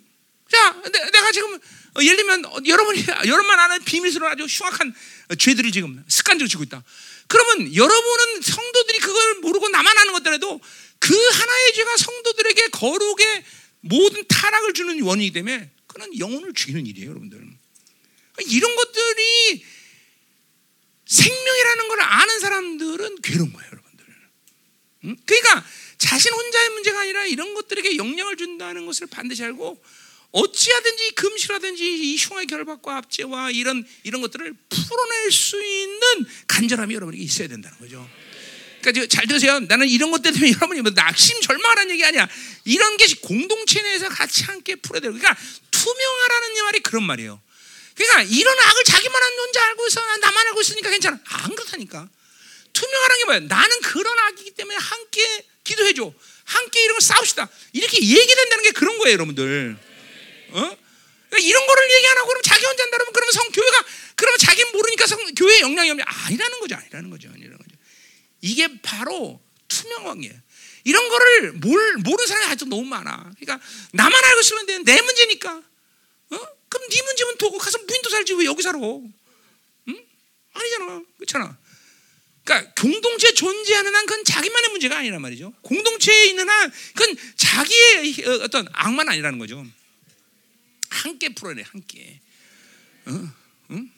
자, 0.49 0.81
내가 1.11 1.31
지금 1.31 1.55
어, 1.95 2.01
예를 2.01 2.17
들면 2.17 2.45
어, 2.45 2.57
여러분이 2.65 3.05
여러분만 3.25 3.59
아는 3.59 3.83
비밀스러운 3.83 4.31
아주 4.31 4.45
흉악한 4.45 4.93
죄들을 5.37 5.71
지금 5.71 6.03
습관적으로 6.07 6.47
지고 6.47 6.63
있다. 6.63 6.83
그러면 7.27 7.73
여러분은 7.73 8.41
성도들이 8.41 8.99
그걸 8.99 9.35
모르고 9.41 9.69
나만 9.69 9.97
아는 9.97 10.13
것들에도 10.13 10.59
그 10.99 11.13
하나의 11.15 11.73
죄가 11.73 11.97
성도들에게 11.97 12.67
거룩의 12.69 13.43
모든 13.81 14.23
타락을 14.27 14.73
주는 14.73 15.01
원인이기 15.01 15.33
때문에 15.33 15.69
그는 15.87 16.19
영혼을 16.19 16.53
죽이는 16.53 16.85
일이에요, 16.87 17.09
여러분들. 17.09 17.45
이런 18.41 18.75
것들이 18.75 19.65
생명이라는 21.05 21.87
걸 21.87 22.01
아는 22.01 22.39
사람들은 22.39 23.21
괴로운 23.21 23.53
거예요, 23.53 23.69
여러분들. 23.71 24.05
그러니까 25.25 25.65
자신 25.97 26.33
혼자의 26.33 26.69
문제가 26.69 27.01
아니라 27.01 27.25
이런 27.25 27.53
것들에게 27.53 27.97
영향을 27.97 28.37
준다는 28.37 28.85
것을 28.85 29.07
반드시 29.07 29.43
알고 29.43 29.83
어찌하든지 30.31 31.11
금실하든지 31.11 31.83
이 31.85 32.17
흉의 32.17 32.47
결박과 32.47 32.97
압제와 32.97 33.51
이런 33.51 33.85
이런 34.01 34.21
것들을 34.21 34.53
풀어낼 34.69 35.31
수 35.31 35.63
있는 35.63 35.99
간절함이 36.47 36.95
여러분에게 36.95 37.23
있어야 37.23 37.47
된다는 37.47 37.77
거죠. 37.77 38.09
그러니까 38.81 39.07
잘 39.07 39.27
들으세요. 39.27 39.59
나는 39.61 39.87
이런 39.87 40.11
것 40.11 40.21
때문에 40.21 40.51
여러분이 40.51 40.81
뭐 40.81 40.91
낙심 40.93 41.39
절망하는 41.41 41.91
얘기 41.91 42.03
아니야. 42.03 42.27
이런 42.65 42.97
게 42.97 43.05
공동체 43.21 43.81
내에서 43.81 44.09
같이 44.09 44.43
함께 44.43 44.75
풀어야 44.75 45.01
되고, 45.01 45.13
그러니까 45.13 45.39
투명하라는 45.71 46.63
말이 46.63 46.79
그런 46.81 47.03
말이에요. 47.03 47.41
그러니까 47.95 48.21
이런 48.23 48.59
악을 48.59 48.83
자기만 48.83 49.23
혼자 49.23 49.65
알고 49.67 49.87
있어, 49.87 50.01
나만 50.17 50.47
알고 50.47 50.61
있으니까 50.61 50.89
괜찮아. 50.89 51.19
안 51.25 51.55
그렇다니까. 51.55 52.07
투명하라는 52.73 53.17
게 53.17 53.25
뭐야? 53.25 53.39
나는 53.41 53.81
그런 53.81 54.17
악이기 54.19 54.51
때문에 54.51 54.75
함께 54.77 55.45
기도해줘. 55.63 56.11
함께 56.45 56.83
이런 56.83 56.95
걸 56.95 57.01
싸웁시다. 57.01 57.49
이렇게 57.73 57.97
얘기된다는 58.01 58.63
게 58.63 58.71
그런 58.71 58.97
거예요, 58.97 59.13
여러분들. 59.13 59.77
어? 60.49 60.77
그러니까 61.29 61.49
이런 61.49 61.67
거를 61.67 61.91
얘기 61.91 62.07
안 62.07 62.17
하고 62.17 62.27
그러면 62.27 62.43
자기 62.43 62.65
혼자 62.65 62.83
한다 62.83 62.97
그러면 62.97 63.13
그러면 63.13 63.31
성 63.31 63.49
교회가 63.51 63.85
그러면 64.15 64.37
자기 64.39 64.63
모르니까 64.65 65.07
성 65.07 65.33
교회에 65.35 65.61
영향이 65.61 65.89
없냐? 65.91 66.03
아니라는 66.05 66.59
거죠, 66.59 66.75
아니라는 66.75 67.09
거죠, 67.09 67.29
아니라는 67.29 67.57
거죠. 67.57 67.75
이게 68.41 68.69
바로 68.81 69.41
투명왕이에요. 69.67 70.33
이런 70.83 71.09
거를 71.09 71.53
몰, 71.53 71.97
모르는 71.97 72.27
사람이 72.27 72.47
아직 72.47 72.67
너무 72.67 72.83
많아. 72.83 73.31
그러니까 73.39 73.65
나만 73.93 74.23
알고 74.23 74.39
있으면 74.41 74.65
돼. 74.65 74.79
내 74.79 75.01
문제니까. 75.01 75.61
어? 76.31 76.47
그럼 76.73 76.89
네 76.89 77.01
문제면 77.03 77.37
두고 77.37 77.59
가서 77.59 77.77
무인도 77.77 78.09
살지 78.09 78.33
왜 78.33 78.45
여기 78.45 78.63
살아? 78.63 78.79
응? 78.79 80.05
아니잖아. 80.53 81.03
그렇잖아. 81.17 81.57
그러니까 82.43 82.73
공동체 82.73 83.31
존재하는 83.35 83.95
한 83.95 84.05
그건 84.07 84.25
자기만의 84.25 84.71
문제가 84.71 84.97
아니란 84.97 85.21
말이죠. 85.21 85.53
공동체에 85.61 86.25
있는 86.25 86.49
한 86.49 86.71
그건 86.95 87.15
자기의 87.35 88.25
어떤 88.41 88.67
악만 88.71 89.07
아니라는 89.07 89.37
거죠. 89.37 89.63
함께 90.89 91.29
풀어내 91.29 91.61
함께. 91.61 92.19
어? 93.05 93.11
응? 93.71 93.91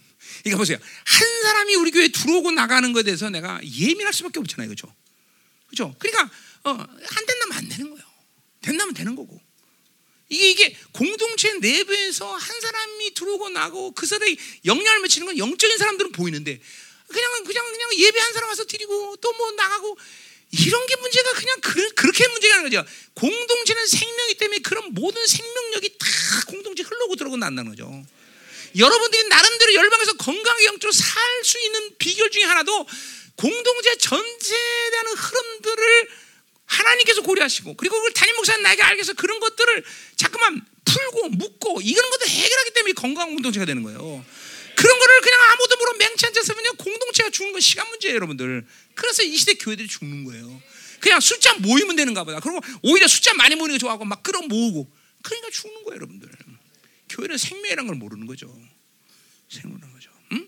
그러니까 0.43 0.57
보세요. 0.57 0.77
한 1.05 1.41
사람이 1.43 1.75
우리 1.75 1.91
교회 1.91 2.09
들어오고 2.09 2.51
나가는 2.51 2.91
것에 2.91 3.03
대해서 3.03 3.29
내가 3.29 3.61
예민할 3.63 4.13
수밖에 4.13 4.39
없잖아요, 4.39 4.67
그렇죠? 4.67 4.93
그죠? 5.67 5.95
그러니까 5.97 6.29
어, 6.65 6.71
안 6.71 7.25
된다면 7.25 7.57
안 7.57 7.69
되는 7.69 7.89
거예요. 7.89 8.05
된다면 8.61 8.93
되는 8.93 9.15
거고. 9.15 9.41
이게 10.35 10.49
이게 10.51 10.77
공동체 10.91 11.53
내부에서 11.53 12.31
한 12.33 12.61
사람이 12.61 13.13
들어오고 13.13 13.49
나고 13.49 13.91
그 13.91 14.05
사람이 14.05 14.37
영향을 14.65 15.01
미치는 15.01 15.27
건 15.27 15.37
영적인 15.37 15.77
사람들은 15.77 16.11
보이는데 16.11 16.59
그냥 17.07 17.43
그냥 17.43 17.71
그냥 17.71 17.89
예배 17.97 18.19
한 18.19 18.33
사람 18.33 18.49
와서 18.49 18.65
드리고 18.65 19.15
또 19.17 19.31
뭐 19.37 19.51
나가고 19.51 19.97
이런 20.51 20.85
게 20.87 20.95
문제가 20.95 21.33
그냥 21.33 21.59
그, 21.61 21.93
그렇게 21.95 22.27
문제가 22.27 22.55
있는 22.57 22.69
거죠. 22.69 22.89
공동체는 23.15 23.87
생명이기 23.87 24.37
때문에 24.37 24.59
그런 24.59 24.93
모든 24.93 25.25
생명력이 25.27 25.97
다 25.97 26.07
공동체 26.47 26.83
흘러고 26.83 27.15
들어오고 27.15 27.37
난다는 27.37 27.71
거죠. 27.71 28.05
여러분들이 28.77 29.27
나름대로 29.27 29.73
열방에서 29.73 30.13
건강하게 30.13 30.65
영적으로 30.65 30.91
살 30.91 31.35
수 31.45 31.59
있는 31.59 31.95
비결 31.99 32.31
중에 32.31 32.43
하나도 32.43 32.87
공동체 33.35 33.95
전체에 33.97 34.89
대한 34.91 35.07
흐름들을 35.15 36.09
하나님께서 36.65 37.21
고려하시고 37.21 37.75
그리고 37.75 37.95
그걸 37.95 38.13
담임 38.13 38.35
목사님 38.35 38.63
나에게 38.63 38.81
알게 38.81 38.99
해서 38.99 39.13
그런 39.13 39.39
것들을 39.39 39.83
자꾸만 40.15 40.65
풀고 40.83 41.29
묶고 41.29 41.81
이런 41.81 42.09
것도 42.09 42.25
해결하기 42.25 42.71
때문에 42.73 42.93
건강한 42.93 43.33
공동체가 43.33 43.65
되는 43.65 43.83
거예요. 43.83 44.25
그런 44.75 44.99
거를 44.99 45.21
그냥 45.21 45.39
아무도 45.51 45.77
모르고 45.77 45.97
맹치 45.97 46.25
앉아서 46.25 46.53
그냥 46.53 46.75
공동체가 46.77 47.29
죽는 47.29 47.53
건 47.53 47.61
시간 47.61 47.87
문제예요, 47.89 48.15
여러분들. 48.15 48.65
그래서 48.93 49.23
이 49.23 49.35
시대 49.37 49.53
교회들이 49.55 49.87
죽는 49.87 50.25
거예요. 50.25 50.61
그냥 50.99 51.19
숫자 51.19 51.53
모이면 51.55 51.95
되는가 51.95 52.23
보다. 52.23 52.39
그리고 52.39 52.59
오히려 52.81 53.07
숫자 53.07 53.33
많이 53.33 53.55
모이는 53.55 53.75
거 53.75 53.79
좋아하고 53.79 54.05
막 54.05 54.21
끌어 54.23 54.41
모으고. 54.41 54.91
그러니까 55.21 55.49
죽는 55.49 55.83
거예요, 55.83 55.95
여러분들. 55.95 56.29
교회는 57.09 57.37
생명이라는 57.37 57.87
걸 57.87 57.95
모르는 57.95 58.25
거죠. 58.25 58.47
생명이라는 59.49 59.93
거죠. 59.93 60.09
응? 60.33 60.47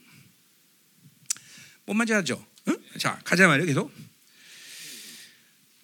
뭔 1.85 1.97
말인지 1.97 2.13
알죠? 2.13 2.45
응? 2.67 2.77
자, 2.99 3.19
가자 3.23 3.47
말이에요, 3.47 3.67
계속. 3.67 3.91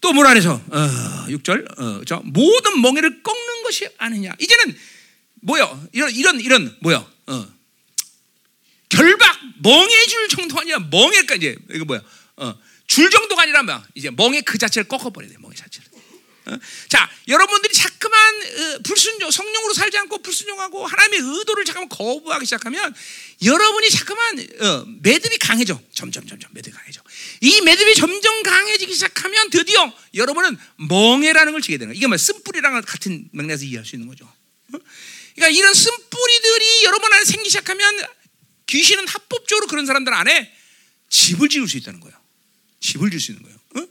또 0.04 0.12
뭐라 0.12 0.32
그래서 0.32 0.62
어, 0.70 1.26
6절 1.30 1.80
어, 1.80 2.02
저 2.06 2.22
모든 2.26 2.82
멍에를 2.82 3.24
꺾는 3.24 3.64
것이 3.64 3.88
아니냐. 3.98 4.34
이제는 4.38 4.78
뭐요? 5.36 5.88
이런 5.94 6.12
이런 6.12 6.40
이런 6.42 6.78
뭐요? 6.82 7.10
어, 7.28 7.48
결박 8.90 9.40
멍해줄 9.64 10.28
정도가 10.28 10.62
아니라 10.62 10.80
멍해까 10.92 11.36
이제 11.36 11.56
이거 11.72 11.86
뭐야? 11.86 12.02
어, 12.36 12.54
줄 12.86 13.10
정도가 13.10 13.44
아니라 13.44 13.64
뭐 13.64 13.82
이제 13.96 14.10
멍해 14.10 14.42
그 14.42 14.58
자체를 14.58 14.90
꺾어버려야 14.90 15.32
돼. 15.32 15.38
멍해 15.40 15.56
자체를. 15.56 15.88
어? 16.48 16.60
자, 16.90 17.10
여러분들이 17.30 17.74
자꾸만 17.74 18.36
어, 18.36 18.80
불순종, 18.84 19.32
성령으로 19.32 19.74
살지 19.74 19.98
않고 20.00 20.22
불순종하고 20.22 20.86
하나님의 20.86 21.20
의도를 21.20 21.64
잠깐만 21.64 21.88
거부하기 21.88 22.46
시작하면 22.46 22.94
여러분이 23.42 23.90
자꾸만 23.90 24.40
어, 24.60 24.86
매듭이 25.02 25.38
강해져. 25.38 25.80
점점 25.94 26.28
점점 26.28 26.50
매듭이 26.54 26.76
강해져. 26.76 27.02
이 27.44 27.60
매듭이 27.60 27.94
점점 27.96 28.42
강해지기 28.42 28.94
시작하면 28.94 29.50
드디어 29.50 29.94
여러분은 30.14 30.58
멍해라는 30.78 31.52
걸 31.52 31.62
지게 31.62 31.78
되는 31.78 31.90
거예요. 31.90 31.98
이게 31.98 32.08
뭐 32.08 32.16
쓴뿌리랑 32.16 32.82
같은 32.84 33.28
맥락에서 33.34 33.66
이해할 33.66 33.86
수 33.86 33.98
있는 33.98 34.08
거죠. 34.08 34.24
어? 34.24 34.78
그러니까 35.36 35.50
이런 35.60 35.74
쓴뿌리들이 35.74 36.86
여러분 36.86 37.12
안에 37.12 37.26
생기기 37.26 37.50
시작하면 37.50 38.02
귀신은 38.68 39.10
합법적으로 39.10 39.68
그런 39.68 39.86
사람들 39.86 40.14
안에 40.14 40.56
집을 41.10 41.50
지을 41.50 41.68
수 41.68 41.76
있다는 41.76 42.00
거예요. 42.00 42.18
집을 42.80 43.10
지을 43.10 43.20
수 43.20 43.32
있는 43.34 43.44
거예요. 43.44 43.60
어? 43.76 43.88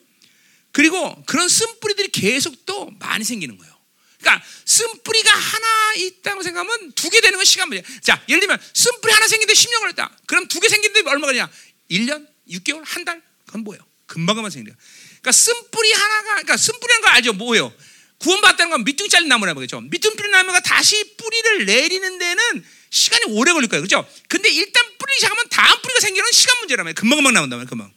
그리고 0.72 1.22
그런 1.26 1.46
쓴뿌리들이 1.46 2.08
계속 2.08 2.64
또 2.64 2.90
많이 3.00 3.22
생기는 3.22 3.58
거예요. 3.58 3.70
그러니까 4.18 4.46
쓴뿌리가 4.64 5.30
하나 5.30 5.94
있다고 5.96 6.42
생각하면 6.42 6.92
두 6.92 7.10
개 7.10 7.20
되는 7.20 7.36
건 7.36 7.44
시간 7.44 7.68
문제. 7.68 7.84
자, 8.00 8.24
예를 8.30 8.40
들면 8.40 8.58
쓴뿌리 8.72 9.12
하나 9.12 9.28
생기는데 9.28 9.52
10년 9.52 9.80
걸렸다. 9.80 10.16
그럼 10.24 10.48
두 10.48 10.58
개 10.58 10.70
생기는데 10.70 11.06
얼마 11.10 11.26
걸리냐? 11.26 11.50
1년, 11.90 12.26
6개월, 12.48 12.82
한 12.86 13.04
달? 13.04 13.20
그건 13.52 13.64
뭐예요? 13.64 13.84
금방금방 14.06 14.50
생겨. 14.50 14.72
그러니까 15.20 15.32
쓴뿌리 15.32 15.92
하나가 15.92 16.30
그러니까 16.32 16.56
쓴뿌리라는 16.56 17.02
거 17.02 17.08
알죠? 17.08 17.32
뭐예요? 17.34 17.72
구원받다는 18.18 18.70
건 18.70 18.84
밑둥 18.84 19.08
잘린 19.08 19.28
나무라 19.28 19.52
그죠? 19.52 19.80
밑둥 19.80 20.16
뿌리 20.16 20.30
나무가 20.30 20.60
다시 20.60 21.16
뿌리를 21.16 21.66
내리는 21.66 22.18
데는 22.18 22.64
시간이 22.90 23.34
오래 23.34 23.52
걸릴 23.52 23.68
거예요. 23.68 23.82
그죠? 23.82 24.08
근데 24.28 24.48
일단 24.50 24.84
뿌리 24.98 25.12
시작하면 25.16 25.44
다음 25.50 25.80
뿌리가 25.82 26.00
생기는 26.00 26.30
시간 26.32 26.58
문제라면 26.60 26.94
금방금방 26.94 27.48
말이에요. 27.48 27.66
금방. 27.66 27.92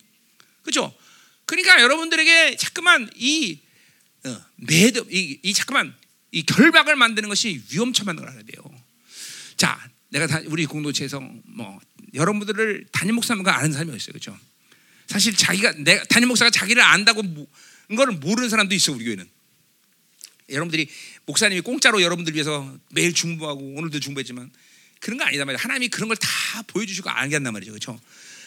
그죠? 0.63 0.93
그러니까 1.45 1.81
여러분들에게 1.81 2.57
자꾸만 2.57 3.09
이 3.15 3.59
어, 4.25 4.41
매듭, 4.55 5.13
이, 5.13 5.39
이 5.43 5.53
자꾸만 5.53 5.95
이 6.31 6.43
결박을 6.43 6.95
만드는 6.95 7.29
것이 7.29 7.61
위험천만한 7.71 8.23
걸 8.23 8.31
알아야 8.31 8.43
돼요. 8.43 8.63
자, 9.57 9.79
내가 10.09 10.25
다, 10.27 10.41
우리 10.45 10.65
공동체에서 10.65 11.19
뭐 11.19 11.79
여러분들을 12.15 12.87
담임 12.91 13.15
목사님과 13.15 13.55
아는 13.57 13.73
사람이 13.73 13.95
있어요, 13.95 14.13
그렇죠? 14.13 14.37
사실 15.07 15.35
자기가 15.35 15.73
내 15.79 16.01
담임 16.09 16.27
목사가 16.29 16.49
자기를 16.49 16.81
안다고 16.81 17.23
그거를 17.87 18.15
모르는 18.15 18.49
사람도 18.49 18.73
있어 18.75 18.91
우리 18.91 19.05
교회는. 19.05 19.27
여러분들이 20.49 20.87
목사님이 21.25 21.61
공짜로 21.61 22.01
여러분들 22.01 22.33
위해서 22.33 22.75
매일 22.91 23.13
중보하고 23.13 23.75
오늘도 23.77 23.99
중보했지만 23.99 24.51
그런 24.99 25.17
거 25.17 25.25
아니다 25.25 25.45
말이야. 25.45 25.59
하나님이 25.61 25.87
그런 25.89 26.07
걸 26.07 26.17
다 26.17 26.61
보여주시고 26.67 27.09
알게 27.09 27.35
한단 27.35 27.53
말이죠, 27.53 27.71
그렇죠? 27.71 27.99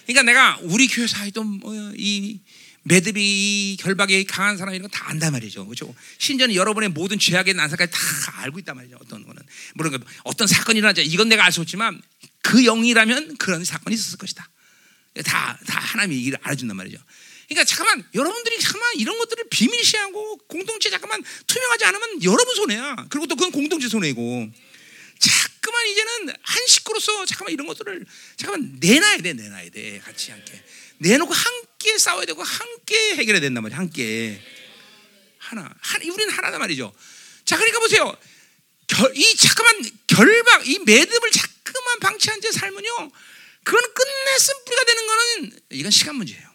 그러니까 0.06 0.22
내가 0.22 0.58
우리 0.62 0.86
교회 0.88 1.06
사이도 1.06 1.42
뭐 1.44 1.92
이 1.96 2.40
매듭이 2.84 3.76
결박이 3.80 4.24
강한 4.24 4.56
사람 4.56 4.74
이런 4.74 4.88
거다 4.88 5.10
안단 5.10 5.32
말이죠. 5.32 5.66
그렇죠? 5.66 5.94
심지어는 6.18 6.54
여러분의 6.54 6.88
모든 6.90 7.18
죄악의 7.18 7.52
난사까지 7.54 7.92
다 7.92 7.98
알고 8.42 8.60
있단 8.60 8.76
말이죠. 8.76 8.96
어떤 9.00 9.24
거는 9.26 9.42
물론 9.74 10.02
어떤 10.24 10.46
사건이 10.46 10.78
일어나자 10.78 11.02
이건 11.02 11.28
내가 11.28 11.44
알 11.44 11.52
수 11.52 11.60
없지만 11.60 12.00
그 12.40 12.62
영이라면 12.62 13.36
그런 13.36 13.64
사건이 13.64 13.94
있었을 13.94 14.16
것이다. 14.16 14.48
다, 15.24 15.58
다 15.66 15.80
하나님이 15.80 16.20
이를 16.22 16.38
알아준단 16.42 16.76
말이죠. 16.76 16.98
그러니까 17.48 17.64
잠깐만 17.64 18.06
여러분들이 18.14 18.58
잠깐만 18.60 18.94
이런 18.96 19.18
것들을 19.18 19.44
비밀시하고 19.50 20.36
공동체 20.48 20.90
잠깐만 20.90 21.22
투명하지 21.46 21.84
않으면 21.86 22.22
여러분 22.22 22.54
손해야. 22.54 23.06
그리고 23.08 23.26
또 23.26 23.36
그건 23.36 23.50
공동체 23.52 23.88
손해고. 23.88 24.50
자꾸만 25.18 25.86
이제는 25.88 26.34
한 26.42 26.66
식구로서 26.66 27.24
잠깐만 27.26 27.52
이런 27.52 27.66
것들을 27.66 28.04
잠깐만 28.36 28.76
내놔야 28.78 29.18
돼, 29.18 29.32
내놔야 29.32 29.70
돼. 29.70 29.98
같이 30.04 30.30
함께. 30.30 30.62
내놓고 30.98 31.32
함께 31.32 31.98
싸워야 31.98 32.26
되고 32.26 32.42
함께 32.42 33.14
해결해야 33.16 33.40
된단 33.40 33.62
말이야. 33.62 33.78
함께. 33.78 34.40
하나. 35.38 35.68
한, 35.80 36.02
우리는 36.02 36.30
하나단 36.30 36.60
말이죠. 36.60 36.92
자, 37.44 37.56
그러니까 37.56 37.80
보세요. 37.80 38.16
결, 38.86 39.12
이 39.16 39.36
잠깐만 39.36 39.90
결박, 40.06 40.68
이 40.68 40.78
매듭을 40.80 41.30
자꾸만 41.30 42.00
방치한 42.00 42.40
채 42.40 42.52
살면요. 42.52 43.10
그건 43.68 43.82
끝내 43.92 44.38
쓴뿌리가 44.38 44.84
되는 44.84 45.06
거는 45.06 45.60
이건 45.72 45.90
시간 45.90 46.16
문제예요. 46.16 46.48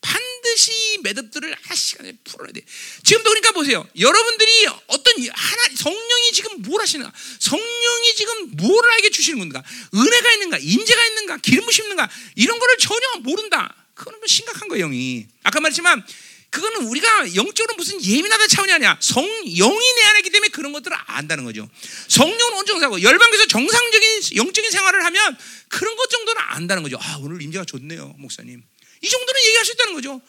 반드시 0.00 1.00
매듭들을 1.02 1.56
한 1.60 1.76
시간에 1.76 2.12
풀어야 2.22 2.52
돼. 2.52 2.60
지금도 3.02 3.28
그러니까 3.28 3.50
보세요. 3.50 3.84
여러분들이 3.98 4.66
어떤 4.86 5.14
하나 5.32 5.62
성령이 5.76 6.32
지금 6.32 6.62
뭘 6.62 6.80
하시는가? 6.80 7.12
성령이 7.40 8.14
지금 8.14 8.50
뭘 8.52 8.88
알게 8.88 9.10
주시는 9.10 9.40
건가? 9.40 9.64
은혜가 9.92 10.32
있는가? 10.34 10.58
인재가 10.58 11.04
있는가? 11.06 11.38
기름 11.38 11.64
부심 11.66 11.86
있는가? 11.86 12.08
이런 12.36 12.60
거를 12.60 12.78
전혀 12.78 13.00
모른다. 13.22 13.74
그거는 13.94 14.20
뭐 14.20 14.28
심각한 14.28 14.68
거예요, 14.68 14.86
영이. 14.86 15.26
아까 15.42 15.58
말했지만 15.58 16.06
그거는 16.54 16.86
우리가 16.86 17.34
영적으로 17.34 17.74
무슨 17.74 18.00
예민하다 18.00 18.46
차원이 18.46 18.72
아니야. 18.72 18.96
성 19.00 19.24
영이 19.24 19.92
내 19.96 20.02
안에 20.04 20.20
있기 20.20 20.30
때문에 20.30 20.50
그런 20.50 20.72
것들을 20.72 20.96
안다는 21.06 21.44
거죠. 21.44 21.68
성령은 22.06 22.58
온정사고 22.58 23.02
열방에서 23.02 23.46
정상적인 23.46 24.36
영적인 24.36 24.70
생활을 24.70 25.04
하면 25.04 25.36
그런 25.68 25.96
것 25.96 26.08
정도는 26.08 26.40
안다는 26.40 26.84
거죠. 26.84 26.96
아 27.00 27.18
오늘 27.20 27.42
임재가 27.42 27.64
좋네요, 27.64 28.14
목사님. 28.18 28.62
이 29.02 29.08
정도는 29.08 29.40
얘기할 29.46 29.64
수 29.64 29.72
있다는 29.72 29.94
거죠. 29.94 30.22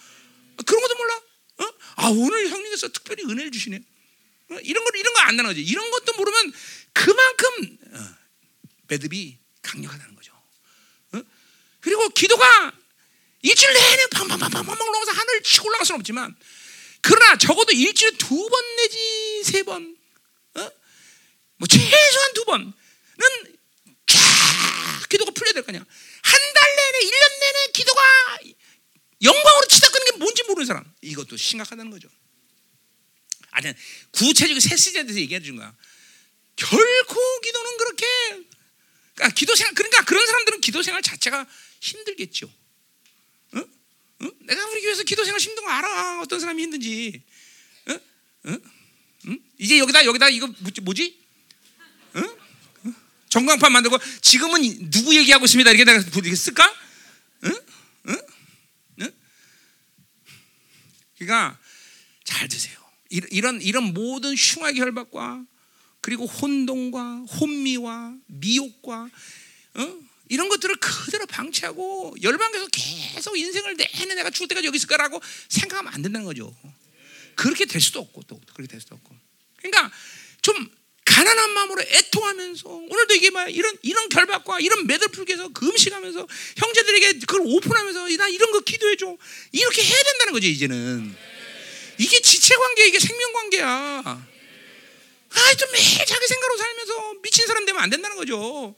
그런 0.65 0.81
것도 0.81 0.95
몰라? 0.95 1.21
어? 1.57 1.73
아 1.97 2.07
오늘 2.07 2.49
형님께서 2.49 2.87
특별히 2.87 3.23
은혜를 3.25 3.51
주시네. 3.51 3.77
어? 4.49 4.57
이런 4.63 4.83
거 4.83 4.89
이런 4.97 5.13
거 5.13 5.19
안다는 5.19 5.51
거죠. 5.51 5.61
이런 5.61 5.91
것도 5.91 6.13
모르면 6.13 6.53
그만큼 6.91 7.77
어, 7.91 8.15
매듭이 8.87 9.37
강력하다는 9.61 10.15
거죠. 10.15 10.33
어? 11.13 11.21
그리고 11.81 12.09
기도가 12.09 12.73
일주일 13.45 13.73
내내 13.73 14.07
팡팡팡팡팡 14.07 14.75
올라가서 14.89 15.11
하늘 15.11 15.43
치고 15.43 15.67
올라갈 15.67 15.85
수는 15.85 15.99
없지만 15.99 16.35
그러나 17.01 17.37
적어도 17.37 17.71
일주일에 17.73 18.17
두 18.17 18.49
번 18.49 18.75
내지 18.77 19.43
세 19.43 19.61
번, 19.63 19.95
어? 20.55 20.71
뭐 21.57 21.67
최소한 21.67 22.33
두 22.33 22.43
번은 22.45 22.73
쫙 24.07 25.09
기도가 25.09 25.31
풀려야 25.31 25.53
될거 25.53 25.69
아니야. 25.69 25.85
한달 26.23 26.75
내내, 26.75 27.05
일 27.05 27.11
년 27.11 27.39
내내 27.39 27.71
기도가 27.73 28.01
영광으로 29.21 29.67
치닫는 29.67 30.05
게 30.05 30.17
뭔지 30.17 30.43
모르는 30.43 30.65
사람. 30.65 30.83
이것도 31.01 31.37
심각하다는 31.37 31.91
거죠. 31.91 32.09
아니, 33.51 33.71
구체적인 34.11 34.59
세시제에 34.59 35.03
대해서 35.03 35.19
얘기해 35.19 35.41
준 35.41 35.55
거야. 35.57 35.73
결코 36.55 37.39
기도는 37.41 37.77
그렇게, 37.77 38.05
그러니까 39.13 39.35
기도 39.35 39.55
생활, 39.55 39.73
그러니까 39.75 40.03
그런 40.03 40.25
사람들은 40.25 40.61
기도 40.61 40.81
생활 40.81 41.01
자체가 41.03 41.45
힘들겠죠. 41.81 42.51
응? 44.21 44.27
응? 44.27 44.31
내가 44.45 44.65
우리 44.67 44.81
교회에서 44.81 45.03
기도 45.03 45.23
생활 45.23 45.39
힘든 45.39 45.63
거 45.63 45.69
알아. 45.69 46.21
어떤 46.21 46.39
사람이 46.39 46.61
힘든지. 46.63 47.21
응? 47.89 47.99
응? 48.47 48.61
응? 49.27 49.39
이제 49.57 49.79
여기다, 49.79 50.05
여기다 50.05 50.29
이거 50.29 50.47
뭐지? 50.83 51.19
응? 52.15 52.37
전광판 53.29 53.71
만들고 53.71 53.97
지금은 54.21 54.89
누구 54.89 55.15
얘기하고 55.15 55.45
있습니다. 55.45 55.69
이렇게 55.71 55.83
내가 55.83 56.01
쓸까? 56.35 56.73
응? 57.43 57.51
응? 58.07 58.21
응? 59.01 59.11
그러니까 61.17 61.59
잘 62.23 62.47
드세요. 62.47 62.79
이런 63.09 63.61
이런 63.61 63.93
모든 63.93 64.33
흉악의 64.35 64.79
혈박과 64.79 65.45
그리고 66.01 66.25
혼동과 66.25 67.25
혼미와 67.39 68.15
미혹과 68.27 69.09
어? 69.75 69.99
이런 70.29 70.49
것들을 70.49 70.75
그대로 70.77 71.25
방치하고 71.25 72.15
열방에서 72.21 72.67
계속 72.71 73.37
인생을 73.37 73.77
내내 73.77 74.15
내가 74.15 74.29
죽을 74.29 74.47
때까지 74.47 74.67
여기 74.67 74.77
있을 74.77 74.87
거라고 74.87 75.21
생각하면 75.49 75.93
안 75.93 76.01
된다는 76.01 76.25
거죠. 76.25 76.53
그렇게 77.35 77.65
될 77.65 77.81
수도 77.81 77.99
없고 77.99 78.23
또 78.27 78.39
그렇게 78.53 78.67
될 78.71 78.81
수도 78.81 78.95
없고. 78.95 79.15
그러니까 79.57 79.91
좀 80.41 80.69
가난한 81.05 81.51
마음으로 81.51 81.81
애통하면서 81.81 82.67
오늘도 82.67 83.13
이게 83.13 83.29
막 83.29 83.47
이런 83.47 83.77
이런 83.83 84.09
결박과 84.09 84.59
이런 84.59 84.87
매듭 84.87 85.11
풀기해서 85.11 85.49
금식하면서 85.49 86.27
형제들에게 86.57 87.19
그걸 87.19 87.41
오픈하면서 87.45 88.09
나 88.17 88.27
이런 88.27 88.51
거 88.51 88.59
기도해 88.61 88.95
줘 88.97 89.15
이렇게 89.51 89.83
해야 89.83 90.03
된다는 90.03 90.33
거죠 90.33 90.47
이제는 90.47 91.15
이게 91.97 92.21
지체 92.21 92.55
관계 92.55 92.87
이게 92.87 92.99
생명 92.99 93.31
관계야. 93.33 94.27
아좀 95.29 95.71
매일 95.71 96.05
자기 96.05 96.27
생각으로 96.27 96.57
살면서 96.57 97.13
미친 97.21 97.45
사람 97.45 97.65
되면 97.65 97.81
안 97.81 97.89
된다는 97.89 98.17
거죠. 98.17 98.75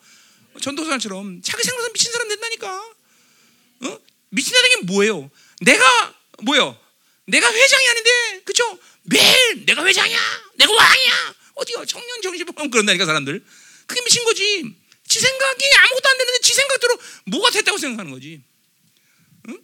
전도사처럼 0.61 1.41
자기 1.41 1.63
생각으로 1.63 1.93
미친 1.93 2.11
사람 2.11 2.27
된다니까. 2.27 2.95
어? 3.83 3.99
미친다는 4.29 4.69
게 4.69 4.75
뭐예요? 4.85 5.29
내가 5.61 6.15
뭐요? 6.43 6.79
내가 7.25 7.51
회장이 7.51 7.89
아닌데 7.89 8.41
그쵸? 8.45 8.79
매일 9.03 9.65
내가 9.65 9.85
회장이야, 9.85 10.19
내가 10.55 10.73
왕이야. 10.73 11.35
어디가 11.55 11.85
청년 11.85 12.21
정신병 12.21 12.69
그런다니까 12.69 13.05
사람들. 13.05 13.43
그게 13.85 14.01
미친 14.01 14.23
거지. 14.23 14.75
지 15.07 15.19
생각이 15.19 15.65
아무것도 15.77 16.09
안 16.09 16.17
되는데 16.17 16.39
지 16.41 16.53
생각대로 16.53 16.99
뭐가 17.25 17.49
됐다고 17.51 17.77
생각하는 17.77 18.11
거지. 18.11 18.43
응? 19.47 19.57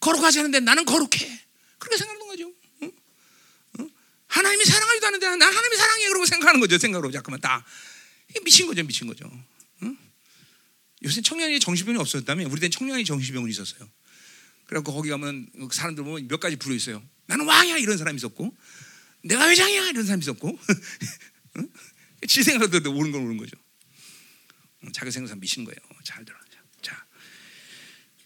거룩하지 0.00 0.40
않은데 0.40 0.60
나는 0.60 0.84
거룩해. 0.84 1.46
그렇게 1.78 1.96
생각하는 1.96 2.26
거죠. 2.26 2.52
응? 2.82 2.92
응? 3.78 3.90
하나님이 4.26 4.64
사랑하지도 4.64 5.06
않는데 5.06 5.36
나 5.36 5.46
하나님이 5.46 5.76
사랑해 5.76 6.08
그러고 6.08 6.26
생각하는 6.26 6.60
거죠. 6.60 6.78
생각으로 6.78 7.12
자꾸만 7.12 7.40
다. 7.40 7.64
미친 8.44 8.66
거죠, 8.66 8.82
미친 8.82 9.06
거죠. 9.06 9.30
응? 9.82 9.96
요새 11.04 11.20
청년이 11.20 11.60
정신병이 11.60 11.98
없었다면 11.98 12.46
우리 12.50 12.60
때는 12.60 12.70
청년이 12.70 13.04
정신병이 13.04 13.50
있었어요. 13.50 13.88
그래갖고 14.66 14.94
거기 14.94 15.10
가면 15.10 15.50
사람들 15.70 16.04
보면 16.04 16.28
몇 16.28 16.40
가지 16.40 16.56
부르 16.56 16.74
있어요. 16.74 17.02
나는 17.26 17.46
왕이야 17.46 17.78
이런 17.78 17.98
사람이 17.98 18.16
있었고 18.16 18.56
내가 19.24 19.48
회장이야 19.48 19.88
이런 19.90 20.04
사람이 20.04 20.22
있었고 20.22 20.58
지 22.28 22.42
생각도 22.42 22.90
오는 22.92 23.12
건 23.12 23.22
오는 23.22 23.36
거죠. 23.36 23.56
자기 24.92 25.10
생각 25.10 25.38
미신 25.38 25.64
거예요. 25.64 25.76
잘 26.04 26.24
들어. 26.24 26.36
자, 26.82 27.04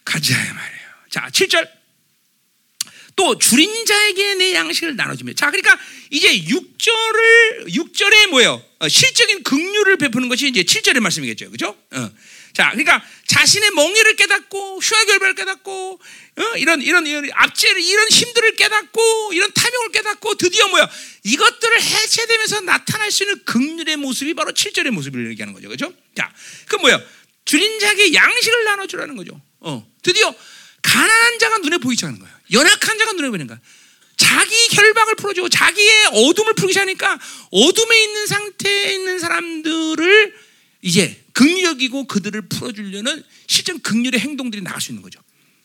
가자 0.04 0.34
말이에요. 0.36 0.88
자, 1.10 1.28
7절. 1.30 1.79
또 3.20 3.36
줄인 3.36 3.84
자에게 3.84 4.34
내 4.36 4.54
양식을 4.54 4.96
나눠주며. 4.96 5.34
자, 5.34 5.50
그러니까 5.50 5.78
이제 6.08 6.40
6절을 6.40 7.68
6절에 7.68 8.28
뭐예요? 8.28 8.64
어, 8.78 8.88
실적인 8.88 9.42
긍휼을 9.42 9.98
베푸는 9.98 10.30
것이 10.30 10.48
이제 10.48 10.62
7절의 10.62 11.00
말씀이겠죠. 11.00 11.50
그죠? 11.50 11.76
어. 11.90 12.10
자, 12.54 12.70
그러니까 12.70 13.04
자신의 13.26 13.72
멍에를 13.72 14.16
깨닫고 14.16 14.78
흉악결발을 14.78 15.34
깨닫고 15.34 16.00
어? 16.38 16.56
이런 16.56 16.80
이런 16.80 17.06
이런 17.06 17.28
압제를 17.30 17.82
이런 17.82 18.08
힘들을 18.08 18.56
깨닫고 18.56 19.32
이런 19.34 19.52
탐욕을 19.52 19.92
깨닫고 19.92 20.36
드디어 20.36 20.68
뭐야? 20.68 20.88
이것들을 21.24 21.82
해체되면서 21.82 22.62
나타날 22.62 23.10
수 23.10 23.24
있는 23.24 23.44
극률의 23.44 23.98
모습이 23.98 24.32
바로 24.32 24.52
7절의 24.52 24.92
모습을 24.92 25.28
얘기하는 25.32 25.52
거죠. 25.52 25.68
그죠? 25.68 25.92
자, 26.16 26.32
그 26.68 26.76
뭐야? 26.76 26.98
줄인 27.44 27.80
자에게 27.80 28.14
양식을 28.14 28.64
나눠 28.64 28.86
주라는 28.86 29.14
거죠. 29.16 29.38
어. 29.60 29.86
드디어 30.02 30.34
가난한 30.80 31.38
자가 31.38 31.58
눈에 31.58 31.76
보이지 31.76 32.06
않는 32.06 32.18
거야. 32.18 32.39
연약한 32.52 32.98
자가 32.98 33.12
눈에 33.12 33.28
보이는 33.28 33.46
거야. 33.46 33.58
자기 34.16 34.68
결박을 34.68 35.14
풀어주고 35.16 35.48
자기의 35.48 36.06
어둠을 36.12 36.54
풀기 36.54 36.72
시작하니까 36.72 37.18
어둠에 37.50 38.02
있는 38.04 38.26
상태에 38.26 38.94
있는 38.94 39.18
사람들을 39.18 40.34
이제 40.82 41.24
극력이고 41.32 42.06
그들을 42.06 42.48
풀어주려는 42.48 43.24
실전 43.46 43.80
극렬의 43.80 44.20
행동들이 44.20 44.62
나갈 44.62 44.80
수 44.80 44.92
있는 44.92 45.02
거죠. 45.02 45.20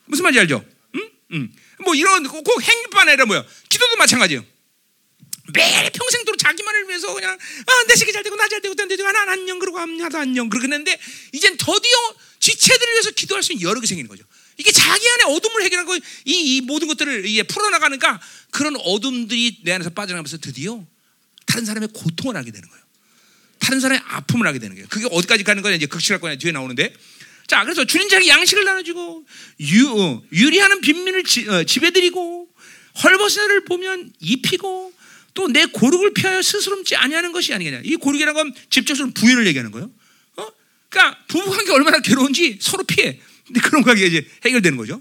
무슨 0.06 0.22
말인지 0.22 0.40
알죠? 0.40 0.64
응? 0.94 1.10
응. 1.32 1.52
뭐 1.84 1.94
이런 1.94 2.26
꼭 2.26 2.62
행위뿐 2.62 3.08
아니라 3.08 3.26
뭐야? 3.26 3.44
기도도 3.68 3.96
마찬가지예요. 3.96 4.44
매일 5.54 5.90
평생도록 5.90 6.38
자기만을 6.38 6.88
위해서 6.88 7.12
그냥 7.14 7.32
아, 7.32 7.84
내 7.88 7.94
새끼 7.94 8.12
잘 8.12 8.22
되고 8.22 8.34
나 8.36 8.48
잘 8.48 8.60
되고 8.60 8.74
내 8.74 8.88
되고 8.88 9.06
하나 9.06 9.32
안녕 9.32 9.58
그러고 9.58 9.84
나도 9.84 10.18
안녕 10.18 10.48
그렇게 10.48 10.64
했는데 10.64 10.98
이젠 11.32 11.56
드디어 11.56 12.14
지체들을 12.40 12.92
위해서 12.94 13.10
기도할 13.10 13.42
수 13.42 13.52
있는 13.52 13.68
여러 13.68 13.80
개 13.80 13.86
생기는 13.86 14.08
거죠. 14.08 14.24
이게 14.58 14.72
자기 14.72 15.08
안에 15.08 15.34
어둠을 15.34 15.62
해결하고 15.62 15.96
이, 15.96 16.00
이 16.24 16.60
모든 16.62 16.88
것들을 16.88 17.26
이게 17.26 17.42
풀어나가니까 17.42 18.20
그런 18.50 18.76
어둠들이 18.76 19.60
내 19.62 19.72
안에서 19.72 19.90
빠져나가면서 19.90 20.38
드디어 20.38 20.84
다른 21.46 21.64
사람의 21.64 21.90
고통을 21.92 22.36
알게 22.36 22.50
되는 22.50 22.68
거예요. 22.68 22.84
다른 23.58 23.80
사람의 23.80 24.02
아픔을 24.06 24.46
하게 24.46 24.58
되는 24.58 24.74
거예요. 24.76 24.88
그게 24.88 25.06
어디까지 25.10 25.44
가는 25.44 25.62
거냐 25.62 25.76
이제 25.76 25.86
극실할 25.86 26.20
거냐 26.20 26.36
뒤에 26.36 26.52
나오는데 26.52 26.94
자 27.46 27.62
그래서 27.64 27.84
주인 27.84 28.08
자에게 28.08 28.28
양식을 28.28 28.64
나눠주고 28.64 29.26
유, 29.60 29.90
어, 29.90 30.22
유리하는 30.32 30.80
빈민을 30.80 31.24
지, 31.24 31.48
어, 31.48 31.64
지배드리고 31.64 32.48
헐벗은 33.02 33.50
을 33.50 33.64
보면 33.64 34.12
입히고 34.20 34.96
또 35.36 35.46
내 35.48 35.66
고륙을 35.66 36.14
피하여 36.14 36.42
스스럼지 36.42 36.96
아니하는 36.96 37.30
것이 37.30 37.54
아니냐. 37.54 37.82
이 37.84 37.96
고륙이라는 37.96 38.34
건 38.34 38.54
직접적으로 38.70 39.12
부인을 39.12 39.46
얘기하는 39.46 39.70
거예요. 39.70 39.92
어? 40.36 40.48
그러니까 40.88 41.18
부부 41.28 41.50
관계 41.50 41.72
얼마나 41.72 42.00
괴로운지 42.00 42.58
서로 42.60 42.82
피해. 42.84 43.20
그런 43.62 43.82
관계가 43.82 44.06
이제 44.06 44.28
해결되는 44.44 44.76
거죠. 44.76 45.00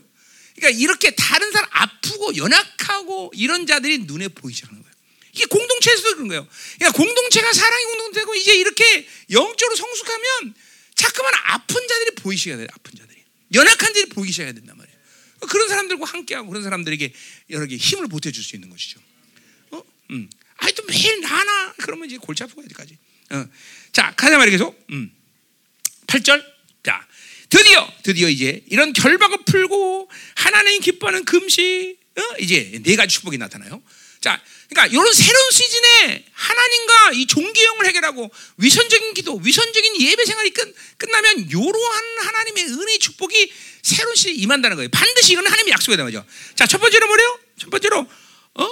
그러니까 0.55 0.80
이렇게 0.80 1.11
다른 1.11 1.51
사람 1.51 1.69
아프고 1.72 2.35
연약하고 2.35 3.31
이런 3.35 3.65
자들이 3.65 3.99
눈에 3.99 4.27
보이지 4.30 4.63
않는 4.67 4.81
거예요. 4.81 4.95
이게 5.34 5.45
공동체에서도 5.45 6.15
그런 6.15 6.27
거예요. 6.30 6.47
그러니까 6.77 6.97
공동체가 6.97 7.51
사랑의 7.51 7.85
공동체고 7.85 8.35
이제 8.35 8.55
이렇게 8.55 9.07
영적으로 9.31 9.76
성숙하면 9.76 10.53
자꾸만 10.95 11.34
아픈 11.45 11.88
자들이 11.88 12.15
보이시게 12.15 12.55
돼요. 12.55 12.67
아픈 12.72 12.95
자들이. 12.97 13.22
연약한 13.53 13.88
자들이 13.93 14.05
보이기 14.09 14.31
시작해야 14.31 14.53
된단 14.53 14.77
말이에요. 14.77 14.95
그런 15.49 15.67
사람들과 15.67 16.05
함께하고 16.05 16.47
그런 16.49 16.63
사람들에게 16.63 17.13
여러 17.49 17.65
개 17.65 17.76
힘을 17.76 18.07
보태줄 18.07 18.43
수 18.43 18.55
있는 18.55 18.69
것이죠. 18.69 19.01
어? 19.72 19.84
음. 20.11 20.30
아이 20.57 20.72
또 20.73 20.84
매일 20.84 21.19
나나 21.19 21.73
그러면 21.77 22.07
이제 22.07 22.17
골치 22.17 22.43
아프고 22.43 22.61
어디까지. 22.61 22.97
어. 23.31 23.45
자, 23.91 24.13
가자 24.15 24.38
말이 24.38 24.51
계속. 24.51 24.85
음. 24.91 25.11
8절. 26.07 26.43
자, 26.84 27.05
드디어 27.56 27.90
드디어 28.03 28.27
이제 28.27 28.61
이런 28.68 28.91
결박을 28.91 29.38
풀고 29.45 30.10
하나님 30.36 30.82
기뻐하는 30.82 31.23
금식 31.23 31.98
어? 32.18 32.22
이제 32.40 32.82
네 32.84 32.98
가지 32.98 33.15
축복이 33.15 33.38
나타나요. 33.38 33.82
자, 34.19 34.41
그러니까 34.68 34.91
이런 34.91 35.14
새로운 35.14 35.52
시즌에 35.52 36.26
하나님과 36.34 37.11
이 37.14 37.27
종교형을 37.27 37.86
해결하고 37.86 38.30
위선적인 38.57 39.14
기도, 39.14 39.36
위선적인 39.36 40.02
예배 40.02 40.26
생활이 40.26 40.49
끝, 40.49 40.76
끝나면 40.98 41.48
이러한 41.49 42.03
하나님의 42.26 42.65
은혜의 42.65 42.99
축복이 42.99 43.53
새로운 43.84 44.15
시즌에 44.15 44.34
임한다는 44.34 44.76
거예요. 44.76 44.90
반드시 44.90 45.34
이건 45.34 45.45
하나님의 45.45 45.72
약속이다 45.72 46.03
말이죠. 46.03 46.26
자, 46.56 46.68
첫 46.68 46.80
번째로 46.80 47.07
뭐래요? 47.07 47.40
첫 47.57 47.69
번째로 47.69 48.06
어? 48.56 48.72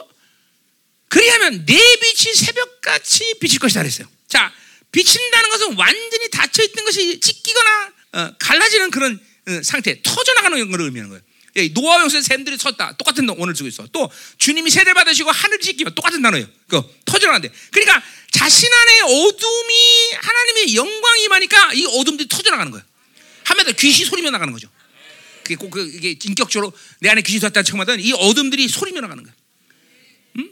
그리하면 1.07 1.65
내 1.65 1.73
빛이 1.73 2.33
새벽같이 2.33 3.35
비칠 3.39 3.59
것이다 3.59 3.81
그랬어요. 3.81 4.09
자, 4.27 4.53
비친다는 4.91 5.49
것은 5.51 5.77
완전히 5.77 6.29
닫혀 6.31 6.63
있던 6.63 6.83
것이 6.83 7.19
찢기거나 7.21 7.69
어, 7.87 7.92
갈라지는 8.39 8.91
그런 8.91 9.19
어, 9.47 9.61
상태, 9.63 10.01
터져 10.01 10.33
나가는 10.35 10.71
걸 10.71 10.81
의미하는 10.81 11.09
거예요. 11.09 11.21
예, 11.55 11.67
노아 11.69 12.01
용서의 12.01 12.23
샘들이 12.23 12.57
섰다. 12.57 12.95
똑같은 12.97 13.29
오늘 13.29 13.55
쓰고 13.55 13.67
있어. 13.67 13.87
또 13.91 14.09
주님이 14.37 14.71
세례 14.71 14.93
받으시고 14.93 15.29
하늘 15.29 15.59
짓기면 15.59 15.93
똑같은 15.93 16.21
단어예요. 16.21 16.47
그 16.67 16.81
터져나간대. 17.05 17.51
그러니까 17.71 18.01
자신 18.31 18.69
안에 18.73 19.01
어둠이 19.01 20.11
하나님의 20.15 20.75
영광이 20.75 21.23
임하니까 21.25 21.73
이 21.73 21.85
어둠들이 21.85 22.27
터져나가는 22.27 22.71
거예요. 22.71 22.83
한마디로 23.43 23.75
귀신 23.75 24.05
소리며 24.05 24.31
나가는 24.31 24.51
거죠. 24.51 24.67
그게 25.43 25.55
꼭 25.55 25.69
그, 25.69 25.85
이게 25.93 26.17
인격적으로 26.23 26.73
내 26.99 27.09
안에 27.09 27.21
귀신 27.21 27.39
섰다 27.39 27.61
청하던 27.61 27.99
이 27.99 28.13
어둠들이 28.13 28.67
소리며 28.67 29.01
나가는 29.01 29.23
거야. 29.23 29.33
음? 30.37 30.49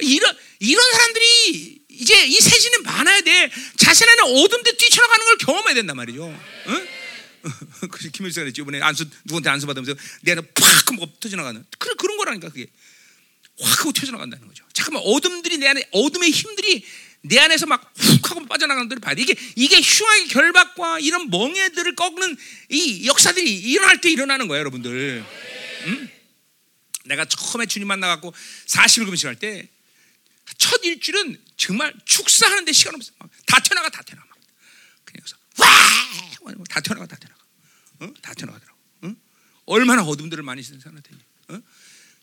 이런 0.00 0.36
이런 0.60 0.90
사람들이 0.92 1.85
이제 2.00 2.26
이 2.26 2.34
세진이 2.40 2.78
많아야 2.84 3.20
돼. 3.22 3.50
자신 3.76 4.08
안에 4.08 4.22
어둠들이 4.22 4.76
뛰쳐나가는 4.76 5.24
걸 5.24 5.36
경험해야 5.38 5.74
된단 5.74 5.96
말이죠. 5.96 6.40
응? 6.68 6.88
그 7.90 8.10
김일수가 8.10 8.44
그랬죠. 8.44 8.62
이번에 8.62 8.80
안수 8.80 9.04
누구한테 9.24 9.50
안수 9.50 9.66
받으면서 9.66 9.94
내 10.22 10.32
안에 10.32 10.40
팍 10.54 10.90
하고 10.92 11.06
터져나가는 11.20 11.64
그래 11.78 11.94
그런 11.98 12.16
거라니까 12.16 12.48
그게 12.48 12.66
확 13.60 13.80
하고 13.80 13.92
터져나간다는 13.92 14.46
거죠. 14.48 14.64
잠깐만 14.72 15.02
어둠들이 15.04 15.58
내 15.58 15.68
안에 15.68 15.88
어둠의 15.92 16.30
힘들이 16.30 16.84
내 17.22 17.38
안에서 17.38 17.66
막 17.66 17.92
훅 17.96 18.30
하고 18.30 18.46
빠져나가는 18.46 18.88
들을 18.88 19.00
봐야 19.00 19.14
돼. 19.14 19.22
이게 19.22 19.34
이게 19.54 19.80
흉악의 19.80 20.28
결박과 20.28 20.98
이런 21.00 21.30
멍해들을 21.30 21.94
꺾는 21.94 22.36
이 22.70 23.06
역사들이 23.06 23.52
일어날 23.54 24.00
때 24.00 24.10
일어나는 24.10 24.48
거예요, 24.48 24.60
여러분들. 24.60 25.24
음? 25.86 26.10
내가 27.04 27.24
처음에 27.24 27.66
주님 27.66 27.86
만나갖고 27.88 28.34
40일 28.66 29.06
금식할 29.06 29.36
때 29.36 29.68
첫 30.58 30.84
일주일은 30.84 31.42
정말 31.56 31.94
축사하는데 32.04 32.72
시간 32.72 32.94
없어. 32.94 33.12
다 33.46 33.60
튀어나가, 33.60 33.88
다 33.88 34.02
튀어나가. 34.02 34.28
그래서 35.04 35.36
와! 35.58 35.66
다 36.68 36.80
튀어나가, 36.80 37.06
다 37.06 37.16
튀어나가. 37.16 37.44
어? 38.00 38.14
다 38.22 38.34
튀어나가더라고. 38.34 38.78
어? 39.02 39.14
얼마나 39.66 40.02
어둠들을 40.02 40.42
많이 40.42 40.62
쓰는 40.62 40.80
사람한테. 40.80 41.10
어? 41.48 41.60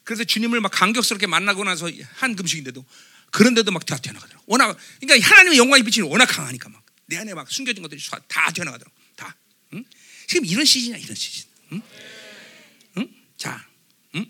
그래서 0.04 0.24
주님을 0.24 0.62
막 0.62 0.70
감격스럽게 0.70 1.28
만나고 1.28 1.64
나서 1.64 1.90
한 2.16 2.36
금식인데도 2.36 2.86
그런데도 3.32 3.72
막 3.72 3.86
다 3.86 3.98
튀어나가더라고. 3.98 4.44
워낙 4.48 4.78
그러니까 5.00 5.28
하나님의 5.28 5.58
영광이 5.58 5.84
비치는 5.84 6.08
워낙 6.08 6.26
강하니까 6.26 6.70
막 6.70 6.84
내 7.06 7.18
안에 7.18 7.34
막 7.34 7.52
숨겨진 7.52 7.82
것들이 7.84 8.02
다 8.28 8.52
튀어나가더라고. 8.52 8.96
다. 9.16 9.36
응? 9.74 9.84
지금 10.28 10.46
이런 10.46 10.66
시즌이야, 10.66 10.98
이런 10.98 11.16
시즌. 11.16 11.50
응? 11.74 11.82
응? 12.98 13.14
자, 13.38 13.68
응? 14.16 14.26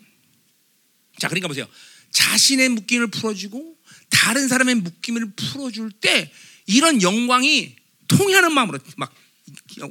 자, 1.18 1.28
그러니까 1.28 1.48
보세요. 1.48 1.68
자신의 2.12 2.70
묶임을 2.70 3.08
풀어주고 3.08 3.78
다른 4.14 4.48
사람의 4.48 4.76
묶임을 4.76 5.34
풀어줄 5.36 5.92
때 5.92 6.32
이런 6.68 7.02
영광이 7.02 7.76
통하는 8.08 8.54
마음으로 8.54 8.80
막 8.96 9.14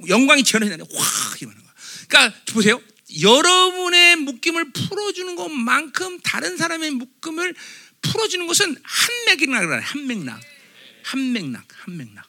영광이 0.08 0.44
전해지는 0.44 0.86
확 0.94 1.42
임하는 1.42 1.60
거야. 1.60 1.72
그러니까 2.08 2.40
보세요. 2.52 2.80
여러분의 3.20 4.16
묶임을 4.16 4.72
풀어주는 4.72 5.36
것만큼 5.36 6.20
다른 6.20 6.56
사람의 6.56 6.92
묶임을 6.92 7.54
풀어주는 8.00 8.46
것은 8.46 8.76
한 8.82 9.24
맥락이라 9.26 9.80
한 9.80 10.06
맥락, 10.06 10.40
한 11.02 11.32
맥락, 11.32 11.64
한 11.84 11.96
맥락. 11.96 12.24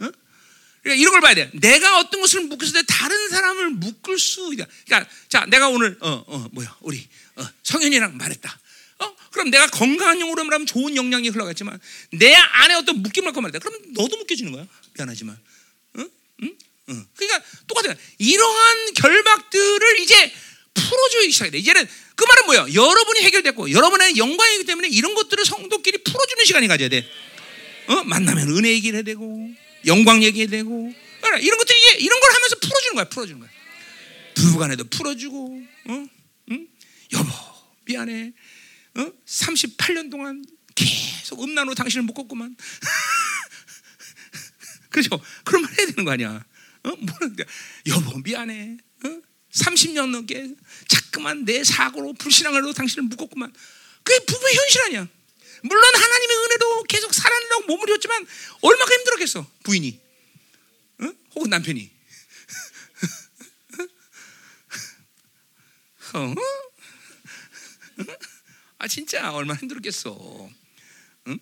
어? 0.00 0.10
그러니까 0.82 1.00
이런 1.00 1.12
걸 1.12 1.20
봐야 1.20 1.34
돼. 1.34 1.50
내가 1.54 1.98
어떤 2.00 2.20
것을 2.20 2.40
묶었을 2.42 2.72
때 2.72 2.82
다른 2.88 3.28
사람을 3.28 3.70
묶을 3.70 4.18
수 4.18 4.52
있다. 4.54 4.66
그러니까 4.86 5.10
자, 5.28 5.46
내가 5.46 5.68
오늘 5.68 5.96
어, 6.00 6.24
어, 6.26 6.48
뭐야, 6.52 6.76
우리 6.80 7.06
어, 7.36 7.48
성현이랑 7.62 8.16
말했다. 8.16 8.60
어? 9.38 9.42
그럼 9.44 9.50
내가 9.50 9.68
건강한 9.68 10.20
용어로 10.20 10.44
말하면 10.44 10.66
좋은 10.66 10.96
영향이 10.96 11.28
흘러갔지만 11.28 11.78
내 12.12 12.34
안에 12.34 12.74
어떤 12.74 13.02
묶임을 13.02 13.28
갖고 13.28 13.40
말했다. 13.40 13.60
그럼 13.60 13.80
너도 13.92 14.16
묶여지는 14.16 14.52
거야. 14.52 14.66
미안하지만. 14.94 15.38
응? 15.98 16.10
응? 16.42 16.56
응. 16.88 17.06
그러니까 17.14 17.44
똑같아요. 17.68 17.94
이러한 18.18 18.94
결박들을 18.94 20.00
이제 20.00 20.32
풀어주기 20.74 21.30
시작해야 21.30 21.52
돼. 21.52 21.58
이제는 21.58 21.88
그 22.16 22.24
말은 22.24 22.46
뭐야? 22.46 22.74
여러분이 22.74 23.20
해결됐고 23.20 23.70
여러분의 23.70 24.16
영광이기 24.16 24.64
때문에 24.64 24.88
이런 24.88 25.14
것들을 25.14 25.44
성도끼리 25.44 25.98
풀어주는 25.98 26.44
시간이 26.44 26.66
가져야 26.66 26.88
돼. 26.88 27.08
어? 27.86 28.02
만나면 28.04 28.48
은혜 28.56 28.70
얘기를 28.70 28.96
해야 28.96 29.02
되고 29.02 29.50
영광 29.86 30.22
얘기해야 30.22 30.48
되고 30.48 30.92
이런 31.40 31.58
것들 31.58 31.76
이제 31.76 31.96
이런 31.98 32.18
걸 32.20 32.34
하면서 32.34 32.56
풀어주는 32.56 32.94
거야. 32.94 33.04
풀어주는 33.08 33.40
거야. 33.40 33.50
부부간에도 34.34 34.84
풀어주고, 34.84 35.62
어? 35.88 36.06
응? 36.50 36.68
여보 37.12 37.28
미안해. 37.84 38.32
어? 38.98 39.12
38년 39.26 40.10
동안 40.10 40.44
계속 40.74 41.42
음란으로 41.42 41.74
당신을 41.74 42.04
묶었구만. 42.04 42.54
그죠? 44.90 45.10
그런 45.44 45.62
말 45.62 45.72
해야 45.78 45.86
되는 45.86 46.04
거 46.04 46.10
아니야. 46.10 46.44
어? 46.82 46.88
뭐는 46.88 47.36
여보 47.86 48.18
미안해. 48.18 48.76
어? 49.04 49.22
30년 49.52 50.10
넘게 50.10 50.54
자꾸만 50.88 51.44
내 51.44 51.62
사고로 51.64 52.14
불신앙으로 52.14 52.72
당신을 52.72 53.04
묶었구만. 53.08 53.52
그게 54.02 54.24
부부의 54.24 54.56
현실 54.56 54.82
아니야. 54.82 55.06
물론 55.62 55.94
하나님의 55.94 56.36
은혜로 56.36 56.82
계속 56.84 57.14
살아내려고 57.14 57.66
몸을 57.66 57.88
렸지만 57.90 58.26
얼마나 58.60 58.92
힘들었겠어 58.92 59.44
부인이, 59.64 60.00
어? 61.00 61.10
혹은 61.34 61.50
남편이. 61.50 61.90
어? 66.14 66.34
아 68.78 68.88
진짜 68.88 69.32
얼마나 69.32 69.58
힘들었겠어. 69.60 70.50
응? 71.28 71.38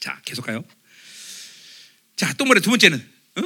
자 0.00 0.20
계속 0.24 0.44
가요. 0.46 0.64
자또 2.16 2.44
뭐래 2.44 2.60
두 2.60 2.70
번째는 2.70 2.98
어? 3.36 3.42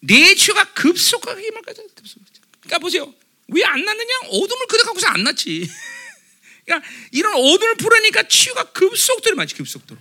내 0.00 0.34
치유가 0.34 0.72
급속하게 0.74 1.50
급속. 1.94 2.22
그러니까 2.60 2.78
보세요. 2.78 3.12
왜 3.48 3.64
안 3.64 3.84
났느냐? 3.84 4.12
어둠을 4.28 4.66
그대 4.66 4.82
갖고서 4.82 5.06
안 5.06 5.22
났지. 5.22 5.70
그러니까 6.66 6.88
이런 7.12 7.34
어둠을 7.34 7.76
풀으니까 7.76 8.24
치유가 8.28 8.64
급속도로 8.72 9.36
맞지 9.36 9.54
급속도로. 9.54 10.00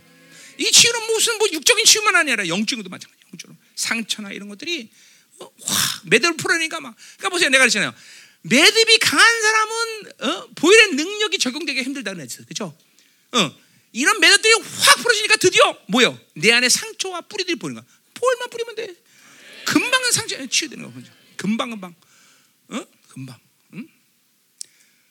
이 0.58 0.72
치유는 0.72 1.08
무슨 1.08 1.38
뭐 1.38 1.48
육적인 1.52 1.86
치유만 1.86 2.16
아니라 2.16 2.48
영적인 2.48 2.84
것도 2.84 2.90
마찬가지야. 2.90 3.28
영적으로 3.32 3.58
상처나 3.76 4.32
이런 4.32 4.50
것들이 4.50 4.90
어, 5.40 5.52
확 5.64 6.02
매듭을 6.08 6.38
풀으니까 6.38 6.80
막. 6.80 6.96
그러니까 7.18 7.30
보세요. 7.30 7.50
내가 7.50 7.64
그랬잖아요. 7.64 7.94
매듭이 8.48 9.00
강한 9.00 9.42
사람은 9.42 10.12
어, 10.20 10.48
보일의 10.56 10.94
능력이 10.94 11.40
적용되기 11.40 11.82
힘들다는 11.82 12.24
했어, 12.24 12.44
그렇죠? 12.44 12.78
어, 13.32 13.56
이런 13.92 14.20
매듭들이 14.20 14.54
확 14.54 14.98
풀어지니까 15.02 15.38
드디어 15.38 15.76
뭐요? 15.88 16.20
내 16.36 16.52
안에 16.52 16.70
상처와 16.70 17.22
뿌리들이 17.22 17.56
보이는 17.58 17.82
거야. 17.82 17.96
볼만 18.14 18.50
뿌리면 18.50 18.76
돼. 18.76 18.96
금방은 19.66 20.12
상처에 20.12 20.48
치유되는 20.48 20.94
거죠. 20.94 21.12
금방 21.38 21.72
금방, 21.72 21.96
어, 22.70 22.86
금방. 23.08 23.40
응? 23.74 23.88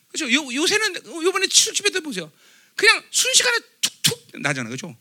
그렇죠? 0.09 0.33
요 0.33 0.55
요새는 0.55 1.05
요번에 1.25 1.49
치료집에도 1.49 2.03
보세요. 2.03 2.31
그냥 2.77 3.03
순식간에 3.11 3.59
툭툭 3.81 4.27
나잖아, 4.41 4.69
그렇죠? 4.69 4.97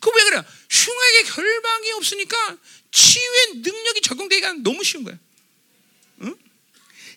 그 0.00 0.10
왜 0.10 0.24
그래? 0.24 0.42
흉하게 0.70 1.22
결방이 1.24 1.92
없으니까 1.92 2.58
치유의 2.92 3.54
능력이 3.62 4.00
적용되기가 4.02 4.52
너무 4.62 4.84
쉬운 4.84 5.04
거야. 5.04 5.18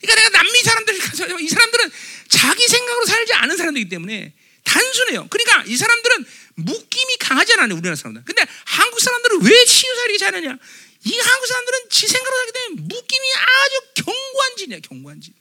그러니까 0.02 0.16
내가 0.16 0.30
남미 0.30 0.60
사람들 0.62 0.96
이 1.42 1.48
사람들은 1.48 1.92
자기 2.28 2.68
생각으로 2.68 3.06
살지 3.06 3.34
않은 3.34 3.58
사람들이기 3.58 3.90
때문에 3.90 4.34
단순해요. 4.64 5.28
그러니까 5.30 5.64
이 5.68 5.78
사람들은 5.78 6.26
묶임이 6.56 7.18
강하지 7.20 7.54
않아요. 7.54 7.74
우리나라 7.74 7.96
사람들. 7.96 8.24
근데 8.26 8.46
한국 8.66 9.00
사람들은 9.00 9.44
왜 9.44 9.66
치유살이 9.66 10.18
잘하냐? 10.18 10.58
이 11.04 11.18
한국 11.18 11.46
사람들은 11.48 11.90
지 11.90 12.08
생각으로 12.08 12.38
살기 12.38 12.52
때문에 12.52 12.82
묶임이 12.82 13.28
아주 13.36 14.04
견고한 14.04 14.58
진이야. 14.58 14.80
견고한 14.80 15.22
진. 15.22 15.34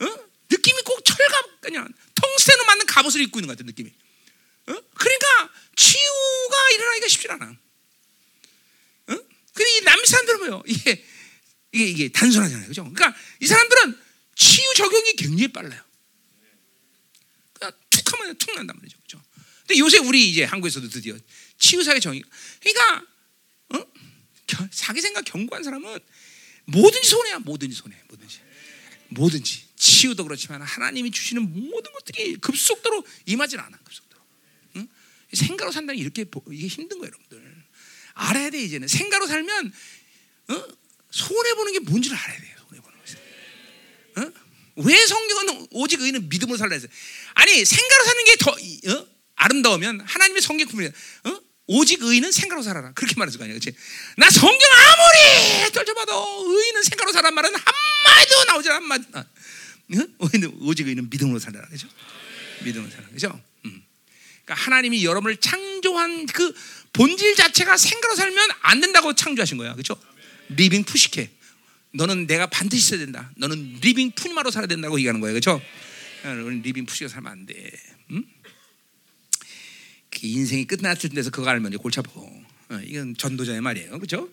어? 0.00 0.32
느낌이 0.50 0.82
꼭 0.82 1.04
철갑 1.04 1.60
그냥 1.60 1.88
텅스텐으로 2.14 2.66
만든 2.66 2.86
갑옷을 2.86 3.20
입고 3.22 3.38
있는 3.38 3.48
것 3.48 3.54
같은 3.54 3.66
느낌이. 3.66 3.90
어? 4.66 4.76
그러니까 4.94 5.50
치유가 5.76 6.70
일어나기가 6.74 7.08
쉽지 7.08 7.28
않아. 7.30 7.46
어? 7.46 7.56
근데 9.54 9.76
이 9.76 9.80
남미 9.82 10.06
사람들은 10.06 10.38
뭐요? 10.40 10.62
이게 10.66 11.04
이게, 11.72 11.86
이게 11.86 12.08
단순하잖아요. 12.10 12.68
그죠? 12.68 12.82
그러니까 12.92 13.18
이 13.40 13.46
사람들은 13.46 13.98
치유 14.36 14.74
적용이 14.76 15.14
굉장히 15.14 15.48
빨라요. 15.48 15.82
그냥 17.54 17.72
툭 17.90 18.12
하면 18.12 18.36
툭 18.36 18.54
난단 18.54 18.76
말이죠. 18.76 18.98
그죠? 19.02 19.22
근데 19.60 19.78
요새 19.78 19.98
우리 19.98 20.30
이제 20.30 20.44
한국에서도 20.44 20.88
드디어 20.88 21.16
치유사의 21.58 22.00
정의. 22.00 22.22
그러니까, 22.60 23.06
어? 23.70 23.86
자기 24.70 25.00
생각 25.00 25.24
견고한 25.24 25.62
사람은 25.62 25.98
뭐든지 26.66 27.08
손해야. 27.08 27.38
뭐든지 27.38 27.74
손해. 27.74 27.96
뭐든지. 28.08 28.40
뭐든지. 29.08 29.68
치유도 29.76 30.24
그렇지만 30.24 30.62
하나님이 30.62 31.10
주시는 31.10 31.42
모든 31.42 31.92
것들이 31.92 32.36
급속도로 32.36 33.04
임하지 33.26 33.56
않아. 33.56 33.78
급속도로. 33.78 34.22
응? 34.76 34.88
생가로 35.32 35.72
산다는 35.72 35.98
이렇게 35.98 36.24
이게 36.50 36.66
힘든 36.66 36.98
거예요, 36.98 37.12
여러분들. 37.12 37.64
알아야 38.14 38.50
돼, 38.50 38.62
이제는. 38.62 38.88
생가로 38.88 39.26
살면, 39.26 39.72
어? 40.48 40.81
손해 41.12 41.54
보는 41.54 41.72
게 41.72 41.78
뭔지를 41.80 42.16
알아야 42.16 42.40
돼요. 42.40 42.56
손해 42.68 42.80
보는 42.82 42.98
것을. 43.00 43.18
어? 44.18 44.32
왜 44.76 45.06
성경은 45.06 45.68
오직 45.70 46.00
의는 46.00 46.28
믿음으로 46.28 46.56
살라 46.58 46.72
했어요? 46.74 46.90
아니 47.34 47.64
생각으로 47.64 48.04
사는 48.04 48.24
게 48.24 48.36
더 48.36 48.50
어? 48.50 49.06
아름다우면 49.36 50.00
하나님의 50.00 50.40
성경 50.42 50.66
구절이 50.68 50.88
어? 50.88 51.40
오직 51.66 52.02
의인은 52.02 52.32
생각으로 52.32 52.62
살아라. 52.62 52.92
그렇게 52.92 53.14
말했을 53.16 53.38
거 53.38 53.44
아니야. 53.44 53.58
그렇지? 53.58 53.76
나 54.16 54.28
성경 54.30 54.58
아무리 54.58 55.72
펼쳐봐도 55.72 56.44
의인은 56.48 56.82
생각으로 56.82 57.12
살란 57.12 57.34
말은 57.34 57.50
한마디도 57.54 58.44
나오지 58.44 58.68
않아. 58.70 58.76
한마디. 58.76 59.04
아, 59.12 59.20
어? 59.20 60.28
의인은, 60.32 60.56
오직 60.60 60.88
의인은 60.88 61.08
믿음으로 61.10 61.38
살아라. 61.38 61.68
그죠? 61.68 61.86
믿음으로 62.64 62.90
살아라. 62.90 63.08
그죠? 63.10 63.40
음. 63.64 63.82
그러니까 64.44 64.64
하나님이 64.64 65.04
여러분을 65.04 65.36
창조한 65.36 66.26
그 66.26 66.52
본질 66.92 67.36
자체가 67.36 67.76
생각으로 67.76 68.16
살면 68.16 68.48
안 68.60 68.80
된다고 68.80 69.14
창조하신 69.14 69.56
거야. 69.58 69.72
그렇죠? 69.72 69.96
living 70.56 70.84
psyche. 70.84 71.30
너는 71.94 72.26
내가 72.26 72.46
반드시 72.46 72.86
있어야 72.86 73.00
된다. 73.04 73.30
너는 73.36 73.80
living 73.82 74.12
pneuma로 74.12 74.50
살아야 74.50 74.66
된다고 74.66 74.98
얘기하는 74.98 75.20
거예요. 75.20 75.34
그렇죠? 75.34 75.60
우리 76.24 76.60
living 76.60 76.86
psyche 76.86 77.08
살면 77.08 77.32
안 77.32 77.46
돼. 77.46 77.70
응? 78.12 78.24
그 80.10 80.20
인생이 80.22 80.66
끝났을 80.66 81.10
때서 81.10 81.30
그거 81.30 81.48
알면 81.50 81.76
골치 81.78 82.00
아파. 82.00 82.10
어, 82.20 82.80
이건 82.84 83.16
전도자의 83.16 83.60
말이에요. 83.60 83.90
그렇죠? 83.98 84.30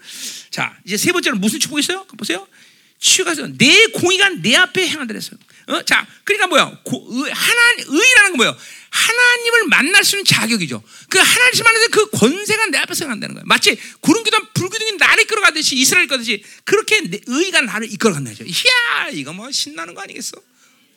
자, 0.50 0.78
이제 0.86 0.98
세 0.98 1.12
번째로 1.12 1.38
무슨 1.38 1.60
축복이 1.60 1.82
있어요? 1.82 2.06
보세요. 2.18 2.48
치유가 3.00 3.34
네 3.58 3.88
공의가 3.88 4.30
네 4.30 4.56
앞에 4.56 4.88
행한다 4.88 5.14
그랬어요. 5.14 5.40
어? 5.68 5.82
자, 5.84 6.06
그러니까 6.24 6.48
뭐야? 6.48 6.64
하나 6.64 7.62
의라는 7.78 8.32
건 8.32 8.38
뭐예요? 8.38 8.58
하나님을 8.90 9.68
만날 9.68 10.04
수 10.04 10.16
있는 10.16 10.26
자격이죠. 10.26 10.84
그 11.10 11.20
하나님 11.20 11.64
만나서 11.64 11.88
그 11.92 12.10
권세가 12.10 12.68
내 12.68 12.80
앞에서 12.80 13.06
행한다는 13.06 13.36
거예요. 13.36 13.46
마치 13.46 13.78
구름기둥 14.02 14.48
불기둥이 14.54 14.94
나를 14.94 15.24
이끌어가듯이 15.24 15.76
이스라엘 15.76 16.08
거듯이 16.08 16.44
그렇게 16.64 17.02
의가 17.28 17.62
나를 17.62 17.92
이끌어간다 17.92 18.34
죠 18.34 18.44
이야, 18.44 19.10
이거 19.12 19.32
뭐 19.32 19.52
신나는 19.52 19.94
거 19.94 20.02
아니겠어? 20.02 20.42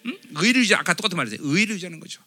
응? 0.07 0.19
의를 0.37 0.63
유지 0.63 0.75
아까 0.75 0.95
똑같은 0.95 1.17
말이죠. 1.17 1.37
의를 1.41 1.77
유지하는 1.77 2.01
거죠. 2.01 2.21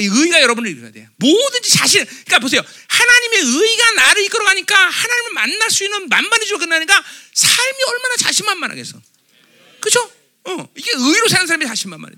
그러니까 0.00 0.20
의가 0.20 0.42
여러분을 0.42 0.70
이끌어야 0.70 0.92
돼요. 0.92 1.08
뭐든지 1.16 1.70
자신, 1.70 2.04
그러니까 2.04 2.38
보세요. 2.38 2.62
하나님의 2.88 3.38
의가 3.40 3.92
나를 3.92 4.22
이끌어가니까 4.24 4.74
하나님을 4.76 5.32
만날 5.32 5.70
수 5.70 5.84
있는 5.84 6.08
줄 6.46 6.58
끝나니까 6.58 7.04
삶이 7.34 7.78
얼마나 7.88 8.16
자신만만하겠어. 8.16 9.00
그죠? 9.80 10.10
어, 10.44 10.68
이게 10.76 10.90
의로 10.94 11.28
사는 11.28 11.46
사람이 11.46 11.66
자신만만해. 11.66 12.16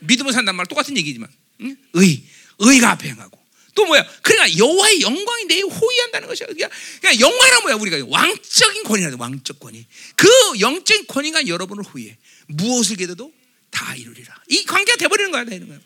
믿음으로 0.00 0.32
산단 0.32 0.54
말 0.54 0.66
똑같은 0.66 0.96
얘기지만 0.96 1.28
응? 1.62 1.76
의 1.94 2.22
의가 2.58 2.90
앞에 2.92 3.08
행하고 3.08 3.38
또 3.74 3.84
뭐야? 3.86 4.06
그러니까 4.22 4.56
여호와의 4.56 5.00
영광이 5.00 5.46
내 5.46 5.60
호위한다는 5.60 6.28
것이야. 6.28 6.46
그러니까, 6.46 6.70
그러니까 7.00 7.26
영광이란 7.26 7.62
뭐야? 7.62 7.74
우리가 7.74 8.06
왕적인 8.08 8.84
권위라도 8.84 9.16
왕적 9.18 9.58
권위. 9.58 9.84
그 10.14 10.28
영적인 10.60 11.06
권위가 11.08 11.48
여러분을 11.48 11.82
호위해. 11.82 12.16
무엇을 12.46 12.96
기도도 12.96 13.32
다 13.70 13.96
이루리라. 13.96 14.32
이 14.48 14.64
관계가 14.64 14.96
돼버리는 14.96 15.30
거야, 15.32 15.44
되는 15.44 15.66
거야. 15.66 15.80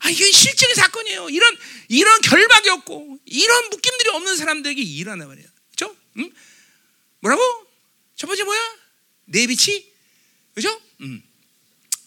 아, 0.00 0.10
이게 0.10 0.30
실증의 0.30 0.74
사건이에요. 0.74 1.30
이런 1.30 1.56
이런 1.88 2.20
결박이 2.20 2.68
없고 2.70 3.18
이런 3.24 3.70
묶임들이 3.70 4.10
없는 4.10 4.36
사람들에게 4.36 4.80
일어나 4.80 5.26
말이야. 5.26 5.46
그렇죠? 5.74 5.96
응? 6.18 6.30
뭐라고? 7.20 7.66
첫 8.16 8.26
번째 8.26 8.44
뭐야? 8.44 8.76
내 9.26 9.46
빛이 9.46 9.84
그죠? 10.54 10.80
음. 11.00 11.22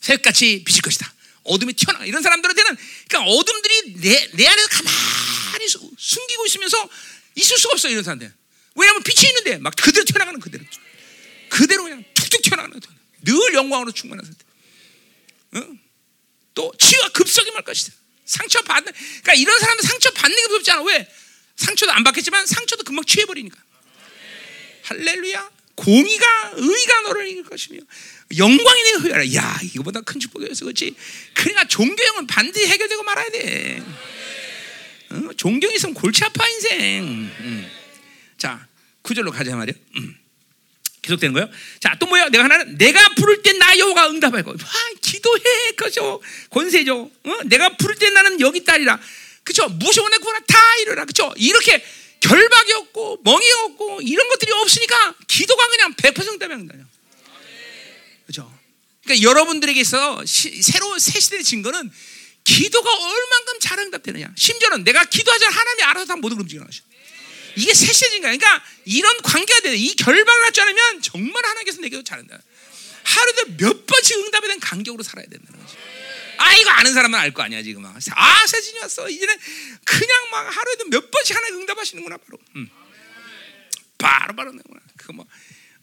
새같이 0.02 0.64
비칠 0.64 0.82
것이다. 0.82 1.14
어둠이 1.44 1.74
튀어나가. 1.74 2.06
이런 2.06 2.22
사람들한테는 2.22 2.78
그러니까 3.08 3.32
어둠들이 3.32 3.94
내, 3.96 4.32
내 4.34 4.48
안에서 4.48 4.68
가만히 4.70 5.68
수, 5.68 5.92
숨기고 5.98 6.46
있으면서 6.46 6.90
있을 7.36 7.58
수가 7.58 7.74
없어 7.74 7.90
이런 7.90 8.04
사람들. 8.04 8.32
왜냐하면 8.76 9.04
빛이 9.04 9.30
있는데 9.30 9.58
막 9.58 9.74
그대로 9.76 10.06
튀어나가는 10.06 10.40
그대로. 10.40 10.64
그대로 11.50 11.84
그냥 11.84 12.04
툭툭 12.14 12.42
튀어나가는 12.44 12.80
늘 13.22 13.54
영광으로 13.54 13.92
충만한 13.92 14.26
상태. 14.26 14.46
응? 15.56 15.80
또 16.54 16.72
치유가 16.78 17.10
급속히 17.10 17.52
말 17.52 17.64
것이다. 17.64 17.94
상처 18.26 18.62
받는 18.62 18.94
그러니까 18.94 19.34
이런 19.34 19.60
사람들 19.60 19.88
상처 19.88 20.12
받는 20.12 20.36
게 20.36 20.48
무섭지 20.48 20.72
않아. 20.72 20.84
왜? 20.84 21.08
상처도 21.56 21.92
안 21.92 22.04
받겠지만 22.04 22.46
상처도 22.46 22.84
금방 22.84 23.04
취해 23.06 23.26
버리니까. 23.26 23.58
할렐루야. 24.84 25.52
공의가 25.76 26.52
의가 26.56 27.02
너를 27.02 27.28
이길 27.30 27.44
것이며 27.44 27.80
영광이 28.38 28.84
내 28.84 28.92
후회라. 29.00 29.34
야 29.34 29.60
이거보다 29.64 30.02
큰 30.02 30.20
축복이었어, 30.20 30.66
그렇지? 30.66 30.94
그러니까 31.34 31.68
존경은 31.68 32.28
반드시 32.28 32.68
해결되고 32.68 33.04
말아야 33.04 33.30
돼. 33.30 33.84
어? 35.12 35.30
존경 35.38 35.72
있으면 35.74 35.94
골치 35.96 36.24
아파 36.24 36.48
인생. 36.48 37.04
음. 37.06 37.72
자 38.38 38.68
구절로 39.02 39.32
가자 39.32 39.56
말이야. 39.56 39.76
음. 39.98 40.18
계속되는 41.02 41.34
거예요. 41.34 41.50
자, 41.80 41.96
또 42.00 42.06
뭐야? 42.08 42.30
내가 42.30 42.44
하나는 42.44 42.78
내가 42.78 43.08
부를 43.16 43.42
때 43.44 43.50
나 43.60 43.78
여호가 43.78 44.10
응답할 44.10 44.44
거. 44.44 44.52
와, 44.52 44.58
기도해. 45.02 45.72
그죠? 45.76 46.22
권세죠. 46.50 47.12
어? 47.24 47.38
내가 47.46 47.76
부를 47.78 47.96
때 47.96 48.10
나는 48.10 48.40
여기 48.40 48.64
딸이라. 48.64 49.00
그죠? 49.44 49.68
무시 49.68 50.00
원해 50.00 50.18
구하라 50.18 50.40
다 50.48 50.58
이루라. 50.82 51.06
그죠? 51.06 51.34
이렇게 51.38 51.84
결박이 52.22 52.74
없고 52.74 53.20
멍이 53.24 53.52
없고 53.66 54.02
이런 54.02 54.28
것들이 54.30 54.52
없으니까 54.52 55.16
기도가 55.28 55.68
그냥 55.70 55.94
100% 55.94 56.28
응답이 56.30 56.54
응답이야. 56.54 56.86
그죠? 58.28 58.52
그러니까 59.04 59.30
여러분들에게 59.30 59.84
서 59.84 60.24
새로 60.26 60.98
새 61.00 61.20
시대의 61.20 61.44
증거는 61.44 61.92
기도가 62.44 62.90
얼만큼 62.92 63.60
잘 63.60 63.80
응답되느냐. 63.80 64.32
심지어는 64.36 64.84
내가 64.84 65.04
기도하자 65.06 65.50
하나님이 65.50 65.84
알아서 65.84 66.06
다 66.06 66.16
모든 66.16 66.40
움직이는 66.40 66.66
것이. 66.66 66.82
이게 67.60 67.74
셋째인가? 67.74 68.28
그러니까 68.30 68.64
이런 68.86 69.22
관계가 69.22 69.62
돼. 69.62 69.76
이 69.76 69.94
결박을 69.96 70.46
하지 70.46 70.62
않으면 70.62 71.02
정말 71.02 71.44
하나님께서 71.46 71.82
내게도 71.82 72.04
잘한다. 72.04 72.40
하루도 73.04 73.58
몇 73.58 73.86
번씩 73.86 74.18
응답에 74.18 74.48
대한 74.48 74.60
간격으로 74.60 75.04
살아야 75.04 75.26
된다는 75.28 75.60
거지. 75.60 75.76
아 76.38 76.54
이거 76.56 76.70
아는 76.70 76.94
사람은 76.94 77.20
알 77.20 77.34
거 77.34 77.44
아니야 77.44 77.62
지금 77.62 77.86
아 77.86 78.00
세진이 78.00 78.80
왔어 78.80 79.10
이제는 79.10 79.36
그냥 79.84 80.30
막 80.32 80.56
하루에도 80.56 80.86
몇 80.86 81.12
번씩 81.12 81.36
하나님 81.36 81.60
응답하시는구나 81.60 82.16
바로 82.18 82.38
음. 82.56 82.70
바로 83.98 84.34
바로 84.36 84.52
내구나 84.54 84.80
그거 84.98 85.14
뭐 85.14 85.28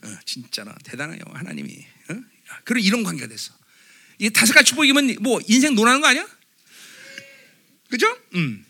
어, 0.03 0.19
진짜나 0.25 0.75
대단해요 0.83 1.21
하나님이 1.35 1.87
어? 2.09 2.15
그리고 2.65 2.87
이런 2.87 3.03
관계가 3.05 3.29
됐어 3.29 3.53
이 4.19 4.31
다섯 4.31 4.55
가지 4.55 4.71
축복이면 4.71 5.17
뭐 5.21 5.41
인생 5.47 5.75
논하는 5.75 6.01
거 6.01 6.07
아니야? 6.07 6.27
그죠? 7.91 8.19
음. 8.35 8.65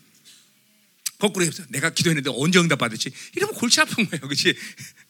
거꾸로 1.19 1.45
해서 1.45 1.63
내가 1.69 1.89
기도했는데 1.89 2.29
언제 2.33 2.59
응답 2.59 2.79
받았지? 2.79 3.11
이러면 3.35 3.55
골치 3.55 3.81
아픈 3.81 4.07
거예요, 4.07 4.21
그렇지? 4.21 4.55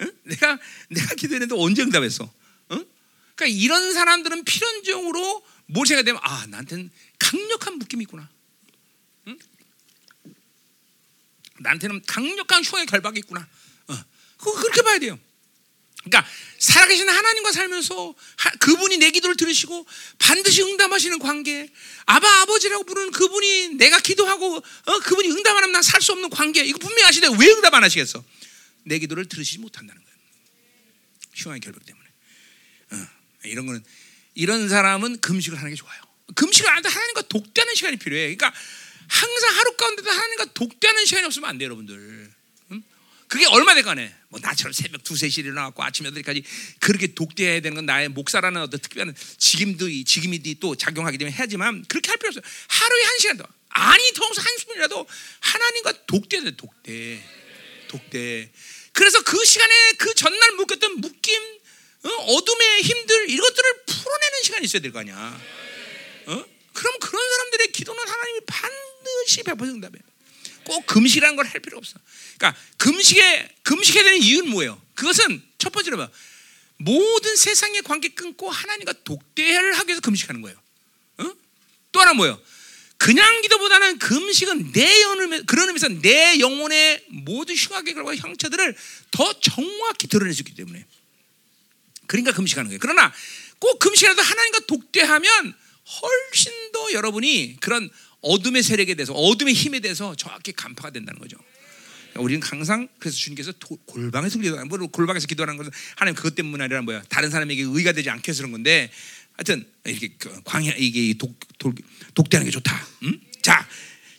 응? 0.01 0.11
내가 0.23 0.57
내가 0.89 1.15
기도했는데 1.15 1.55
언제 1.57 1.81
응답했어? 1.81 2.31
응? 2.71 2.85
그러니까 3.35 3.45
이런 3.47 3.93
사람들은 3.93 4.43
필연적으로 4.45 5.45
모세가 5.67 6.03
되면 6.03 6.21
아 6.23 6.45
나한테는 6.47 6.89
강력한 7.19 7.77
묶임이 7.77 8.03
있구나. 8.03 8.29
응? 9.27 9.38
나한테는 11.59 12.03
강력한 12.07 12.63
흉의 12.63 12.85
결박이 12.85 13.19
있구나. 13.19 13.47
어. 13.88 13.97
그렇게 14.38 14.81
봐야 14.84 14.99
돼요. 14.99 15.19
그러니까 16.03 16.29
살아계신 16.59 17.09
하나님과 17.09 17.51
살면서 17.51 18.15
하, 18.37 18.49
그분이 18.51 18.97
내 18.97 19.11
기도를 19.11 19.35
들으시고 19.35 19.85
반드시 20.19 20.61
응답하시는 20.63 21.19
관계, 21.19 21.69
아바 22.05 22.41
아버지라고 22.41 22.83
부르는 22.85 23.11
그분이 23.11 23.75
내가 23.75 23.99
기도하고 23.99 24.55
어, 24.57 24.99
그분이 24.99 25.29
응답 25.31 25.51
안 25.57 25.63
하면 25.63 25.71
난 25.73 25.81
살 25.83 26.01
수 26.01 26.13
없는 26.13 26.29
관계. 26.29 26.63
이거 26.63 26.77
분명히 26.77 27.03
아시는데 27.05 27.35
왜 27.43 27.51
응답 27.51 27.73
안 27.73 27.83
하시겠어? 27.83 28.23
내 28.83 28.99
기도를 28.99 29.27
들으시지 29.27 29.59
못한다는 29.59 30.01
거예요. 30.01 30.17
흉한 31.35 31.59
결박 31.59 31.85
때문에. 31.85 32.07
어, 32.91 33.07
이런 33.43 33.65
거는 33.65 33.83
이런 34.33 34.69
사람은 34.69 35.19
금식을 35.19 35.57
하는 35.57 35.71
게 35.71 35.75
좋아요. 35.75 36.01
금식을 36.35 36.69
안 36.69 36.77
해도 36.77 36.89
하나님과 36.89 37.23
독대하는 37.23 37.75
시간이 37.75 37.97
필요해. 37.97 38.35
그러니까 38.35 38.53
항상 39.07 39.57
하루 39.57 39.75
가운데도 39.75 40.09
하나님과 40.09 40.45
독대하는 40.53 41.05
시간이 41.05 41.25
없으면 41.25 41.49
안 41.49 41.57
돼, 41.57 41.65
여러분들. 41.65 42.31
그게 43.27 43.45
얼마 43.45 43.73
될까네. 43.73 44.13
뭐 44.29 44.39
나처럼 44.41 44.73
새벽 44.73 45.03
두세 45.03 45.29
시에 45.29 45.43
일어나고 45.43 45.83
아침 45.83 46.05
여덟까지 46.05 46.43
그렇게 46.79 47.07
독대해야 47.13 47.59
되는 47.61 47.75
건 47.75 47.85
나의 47.85 48.09
목사라는 48.09 48.61
어떤 48.61 48.79
특별한 48.79 49.15
직임도 49.37 49.87
직임이 50.05 50.41
또 50.59 50.75
작용하기 50.75 51.17
때문에 51.17 51.35
해야지만 51.35 51.85
그렇게 51.87 52.09
할 52.09 52.17
필요 52.17 52.29
없어요. 52.29 52.41
하루에 52.67 53.03
한 53.03 53.19
시간 53.19 53.37
더. 53.37 53.45
아니 53.69 54.11
더워서 54.13 54.41
한숨이라도 54.41 55.07
하나님과 55.39 56.05
독대해야 56.07 56.49
돼. 56.49 56.55
독대. 56.55 57.23
독대. 57.89 58.51
그래서 58.93 59.21
그 59.23 59.43
시간에 59.45 59.73
그 59.97 60.13
전날 60.15 60.51
묶였던 60.53 61.01
묶임, 61.01 61.41
어? 62.03 62.45
둠의 62.45 62.81
힘들 62.81 63.29
이것들을 63.29 63.83
풀어내는 63.85 64.43
시간이 64.43 64.65
있어야 64.65 64.81
될 64.81 64.91
거 64.91 64.99
아니야. 64.99 65.41
어? 66.27 66.45
그럼 66.73 66.99
그런 66.99 67.29
사람들의 67.29 67.71
기도는 67.73 68.07
하나님이 68.07 68.39
반드시 68.47 69.43
응답해. 69.47 69.93
꼭 70.68 70.85
금식이라는 70.85 71.35
걸 71.35 71.48
할 71.48 71.60
필요 71.61 71.77
없어. 71.77 71.98
그러니까 72.38 72.61
금식에 72.77 73.56
금식해야 73.64 74.03
되는 74.03 74.22
이유는 74.22 74.49
뭐예요? 74.49 74.81
그것은 74.95 75.41
첫 75.57 75.72
번째로 75.72 75.98
봐. 75.98 76.10
모든 76.77 77.35
세상의 77.35 77.81
관계 77.84 78.10
끊고 78.10 78.49
하나님과 78.49 78.94
독대를 79.03 79.73
하기 79.80 79.88
위해서 79.88 80.02
금식하는 80.02 80.41
거예요. 80.41 80.57
어? 81.19 81.31
또 81.91 82.02
하나 82.02 82.14
뭐예요? 82.14 82.39
그냥 82.98 83.41
기도보다는 83.41 83.99
금식은 83.99 84.72
내 84.73 85.02
영혼을 85.03 85.45
그런 85.45 85.68
의미에서 85.68 85.88
내 86.02 86.39
영혼의 86.39 87.06
모든 87.10 87.56
흉악의 87.56 87.94
결과 87.94 88.15
형체들을 88.15 88.76
더 89.11 89.39
정확히 89.39 90.07
있기 90.11 90.56
때문에 90.56 90.85
그러니까 92.07 92.34
금식하는 92.34 92.69
거예요. 92.69 92.80
그러나 92.81 93.14
꼭 93.60 93.80
금식이라도 93.80 94.22
하나님과 94.22 94.60
독대하면 94.68 95.56
훨씬 96.02 96.72
더 96.72 96.91
여러분이 96.94 97.57
그런 97.61 97.89
어둠의 98.27 98.63
세력에 98.63 98.95
대해서 98.95 99.13
어둠의 99.13 99.53
힘에 99.53 99.79
대해서 99.79 100.15
정확히 100.15 100.51
간파가 100.51 100.91
된다는 100.91 101.19
거죠. 101.19 101.37
우리는 102.15 102.41
항상 102.41 102.87
그래서 102.99 103.15
주님께서 103.17 103.53
골방에서 103.85 104.39
기도하는 104.39 104.67
뭐 104.67 104.79
골방에서 104.87 105.27
기도하는 105.27 105.57
것은 105.57 105.71
하나님 105.95 106.15
그것 106.15 106.35
때문 106.35 106.59
아니라 106.61 106.81
뭐야 106.81 107.03
다른 107.09 107.29
사람에게 107.29 107.63
의가 107.63 107.91
되지 107.91 108.09
않게 108.09 108.31
해서 108.31 108.47
건데 108.47 108.89
하여튼 109.33 109.65
이렇게 109.85 110.09
그 110.17 110.41
광야 110.43 110.73
이게 110.77 111.13
독, 111.13 111.39
독, 111.59 111.75
독대하는 112.15 112.45
게 112.45 112.51
좋다. 112.51 112.87
음? 113.03 113.19
자, 113.41 113.67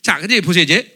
자, 0.01 0.17
근데 0.19 0.39
보세요 0.41 0.63
이제 0.63 0.95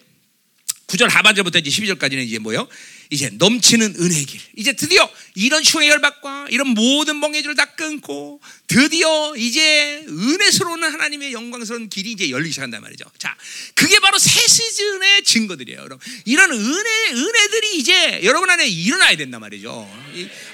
9절 0.87 1.09
하반절부터 1.09 1.59
이제 1.59 1.69
12절까지는 1.69 2.25
이제 2.25 2.39
뭐요? 2.39 2.67
이제 3.13 3.29
넘치는 3.31 3.95
은혜의 3.99 4.25
길. 4.25 4.41
이제 4.55 4.73
드디어 4.73 5.07
이런 5.35 5.63
흉의 5.63 5.87
열박과 5.87 6.47
이런 6.49 6.69
모든 6.69 7.19
멍해줄을 7.19 7.55
다 7.55 7.65
끊고 7.65 8.41
드디어 8.65 9.35
이제 9.37 10.03
은혜스러운 10.07 10.83
하나님의 10.83 11.31
영광스러운 11.31 11.89
길이 11.89 12.11
이제 12.11 12.31
열리기 12.31 12.51
시작한단 12.51 12.81
말이죠. 12.81 13.05
자, 13.19 13.37
그게 13.75 13.99
바로 13.99 14.17
새 14.17 14.47
시즌의 14.47 15.23
증거들이에요. 15.25 15.79
여러분. 15.79 15.99
이런 16.25 16.51
은혜, 16.51 17.11
은혜들이 17.11 17.77
이제 17.77 18.21
여러분 18.23 18.49
안에 18.49 18.67
일어나야 18.67 19.15
된단 19.15 19.41
말이죠. 19.41 19.87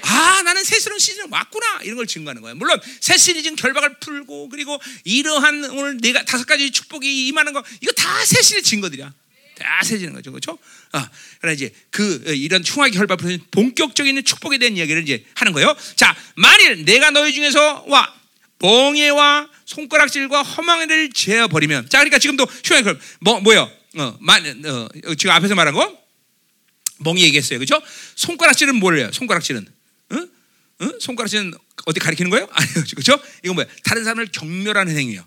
아, 0.02 0.42
나는 0.42 0.62
새 0.62 0.78
시즌 0.98 1.30
왔구나. 1.30 1.80
이런 1.84 1.96
걸 1.96 2.06
증거하는 2.06 2.42
거예요. 2.42 2.56
물론 2.56 2.78
새 3.00 3.16
시즌 3.16 3.56
결박을 3.56 4.00
풀고 4.00 4.50
그리고 4.50 4.78
이러한 5.04 5.64
오늘 5.70 5.96
네가 5.98 6.26
다섯 6.26 6.44
가지 6.44 6.70
축복이 6.70 7.26
임하는 7.28 7.54
거 7.54 7.64
이거 7.80 7.92
다 7.92 8.10
새 8.26 8.42
시즌의 8.42 8.62
증거들이야. 8.62 9.12
다 9.60 9.80
세지는 9.84 10.14
거죠, 10.14 10.32
그렇죠? 10.32 10.58
아, 10.92 11.08
그러나 11.40 11.54
이제 11.54 11.72
그 11.90 12.22
어, 12.26 12.30
이런 12.30 12.62
흉악의 12.64 12.96
혈박부터 12.96 13.44
본격적인 13.50 14.24
축복에 14.24 14.58
대한 14.58 14.76
이야기를 14.76 15.02
이제 15.02 15.24
하는 15.34 15.52
거예요. 15.52 15.76
자, 15.96 16.16
만일 16.34 16.84
내가 16.84 17.10
너희 17.10 17.32
중에서 17.32 17.84
와 17.86 18.12
봉해와 18.58 19.48
손가락질과 19.66 20.42
허망을 20.42 21.10
제어 21.12 21.48
버리면, 21.48 21.88
자, 21.88 21.98
그러니까 21.98 22.18
지금도 22.18 22.44
흉악의 22.64 22.84
혈, 22.84 23.00
뭐 23.20 23.40
뭐요? 23.40 23.70
어, 23.96 24.16
만, 24.20 24.44
어, 24.66 24.88
지금 25.14 25.30
앞에서 25.32 25.54
말한 25.54 25.74
거 25.74 25.98
멍이 26.98 27.22
얘기했어요, 27.24 27.58
그렇죠? 27.58 27.80
손가락질은 28.16 28.76
뭐예요? 28.76 29.12
손가락질은, 29.12 29.66
응? 30.12 30.30
응? 30.82 30.98
손가락질은 31.00 31.52
어디 31.86 32.00
가리키는 32.00 32.30
거예요? 32.30 32.48
아니요, 32.52 32.84
그렇죠? 32.90 33.18
이건 33.44 33.56
뭐야? 33.56 33.66
다른 33.84 34.04
사람을 34.04 34.28
경멸하는 34.32 34.96
행위예요. 34.96 35.24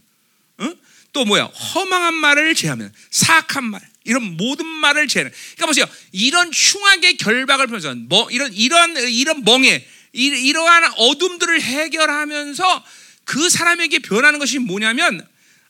응? 0.61 0.76
또 1.14 1.26
뭐야? 1.26 1.45
허망한 1.45 2.14
말을 2.15 2.55
제하면 2.55 2.91
사악한 3.11 3.64
말. 3.64 3.93
이런 4.03 4.38
모든 4.38 4.65
말을 4.65 5.07
제하는. 5.07 5.31
그러니까 5.55 5.65
보세요. 5.65 5.85
이런 6.11 6.51
흉악의 6.53 7.17
결박을 7.17 7.67
보면서 7.67 7.95
뭐 7.95 8.30
이런 8.31 8.53
이런 8.53 8.97
이런 8.97 9.43
멍에 9.43 9.85
이, 10.13 10.25
이러한 10.25 10.93
어둠들을 10.97 11.61
해결하면서 11.61 12.85
그 13.25 13.49
사람에게 13.49 13.99
변하는 13.99 14.39
것이 14.39 14.59
뭐냐면 14.59 15.25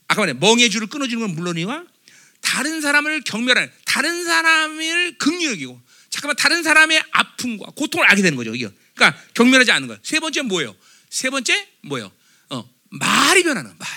아까 0.08 0.22
말해 0.22 0.34
멍의 0.34 0.70
줄을 0.70 0.88
끊어주는 0.88 1.26
건 1.26 1.36
물론이와 1.36 1.84
다른 2.42 2.82
사람을 2.82 3.22
경멸하는 3.22 3.72
다른 3.86 4.26
사람을 4.26 5.18
긍휼하고 5.18 5.82
잠깐만 6.10 6.36
다른 6.36 6.64
사람의 6.64 7.04
아픔과 7.12 7.72
고통을 7.76 8.06
알게 8.08 8.22
되는 8.22 8.36
거죠. 8.36 8.54
이게 8.54 8.70
그러니까 8.96 9.20
경멸하지 9.34 9.72
않는 9.72 9.88
거예요. 9.88 10.00
세 10.04 10.20
번째 10.20 10.42
뭐예요? 10.42 10.76
세 11.10 11.30
번째 11.30 11.68
뭐예요? 11.84 12.12
어, 12.50 12.70
말이 12.90 13.44
변하는 13.44 13.72
말. 13.78 13.90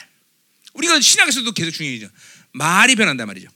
우리가 0.74 1.00
신학에서도 1.00 1.50
계속 1.52 1.72
중요하죠. 1.72 2.08
말이 2.52 2.94
변한단 2.94 3.26
말이죠. 3.26 3.48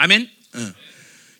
응? 0.00 0.04
아멘. 0.04 0.30
어. 0.54 0.72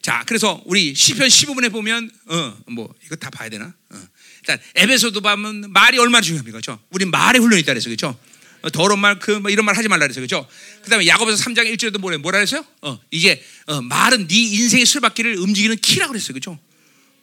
자, 0.03 0.25
그래서 0.27 0.63
우리 0.67 0.95
시편 0.95 1.29
15분에 1.29 1.71
보면 1.73 2.11
어, 2.27 2.57
뭐 2.67 2.93
이거 3.05 3.17
다 3.17 3.31
봐야 3.31 3.49
되나? 3.49 3.73
어. 3.91 4.03
일단 4.41 4.59
에베소도 4.75 5.21
보면 5.21 5.73
말이 5.73 5.99
얼마나 5.99 6.23
중요합니까? 6.23 6.59
그렇죠? 6.61 6.81
우리 6.91 7.05
말에 7.05 7.39
훈련이 7.39 7.61
있다 7.63 7.73
그래서 7.73 7.89
그렇죠? 7.89 8.19
어, 8.63 8.71
더러운 8.71 8.99
말, 9.01 9.19
그, 9.19 9.31
뭐 9.31 9.51
이런 9.51 9.65
말 9.65 9.77
하지 9.77 9.89
말라 9.89 10.07
그래서 10.07 10.21
그죠? 10.21 10.47
그 10.83 10.91
다음에 10.91 11.07
야고보서 11.07 11.43
3장 11.45 11.73
1절에도 11.75 11.99
뭐래, 11.99 12.19
뭐라 12.19 12.39
그랬어요? 12.39 12.65
어, 12.83 13.01
이제, 13.11 13.43
어, 13.67 13.81
말은 13.81 14.29
네 14.29 14.37
인생의 14.37 14.85
술바퀴를 14.85 15.39
움직이는 15.39 15.77
키라고 15.77 16.13
그랬어요. 16.13 16.35
그죠? 16.35 16.59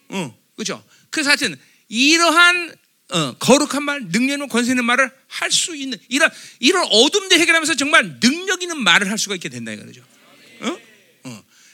어, 0.09 0.35
그죠? 0.55 0.84
그래서 1.11 1.30
하여튼, 1.30 1.55
이러한, 1.89 2.76
어, 3.09 3.34
거룩한 3.38 3.84
말, 3.84 4.07
능력 4.09 4.34
있는 4.34 4.47
권세 4.47 4.72
있는 4.72 4.85
말을 4.85 5.11
할 5.27 5.51
수 5.51 5.76
있는, 5.76 5.99
이런, 6.09 6.27
이런 6.59 6.88
어둠도 6.89 7.35
해결하면서 7.35 7.76
정말 7.76 8.19
능력 8.19 8.64
있는 8.64 8.81
말을 8.81 9.11
할 9.11 9.19
수가 9.19 9.35
있게 9.35 9.49
된다, 9.49 9.72
이거죠. 9.72 10.01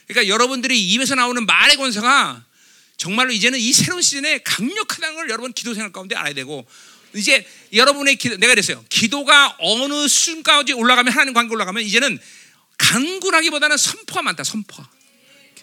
그러니까 0.06 0.32
여러분들이 0.32 0.80
입에서 0.92 1.14
나오는 1.14 1.44
말의 1.46 1.76
권세가 1.76 2.44
정말로 2.96 3.32
이제는 3.32 3.58
이 3.58 3.72
새로운 3.72 4.02
시즌에 4.02 4.38
강력하다는 4.38 5.16
걸 5.16 5.30
여러분 5.30 5.52
기도 5.52 5.74
생활 5.74 5.92
가운데 5.92 6.14
알아야 6.14 6.34
되고, 6.34 6.66
이제 7.14 7.46
여러분의 7.72 8.16
기도, 8.16 8.36
내가 8.36 8.52
그랬어요. 8.52 8.84
기도가 8.88 9.56
어느 9.60 10.08
순간까지 10.08 10.72
올라가면 10.72 11.12
하나님 11.12 11.32
관계 11.32 11.54
올라가면 11.54 11.82
이제는 11.84 12.18
간구라기보다는 12.78 13.76
선포가 13.76 14.22
많다. 14.22 14.44
선포. 14.44 14.84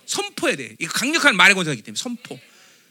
선포해야 0.06 0.58
돼. 0.58 0.76
이거 0.80 0.92
강력한 0.94 1.36
말의 1.36 1.56
권세이기 1.56 1.82
때문에 1.84 2.00
선포. 2.00 2.40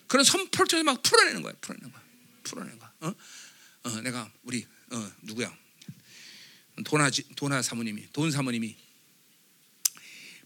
그런 0.06 0.24
선포를 0.24 0.68
통해서 0.68 0.84
막 0.84 1.02
풀어내는 1.02 1.42
거야. 1.42 1.52
풀어내는 1.60 1.90
거야. 1.90 2.02
풀어내는 2.44 2.78
거야. 2.78 2.92
어? 3.00 3.14
어, 3.84 4.00
내가 4.02 4.30
우리 4.42 4.66
어, 4.90 5.12
누구야? 5.22 5.54
도나 6.84 7.10
도나 7.36 7.62
사모님이 7.62 8.04
돈 8.12 8.30
사모님이 8.30 8.74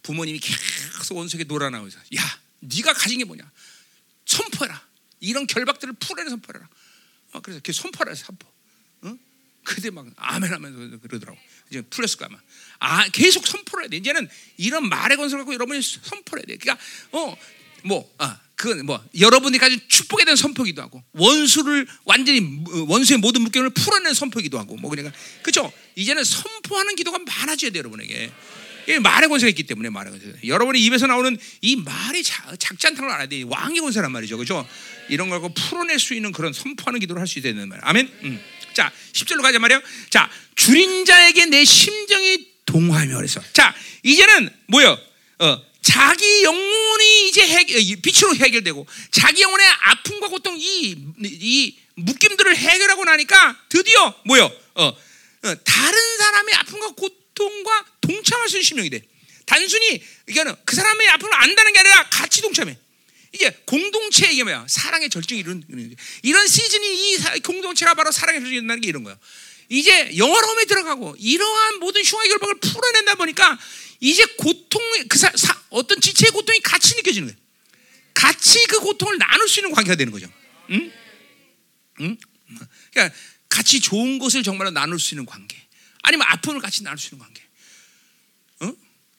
부모님이 0.05 0.39
계속 0.39 1.17
원석에 1.17 1.45
놀아나오면서 1.45 1.99
야, 2.17 2.39
네가 2.61 2.93
가진 2.93 3.19
게 3.19 3.25
뭐냐? 3.25 3.51
선포해라. 4.27 4.81
이런 5.21 5.47
결박들을 5.47 5.95
풀어내 5.95 6.31
선포해라. 6.31 6.69
어, 7.33 7.41
그래서 7.41 7.61
그 7.65 7.73
선포를 7.73 8.15
선포. 8.15 8.47
어? 9.03 9.17
그때 9.65 9.91
막 9.91 10.07
아멘 10.17 10.53
하면서 10.53 10.99
그러더라고. 10.99 11.39
이제 11.71 11.81
풀렸을 11.81 12.19
까 12.19 12.27
아마. 12.27 12.39
아, 12.79 13.09
계속 13.09 13.47
선포를 13.47 13.85
해야 13.85 13.91
돼. 13.91 13.97
이제는 13.97 14.29
이런 14.59 14.89
말의 14.89 15.17
건설 15.17 15.39
갖고 15.39 15.55
여러분이 15.55 15.81
선포를 15.83 16.43
해야 16.43 16.47
돼. 16.47 16.57
그러니까, 16.59 16.85
어, 17.13 17.37
뭐, 17.85 18.15
아, 18.19 18.39
그건 18.57 18.85
뭐, 18.85 19.03
여러분이 19.19 19.57
가진 19.59 19.81
축복에 19.89 20.25
대한 20.25 20.37
선포기도 20.37 20.83
하고, 20.83 21.03
원수를 21.13 21.87
완전히, 22.05 22.63
원수의 22.89 23.19
모든 23.19 23.43
묶임을 23.43 23.71
풀어내는 23.71 24.13
선포기도 24.15 24.59
하고, 24.59 24.77
뭐, 24.77 24.91
그러니까, 24.91 25.17
그죠? 25.43 25.73
이제는 25.97 26.25
선포하는 26.25 26.95
기도가 26.95 27.19
많아져야 27.19 27.71
돼, 27.71 27.79
여러분에게. 27.79 28.33
이 28.89 28.98
말의 28.98 29.28
권세가 29.28 29.48
있기 29.51 29.62
때문에 29.65 29.90
말의 29.90 30.12
권세. 30.12 30.32
여러분의 30.47 30.82
입에서 30.82 31.06
나오는 31.06 31.36
이 31.61 31.77
말이 31.77 32.23
작, 32.23 32.59
작지 32.59 32.86
않다는 32.89 33.09
걸 33.09 33.11
알아야 33.12 33.27
돼. 33.27 33.43
왕의 33.43 33.81
권세란 33.81 34.12
말이죠. 34.12 34.36
그죠? 34.39 34.66
이런 35.09 35.28
걸 35.28 35.40
풀어낼 35.55 35.98
수 35.98 36.15
있는 36.15 36.32
그런 36.32 36.52
선포하는 36.52 37.01
기도를 37.01 37.20
할 37.20 37.27
수 37.27 37.39
있는 37.39 37.56
다 37.56 37.66
말이야. 37.66 37.82
아멘? 37.89 38.11
음. 38.24 38.44
자, 38.74 38.93
10절로 39.12 39.43
가자 39.43 39.59
말이에요. 39.59 39.81
자, 40.11 40.31
줄인 40.56 41.05
자에게 41.05 41.47
내 41.47 41.65
심정이 41.65 42.47
동하며 42.66 43.16
그래서. 43.16 43.40
자, 43.52 43.74
이제는 44.02 44.51
뭐요? 44.66 44.98
어, 45.39 45.62
자기 45.82 46.43
영혼이 46.44 47.28
이제 47.28 47.47
해결, 47.47 47.81
빛으로 48.02 48.35
해결되고 48.35 48.86
자기 49.11 49.43
영혼의 49.43 49.66
아픔과 49.66 50.28
고통 50.28 50.56
이, 50.59 50.97
이 51.23 51.77
묶임들을 51.97 52.56
해결하고 52.56 53.05
나니까 53.05 53.56
드디어 53.69 54.15
뭐요? 54.24 54.51
어, 54.74 54.85
어, 54.86 55.55
다른 55.65 56.16
사람의 56.19 56.55
아픔과 56.55 56.89
고통 56.97 57.24
과 57.35 57.85
동참할 58.01 58.48
수 58.48 58.56
있는 58.56 58.65
심령이 58.65 58.90
돼. 58.90 59.02
단순히 59.47 60.02
이거는 60.28 60.55
그 60.65 60.77
사람의 60.77 61.09
아픔을 61.09 61.35
안다는 61.35 61.73
게 61.73 61.78
아니라 61.81 62.09
같이 62.09 62.40
동참해. 62.40 62.78
이게 63.32 63.51
공동체 63.66 64.31
이게 64.31 64.44
뭐야? 64.44 64.65
사랑의 64.69 65.11
절정이 65.11 65.40
이런 65.40 65.62
이런 66.23 66.47
시즌이 66.47 66.86
이 66.86 67.19
공동체가 67.40 67.94
바로 67.94 68.12
사랑의 68.12 68.40
절정이 68.40 68.61
된다는 68.61 68.81
게 68.81 68.89
이런 68.89 69.02
거예요. 69.02 69.19
이제 69.69 70.16
영화로움에 70.16 70.66
들어가고 70.66 71.16
이러한 71.19 71.81
모든 71.81 72.02
흉악의 72.02 72.28
결박을 72.31 72.61
풀어낸다 72.61 73.16
보니까 73.16 73.59
이제 74.01 74.24
고통 74.39 74.81
그 75.09 75.19
사, 75.19 75.32
사, 75.35 75.61
어떤 75.70 76.01
지체의 76.01 76.31
고통이 76.31 76.61
같이 76.61 76.94
느껴지는 76.97 77.28
거예요. 77.28 77.40
같이 78.12 78.65
그 78.66 78.78
고통을 78.78 79.19
나눌 79.19 79.48
수 79.48 79.61
있는 79.61 79.73
관계가 79.73 79.97
되는 79.97 80.12
거죠. 80.12 80.31
응? 80.70 80.93
응? 82.01 82.16
그러니까 82.93 83.16
같이 83.48 83.81
좋은 83.81 84.19
것을 84.19 84.43
정말로 84.43 84.70
나눌 84.70 85.01
수 85.01 85.15
있는 85.15 85.27
관계. 85.27 85.64
아니면 86.05 86.27
아픔을 86.31 86.61
같이 86.61 86.81
있는 86.81 86.93
관계. 87.19 87.43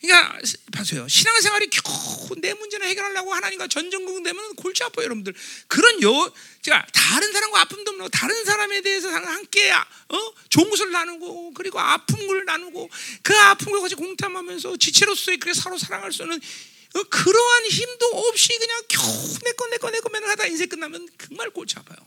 그러니까 0.05 0.39
보세요. 0.71 1.07
신앙생활이 1.07 1.67
겨우 1.69 2.35
내 2.37 2.53
문제를 2.53 2.87
해결하려고 2.87 3.33
하나님과 3.33 3.67
전전긍긍 3.67 4.23
되면 4.23 4.55
골치 4.55 4.83
아파요, 4.83 5.05
여러분들. 5.05 5.33
그런 5.67 6.01
여 6.03 6.31
제가 6.61 6.85
다른 6.93 7.31
사람과 7.31 7.61
아픔도 7.61 7.91
없고 7.91 8.09
다른 8.09 8.45
사람에 8.45 8.81
대해서 8.81 9.09
함께 9.09 9.71
어? 9.71 10.33
것을 10.69 10.91
나누고 10.91 11.53
그리고 11.53 11.79
아픔을 11.79 12.45
나누고 12.45 12.89
그 13.23 13.35
아픔을 13.35 13.81
같이 13.81 13.95
공탐하면서 13.95 14.77
지체로서의 14.77 15.37
그렇게 15.37 15.59
서로 15.59 15.77
사랑할 15.77 16.11
수 16.11 16.23
있는 16.23 16.37
어? 16.37 17.03
그러한 17.03 17.65
힘도 17.65 18.05
없이 18.07 18.49
그냥 18.59 18.81
겨우 18.87 19.37
내거 19.43 19.67
내거 19.67 19.89
내거 19.89 20.09
맨날 20.09 20.29
하다 20.31 20.45
인생 20.47 20.69
끝나면 20.69 21.07
정말 21.17 21.49
골치 21.49 21.77
아파요. 21.77 21.97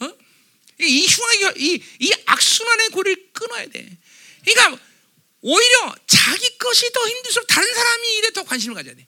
어? 0.00 0.23
이 0.80 1.06
흉하게 1.06 1.52
이, 1.60 1.82
이 2.00 2.12
악순환의 2.26 2.88
고리를 2.90 3.30
끊어야 3.32 3.66
돼. 3.66 3.86
그러니까 4.44 4.78
오히려 5.40 5.94
자기 6.06 6.58
것이 6.58 6.90
더 6.92 7.08
힘들수록 7.08 7.46
다른 7.46 7.72
사람이 7.72 8.16
일에 8.16 8.30
더 8.32 8.42
관심을 8.44 8.74
가져야 8.74 8.94
돼. 8.94 9.06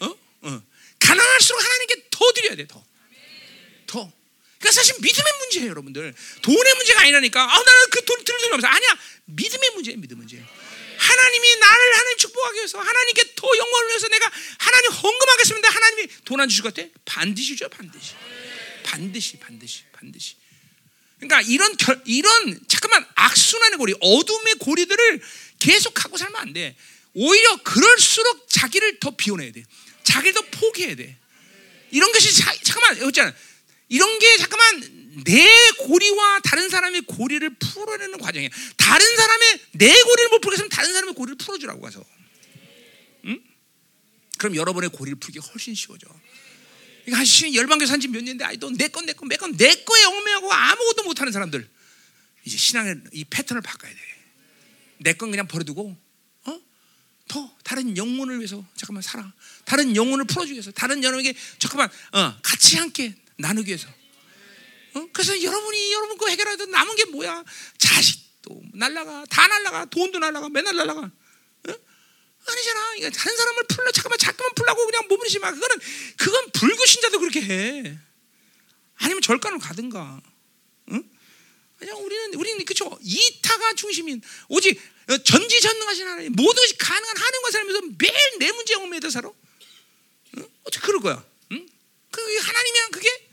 어? 0.00 0.06
어. 0.42 0.62
가난할수록 0.98 1.62
하나님께 1.62 2.06
더 2.10 2.32
드려야 2.32 2.56
돼, 2.56 2.66
더. 2.66 2.84
더. 3.86 4.12
그러니까 4.58 4.72
사실 4.72 4.96
믿음의 5.00 5.32
문제예요, 5.40 5.70
여러분들. 5.70 6.14
돈의 6.42 6.74
문제가 6.74 7.02
아니라니까. 7.02 7.42
아, 7.42 7.62
나는 7.62 7.90
그 7.90 8.04
돈 8.04 8.24
들을 8.24 8.40
돈 8.40 8.52
없어. 8.54 8.66
아니야. 8.66 8.98
믿음의 9.26 9.70
문제예요, 9.74 9.98
믿음 10.00 10.18
문제. 10.18 10.42
하나님이 10.98 11.56
나를 11.56 11.94
하나님 11.98 12.18
축복하기 12.18 12.56
위해서 12.56 12.80
하나님께 12.80 13.34
더 13.36 13.46
영광을 13.56 13.88
위해서 13.88 14.08
내가 14.08 14.32
하나님 14.58 14.90
헌금하겠습니다. 14.90 15.68
하나님이 15.70 16.08
돈 16.24 16.40
안 16.40 16.48
주실 16.48 16.64
것 16.64 16.74
같아? 16.74 16.88
반드시 17.04 17.56
줘, 17.56 17.68
반드시. 17.68 18.14
반드시, 18.82 19.36
반드시, 19.38 19.82
반드시. 19.92 20.34
그러니까 21.18 21.40
이런 21.42 21.76
결, 21.76 22.00
이런 22.04 22.60
잠깐만 22.68 23.04
악순환의 23.14 23.78
고리, 23.78 23.94
어둠의 24.00 24.54
고리들을 24.60 25.20
계속 25.58 25.94
갖고 25.94 26.16
살면 26.16 26.40
안 26.40 26.52
돼. 26.52 26.76
오히려 27.14 27.56
그럴수록 27.62 28.48
자기를 28.48 29.00
더 29.00 29.10
비워내야 29.16 29.52
돼. 29.52 29.64
자기를 30.04 30.34
더 30.34 30.42
포기해야 30.50 30.94
돼. 30.94 31.16
이런 31.90 32.12
것이 32.12 32.34
자, 32.34 32.54
잠깐만 32.62 33.06
있잖아. 33.08 33.34
이런 33.88 34.18
게 34.18 34.36
잠깐만 34.36 35.24
내 35.24 35.70
고리와 35.78 36.40
다른 36.44 36.68
사람의 36.68 37.02
고리를 37.02 37.56
풀어내는 37.56 38.18
과정이야. 38.18 38.48
다른 38.76 39.16
사람의 39.16 39.60
내 39.72 40.02
고리를 40.02 40.30
못 40.30 40.40
풀겠으면 40.40 40.68
다른 40.68 40.92
사람의 40.92 41.14
고리를 41.14 41.36
풀어주라고 41.38 41.80
가서. 41.80 42.04
응? 43.24 43.40
그럼 44.38 44.54
여러분의 44.54 44.90
고리를 44.90 45.18
풀기 45.18 45.40
훨씬 45.40 45.74
쉬워져. 45.74 46.06
그러니까 47.08 47.18
한 47.18 47.54
열방교 47.54 47.86
산지 47.86 48.08
몇 48.08 48.18
년인데 48.20 48.44
아이 48.44 48.56
또내건 48.58 49.06
내건 49.06 49.28
내건 49.28 49.56
내 49.56 49.74
거에 49.74 50.04
얽매하고 50.04 50.52
아무것도 50.52 51.04
못하는 51.04 51.32
사람들 51.32 51.68
이제 52.44 52.56
신앙의 52.56 52.96
이 53.12 53.24
패턴을 53.24 53.62
바꿔야 53.62 53.92
돼. 53.92 53.98
내 54.98 55.12
건 55.14 55.30
그냥 55.30 55.46
버려두고 55.46 55.96
어? 56.44 56.60
더 57.28 57.56
다른 57.62 57.96
영혼을 57.96 58.38
위해서 58.38 58.64
잠깐만 58.76 59.02
살아. 59.02 59.32
다른 59.64 59.94
영혼을 59.96 60.24
풀어주기 60.24 60.54
위해서 60.54 60.70
다른 60.72 61.02
여러분에게 61.02 61.38
잠깐만 61.58 61.88
어, 62.12 62.36
같이 62.42 62.76
함께 62.76 63.14
나누기 63.36 63.68
위해서. 63.68 63.88
어? 64.94 65.08
그래서 65.12 65.40
여러분이 65.42 65.92
여러분 65.92 66.16
거 66.18 66.28
해결하다 66.28 66.66
남은 66.66 66.96
게 66.96 67.04
뭐야? 67.06 67.44
자식도 67.78 68.62
날라가 68.74 69.24
다 69.30 69.46
날라가 69.46 69.84
돈도 69.86 70.18
날라가 70.18 70.48
맨날 70.48 70.76
날라가 70.76 71.10
아니잖아. 72.50 72.94
이거 72.96 73.10
다른 73.10 73.36
사람을 73.36 73.62
풀려 73.68 73.92
잠깐만 73.92 74.18
잠깐만 74.18 74.54
풀라고 74.54 74.86
그냥 74.86 75.08
몸을 75.08 75.28
심하 75.28 75.52
그거는 75.52 75.76
그건 76.16 76.50
불구 76.52 76.86
신자도 76.86 77.18
그렇게 77.20 77.40
해. 77.42 77.98
아니면 78.96 79.22
절간을 79.22 79.58
가든가. 79.58 80.20
응? 80.92 81.10
그냥 81.78 82.04
우리는 82.04 82.34
우리는 82.34 82.64
그죠 82.64 82.98
이타가 83.02 83.74
중심인 83.74 84.20
오직 84.48 84.80
어, 85.08 85.16
전지전능하신 85.16 86.06
하나님 86.06 86.32
모든 86.32 86.60
것이 86.60 86.76
가능한 86.76 87.16
하나님과 87.16 87.50
살면서 87.50 87.80
매일 87.98 88.14
내 88.38 88.52
문제 88.52 88.74
얽매여 88.74 89.10
살아. 89.10 89.30
응? 90.36 90.48
어떻게 90.64 90.86
그럴 90.86 91.00
거야? 91.00 91.24
응? 91.52 91.68
그 92.10 92.38
하나님이야 92.38 92.88
그게? 92.92 93.28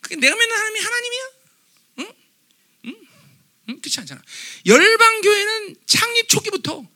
그게 0.00 0.16
내가 0.16 0.34
믿는 0.36 0.56
하나님이 0.56 0.80
하나님이야? 0.80 1.22
응? 1.98 2.12
응? 2.86 3.08
응? 3.68 3.80
그렇지 3.80 4.00
않잖아. 4.00 4.22
열방 4.66 5.20
교회는 5.20 5.76
창립 5.86 6.28
초기부터 6.28 6.86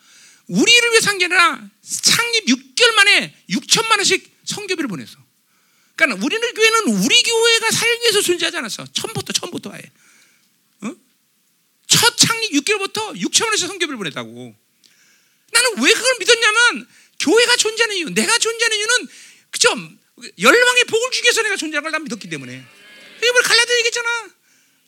우리를 0.48 0.90
위해 0.90 1.00
산게 1.00 1.24
아니라 1.26 1.60
창립 2.02 2.46
6개월 2.46 2.92
만에 2.94 3.34
6천만 3.50 3.96
원씩 3.96 4.36
성교비를 4.44 4.88
보냈어. 4.88 5.16
그러니까 5.96 6.24
우리는 6.24 6.54
교회는 6.54 7.04
우리 7.04 7.22
교회가 7.22 7.70
살기 7.70 8.02
위해서 8.02 8.20
존재하지 8.22 8.56
않았어. 8.58 8.86
처음부터 8.92 9.32
처음부터 9.32 9.72
아예. 9.72 9.82
첫 11.88 12.16
창립 12.16 12.52
6개월부터 12.52 13.16
6천 13.20 13.44
원에서 13.46 13.66
성교비를 13.66 13.96
보냈다고. 13.96 14.54
나는 15.52 15.70
왜 15.82 15.92
그걸 15.92 16.16
믿었냐면 16.18 16.88
교회가 17.20 17.56
존재하는 17.56 17.96
이유, 17.96 18.10
내가 18.10 18.38
존재하는 18.38 18.76
이유는 18.76 19.08
그죠? 19.50 19.68
열방의 20.38 20.84
복을 20.84 21.10
주기 21.10 21.26
위해서 21.26 21.42
내가 21.42 21.56
존재하는 21.56 21.82
걸 21.84 21.92
난 21.92 22.04
믿었기 22.04 22.28
때문에. 22.28 22.64
이걸 23.22 23.42
갈라디아 23.42 23.76
얘기했잖아. 23.78 24.30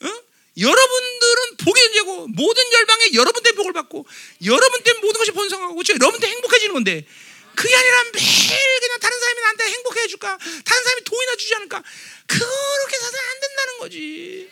어? 0.01 0.23
여러분들은 0.61 1.57
복의 1.65 1.89
존재고 1.99 2.29
모든 2.29 2.73
열방에 2.73 3.11
여러분 3.15 3.43
때 3.43 3.53
복을 3.53 3.73
받고 3.73 4.07
여러분 4.45 4.83
때 4.83 4.93
모든 4.95 5.19
것이 5.19 5.31
번성하고 5.33 5.75
그렇죠? 5.75 5.95
여러분 5.95 6.21
때 6.21 6.29
행복해지는 6.29 6.75
건데 6.75 7.07
그게 7.55 7.75
아니라 7.75 8.05
매일 8.15 8.81
그냥 8.81 9.01
다른 9.01 9.19
사람이 9.19 9.41
나한테 9.41 9.65
행복해 9.65 10.01
해줄까? 10.03 10.39
다른 10.65 10.85
사람이 10.85 11.05
돈이나 11.05 11.37
주지 11.37 11.55
않을까? 11.57 11.83
그렇게 12.27 12.99
사서 12.99 13.17
안 13.17 13.41
된다는 13.41 13.79
거지. 13.79 14.51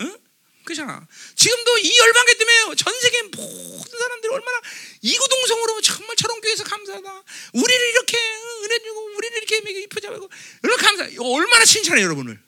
응? 0.00 0.18
그렇잖아. 0.64 1.06
지금도 1.36 1.78
이 1.78 1.98
열방계 1.98 2.34
때문에 2.38 2.74
전 2.76 3.00
세계 3.00 3.22
모든 3.22 3.98
사람들이 3.98 4.32
얼마나 4.32 4.60
이구동성으로 5.02 5.80
정말 5.82 6.16
저런 6.16 6.40
교회에서 6.40 6.64
감사하다. 6.64 7.24
우리를 7.52 7.88
이렇게 7.90 8.18
은혜 8.62 8.78
주고 8.78 9.04
우리를 9.16 9.36
이렇게 9.36 9.56
이쁘자고 9.82 10.30
이렇게 10.62 10.82
감사. 10.82 11.08
얼마나 11.20 11.64
칭찬해 11.64 12.02
여러분을. 12.02 12.40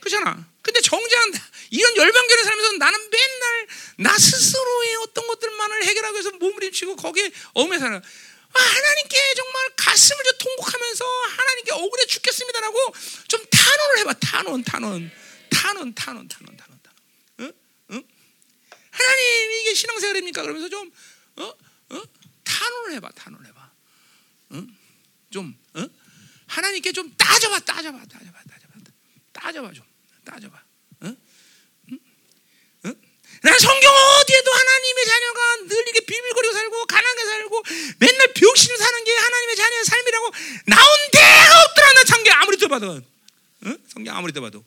그렇잖아. 0.00 0.49
근데 0.62 0.80
정작 0.80 1.32
이런 1.70 1.96
열방교를 1.96 2.44
살면서 2.44 2.72
나는 2.72 2.98
맨날 3.10 3.66
나 3.98 4.18
스스로의 4.18 4.96
어떤 5.02 5.26
것들만을 5.26 5.84
해결하기 5.84 6.14
위해서 6.14 6.30
몸을 6.32 6.72
치고 6.72 6.96
거기에 6.96 7.30
얽매 7.54 7.78
살아. 7.78 7.96
아, 7.96 8.60
하나님께 8.60 9.34
정말 9.36 9.70
가슴을 9.76 10.24
좀 10.24 10.38
통곡하면서 10.38 11.04
하나님께 11.04 11.72
억울해 11.72 12.06
죽겠습니다라고 12.06 12.94
좀 13.28 13.44
탄원을 13.50 13.98
해봐. 13.98 14.12
탄원, 14.14 14.64
탄원, 14.64 15.10
탄원, 15.50 15.94
탄원, 15.94 16.28
탄원, 16.28 16.56
탄원. 16.56 16.70
하나님 19.00 19.50
이게 19.52 19.74
신앙생활입니까? 19.74 20.42
그러면서 20.42 20.68
좀 20.68 20.90
어? 21.36 21.44
어? 21.44 22.02
탄원을 22.44 22.92
해봐, 22.96 23.10
탄원을 23.12 23.46
해봐. 23.48 23.70
어? 24.50 24.66
좀 25.30 25.56
어? 25.74 25.86
하나님께 26.46 26.92
좀 26.92 27.14
따져봐, 27.16 27.60
따져봐, 27.60 27.98
따져봐, 28.06 28.42
따져봐, 28.42 28.74
따져봐 29.32 29.72
좀, 29.72 29.84
따져봐. 30.30 30.56
어? 31.00 31.06
어? 31.08 32.92
난 33.42 33.58
성경 33.58 33.92
어디에도 33.92 34.52
하나님의 34.52 35.04
자녀가 35.06 35.56
늘 35.66 35.88
이게 35.88 36.00
비밀거리고 36.00 36.52
살고 36.52 36.86
가난하게 36.86 37.24
살고 37.24 37.62
맨날 37.98 38.32
병신을 38.34 38.76
사는 38.76 39.04
게 39.04 39.12
하나님의 39.12 39.56
자녀의 39.56 39.84
삶이라고 39.84 40.30
나온 40.66 41.10
데가 41.12 41.64
없더라 41.64 41.92
나 41.92 42.04
성경 42.04 42.40
아무리 42.40 42.56
들어봐도 42.56 42.92
어? 42.92 43.76
성경 43.88 44.16
아무리 44.16 44.32
들어봐도 44.32 44.64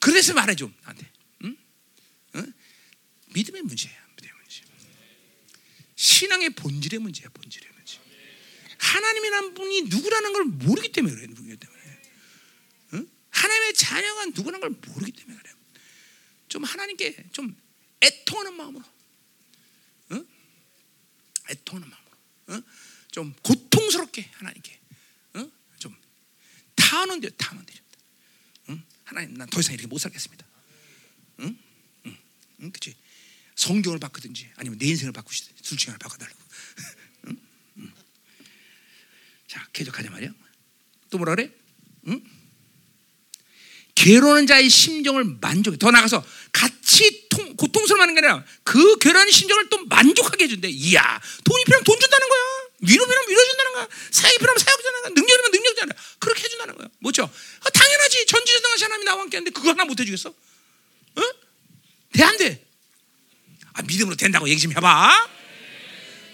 그래서 0.00 0.34
말해 0.34 0.54
좀 0.54 0.74
나한테 0.82 1.08
믿음의 3.34 3.62
문제야. 3.62 3.92
믿음의 4.16 4.34
문제. 4.36 4.62
신앙의 5.96 6.50
본질의 6.50 6.98
문제야. 7.00 7.28
본질의 7.30 7.68
문제. 7.74 7.98
하나님이란 8.78 9.54
분이 9.54 9.82
누구라는 9.82 10.32
걸 10.32 10.44
모르기 10.44 10.92
때문에 10.92 11.14
그래. 11.14 11.26
누구기 11.28 11.56
때문에. 11.56 11.77
응? 13.38 13.42
하나님의 13.42 13.74
자녀가 13.74 14.24
누구라는 14.26 14.60
걸 14.60 14.70
모르기 14.70 15.12
때문에 15.12 15.38
그래. 15.38 15.52
좀 16.48 16.64
하나님께 16.64 17.26
좀 17.32 17.56
애통하는 18.02 18.54
마음으로. 18.54 18.84
응? 20.12 20.26
애통하는 21.50 21.88
마음으로. 21.88 22.16
응? 22.50 22.62
좀 23.10 23.34
고통스럽게 23.42 24.30
하나님께. 24.34 24.80
응? 25.36 25.52
좀 25.78 25.94
타는 26.74 27.20
데 27.20 27.28
타는 27.30 27.64
데. 27.66 27.74
응? 28.70 28.82
하나님 29.04 29.34
난 29.34 29.48
더 29.48 29.60
이상 29.60 29.74
이렇게 29.74 29.86
못 29.86 29.98
살겠습니다. 29.98 30.46
응? 31.40 31.58
응? 32.06 32.18
응? 32.60 32.72
그치? 32.72 32.94
성경을 33.56 33.98
바꾸든지 33.98 34.50
아니면 34.56 34.78
내 34.78 34.86
인생을 34.86 35.12
바꾸시든지 35.12 35.62
둘 35.62 35.76
중에 35.78 35.92
하나 35.92 35.98
바꿔달라고. 35.98 36.38
응? 37.28 37.36
응. 37.78 37.92
자, 39.48 39.66
계속하자 39.72 40.10
말이야. 40.10 40.32
또 41.10 41.18
뭐라 41.18 41.34
그래? 41.34 41.52
응? 42.06 42.37
괴로운 43.98 44.46
자의 44.46 44.70
심정을 44.70 45.24
만족해. 45.40 45.76
더 45.76 45.90
나가서 45.90 46.24
같이 46.52 47.26
통, 47.28 47.56
고통스러워하는 47.56 48.14
게 48.14 48.20
아니라 48.20 48.44
그 48.62 48.96
괴로운 48.98 49.28
심정을 49.28 49.68
또 49.70 49.84
만족하게 49.86 50.44
해준대. 50.44 50.68
이야, 50.68 51.20
돈이 51.44 51.64
필요하면 51.64 51.82
돈 51.82 51.98
준다는 51.98 52.28
거야. 52.28 52.40
위로 52.82 53.04
필요하면 53.04 53.28
위로 53.28 53.44
준다는 53.44 53.72
거야. 53.72 53.88
사역이 54.12 54.38
필요하면 54.38 54.58
사역 54.60 54.76
준다는 54.78 55.02
거야. 55.02 55.10
능력이면 55.16 55.50
능력 55.50 55.66
준다는 55.70 55.92
거야. 55.96 56.04
그렇게 56.20 56.44
해준다는 56.44 56.74
거야. 56.76 56.88
뭐죠? 57.00 57.22
아, 57.24 57.70
당연하지. 57.70 58.26
전지전능하신 58.26 58.84
하나님이 58.84 59.04
나와 59.04 59.20
함께 59.22 59.36
하는데 59.36 59.50
그거 59.50 59.70
하나 59.70 59.84
못 59.84 59.98
해주겠어? 59.98 60.32
응? 61.18 61.22
돼, 62.12 62.22
안 62.22 62.36
돼? 62.36 62.64
아, 63.72 63.82
믿음으로 63.82 64.14
된다고 64.14 64.48
얘기 64.48 64.60
좀 64.60 64.70
해봐. 64.76 65.28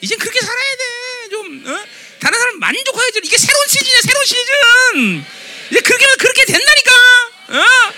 이젠 0.02 0.18
그렇게 0.18 0.38
살아야 0.38 0.76
돼. 0.76 1.28
좀 1.30 1.66
어? 1.66 1.84
다른 2.20 2.38
사람 2.38 2.58
만족해야지. 2.58 3.20
이게 3.24 3.38
새로운 3.38 3.66
시즌이야, 3.68 4.00
새로운 4.02 4.26
시즌. 4.26 5.24
이제 5.70 5.80
그렇게 5.80 6.06
그렇게 6.18 6.44
된다니까. 6.44 7.33
어? 7.48 7.92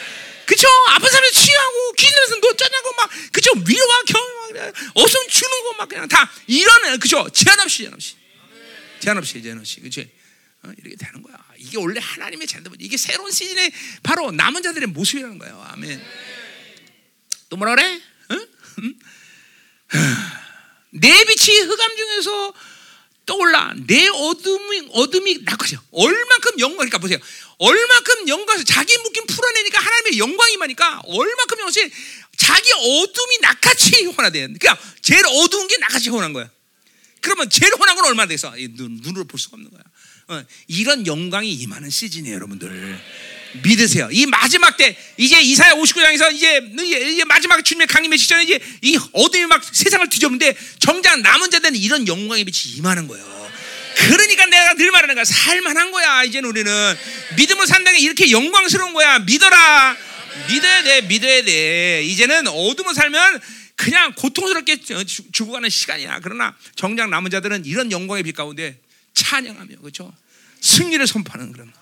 그쵸? 0.46 0.68
아픈 0.90 1.10
사람이 1.10 1.32
취하고 1.32 1.92
귀신에서 1.92 2.40
너 2.40 2.52
짜냐고 2.54 2.92
막 2.96 3.10
그쵸? 3.32 3.50
위로와 3.66 4.02
그래. 4.48 4.72
없으면 4.94 5.28
주는 5.28 5.62
거 5.64 5.76
막 5.76 5.88
그냥 5.88 6.08
다 6.08 6.30
이런 6.46 6.98
그쵸? 6.98 7.28
제한 7.30 7.60
없이 7.60 7.78
제한 7.82 7.94
없이 7.94 8.14
제한 9.00 9.18
없이 9.18 9.42
제한 9.42 9.58
없이 9.58 9.80
그치? 9.80 10.10
어? 10.62 10.70
이렇게 10.78 10.96
되는 10.96 11.22
거야. 11.22 11.36
이게 11.58 11.76
원래 11.78 12.00
하나님의 12.00 12.46
잔도 12.46 12.70
이게 12.78 12.96
새로운 12.96 13.30
시즌의 13.30 13.70
바로 14.02 14.30
남은 14.30 14.62
자들의 14.62 14.88
모습이라는 14.88 15.38
거예요. 15.38 15.62
아멘. 15.72 16.02
또 17.50 17.56
뭐라 17.56 17.74
그래? 17.74 18.00
응? 18.30 18.46
내 20.90 21.24
빛이 21.24 21.58
흑암 21.60 21.96
중에서 21.96 22.54
떠올라 23.26 23.74
내 23.86 24.06
어둠이 24.08 24.88
어둠이 24.92 25.40
낙하죠. 25.42 25.82
얼만큼 25.90 26.60
영광 26.60 26.78
그러니까 26.78 26.98
보세요. 26.98 27.18
얼만큼 27.58 28.28
영광에서 28.28 28.64
자기 28.64 28.96
묶임 28.98 29.26
풀어내니까 29.26 29.80
하나님의 29.80 30.18
영광이 30.18 30.56
많으니까 30.56 31.00
얼만큼 31.04 31.58
영광이 31.58 31.90
자기 32.36 32.72
어둠이 32.72 33.38
낙하치 33.42 34.04
혼하대. 34.04 34.40
그러니까 34.40 34.78
제일 35.02 35.26
어두운 35.26 35.66
게 35.66 35.76
낙하치 35.78 36.08
혼한 36.08 36.32
거야. 36.32 36.48
그러면 37.20 37.50
제일 37.50 37.72
혼한 37.74 37.96
건 37.96 38.04
얼마나 38.06 38.28
돼서 38.28 38.54
눈, 38.76 39.00
눈으로 39.02 39.24
볼 39.24 39.40
수가 39.40 39.56
없는 39.56 39.70
거야. 39.70 39.82
어, 40.28 40.44
이런 40.68 41.06
영광이 41.06 41.52
임하는 41.52 41.90
시즌이에요, 41.90 42.36
여러분들. 42.36 43.00
믿으세요. 43.62 44.08
이 44.12 44.26
마지막 44.26 44.76
때 44.76 44.96
이제 45.16 45.40
이사야 45.40 45.74
59장에서 45.74 46.32
이제, 46.32 46.60
이제 47.12 47.24
마지막 47.24 47.64
주님의 47.64 47.86
강림의 47.86 48.18
직전에 48.18 48.44
이제 48.44 48.60
이 48.82 48.98
어둠이 49.12 49.46
막 49.46 49.62
세상을 49.64 50.08
뒤덮는데 50.08 50.56
정작 50.78 51.20
남은 51.20 51.50
자들은 51.50 51.76
이런 51.76 52.06
영광의 52.06 52.44
빛이 52.44 52.76
임하는 52.76 53.08
거예요. 53.08 53.36
그러니까 53.96 54.46
내가 54.46 54.74
늘 54.74 54.90
말하는 54.90 55.14
거야. 55.14 55.24
살만한 55.24 55.90
거야. 55.90 56.22
이제는 56.24 56.48
우리는 56.48 56.70
믿음으로 57.36 57.66
산다는 57.66 57.98
게 57.98 58.04
이렇게 58.04 58.30
영광스러운 58.30 58.92
거야. 58.92 59.20
믿어라. 59.20 59.96
믿어야 60.48 60.82
돼. 60.82 61.00
믿어야 61.02 61.42
돼. 61.42 62.02
이제는 62.04 62.46
어둠을 62.46 62.94
살면 62.94 63.40
그냥 63.74 64.12
고통스럽게 64.14 64.80
죽어가는 65.32 65.68
시간이야. 65.70 66.20
그러나 66.22 66.54
정작 66.76 67.08
남은 67.08 67.30
자들은 67.30 67.64
이런 67.64 67.90
영광의 67.90 68.22
빛 68.22 68.32
가운데 68.32 68.78
찬양하며 69.14 69.76
그렇죠. 69.80 70.12
승리를 70.60 71.06
선포하는 71.06 71.52
그런. 71.52 71.72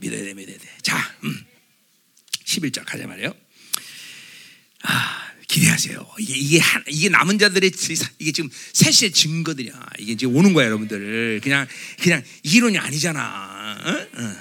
믿어야 0.00 0.24
돼, 0.24 0.34
믿어야 0.34 0.56
돼. 0.58 0.68
자, 0.82 0.96
음. 1.24 1.46
11절 2.44 2.84
가자 2.84 3.06
말이에요. 3.06 3.34
아, 4.82 5.30
기대하세요. 5.46 6.14
이게, 6.18 6.34
이게, 6.34 6.58
한, 6.58 6.82
이게 6.88 7.08
남은 7.08 7.38
자들의, 7.38 7.70
이게 8.18 8.32
지금 8.32 8.50
셋의 8.72 9.12
증거들이야. 9.12 9.90
이게 9.98 10.12
이제 10.12 10.26
오는 10.26 10.52
거야, 10.52 10.66
여러분들. 10.66 11.40
그냥, 11.42 11.66
그냥 12.00 12.22
이론이 12.42 12.78
아니잖아. 12.78 13.78
어? 13.84 14.20
어. 14.20 14.36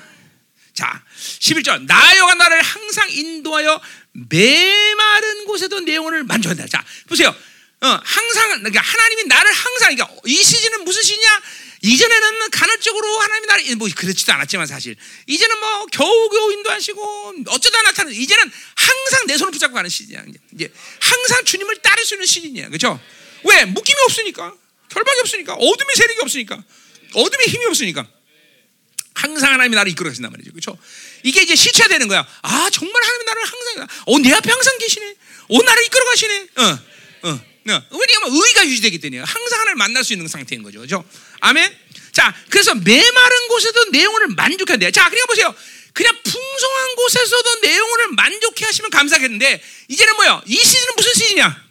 자, 0.74 1.04
11절. 1.40 1.86
나여가 1.86 2.36
나를 2.36 2.62
항상 2.62 3.10
인도하여 3.12 3.82
메마른 4.14 5.46
곳에도 5.46 5.82
내 5.82 5.96
영혼을 5.96 6.24
만족한다. 6.24 6.68
자, 6.68 6.86
보세요. 7.08 7.36
어, 7.82 8.00
항상, 8.04 8.50
그러니까 8.60 8.82
하나님이 8.82 9.24
나를 9.26 9.52
항상, 9.52 9.96
그러니까 9.96 10.22
이 10.26 10.44
시즌은 10.44 10.84
무슨 10.84 11.02
시냐? 11.02 11.42
이전에는 11.82 12.50
간헐적으로 12.52 13.20
하나님이 13.20 13.48
나를 13.48 13.76
뭐 13.78 13.88
그렇지도 13.96 14.34
않았지만 14.34 14.68
사실 14.68 14.98
이제는 15.28 15.60
뭐 15.60 15.86
겨우 15.88 16.30
겨우 16.30 16.52
인도하시고 16.52 17.36
어쩌다 17.48 17.82
나타나 17.84 18.12
이제는 18.12 18.52
항상 18.76 19.28
내 19.28 19.38
손을 19.38 19.52
붙잡고 19.54 19.74
가는 19.74 19.90
시즌이야. 19.90 20.26
이제 20.54 20.74
항상 21.00 21.46
주님을 21.46 21.78
따를 21.78 22.04
수 22.04 22.16
있는 22.16 22.28
시즌이야. 22.28 22.68
그렇죠? 22.68 23.00
왜? 23.46 23.64
묶임이 23.64 23.98
없으니까. 24.08 24.54
결박이 24.90 25.20
없으니까. 25.22 25.54
어둠의 25.54 25.96
세력이 25.96 26.20
없으니까. 26.22 26.62
어둠의 27.14 27.48
힘이 27.48 27.66
없으니까. 27.68 28.06
항상 29.14 29.54
하나님이 29.54 29.76
나를 29.76 29.92
이끌어 29.92 30.10
가신단 30.10 30.32
말이죠. 30.32 30.52
그렇죠? 30.52 30.78
이게 31.24 31.42
이제 31.42 31.56
실체되는 31.56 32.08
거야. 32.08 32.28
아, 32.42 32.70
정말 32.72 33.04
하나님이 33.04 33.26
나를 33.26 33.44
항상 33.44 33.88
어, 34.06 34.20
내 34.20 34.34
앞에 34.34 34.50
항상 34.52 34.78
계시네. 34.80 35.16
어, 35.50 35.64
나를 35.64 35.86
이끌어 35.86 36.06
가시네. 36.06 36.48
어. 36.58 36.80
어. 37.30 37.42
어. 37.76 37.84
왜냐하면 37.90 38.44
의가 38.44 38.66
유지되기 38.66 39.00
때문에 39.00 39.22
항상 39.24 39.60
하나님을 39.60 39.76
만날 39.76 40.04
수 40.04 40.14
있는 40.14 40.28
상태인 40.28 40.64
거죠. 40.64 40.80
그렇죠? 40.80 41.04
아멘. 41.42 41.76
자, 42.12 42.36
그래서 42.50 42.74
메마른 42.76 43.48
곳에도 43.48 43.86
내용을 43.92 44.28
만족한대. 44.30 44.92
자, 44.92 45.10
그러니까 45.10 45.28
보세요. 45.28 45.56
그냥 45.94 46.16
풍성한 46.24 46.96
곳에서도 46.96 47.60
내용을 47.62 48.08
만족해 48.10 48.66
하시면 48.66 48.90
감사하겠는데 48.92 49.62
이제는 49.88 50.16
뭐야? 50.16 50.42
이 50.46 50.56
시즌은 50.56 50.94
무슨 50.96 51.14
시즌이야? 51.14 51.66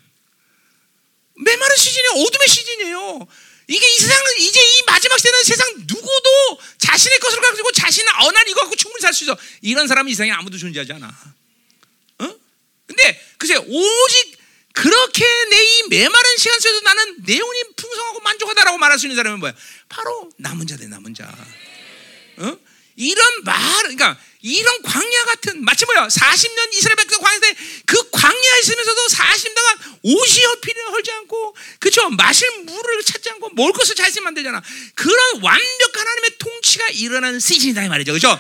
메마른 1.37 1.77
시즌이 1.77 2.09
어둠의 2.09 2.49
시즌이에요. 2.49 3.29
이게 3.69 3.87
이 3.95 3.99
세상은 3.99 4.25
이제 4.39 4.61
이 4.61 4.83
마지막 4.87 5.23
때는 5.23 5.45
세상 5.45 5.69
누구도 5.87 6.61
자신의 6.79 7.19
것을 7.21 7.41
가지고 7.41 7.71
자신은 7.73 8.13
어난 8.23 8.49
이거 8.49 8.61
갖고 8.61 8.75
충분히 8.77 9.03
살 9.03 9.13
수 9.13 9.25
있어. 9.25 9.37
이런 9.61 9.87
사람이 9.87 10.11
이 10.11 10.15
세상에 10.15 10.33
아무도 10.33 10.57
존재하지 10.57 10.93
않아. 10.95 11.07
어? 11.07 12.35
근데 12.87 13.21
글쎄 13.37 13.57
오직 13.57 14.38
그렇게 14.83 15.25
내 15.51 15.59
이 15.59 15.89
메마른 15.89 16.37
시간 16.37 16.59
속에서 16.61 16.81
나는 16.83 17.17
내 17.25 17.39
영혼이 17.39 17.63
풍성하고 17.77 18.21
만족하다라고 18.21 18.79
말할 18.79 18.99
수 18.99 19.07
있는 19.07 19.17
사람은 19.17 19.41
뭐야? 19.41 19.55
바로 19.89 20.31
남은 20.37 20.67
자대 20.67 20.87
남은 20.87 21.15
자. 21.15 21.25
어? 22.39 22.57
이런 22.97 23.45
말, 23.45 23.57
그러니까 23.83 24.19
이런 24.43 24.83
광야 24.83 25.25
같은 25.25 25.65
마치 25.65 25.85
뭐야? 25.85 26.09
40년 26.09 26.73
이스라엘 26.75 26.97
백성 26.97 27.21
광야 27.21 27.39
때그 27.41 28.11
광야에 28.11 28.61
있으면서도 28.61 29.07
40년 29.07 29.55
동안 29.55 29.99
옷이 30.03 30.45
헐피를 30.45 30.91
헐지 30.91 31.11
않고, 31.13 31.57
그쵸? 31.81 32.11
마실 32.11 32.49
물을 32.65 33.03
찾지 33.05 33.31
않고 33.31 33.51
먹을 33.55 33.73
것을 33.73 33.95
잘 33.95 34.11
쓰면 34.11 34.29
안 34.29 34.35
되잖아. 34.35 34.63
그런 34.95 35.43
완벽한 35.43 36.07
하나님의 36.07 36.39
통치가 36.39 36.89
일어나는 36.91 37.41
시즌이다 37.41 37.85
이 37.85 37.89
말이죠, 37.89 38.13
그죠? 38.13 38.39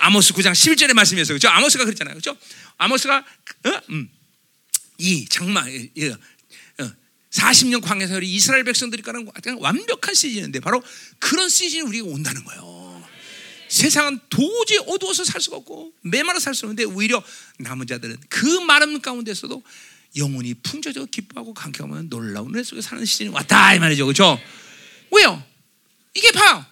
아모스 0.00 0.32
9장 0.34 0.52
11절의 0.52 0.92
말씀이었어요, 0.94 1.34
그죠? 1.34 1.48
아모스가 1.48 1.84
그랬잖아요, 1.84 2.14
그죠? 2.14 2.36
아모스가 2.78 3.24
어? 3.64 3.80
음. 3.90 4.10
이 4.98 5.26
장마, 5.28 5.64
예, 5.70 6.10
어, 6.10 6.92
40년 7.30 7.80
광야 7.80 8.06
세월이 8.06 8.30
이스라엘 8.30 8.64
백성들이 8.64 9.02
가는 9.02 9.26
완벽한 9.58 10.14
시즌인데 10.14 10.60
바로 10.60 10.82
그런 11.18 11.48
시즌이 11.48 11.82
우리가 11.82 12.08
온다는 12.08 12.44
거예요. 12.44 12.78
세상은 13.68 14.18
도저히 14.30 14.78
어두워서 14.86 15.24
살 15.24 15.40
수가 15.40 15.58
없고 15.58 15.92
메마르 16.00 16.40
살수 16.40 16.66
없는데 16.66 16.84
오히려 16.84 17.22
남은 17.58 17.86
자들은 17.86 18.16
그 18.28 18.46
마름 18.60 19.00
가운데서도 19.00 19.62
영혼이 20.16 20.54
풍조적으로 20.54 21.06
기뻐하고 21.10 21.52
감격하면 21.54 22.08
놀라운 22.08 22.54
은혜 22.54 22.62
속에 22.62 22.80
사는 22.80 23.04
시즌이 23.04 23.28
왔다 23.28 23.74
이 23.74 23.78
말이죠, 23.78 24.06
그렇죠? 24.06 24.40
왜요? 25.10 25.42
이게 26.14 26.32
봐요. 26.32 26.64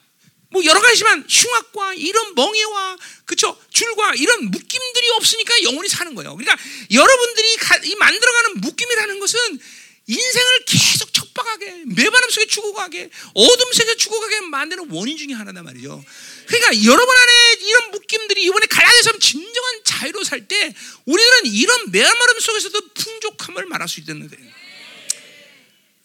뭐 0.50 0.64
여러 0.64 0.80
가지지만 0.80 1.24
흉악과 1.28 1.94
이런 1.94 2.34
멍해와 2.34 2.96
그쵸 3.24 3.58
줄과 3.70 4.14
이런 4.14 4.50
묶임들이 4.50 5.10
없으니까 5.16 5.62
영혼이 5.64 5.88
사는 5.88 6.14
거예요. 6.14 6.36
그러니까 6.36 6.56
여러분들이 6.90 7.56
이 7.84 7.94
만들어가는 7.96 8.60
묶임이라는 8.60 9.20
것은 9.20 9.60
인생을 10.08 10.64
계속 10.66 11.12
척박하게 11.12 11.82
매바람 11.86 12.30
속에 12.30 12.46
죽어가게 12.46 13.10
어둠 13.34 13.72
속에 13.72 13.96
죽어가게 13.96 14.42
만드는 14.42 14.88
원인 14.90 15.16
중에 15.16 15.34
하나단 15.34 15.64
말이죠. 15.64 16.04
그러니까 16.46 16.84
여러분 16.84 17.16
안에 17.16 17.56
이런 17.60 17.90
묶임들이 17.90 18.44
이번에 18.44 18.66
갈라져서 18.66 19.18
진정한 19.18 19.80
자유로 19.84 20.22
살 20.22 20.46
때 20.46 20.74
우리들은 21.06 21.46
이런 21.46 21.90
매마름 21.90 22.38
속에서도 22.38 22.88
풍족함을 22.94 23.66
말할 23.66 23.88
수 23.88 23.98
거예요. 24.28 24.50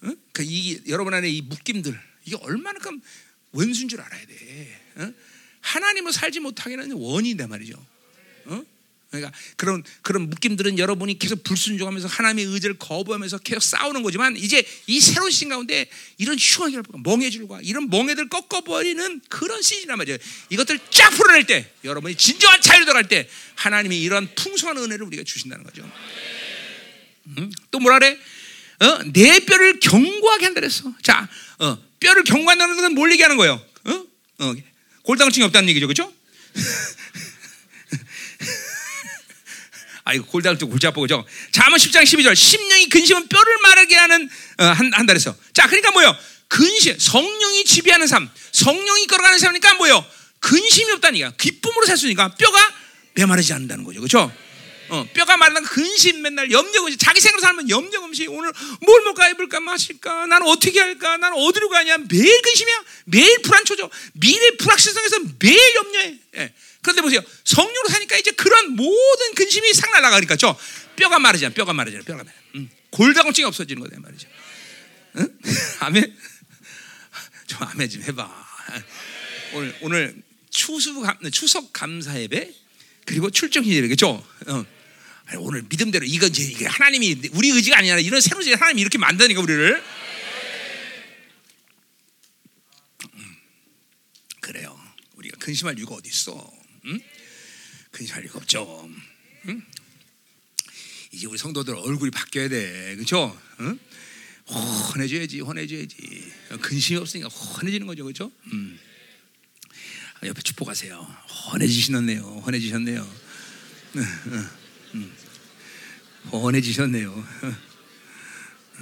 어? 0.03 0.13
그러니까 0.31 0.43
이 0.43 0.81
여러분 0.87 1.13
안에 1.13 1.29
이 1.29 1.41
묶임들 1.41 1.99
이게 2.25 2.37
얼마나 2.41 2.79
큼 2.79 3.01
원수인 3.51 3.87
줄 3.87 4.01
알아야 4.01 4.25
돼. 4.25 4.81
어? 4.95 5.13
하나님을 5.61 6.11
살지 6.11 6.39
못하게는 6.39 6.91
원인이단 6.91 7.49
말이죠. 7.49 7.75
어? 8.45 8.63
그러니까 9.11 9.37
그런 9.57 9.83
그런 10.01 10.29
묶임들은 10.29 10.79
여러분이 10.79 11.19
계속 11.19 11.43
불순종하면서 11.43 12.07
하나님의 12.07 12.45
의지를 12.45 12.77
거부하면서 12.77 13.39
계속 13.39 13.61
싸우는 13.61 14.03
거지만 14.03 14.37
이제 14.37 14.65
이 14.87 15.01
새로운 15.01 15.29
시즌 15.29 15.49
가운데 15.49 15.89
이런 16.17 16.37
흉하게 16.39 16.81
멍해줄과 17.03 17.59
이런 17.61 17.89
멍해들 17.89 18.29
꺾어버리는 18.29 19.21
그런 19.27 19.61
시즌이란 19.61 19.97
말이에요. 19.97 20.17
이것들 20.49 20.79
쫙 20.89 21.09
풀어낼 21.09 21.45
때 21.45 21.69
여러분이 21.83 22.15
진정한 22.15 22.61
자유로 22.61 22.85
들어갈 22.85 23.09
때 23.09 23.27
하나님이 23.55 24.01
이런 24.01 24.33
풍성한 24.33 24.77
은혜를 24.77 25.05
우리가 25.07 25.23
주신다는 25.23 25.65
거죠. 25.65 25.83
음? 27.37 27.51
또 27.69 27.79
뭐라 27.79 27.99
그래? 27.99 28.17
어? 28.79 28.99
내 29.11 29.41
뼈를 29.41 29.79
견고하게 29.81 30.45
한다 30.45 30.61
그랬어. 30.61 30.91
자, 31.03 31.29
어, 31.59 31.77
뼈를 32.01 32.23
견고한다는 32.25 32.75
건 32.75 32.93
뭘 32.93 33.11
얘기하는 33.13 33.37
거예요? 33.37 33.61
어? 33.85 34.05
어, 34.39 34.53
골다공증이 35.03 35.45
없다는 35.45 35.69
얘기죠, 35.69 35.87
그렇죠? 35.87 36.13
아, 40.03 40.13
이거 40.13 40.25
골다공증 40.25 40.69
골치 40.69 40.87
아프고, 40.87 41.07
죠 41.07 41.25
잠언 41.51 41.77
10장 41.79 42.03
12절. 42.03 42.35
심령이 42.35 42.89
근심은 42.89 43.27
뼈를 43.27 43.57
마르게 43.61 43.95
하는, 43.95 44.29
어, 44.57 44.63
한, 44.65 44.91
한다 44.93 45.13
그랬어. 45.13 45.35
자, 45.53 45.67
그러니까 45.67 45.91
뭐요? 45.91 46.15
근심, 46.47 46.97
성령이 46.99 47.63
지배하는 47.63 48.07
삶, 48.07 48.29
성령이 48.51 49.07
걸어가는 49.07 49.39
삶이니까 49.39 49.75
뭐요? 49.75 50.03
근심이 50.39 50.91
없다니까. 50.93 51.33
기쁨으로 51.37 51.85
살수 51.85 52.07
있으니까 52.07 52.35
뼈가 52.35 52.73
메마르지 53.13 53.53
않는다는 53.53 53.83
거죠. 53.85 53.99
그렇죠? 54.01 54.31
어, 54.91 55.07
뼈가 55.13 55.37
마르는 55.37 55.63
근심 55.63 56.21
맨날 56.21 56.51
염려 56.51 56.81
금시 56.81 56.97
자기 56.97 57.21
생각으로 57.21 57.41
살면 57.41 57.69
염려 57.69 58.01
금시 58.01 58.27
오늘 58.27 58.51
뭘 58.81 59.01
먹을까 59.03 59.29
입을까 59.29 59.61
마실까 59.61 60.25
나는 60.25 60.47
어떻게 60.47 60.81
할까 60.81 61.15
나는 61.15 61.37
어디로 61.37 61.69
가냐. 61.69 61.97
매일 62.09 62.41
근심이야. 62.41 62.83
매일 63.05 63.41
불안초죠. 63.41 63.89
미래 64.13 64.57
불확실성에서 64.57 65.19
매일 65.39 65.75
염려해. 65.75 66.19
예. 66.35 66.53
그런데 66.81 67.01
보세요. 67.01 67.21
성령으로 67.45 67.87
사니까 67.87 68.17
이제 68.17 68.31
그런 68.31 68.75
모든 68.75 69.33
근심이 69.33 69.73
싹 69.73 69.91
날아가니까 69.91 70.35
죠 70.35 70.57
뼈가 70.97 71.19
마르잖아. 71.19 71.53
뼈가 71.53 71.71
마르잖아. 71.71 72.03
뼈가 72.03 72.25
마르 72.25 72.35
음. 72.55 72.69
골다공증이 72.89 73.45
없어지는 73.45 73.81
거다 73.81 73.97
말이죠. 74.01 74.27
응? 75.19 75.39
아멘? 75.79 76.17
좀 77.47 77.59
아멘 77.63 77.89
좀 77.89 78.03
해봐. 78.03 78.29
오늘 79.53 79.77
오늘 79.79 80.21
추수 80.49 81.01
추석 81.31 81.71
감사 81.71 82.19
예배 82.19 82.53
그리고 83.05 83.29
출정 83.29 83.63
예배. 83.63 83.87
그죠? 83.87 84.21
어. 84.47 84.80
오늘 85.37 85.63
믿음대로 85.63 86.05
이건 86.05 86.29
이제 86.29 86.43
이게 86.43 86.65
하나님이 86.65 87.29
우리 87.33 87.49
의지가 87.49 87.77
아니라 87.77 87.99
이런 87.99 88.19
새로운 88.21 88.43
지 88.43 88.51
하나님이 88.53 88.81
이렇게 88.81 88.97
만드니까 88.97 89.41
우리를 89.41 89.83
음, 93.13 93.35
그래요. 94.39 94.79
우리가 95.15 95.37
근심할 95.37 95.77
이유가 95.77 95.95
어디 95.95 96.09
있어? 96.09 96.51
응? 96.85 96.99
근심할 97.91 98.23
이유가 98.23 98.39
없죠. 98.39 98.89
응? 99.47 99.63
이제 101.11 101.27
우리 101.27 101.37
성도들 101.37 101.75
얼굴이 101.75 102.11
바뀌어야 102.11 102.49
돼, 102.49 102.95
그렇죠? 102.95 103.39
응? 103.59 103.77
헌해줘야지, 104.49 105.39
헌해줘야지. 105.41 106.31
근심이 106.61 106.99
없으니까 106.99 107.29
헌해지는 107.29 107.87
거죠, 107.87 108.03
그렇죠? 108.03 108.31
음. 108.53 108.79
옆에 110.23 110.41
축복하세요. 110.41 110.99
헌해지셨네요, 111.51 112.21
헌해지셨네요. 112.45 113.15
응, 114.95 115.11
응, 117.13 117.23
응. 117.43 117.55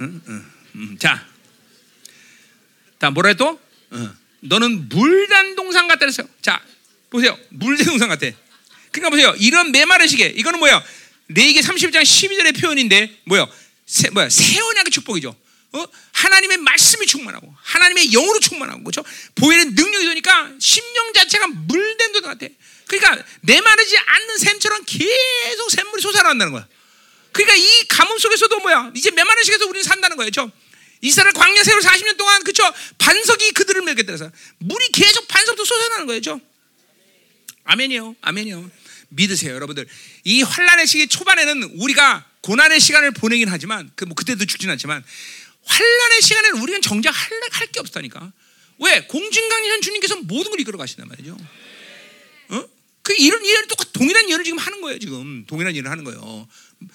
응, 0.00 0.22
응, 0.28 0.44
응. 0.76 0.98
자, 0.98 1.26
자 3.00 3.10
뭐라 3.10 3.34
또? 3.34 3.60
어. 3.90 4.14
너는 4.40 4.88
물단 4.88 5.56
동상 5.56 5.88
같다 5.88 6.00
그랬어요. 6.00 6.28
자, 6.42 6.62
보세요. 7.10 7.38
물단 7.50 7.86
동상 7.86 8.08
같아. 8.08 8.26
그러니까 8.90 9.10
보세요. 9.10 9.34
이런 9.38 9.72
메마른 9.72 10.06
시계. 10.06 10.26
이거는 10.26 10.58
뭐야? 10.58 10.82
레이기 11.28 11.60
30장 11.60 12.02
12절의 12.02 12.60
표현인데 12.60 13.20
뭐야? 13.24 13.46
새, 13.86 14.10
뭐야? 14.10 14.28
새 14.28 14.60
언약의 14.60 14.90
축복이죠. 14.90 15.36
어? 15.72 15.84
하나님의 16.12 16.58
말씀이 16.58 17.06
충만하고 17.06 17.54
하나님의 17.62 18.10
영으로 18.10 18.40
충만하고 18.40 18.82
그렇죠? 18.82 19.04
보이는 19.36 19.74
능력이 19.74 20.06
되니까 20.06 20.50
심령 20.58 21.12
자체가 21.12 21.46
물된 21.46 22.12
것 22.12 22.22
같아. 22.22 22.46
그러니까 22.86 23.24
메마르지 23.42 23.96
않는 23.98 24.38
샘처럼 24.38 24.82
계속 24.84 25.70
샘물이 25.70 26.02
솟아난다는 26.02 26.52
거야. 26.52 26.66
그러니까 27.32 27.56
이 27.56 27.88
가뭄 27.88 28.18
속에서도 28.18 28.58
뭐야? 28.60 28.92
이제 28.94 29.10
메마른 29.10 29.42
시에서 29.44 29.66
우리는 29.66 29.82
산다는 29.82 30.16
거예요. 30.16 30.30
이스라엘 31.02 31.32
광야 31.32 31.62
세월 31.62 31.80
40년 31.80 32.16
동안 32.16 32.42
그렇죠? 32.42 32.62
반석이 32.98 33.52
그들을 33.52 33.82
먹였다 33.82 34.04
그래서 34.06 34.30
물이 34.58 34.88
계속 34.92 35.26
반석도 35.28 35.64
솟아나는 35.64 36.06
거예요. 36.06 36.40
아멘이요. 37.64 38.16
아멘이요. 38.20 38.70
믿으세요, 39.10 39.54
여러분들. 39.54 39.86
이 40.24 40.42
환란의 40.42 40.86
시기 40.86 41.06
초반에는 41.08 41.62
우리가 41.78 42.26
고난의 42.42 42.80
시간을 42.80 43.12
보내긴 43.12 43.48
하지만 43.48 43.90
그 43.96 44.04
뭐 44.04 44.14
그때도 44.14 44.44
죽진 44.46 44.70
않지만 44.70 45.04
환란의 45.64 46.22
시간에는 46.22 46.60
우리는 46.60 46.82
정작 46.82 47.10
할게 47.50 47.80
없다니까. 47.80 48.32
왜? 48.78 49.02
공중강리한 49.06 49.82
주님께서 49.82 50.16
모든 50.22 50.50
걸 50.50 50.60
이끌어 50.60 50.78
가신단 50.78 51.08
말이죠. 51.08 51.36
어? 52.48 52.64
그 53.02 53.14
이런 53.18 53.44
이런 53.44 53.66
똑같 53.68 53.92
동일한 53.92 54.28
일을 54.28 54.44
지금 54.44 54.58
하는 54.58 54.80
거예요. 54.80 54.98
지금 54.98 55.44
동일한 55.46 55.74
일을 55.74 55.90
하는 55.90 56.04
거예요. 56.04 56.48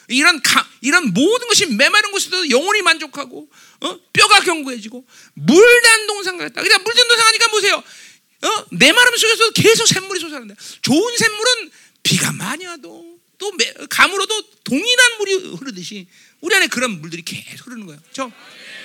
이런 0.08 0.42
가, 0.42 0.68
이런 0.82 1.14
모든 1.14 1.48
것이 1.48 1.66
메마른 1.68 2.12
곳에도 2.12 2.50
영혼이 2.50 2.82
만족하고 2.82 3.50
어? 3.82 4.00
뼈가 4.14 4.40
견고해지고 4.42 5.06
물단 5.34 6.08
동상 6.08 6.38
같다. 6.38 6.62
그냥 6.62 6.84
물단 6.84 7.08
동상 7.08 7.28
하니까 7.28 7.48
보세요. 7.48 7.76
어? 7.76 8.66
메마름 8.72 9.18
속에서 9.18 9.52
계속 9.52 9.88
샘물이 9.88 10.20
솟아난다. 10.20 10.56
좋은 10.82 11.18
샘물은 11.18 11.72
비가 12.04 12.32
많이 12.32 12.66
와도 12.66 13.16
또 13.38 13.52
매, 13.54 13.74
감으로도 13.90 14.42
동일한 14.64 15.18
물이 15.18 15.34
흐르듯이 15.58 16.08
우리 16.42 16.56
안에 16.56 16.68
그런 16.68 17.02
물들이 17.02 17.24
계속 17.24 17.68
흐르는 17.68 17.86
거예요. 17.86 18.02
그렇죠? 18.02 18.32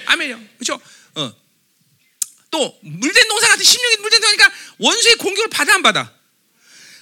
아멘요. 0.06 0.40
그렇죠? 0.58 0.80
어. 1.14 1.32
또 2.50 2.78
물된 2.82 3.28
동상 3.28 3.50
같은 3.50 3.64
심령이 3.64 3.96
물된 3.96 4.20
동상이니까 4.20 4.52
원수의 4.78 5.16
공격을 5.16 5.50
받아 5.50 5.74
안 5.74 5.82
받아? 5.82 6.12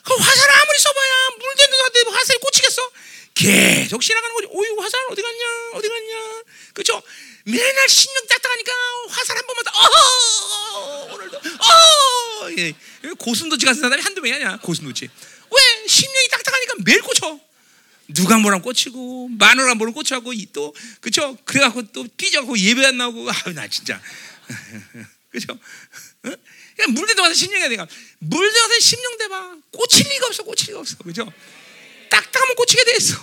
그 0.03 0.15
화살 0.15 0.51
아무리 0.51 0.79
써봐야 0.79 1.29
물된 1.39 1.71
동상한테 1.71 2.01
화살이 2.11 2.39
꽂히겠어? 2.41 2.91
계속 3.39 4.03
지나가는 4.03 4.35
거지. 4.35 4.49
오이 4.51 4.69
화살 4.81 5.01
어디 5.11 5.23
갔냐? 5.23 5.45
어디 5.75 5.89
갔냐? 5.89 6.43
그렇죠? 6.75 7.01
맨날 7.45 7.89
심령 7.89 8.27
딱딱하니까 8.27 8.73
화살 9.09 9.37
한 9.37 9.47
번만 9.47 9.65
더. 9.65 9.71
어, 9.71 11.15
오늘도. 11.15 11.39
어, 11.39 12.51
예. 12.59 12.75
고슴도치 13.17 13.65
같은 13.65 13.81
사람이 13.81 14.03
한두 14.03 14.21
명이 14.21 14.35
아니야. 14.35 14.59
고슴도치. 14.59 15.05
왜 15.05 15.87
심령이 15.87 16.29
딱딱하니까 16.31 16.75
매일 16.85 17.01
꽂혀. 17.03 17.39
누가 18.09 18.39
뭐랑 18.39 18.63
꽂히고 18.63 19.29
마누라 19.29 19.75
뭐랑 19.75 19.93
꽂혀고 19.93 20.33
또 20.53 20.75
그쵸 21.01 21.37
그래갖고 21.45 21.93
또 21.93 22.07
삐져갖고 22.17 22.59
예배 22.59 22.87
안 22.87 22.97
나오고 22.97 23.29
아나 23.45 23.69
진짜 23.69 24.01
그죠 25.31 25.53
어? 25.53 26.33
그냥 26.75 26.95
물대도 26.95 27.21
와서 27.21 27.35
심령이 27.35 27.69
내가 27.69 27.87
물대 28.19 28.59
와서 28.61 28.81
심령 28.81 29.19
대봐 29.19 29.57
꽂힐 29.71 30.09
리가 30.09 30.27
없어 30.27 30.43
꽂힐 30.43 30.69
리가 30.69 30.81
없어 30.81 30.97
그죠 30.99 31.31
딱딱하면 32.09 32.57
꽂히게 32.57 32.85
돼 32.85 32.97
있어 32.97 33.17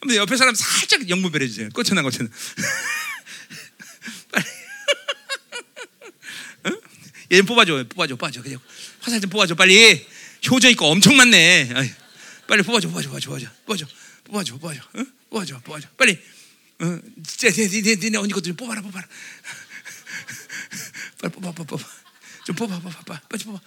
한번 0.00 0.16
옆에 0.16 0.36
사람 0.36 0.54
살짝 0.54 1.08
영분별 1.08 1.42
해 1.42 1.48
주세요 1.48 1.68
꽂혔나 1.70 2.02
꽂혔나 2.02 2.28
빨리 4.30 4.44
어? 6.64 6.80
얘 7.32 7.42
뽑아줘 7.42 7.84
뽑아줘 7.88 8.16
뽑아줘 8.16 8.42
그냥 8.42 8.60
화살 9.00 9.20
좀 9.20 9.30
뽑아줘 9.30 9.54
빨리 9.54 10.06
효저 10.46 10.70
있고 10.70 10.86
엄청 10.86 11.16
많네. 11.16 11.68
빨리 12.46 12.62
뽑아줘, 12.62 12.88
뽑아줘, 12.88 13.08
뽑아줘, 13.08 13.28
뽑아줘, 13.28 13.46
뽑아줘, 13.66 13.86
뽑아줘, 14.24 14.58
뽑아줘, 14.58 14.80
응? 14.96 15.06
뽑아줘, 15.30 15.60
뽑아줘, 15.60 15.88
빨리. 15.96 16.18
어, 16.80 16.98
진짜 17.26 17.50
니네 17.50 17.96
니네 17.96 18.18
언니 18.18 18.32
것도 18.32 18.44
좀 18.44 18.56
뽑아라, 18.56 18.80
뽑아라. 18.80 19.06
빨리 21.20 21.32
뽑아, 21.32 21.52
뽑아, 21.52 21.64
뽑아. 21.64 21.84
좀 22.46 22.54
뽑아, 22.56 22.78
뽑아, 22.78 22.98
뽑아, 23.00 23.20
빨리 23.28 23.44
뽑아. 23.44 23.60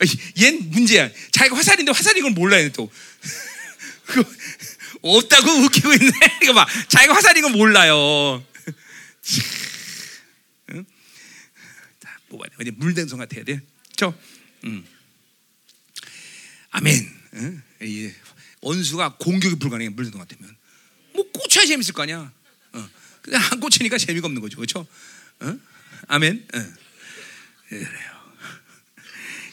얜 0.00 0.68
문제야. 0.70 1.10
자기가 1.32 1.56
화살인데 1.56 1.92
화살인 1.92 2.22
걸 2.22 2.32
몰라요 2.32 2.70
또. 2.72 2.90
없다고 5.02 5.50
웃기고 5.50 5.92
있네. 5.92 6.10
이거 6.42 6.54
봐. 6.54 6.66
자기가 6.88 7.14
화살인 7.14 7.42
걸 7.42 7.52
몰라요. 7.52 8.44
응? 10.70 10.84
자, 12.00 12.16
뽑아야 12.28 12.48
돼. 12.58 12.70
물den성 12.72 13.18
같아야 13.18 13.44
돼. 13.44 13.60
저, 13.96 14.14
음. 14.64 14.84
아멘. 16.70 17.20
응? 17.34 17.62
원수가 18.62 19.16
공격이 19.18 19.56
불가능해 19.56 19.90
물든 19.90 20.18
같으면 20.18 20.56
뭐 21.12 21.30
꽂혀야 21.30 21.66
재밌을 21.66 21.92
거 21.92 22.02
아니야. 22.02 22.32
어. 22.72 22.90
근데 23.22 23.36
안 23.36 23.60
꽂히니까 23.60 23.98
재미가 23.98 24.26
없는 24.26 24.40
거죠? 24.40 24.86
어? 25.40 25.58
아멘. 26.08 26.48
어. 26.54 26.72
그래요. 27.68 28.13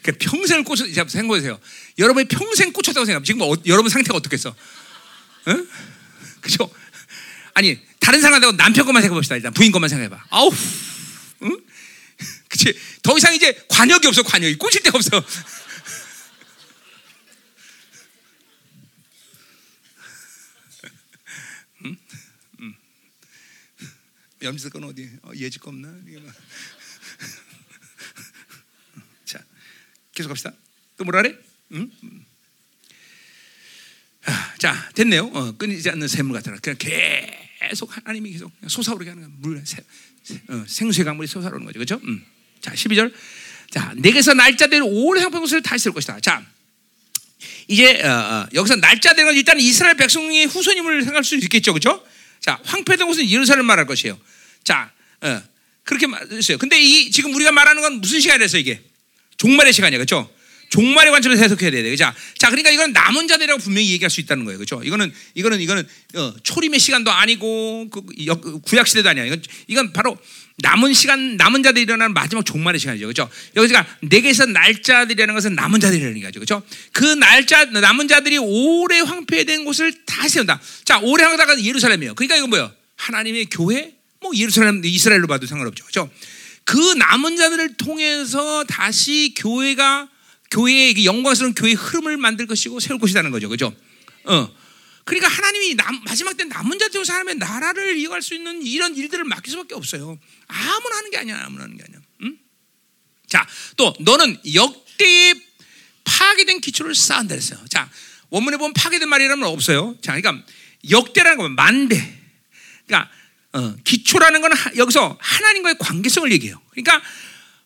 그러니까 0.02 0.30
평생을 0.30 0.64
꽂혀 0.64 0.86
생각해보세요. 0.86 1.60
여러분이 1.98 2.28
평생 2.28 2.74
꽂혔다고 2.74 3.06
생각하면 3.06 3.24
지금 3.24 3.42
어, 3.42 3.54
여러분 3.66 3.90
상태가 3.90 4.18
어떻겠어? 4.18 4.50
어? 4.50 4.56
그죠? 6.42 6.70
아니 7.54 7.80
다른 8.00 8.22
사람하고 8.22 8.58
남편 8.58 8.86
것만 8.86 9.02
생각해봅시다. 9.04 9.36
일단 9.36 9.54
부인 9.54 9.72
것만 9.72 9.90
생각해봐. 9.90 10.26
아우, 10.30 10.52
응? 11.44 11.58
그치? 12.50 12.78
더 13.04 13.18
이상 13.18 13.36
이제 13.36 13.66
관역이 13.70 14.08
없어, 14.08 14.24
관역이 14.24 14.58
꽂힐 14.58 14.82
데가 14.84 14.98
없어. 14.98 15.24
염색 24.44 24.74
건 24.74 24.86
어디? 24.86 25.08
어, 25.22 25.32
예지거 25.36 25.70
없나? 25.70 25.88
자, 25.88 26.34
계속 30.22 30.30
갑시다. 30.30 30.54
또 30.98 31.04
뭐라 31.04 31.24
그래? 31.24 31.36
응? 31.74 31.90
아, 34.26 34.54
자, 34.58 34.90
됐네요. 34.94 35.26
어, 35.34 35.58
끊이지 35.58 35.90
않는 35.90 36.08
샘물 36.08 36.36
같더라. 36.38 36.58
그냥 36.62 36.78
계속 36.78 37.96
하나님이 37.96 38.32
계속 38.32 38.52
솟아오르게 38.68 39.10
하는 39.10 39.24
거야. 39.24 39.34
물, 39.40 39.58
어, 39.58 40.66
생수의 40.68 41.06
강물이 41.06 41.28
솟아오르는 41.28 41.66
거죠. 41.66 41.80
그렇죠? 41.80 42.00
음. 42.04 42.24
자, 42.62 42.72
12절. 42.74 43.12
자, 43.72 43.94
내게서 43.98 44.34
날짜대로 44.34 44.86
오래 44.86 45.22
상품 45.22 45.42
것을 45.42 45.62
다시 45.62 45.86
쓸 45.86 45.94
것이다. 45.94 46.20
자, 46.20 46.46
이제 47.68 48.02
어, 48.04 48.10
어, 48.10 48.48
여기서 48.54 48.76
날짜대로 48.76 49.32
일단 49.32 49.60
이스라엘 49.60 49.96
백성의 49.96 50.46
후손임을 50.46 51.04
생각할 51.04 51.24
수 51.24 51.36
있겠죠. 51.38 51.74
그렇죠? 51.74 52.06
자, 52.42 52.60
황폐된 52.64 53.08
곳은 53.08 53.30
예루살렘 53.30 53.66
말할 53.66 53.88
것이에요. 53.88 54.20
자, 54.64 54.92
어, 55.22 55.42
그렇게 55.84 56.06
말했어요. 56.06 56.58
근데 56.58 56.80
이 56.80 57.10
지금 57.12 57.34
우리가 57.34 57.52
말하는 57.52 57.82
건 57.82 58.02
무슨 58.02 58.20
시간이라서 58.20 58.58
이게 58.58 58.84
종말의 59.42 59.74
시간이야, 59.74 59.98
그렇죠? 59.98 60.30
종말의 60.70 61.12
관점에서 61.12 61.42
해석해야 61.42 61.72
돼. 61.72 61.96
자, 61.96 62.14
자, 62.38 62.50
그러니까 62.50 62.70
이건 62.70 62.94
남은 62.94 63.28
자들이라고 63.28 63.60
분명히 63.60 63.90
얘기할 63.92 64.10
수 64.10 64.22
있다는 64.22 64.46
거예요, 64.46 64.60
그렇죠? 64.60 64.82
이거는 64.84 65.12
이거는 65.34 65.60
이거는 65.60 65.88
어, 66.16 66.34
초림의 66.44 66.80
시간도 66.80 67.12
아니고 67.12 67.90
그, 67.90 68.60
구약 68.62 68.88
시대도 68.88 69.10
아니야. 69.10 69.26
이건 69.26 69.42
이건 69.68 69.94
바로 69.94 70.18
남은 70.58 70.94
시간, 70.94 71.38
남은 71.38 71.64
자들이 71.64 71.84
일어나는 71.84 72.14
마지막 72.14 72.46
종말의 72.46 72.80
시간이죠, 72.80 73.08
그렇죠? 73.08 73.30
여기가 73.56 73.86
내게서 74.02 74.46
날짜들이라는 74.46 75.34
것은 75.34 75.56
남은 75.56 75.80
자들이라는 75.80 76.22
거죠, 76.22 76.40
그렇죠? 76.40 76.64
그 76.94 77.04
날짜 77.04 77.66
남은 77.66 78.08
자들이 78.08 78.38
오래 78.38 79.00
황폐된 79.00 79.66
곳을 79.66 79.92
다시 80.06 80.36
세운다. 80.36 80.62
자, 80.86 81.00
오래 81.00 81.24
황폐가 81.24 81.64
예루살렘이에요. 81.64 82.14
그러니까 82.14 82.38
이건 82.38 82.52
뭐예요? 82.52 82.72
하나님의 82.96 83.48
교회, 83.50 83.96
뭐 84.22 84.32
예루살렘, 84.36 84.86
이스라엘로 84.86 85.26
봐도 85.26 85.48
상관없죠, 85.48 85.84
그렇죠? 85.86 86.10
그 86.64 86.78
남은 86.78 87.38
자들을 87.38 87.78
통해서 87.78 88.64
다시 88.66 89.34
교회가 89.38 90.10
교회의 90.52 91.06
영광스러운 91.06 91.54
교회의 91.56 91.76
흐름을 91.76 92.18
만들 92.18 92.46
것이고 92.46 92.80
세울 92.80 93.00
것이라는 93.00 93.32
거죠, 93.32 93.48
그렇죠? 93.48 93.74
어. 94.26 94.62
그러니까 95.06 95.28
하나님이 95.28 95.76
남, 95.76 96.02
마지막 96.04 96.38
때 96.38 96.44
남은 96.44 96.78
자들 96.78 97.04
사람의 97.04 97.36
나라를 97.36 97.98
이어갈 97.98 98.22
수 98.22 98.36
있는 98.36 98.62
이런 98.62 98.96
일들을 98.96 99.24
맡길 99.24 99.52
수밖에 99.52 99.76
없어요. 99.76 100.20
아무나 100.48 100.98
하는 100.98 101.12
게 101.12 101.18
아니야, 101.18 101.44
아무나 101.46 101.64
하는 101.64 101.76
게 101.76 101.84
아니야. 101.84 102.00
응? 102.24 102.38
자, 103.28 103.48
또 103.78 103.94
너는 104.00 104.40
역대의 104.54 105.42
파괴된 106.04 106.62
기초를 106.62 106.94
쌓은다 106.94 107.36
그랬어요. 107.36 107.60
자, 107.70 107.90
원문에 108.30 108.58
보면 108.58 108.74
파괴된 108.74 109.10
말이라면 109.10 109.48
없어요. 109.48 109.98
자, 110.02 110.16
그러니까 110.16 110.46
역대라는 110.90 111.38
건 111.38 111.56
만대. 111.56 112.20
그러니까 112.86 113.12
어, 113.54 113.76
기초라는 113.84 114.42
건 114.42 114.52
여기서 114.78 115.18
하나님과의 115.20 115.76
관계성을 115.80 116.32
얘기해요. 116.32 116.62
그러니까 116.72 117.02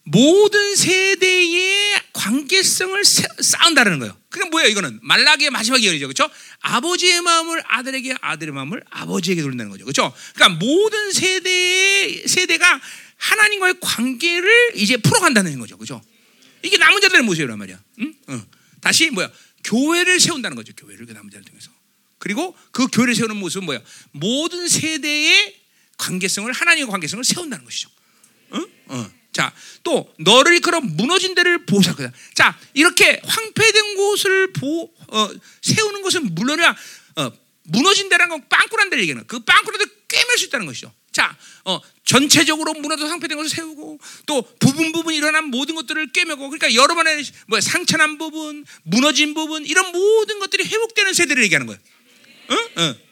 모든 0.03 0.75
세대의 0.75 2.01
관계성을 2.13 3.03
쌓은다는 3.03 3.99
거예요. 3.99 4.15
그게 4.29 4.47
뭐예요? 4.49 4.69
이거는 4.69 4.99
말라기의 5.01 5.49
마지막 5.49 5.81
예언이죠, 5.81 6.07
그렇죠? 6.07 6.29
아버지의 6.59 7.21
마음을 7.21 7.63
아들에게, 7.65 8.15
아들의 8.21 8.53
마음을 8.53 8.83
아버지에게 8.89 9.41
돌린다는 9.41 9.71
거죠, 9.71 9.83
그렇죠? 9.83 10.13
그러니까 10.35 10.59
모든 10.59 11.11
세대의 11.11 12.27
세대가 12.27 12.79
하나님과의 13.17 13.75
관계를 13.81 14.73
이제 14.75 14.97
풀어간다는 14.97 15.57
거죠, 15.59 15.77
그렇죠? 15.77 16.03
이게 16.61 16.77
남은 16.77 17.01
자들의 17.01 17.23
모습이란 17.23 17.57
말이야. 17.57 17.79
응? 18.01 18.13
응. 18.29 18.45
다시 18.81 19.09
뭐야? 19.09 19.31
교회를 19.63 20.19
세운다는 20.19 20.55
거죠, 20.55 20.73
교회를 20.77 21.07
그 21.07 21.13
남은 21.13 21.31
자들 21.31 21.45
통해서. 21.45 21.71
그리고 22.19 22.55
그 22.71 22.87
교회를 22.87 23.15
세우는 23.15 23.37
모습은 23.37 23.65
뭐야? 23.65 23.81
모든 24.11 24.67
세대의 24.67 25.64
관계성을 25.97 26.51
하나님의 26.51 26.89
관계성을 26.89 27.23
세운다는 27.23 27.65
것이죠. 27.65 27.89
응? 28.53 28.67
어. 28.87 29.11
자, 29.31 29.53
또 29.83 30.13
너를 30.17 30.55
이끌어 30.55 30.79
무너진 30.79 31.35
데를 31.35 31.65
보호할 31.65 31.93
거다. 31.93 32.11
자, 32.33 32.57
이렇게 32.73 33.21
황폐된 33.25 33.95
곳을 33.95 34.53
보, 34.53 34.89
어, 35.09 35.29
세우는 35.61 36.01
것은 36.03 36.33
물론이야 36.35 36.75
어, 37.17 37.31
무너진 37.63 38.07
데라는 38.07 38.29
건 38.29 38.47
빵꾸란 38.47 38.89
데를 38.89 39.01
얘기하는 39.03 39.27
그 39.27 39.39
빵꾸라도 39.39 39.85
꿰맬 40.07 40.37
수 40.37 40.45
있다는 40.45 40.65
것이죠. 40.65 40.93
자, 41.11 41.35
어, 41.65 41.79
전체적으로 42.05 42.73
무너져 42.73 43.07
상폐된 43.07 43.37
것을 43.37 43.49
세우고 43.49 43.99
또 44.25 44.41
부분 44.59 44.91
부분 44.91 45.13
일어난 45.13 45.45
모든 45.45 45.75
것들을 45.75 46.11
꿰매고 46.11 46.49
그러니까 46.49 46.73
여러 46.73 46.93
번의 46.95 47.25
뭐 47.47 47.59
상처난 47.59 48.17
부분, 48.17 48.65
무너진 48.83 49.33
부분 49.33 49.65
이런 49.65 49.91
모든 49.91 50.39
것들이 50.39 50.63
회복되는 50.65 51.13
세대를 51.13 51.43
얘기하는 51.43 51.67
거예요. 51.67 51.79
어? 52.49 52.81
어. 52.81 53.04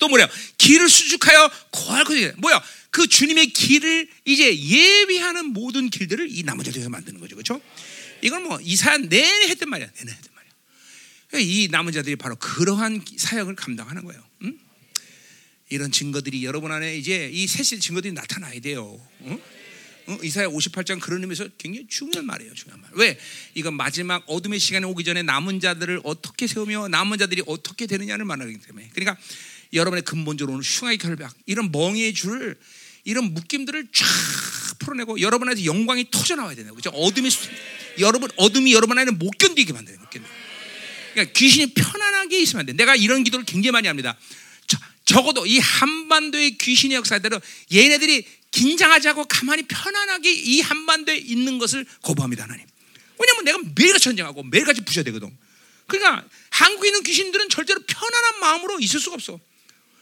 또 0.00 0.08
뭐래요? 0.08 0.26
길을 0.58 0.88
수축하여 0.88 1.50
거할 1.70 2.04
것이 2.04 2.32
뭐야? 2.38 2.60
그 2.90 3.06
주님의 3.06 3.48
길을 3.48 4.08
이제 4.24 4.58
예비하는 4.58 5.46
모든 5.52 5.88
길들을 5.90 6.26
이 6.28 6.42
나머지 6.42 6.72
자에서 6.72 6.88
만드는 6.88 7.20
거죠. 7.20 7.36
그렇죠? 7.36 7.60
이건 8.22 8.42
뭐 8.42 8.58
이사야 8.60 8.98
내내 8.98 9.48
했단 9.48 9.68
말이야. 9.68 9.88
내내 9.88 10.10
했단 10.10 10.32
말이야. 10.34 11.46
이 11.46 11.68
남은 11.70 11.92
자들이 11.92 12.16
바로 12.16 12.34
그러한 12.36 13.04
사역을 13.16 13.54
감당하는 13.54 14.04
거예요. 14.04 14.22
응? 14.42 14.58
이런 15.68 15.92
증거들이 15.92 16.44
여러분 16.44 16.72
안에 16.72 16.96
이제 16.96 17.30
이 17.32 17.46
셋의 17.46 17.80
증거들이 17.80 18.12
나타나야 18.12 18.58
돼요. 18.60 19.00
응? 19.22 19.40
어? 20.06 20.18
이사야 20.24 20.48
58장 20.48 21.00
그런 21.00 21.20
의미에서 21.22 21.48
굉장히 21.56 21.86
중요한 21.88 22.26
말이에요. 22.26 22.52
중요한 22.54 22.80
말. 22.80 22.90
왜? 22.94 23.18
이건 23.54 23.74
마지막 23.74 24.24
어둠의 24.26 24.58
시간이 24.58 24.84
오기 24.86 25.04
전에 25.04 25.22
남은 25.22 25.60
자들을 25.60 26.00
어떻게 26.02 26.48
세우며 26.48 26.88
남은 26.88 27.18
자들이 27.18 27.44
어떻게 27.46 27.86
되느냐를 27.86 28.24
말하기 28.24 28.58
때문에. 28.58 28.90
그러니까 28.92 29.16
여러분의 29.72 30.02
근본적으로 30.02 30.54
오는 30.54 30.64
흉악의 30.64 30.98
결박, 30.98 31.34
이런 31.46 31.70
멍의 31.70 32.14
줄, 32.14 32.58
이런 33.04 33.32
묶임들을 33.34 33.88
쫙 33.92 34.06
풀어내고 34.80 35.20
여러분 35.20 35.48
안에서 35.48 35.64
영광이 35.64 36.06
터져 36.10 36.36
나와야 36.36 36.54
되는 36.54 36.74
거죠. 36.74 36.90
어둠이 36.90 37.28
여러분 37.98 38.30
어둠이 38.36 38.72
여러분 38.72 38.98
안에 38.98 39.10
못 39.12 39.30
견디게 39.38 39.72
만드는 39.72 39.98
거예요. 39.98 40.28
그러니까 41.12 41.32
귀신이 41.32 41.74
편안하게 41.74 42.40
있으면 42.40 42.60
안 42.60 42.66
돼. 42.66 42.72
내가 42.72 42.96
이런 42.96 43.24
기도를 43.24 43.44
굉장히 43.44 43.72
많이 43.72 43.88
합니다. 43.88 44.16
저, 44.66 44.78
적어도 45.04 45.46
이 45.46 45.58
한반도의 45.58 46.56
귀신의 46.58 46.96
역사대로 46.96 47.40
얘네들이 47.72 48.24
긴장하지 48.50 49.08
않고 49.08 49.24
가만히 49.24 49.64
편안하게 49.64 50.32
이 50.32 50.60
한반도에 50.60 51.16
있는 51.16 51.58
것을 51.58 51.84
거부합니다, 52.02 52.44
하나님. 52.44 52.66
왜냐면 53.18 53.44
내가 53.44 53.58
매일같이 53.74 54.04
전쟁하고 54.04 54.42
매일같이 54.44 54.84
부셔야 54.84 55.04
되거든. 55.04 55.36
그러니까 55.86 56.24
한국에 56.50 56.88
있는 56.88 57.02
귀신들은 57.02 57.48
절대로 57.48 57.80
편안한 57.86 58.40
마음으로 58.40 58.80
있을 58.80 59.00
수가 59.00 59.14
없어. 59.14 59.38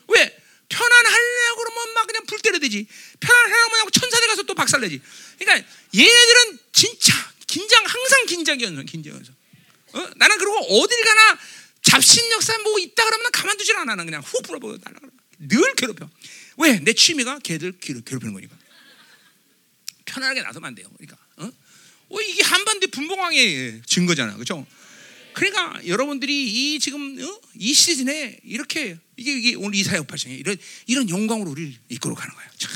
왜? 0.09 0.39
편안 0.68 1.06
하려고 1.06 1.64
그러면 1.64 1.94
막 1.94 2.06
그냥 2.06 2.26
불 2.26 2.39
때려 2.40 2.59
되지. 2.59 2.86
편안 3.20 3.51
하려고 3.51 3.76
하면 3.76 3.90
천사들 3.90 4.28
가서 4.28 4.43
또 4.43 4.55
박살 4.55 4.80
내지. 4.80 5.01
그러니까 5.39 5.68
얘네들은 5.94 6.59
진짜 6.72 7.14
긴장, 7.47 7.82
항상 7.86 8.26
긴장이었어, 8.26 8.82
긴장이었어. 8.82 9.32
어? 9.94 10.10
나는 10.16 10.39
그리고 10.39 10.56
어딜 10.59 11.05
가나 11.05 11.39
잡신 11.82 12.30
역사 12.32 12.59
뭐 12.59 12.78
있다 12.78 13.05
그러면 13.05 13.30
가만두질 13.32 13.76
않아. 13.76 13.85
나는 13.86 14.05
그냥 14.05 14.22
훅 14.22 14.43
불어버려. 14.43 14.78
늘 15.39 15.74
괴롭혀. 15.74 16.09
왜? 16.59 16.78
내 16.80 16.93
취미가 16.93 17.39
걔들 17.39 17.72
괴롭히는 17.78 18.35
거니까. 18.35 18.56
편안하게 20.05 20.43
놔두면 20.43 20.68
안 20.68 20.74
돼요. 20.74 20.90
그러니까. 20.97 21.16
어? 21.36 21.51
어, 22.10 22.20
이게 22.20 22.43
한반도 22.43 22.89
분봉왕의 22.89 23.82
증거잖아. 23.86 24.36
그죠? 24.36 24.66
그러니까 25.39 25.86
여러분들이 25.86 26.74
이 26.74 26.81
지금 26.81 27.16
어? 27.23 27.40
이 27.55 27.73
시즌에 27.73 28.40
이렇게 28.43 28.98
이게, 29.16 29.39
이게 29.39 29.55
오늘 29.55 29.77
이사야 29.77 30.02
발생에 30.02 30.35
이런 30.35 30.56
이런 30.86 31.09
영광으로 31.09 31.52
우리를 31.52 31.74
이끌어 31.90 32.15
가는 32.15 32.35
거예요. 32.35 32.51
참, 32.56 32.73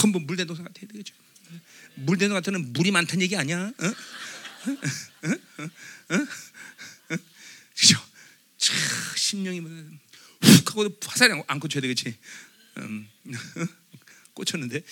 전부 0.00 0.18
물된 0.18 0.48
동산 0.48 0.64
같아, 0.64 0.80
그죠? 0.88 1.14
물된 1.94 2.28
동산 2.28 2.42
같은 2.42 2.72
물이 2.72 2.90
많다는 2.90 3.22
얘기 3.22 3.36
아니야? 3.36 3.72
어? 3.78 3.86
어? 3.86 4.72
어? 5.28 6.16
어? 6.16 6.26
그죠? 7.76 8.00
참, 8.58 8.76
심령이 9.16 9.60
훅 9.60 10.70
하고 10.70 10.88
화살이 11.06 11.40
안 11.46 11.60
꽂혀야 11.60 11.82
되겠지. 11.82 12.18
음, 12.78 13.08
꽂혔는데. 14.34 14.82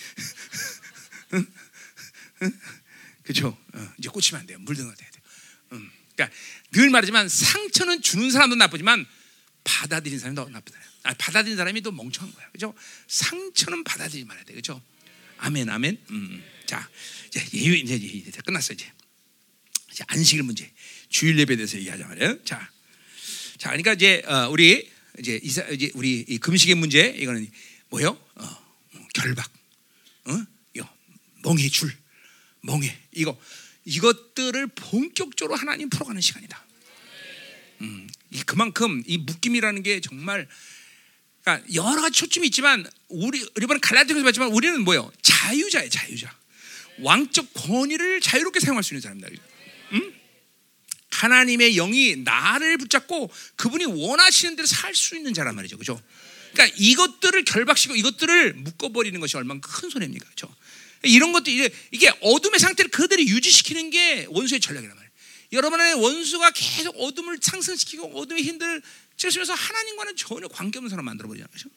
그죠? 3.23 3.57
어, 3.73 3.93
이제 3.97 4.07
꽂히면 4.07 4.39
안 4.39 4.47
돼요. 4.47 4.59
것 4.59 4.95
돼야 4.95 5.09
돼요. 5.11 5.21
음, 5.73 5.91
그러니까 6.15 6.35
늘 6.71 6.89
말하지만 6.89 7.29
상처는 7.29 8.01
주는 8.01 8.29
사람도 8.31 8.55
나쁘지만 8.55 9.05
받아들인 9.63 10.19
사람이 10.19 10.35
더 10.35 10.47
나쁘다. 10.49 10.77
아, 11.03 11.13
받아들인 11.13 11.57
사람이 11.57 11.81
또 11.81 11.91
멍청한 11.91 12.33
거야. 12.33 12.49
그죠? 12.51 12.73
상처는 13.07 13.83
받아들이지 13.83 14.25
말아야 14.25 14.43
돼. 14.43 14.53
그죠? 14.53 14.81
아멘, 15.37 15.69
아멘. 15.69 15.97
음, 16.09 16.43
자, 16.65 16.89
이제 17.27 17.45
예유 17.53 17.75
이제, 17.75 17.95
이제 17.95 18.41
끝났어 18.45 18.73
이제. 18.73 18.91
이제 19.91 20.03
안식일 20.07 20.43
문제, 20.43 20.71
주일 21.09 21.39
예배에 21.39 21.55
대해서 21.55 21.77
얘기하자 21.77 22.07
말이에요. 22.07 22.43
자, 22.43 22.69
자, 23.57 23.69
그러니까 23.69 23.93
이제 23.93 24.23
어, 24.25 24.49
우리 24.49 24.91
이제 25.19 25.39
이사 25.41 25.63
이제 25.69 25.89
우리 25.93 26.25
이 26.27 26.37
금식의 26.37 26.75
문제 26.75 27.07
이거는 27.17 27.49
뭐요? 27.89 28.09
어, 28.35 28.65
결박, 29.13 29.49
어, 30.25 30.45
멍해 31.45 31.69
줄, 31.69 31.95
멍해 32.61 32.97
이거 33.13 33.39
이것들을 33.85 34.67
본격적으로 34.67 35.55
하나님 35.55 35.89
풀어가는 35.89 36.19
시간이다. 36.19 36.63
음, 37.81 38.09
그만큼 38.45 39.03
이 39.05 39.17
묶임이라는 39.17 39.83
게 39.83 40.01
정말 40.01 40.47
그러니까 41.43 41.67
여러 41.75 42.01
가지 42.01 42.19
초점이 42.19 42.47
있지만 42.47 42.85
우리 43.07 43.45
이번 43.61 43.79
갈라디아서 43.79 44.23
봤지만 44.23 44.49
우리는 44.49 44.83
뭐요? 44.83 45.11
자유자예 45.21 45.89
자유자. 45.89 46.35
왕적 46.99 47.53
권위를 47.53 48.21
자유롭게 48.21 48.59
사용할 48.59 48.83
수 48.83 48.93
있는 48.93 49.01
사람이다. 49.01 49.27
음? 49.93 50.13
하나님의 51.11 51.75
영이 51.75 52.17
나를 52.17 52.77
붙잡고 52.77 53.31
그분이 53.57 53.85
원하시는 53.85 54.55
대로 54.55 54.65
살 54.65 54.95
수 54.95 55.15
있는 55.15 55.33
자란 55.33 55.55
말이죠. 55.55 55.77
그죠? 55.77 56.01
그러니까 56.53 56.75
이것들을 56.79 57.43
결박시고 57.43 57.95
이것들을 57.95 58.53
묶어버리는 58.53 59.19
것이 59.19 59.37
얼마나 59.37 59.59
큰 59.61 59.89
손해입니까? 59.89 60.29
그죠? 60.29 60.53
이런 61.05 61.31
것도 61.31 61.51
이게 61.91 62.11
어둠의 62.21 62.59
상태를 62.59 62.91
그대로 62.91 63.21
유지시키는 63.21 63.89
게 63.89 64.25
원수의 64.29 64.59
전략이란 64.59 64.95
말이에요. 64.95 65.11
여러분의 65.53 65.93
원수가 65.93 66.51
계속 66.51 66.95
어둠을 66.99 67.39
상승시키고 67.41 68.19
어둠의 68.19 68.43
힘들을 68.43 68.81
찌르면서 69.17 69.53
하나님과는 69.53 70.15
전혀 70.15 70.47
관계없는 70.47 70.89
사람 70.89 71.05
만들어 71.05 71.27
버리잖아요. 71.27 71.49
그죠? 71.51 71.69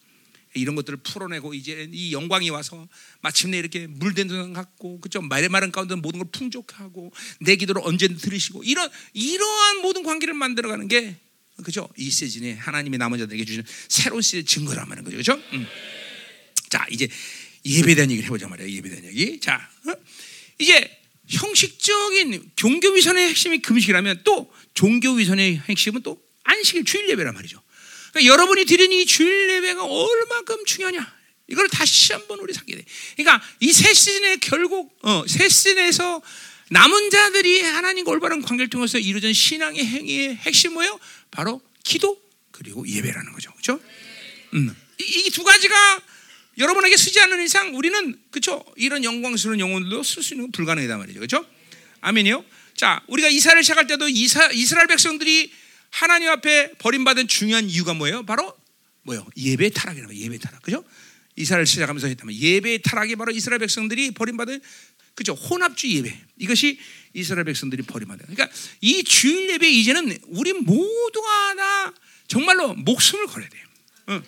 이런 0.55 0.75
것들을 0.75 0.99
풀어내고 0.99 1.55
이제 1.55 1.89
이 1.93 2.13
영광이 2.13 2.51
와서 2.51 2.89
마침내 3.21 3.59
이렇게 3.59 3.87
물된 3.87 4.29
돈 4.29 4.53
갖고 4.53 5.01
그죠 5.01 5.21
말의 5.21 5.49
마른 5.49 5.71
가운데 5.71 5.95
모든 5.95 6.21
걸 6.21 6.29
풍족하고 6.33 7.13
내 7.41 7.57
기도를 7.57 7.83
언제든 7.85 8.17
들으시고 8.17 8.65
이런 8.65 8.89
이러한 9.13 9.83
모든 9.83 10.03
관계를 10.03 10.35
만들어가는 10.35 10.89
게 10.89 11.17
그죠 11.63 11.89
이 11.97 12.11
시즌에 12.11 12.55
하나님의 12.55 12.99
남은 12.99 13.19
자들에게 13.19 13.45
주시는 13.45 13.65
새로운 13.89 14.23
시즌 14.23 14.47
증거란 14.47 14.89
말인 14.89 15.05
거죠 15.05 15.17
그죠 15.17 15.35
음. 15.53 15.67
자 16.71 16.87
이제 16.91 17.09
대한 17.65 18.11
얘기를 18.11 18.25
해보자 18.25 18.49
말이야 18.49 18.83
대한 18.83 19.05
얘기 19.05 19.41
자 19.41 19.69
어? 19.87 19.93
이제 20.59 20.91
형식적인 21.29 22.53
종교 22.57 22.91
위선의 22.91 23.29
핵심이 23.29 23.59
금식이라면 23.61 24.23
또 24.25 24.53
종교 24.75 25.13
위선의 25.13 25.63
핵심은 25.69 26.03
또 26.03 26.21
안식일 26.45 26.85
주일 26.85 27.09
예배란 27.11 27.35
말이죠. 27.35 27.63
그러니까 28.13 28.33
여러분이 28.33 28.65
드린 28.65 28.91
이 28.93 29.05
주일 29.05 29.51
예배가 29.51 29.85
얼마큼 29.85 30.65
중요하냐? 30.65 31.19
이걸 31.49 31.69
다시 31.69 32.13
한번 32.13 32.41
우리 32.41 32.53
상기해. 32.53 32.83
그러니까 33.17 33.45
이 33.61 33.73
새 33.73 33.93
시즌에 33.93 34.37
결국 34.37 34.97
어, 35.03 35.25
새 35.27 35.49
시즌에서 35.49 36.23
남은 36.71 37.11
자들이 37.11 37.63
하나님과 37.63 38.11
올바른 38.11 38.43
관계를 38.43 38.69
통해서 38.69 38.99
이루어진 38.99 39.33
신앙의 39.33 39.85
행위의 39.85 40.37
핵심 40.37 40.75
뭐예요? 40.75 40.99
바로 41.31 41.63
기도 41.85 42.21
그리고 42.51 42.87
예배라는 42.87 43.33
거죠. 43.33 43.51
그렇죠? 43.53 43.81
음. 44.55 44.75
이두 44.99 45.45
가지가 45.45 46.03
여러분에게 46.59 46.97
쓰지 46.97 47.21
않는 47.21 47.43
이상 47.45 47.77
우리는 47.77 48.19
그렇죠? 48.31 48.65
이런 48.77 49.05
영광스러운 49.05 49.61
영혼들도 49.61 50.03
쓸 50.03 50.23
수 50.23 50.35
있는 50.35 50.47
건 50.47 50.53
불가능하다 50.53 50.99
말이죠. 50.99 51.21
그렇죠? 51.21 51.47
아멘이요. 52.01 52.45
자, 52.75 53.03
우리가 53.09 53.29
이사를 53.29 53.63
시작할 53.63 53.87
때도 53.87 54.09
이사, 54.09 54.51
이스라엘 54.53 54.87
백성들이 54.89 55.53
하나님 55.91 56.29
앞에 56.29 56.73
버림받은 56.79 57.29
중요한 57.29 57.69
이유가 57.69 57.95
뭐예요? 57.95 58.25
바로 58.25 58.57
뭐요? 59.03 59.27
예배 59.37 59.71
타락이라고 59.71 60.15
예배 60.15 60.39
타락. 60.39 60.63
그죠? 60.63 60.85
이스라엘 61.37 61.67
시작하면서 61.67 62.09
했다면 62.09 62.35
예배 62.35 62.83
타락이 62.83 63.17
바로 63.17 63.33
이스라엘 63.33 63.61
백성들이 63.61 64.11
버림받은 64.13 64.61
그죠? 65.15 65.33
혼합주의 65.35 65.97
예배. 65.97 66.21
이것이 66.39 66.79
이스라엘 67.15 67.45
백성들이 67.45 67.83
버림받은. 67.83 68.27
그러니까 68.27 68.49
이 68.81 69.03
주일 69.03 69.51
예배 69.51 69.69
이제는 69.71 70.19
우리 70.27 70.53
모두가 70.53 71.55
다 71.55 71.95
정말로 72.27 72.75
목숨을 72.75 73.27
걸어야 73.27 73.49
돼요. 73.49 73.65
응. 74.11 74.23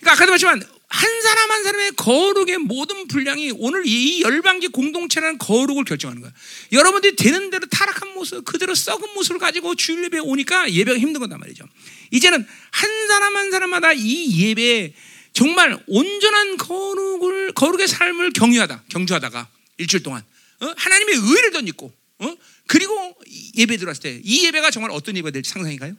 그러니까 0.00 0.12
아까도 0.12 0.32
말했지만 0.32 0.73
한 0.88 1.22
사람 1.22 1.50
한 1.50 1.62
사람의 1.64 1.92
거룩의 1.92 2.58
모든 2.58 3.08
분량이 3.08 3.52
오늘 3.56 3.82
이 3.86 4.22
열방기 4.22 4.68
공동체라는 4.68 5.38
거룩을 5.38 5.84
결정하는 5.84 6.22
거야. 6.22 6.32
여러분들이 6.72 7.16
되는 7.16 7.50
대로 7.50 7.66
타락한 7.66 8.14
모습, 8.14 8.44
그대로 8.44 8.74
썩은 8.74 9.14
모습을 9.14 9.38
가지고 9.38 9.74
주일 9.74 10.04
예배 10.04 10.18
오니까 10.20 10.70
예배가 10.70 10.98
힘든 10.98 11.20
거단 11.20 11.40
말이죠. 11.40 11.64
이제는 12.10 12.46
한 12.70 13.08
사람 13.08 13.36
한 13.36 13.50
사람마다 13.50 13.92
이 13.92 14.48
예배에 14.48 14.94
정말 15.32 15.76
온전한 15.88 16.56
거룩을 16.58 17.52
거룩의 17.52 17.88
삶을 17.88 18.32
경유하다, 18.32 18.84
경주하다가 18.88 19.48
일주일 19.78 20.02
동안 20.04 20.22
어? 20.60 20.72
하나님의 20.76 21.16
의를 21.16 21.50
던지고 21.50 21.92
어? 22.18 22.36
그리고 22.68 23.16
예배 23.56 23.76
들어왔을 23.78 24.02
때 24.02 24.20
이 24.22 24.46
예배가 24.46 24.70
정말 24.70 24.92
어떤 24.92 25.16
예배가 25.16 25.32
될지 25.32 25.50
상상인가요? 25.50 25.96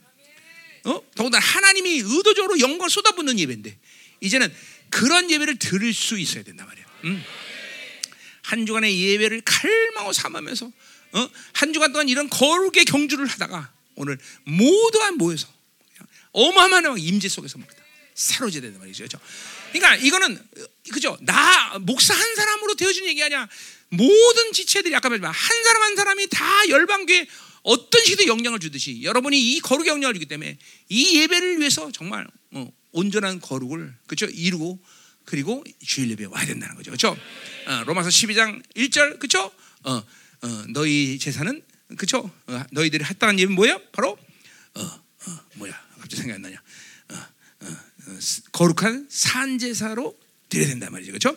어? 0.84 1.02
더군다나 1.14 1.44
하나님이 1.44 2.00
의도적으로 2.04 2.58
영광을 2.60 2.88
쏟아붓는 2.88 3.38
예배인데 3.38 3.76
이제는 4.22 4.50
그런 4.90 5.30
예배를 5.30 5.58
들을 5.58 5.92
수 5.92 6.18
있어야 6.18 6.42
된단 6.42 6.66
말이에요. 6.66 6.86
음. 7.04 7.24
한 8.42 8.64
주간의 8.64 9.00
예배를 9.00 9.42
칼망고 9.44 10.12
삼으면서 10.12 10.70
어? 11.12 11.30
한 11.52 11.72
주간 11.72 11.92
동안 11.92 12.08
이런 12.08 12.28
거룩의 12.28 12.84
경주를 12.84 13.26
하다가 13.26 13.72
오늘 13.96 14.18
모두가 14.44 15.12
모여서 15.12 15.48
어마어마한 16.32 16.98
임재 16.98 17.28
속에서 17.28 17.58
먹다 17.58 17.74
사로제 18.14 18.60
된단 18.60 18.80
말이죠. 18.80 19.04
그렇죠? 19.04 19.18
그러니까 19.72 19.96
이거는 19.96 20.40
그죠? 20.92 21.18
나 21.20 21.78
목사 21.80 22.14
한 22.14 22.34
사람으로 22.34 22.74
되어준 22.74 23.06
얘기 23.06 23.22
아니야. 23.22 23.48
모든 23.88 24.52
지체들이 24.52 24.94
아까 24.94 25.08
말했지만 25.08 25.32
한 25.32 25.64
사람 25.64 25.82
한 25.82 25.96
사람이 25.96 26.26
다 26.28 26.68
열방교에 26.68 27.26
어떤 27.62 28.04
식으로 28.04 28.26
영향을 28.28 28.58
주듯이 28.58 29.02
여러분이 29.02 29.38
이 29.38 29.60
거룩의 29.60 29.88
영향을 29.88 30.14
주기 30.14 30.26
때문에 30.26 30.56
이 30.88 31.18
예배를 31.18 31.58
위해서 31.58 31.90
정말 31.92 32.26
어, 32.52 32.70
온전한 33.00 33.40
거룩을 33.40 33.94
그렇죠? 34.06 34.26
이루고 34.26 34.80
그리고 35.26 35.62
주일 35.84 36.10
예배에 36.12 36.26
와야 36.26 36.46
된다는 36.46 36.74
거죠. 36.76 36.90
그렇죠? 36.90 37.16
어, 37.66 37.84
로마서 37.84 38.08
12장 38.08 38.62
1절 38.74 39.18
그렇죠? 39.18 39.52
어, 39.84 39.92
어, 39.92 40.64
너희 40.70 41.18
제사는 41.18 41.62
그렇죠? 41.96 42.30
어, 42.46 42.64
너희들이 42.72 43.04
합당한 43.04 43.38
예배 43.38 43.52
뭐야 43.52 43.78
바로 43.92 44.18
어, 44.74 44.80
어, 44.82 45.40
뭐야? 45.56 45.72
갑자기 46.00 46.22
생각이 46.22 46.34
안 46.36 46.42
나냐? 46.42 46.62
거룩한 48.52 49.08
산제사로 49.10 50.16
드려야 50.48 50.68
된단 50.68 50.92
말이죠. 50.92 51.12
그렇죠? 51.12 51.36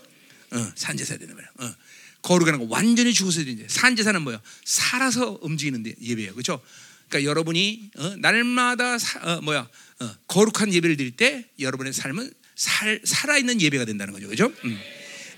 어, 0.51 0.71
산제사 0.75 1.17
된단 1.17 1.35
말이야 1.35 1.51
어. 1.59 1.75
거룩하는 2.21 2.59
거 2.59 2.65
완전히 2.69 3.13
죽어서 3.13 3.39
드리는데 3.39 3.67
산제사는 3.69 4.21
뭐야 4.21 4.41
살아서 4.65 5.39
움직이는 5.41 5.83
데- 5.83 5.95
예배예요. 6.01 6.33
그렇죠 6.33 6.61
그러니까 7.09 7.29
여러분이 7.29 7.91
어, 7.97 8.15
날마다 8.17 8.97
사, 8.97 9.19
어, 9.19 9.41
뭐야 9.41 9.67
어, 9.99 10.15
거룩한 10.27 10.73
예배를 10.73 10.95
드릴 10.95 11.11
때 11.11 11.45
여러분의 11.59 11.93
삶은 11.93 12.31
살, 12.55 13.01
살아있는 13.03 13.61
예배가 13.61 13.85
된다는 13.85 14.13
거죠 14.13 14.27
그렇죠 14.27 14.53
음. 14.63 14.79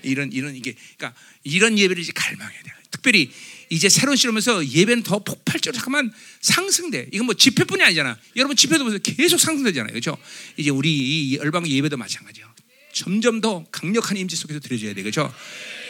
이런 0.02 0.32
이런 0.32 0.54
이게 0.54 0.74
그러니까 0.96 1.18
이런 1.44 1.78
예배를 1.78 2.02
이제 2.02 2.12
갈망해야 2.14 2.62
돼요. 2.62 2.74
특별히 2.90 3.30
이제 3.70 3.88
새로운 3.88 4.16
실험에서 4.16 4.66
예배는 4.66 5.02
더 5.02 5.18
폭발적으로 5.20 5.76
잠깐만 5.78 6.12
상승돼. 6.40 7.08
이건 7.12 7.26
뭐 7.26 7.34
집회뿐이 7.34 7.82
아니잖아. 7.82 8.18
여러분 8.36 8.56
집회도 8.56 8.84
보세요. 8.84 8.98
계속 9.02 9.38
상승되잖아요. 9.38 9.92
그렇죠? 9.92 10.16
이제 10.56 10.70
우리 10.70 10.92
이 10.92 11.36
열방 11.36 11.66
예배도 11.66 11.96
마찬가지예요. 11.96 12.52
점점 12.92 13.40
더 13.40 13.64
강력한 13.72 14.16
임재 14.18 14.36
속에서 14.36 14.60
드려져야 14.60 14.94
돼. 14.94 15.02
그렇죠? 15.02 15.34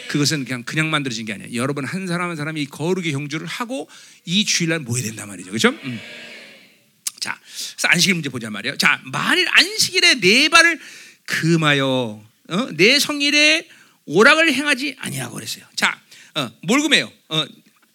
그것은 0.09 0.45
그냥 0.45 0.63
그냥 0.63 0.89
만들어진 0.89 1.25
게 1.25 1.33
아니야. 1.33 1.47
여러분 1.53 1.85
한 1.85 2.07
사람 2.07 2.29
한 2.29 2.35
사람이 2.35 2.65
거룩의 2.67 3.11
경주를 3.11 3.47
하고 3.47 3.89
이 4.25 4.45
주일날 4.45 4.79
모여야 4.79 5.03
된단 5.03 5.27
말이죠. 5.27 5.49
그렇죠? 5.49 5.69
음. 5.69 5.99
자, 7.19 7.39
안식일 7.89 8.15
문제 8.15 8.29
보자 8.29 8.49
말이에요. 8.49 8.77
자, 8.77 8.99
만일 9.05 9.47
안식일에 9.49 10.15
네 10.15 10.49
발을 10.49 10.79
금하여 11.25 12.23
어? 12.49 12.67
내 12.73 12.99
성일에 12.99 13.67
오락을 14.05 14.51
행하지 14.53 14.95
아니하고 14.99 15.35
그랬어요. 15.35 15.63
자, 15.75 15.99
어, 16.35 16.51
뭘 16.63 16.81
금해요? 16.81 17.11
어, 17.29 17.45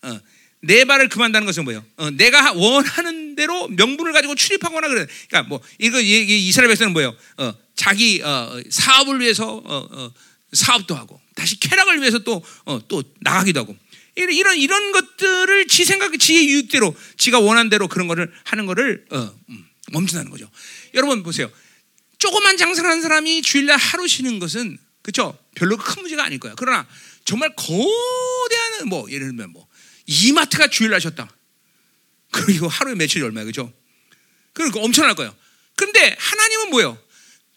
어, 0.02 0.20
네 0.60 0.84
발을 0.84 1.08
금한다는 1.08 1.46
것은 1.46 1.64
뭐예요? 1.64 1.84
어, 1.96 2.10
내가 2.10 2.52
원하는 2.52 3.34
대로 3.34 3.68
명분을 3.68 4.12
가지고 4.12 4.34
출입하거나 4.34 4.88
그래. 4.88 5.06
그러니까 5.28 5.48
뭐 5.48 5.60
이거 5.78 6.00
이- 6.00 6.26
이 6.26 6.48
이스라엘 6.48 6.68
백성은 6.68 6.92
뭐예요? 6.92 7.14
어, 7.36 7.54
자기 7.74 8.22
어, 8.22 8.60
사업을 8.70 9.20
위해서 9.20 9.46
어, 9.56 9.88
어, 9.90 10.12
사업도 10.52 10.94
하고 10.94 11.20
다시 11.38 11.60
쾌락을 11.60 12.00
위해서 12.00 12.18
또 12.18 12.44
어, 12.64 12.80
또 12.88 13.02
나가기도 13.20 13.60
하고 13.60 13.76
이런 14.16 14.56
이런 14.56 14.90
것들을 14.90 15.68
지 15.68 15.84
생각, 15.84 16.18
지의 16.18 16.48
유익대로 16.48 16.94
지가 17.16 17.38
원하는 17.38 17.70
대로 17.70 17.86
그런 17.86 18.08
거를 18.08 18.32
하는 18.44 18.66
거를 18.66 19.06
어, 19.10 19.32
음, 19.48 19.68
멈춘다는 19.92 20.30
거죠. 20.30 20.50
여러분 20.94 21.22
보세요. 21.22 21.50
조그만 22.18 22.56
장사를 22.56 22.88
하는 22.88 23.00
사람이 23.00 23.42
주일날 23.42 23.76
하루 23.78 24.08
쉬는 24.08 24.40
것은 24.40 24.76
그렇죠 25.02 25.38
별로 25.54 25.76
큰 25.76 26.02
문제가 26.02 26.24
아닐 26.24 26.40
거야. 26.40 26.54
그러나 26.56 26.86
정말 27.24 27.54
거대한 27.54 28.88
뭐 28.88 29.08
예를 29.10 29.28
들면 29.28 29.52
뭐 29.52 29.68
이마트가 30.06 30.66
주일날 30.66 31.00
쉬었다. 31.00 31.30
그리고 32.30 32.68
하루에 32.68 32.94
매출이 32.96 33.24
얼마야, 33.24 33.44
그렇죠? 33.44 33.72
그러니까 34.52 34.80
엄청날 34.80 35.14
거예요. 35.14 35.34
그런데 35.76 36.16
하나님은 36.18 36.70
뭐요? 36.70 36.98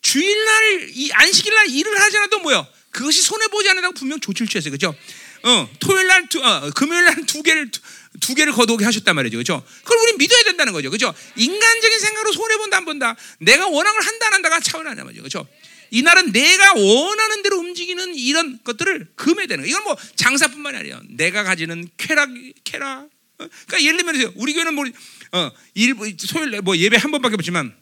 주일날 0.02 0.90
이 0.94 1.12
안식일날 1.12 1.70
일을 1.70 2.00
하지 2.00 2.18
않아도 2.18 2.40
뭐요? 2.40 2.68
그것이 2.92 3.22
손해 3.22 3.48
보지 3.48 3.70
않는다고 3.70 3.94
분명 3.94 4.20
조치를 4.20 4.48
취했어요, 4.48 4.72
그렇죠? 4.72 4.96
어, 5.44 5.70
토요일 5.80 6.08
날 6.08 6.30
두, 6.30 6.40
어, 6.44 6.70
금요일 6.76 7.06
날 7.06 7.26
두 7.26 7.42
개를 7.42 7.72
두, 7.72 7.82
두 8.20 8.36
개를 8.36 8.54
거두게 8.54 8.86
하셨단 8.86 9.16
말이죠, 9.16 9.38
그렇죠? 9.38 9.64
그걸 9.84 9.98
우리 10.04 10.18
믿어야 10.18 10.44
된다는 10.44 10.74
거죠, 10.74 10.90
그렇죠? 10.90 11.14
인간적인 11.36 12.00
생각으로 12.00 12.32
손해 12.34 12.58
본다 12.58 12.78
안 12.78 12.86
본다, 12.86 13.16
내가 13.40 13.68
원하는 13.68 14.00
걸 14.00 14.08
한다 14.08 14.28
안 14.28 14.34
한다가 14.34 14.60
차원하냐 14.60 15.04
말이죠, 15.04 15.22
그렇죠? 15.22 15.48
이 15.92 16.02
날은 16.04 16.32
내가 16.32 16.74
원하는 16.74 17.44
대로 17.44 17.58
움직이는 17.60 18.16
이런 18.16 18.60
것들을 18.64 19.12
금해야 19.16 19.46
되는 19.46 19.64
거예요. 19.64 19.70
이건 19.72 19.84
뭐 19.84 19.98
장사뿐만이 20.16 20.78
아니에요. 20.78 21.02
내가 21.10 21.44
가지는 21.44 21.90
쾌락, 21.98 22.30
쾌락. 22.64 23.02
어? 23.02 23.10
그러니까 23.38 23.84
예를 23.84 23.98
들면 23.98 24.34
우리 24.36 24.54
교회는 24.54 24.74
뭐 24.74 24.86
어, 25.34 25.52
일부 25.74 26.10
소일 26.18 26.62
뭐 26.62 26.78
예배 26.78 26.96
한 26.96 27.12
번밖에 27.12 27.36
없지만 27.36 27.76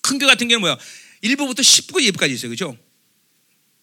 큰 0.00 0.18
교회 0.18 0.26
같은 0.28 0.48
경우는 0.48 0.60
뭐야? 0.60 0.78
1부부터 1.22 1.60
10부 1.60 2.02
예배까지 2.02 2.32
있어요. 2.32 2.50
그죠? 2.50 2.78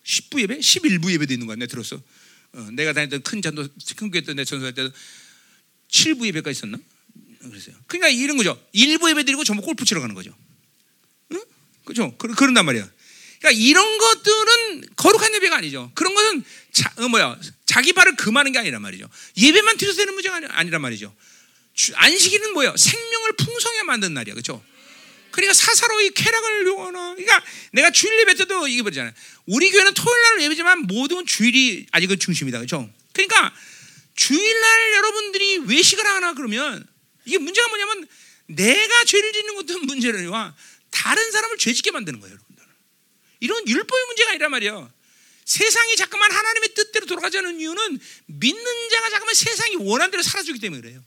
10부 0.10 0.42
예배? 0.42 0.58
11부 0.60 1.12
예배도 1.14 1.34
있는 1.34 1.46
거 1.46 1.52
같네. 1.54 1.68
들었어. 1.68 2.02
어, 2.54 2.68
내가 2.74 2.94
다녔던 2.94 3.22
큰 3.22 3.42
전도 3.42 3.68
큰 3.96 4.10
교회 4.10 4.22
때내 4.22 4.44
전도할 4.44 4.74
때도 4.74 4.92
7부 5.92 6.26
예배까지 6.28 6.58
있었나? 6.58 6.80
그랬어요. 7.42 7.76
그러니까 7.88 8.10
이런 8.10 8.36
거죠. 8.38 8.60
1부 8.74 9.10
예배 9.12 9.24
드리고 9.26 9.44
전부 9.44 9.62
골프 9.62 9.86
치러 9.86 10.02
가는 10.02 10.16
거죠. 10.16 10.36
응? 11.34 11.42
그죠? 11.86 12.16
그, 12.18 12.34
그런단 12.34 12.66
말이야. 12.66 12.90
그러니까 13.40 13.62
이런 13.64 13.98
것들은 13.98 14.84
거룩한 14.96 15.34
예배가 15.36 15.58
아니죠. 15.58 15.92
그런 15.94 16.14
것은 16.16 16.44
자, 16.74 16.92
어, 16.98 17.08
뭐야 17.08 17.40
자기 17.66 17.94
발을 17.94 18.16
금하는 18.16 18.52
게 18.52 18.60
아니란 18.60 18.82
말이죠. 18.82 19.08
예배만 19.38 19.78
드려서 19.78 19.98
되는 19.98 20.14
문제가 20.14 20.36
아니, 20.38 20.46
아니란 20.48 20.82
말이죠. 20.82 21.16
주- 21.76 21.94
안식일은 21.96 22.54
뭐예요? 22.54 22.76
생명을 22.76 23.34
풍성하게 23.38 23.84
만드는 23.84 24.14
날이야, 24.16 24.34
그렇죠? 24.34 24.64
그러니까 25.40 25.54
사사로이 25.54 26.12
쾌락을 26.12 26.66
요구하나. 26.68 27.16
그러니까 27.16 27.44
내가 27.72 27.92
주일 27.92 28.20
예배 28.22 28.36
때도 28.36 28.68
이게 28.68 28.82
뭐잖아요. 28.82 29.14
우리 29.46 29.72
교회는 29.72 29.94
토요일 29.94 30.22
날 30.22 30.42
예배지만 30.44 30.82
모든 30.84 31.26
주일이 31.26 31.86
아직은 31.92 32.20
중심이다, 32.20 32.60
그렇죠? 32.60 32.90
그러니까 33.14 33.54
주일 34.16 34.62
날 34.62 34.94
여러분들이 34.94 35.58
외식을 35.60 36.06
하나 36.06 36.34
그러면 36.34 36.86
이게 37.26 37.38
문제가 37.38 37.68
뭐냐면 37.70 38.08
내가 38.48 39.04
죄를 39.06 39.32
짓는 39.32 39.56
것도 39.56 39.80
문제라니와 39.80 40.56
다른 40.92 41.32
사람을 41.32 41.58
죄짓게 41.58 41.92
만드는 41.92 42.20
거예요, 42.20 42.34
여러분들. 42.34 42.66
이런 43.40 43.68
율법의 43.68 44.06
문제가 44.08 44.32
아니란 44.32 44.52
말이에요. 44.52 44.92
세상이 45.46 45.96
자꾸만 45.96 46.32
하나님의 46.32 46.74
뜻대로 46.76 47.06
돌아가지 47.06 47.38
않는 47.40 47.60
이유는 47.60 48.00
믿는 48.28 48.90
자가 48.92 49.10
자꾸만 49.10 49.34
세상이 49.34 49.78
원하는 49.78 50.12
대로 50.12 50.22
살아주기 50.22 50.60
때문에 50.60 50.82
그래요. 50.82 51.04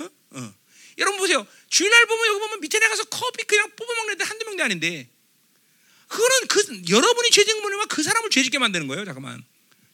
어? 0.00 0.10
어. 0.32 0.54
여러분 0.98 1.18
보세요. 1.18 1.46
주일날 1.68 2.06
보면 2.06 2.26
여기 2.28 2.40
보면 2.40 2.60
밑에 2.60 2.78
나가서 2.78 3.04
커피 3.04 3.44
그냥 3.44 3.70
뽑아 3.76 3.94
먹는데 3.94 4.24
한두 4.24 4.44
명도 4.46 4.64
아닌데 4.64 5.08
그거는 6.08 6.46
그 6.48 6.82
여러분이 6.88 7.30
죄짓는 7.30 7.62
분이면 7.62 7.88
그 7.88 8.02
사람을 8.02 8.30
죄짓게 8.30 8.58
만드는 8.58 8.86
거예요. 8.86 9.04
잠깐만. 9.04 9.44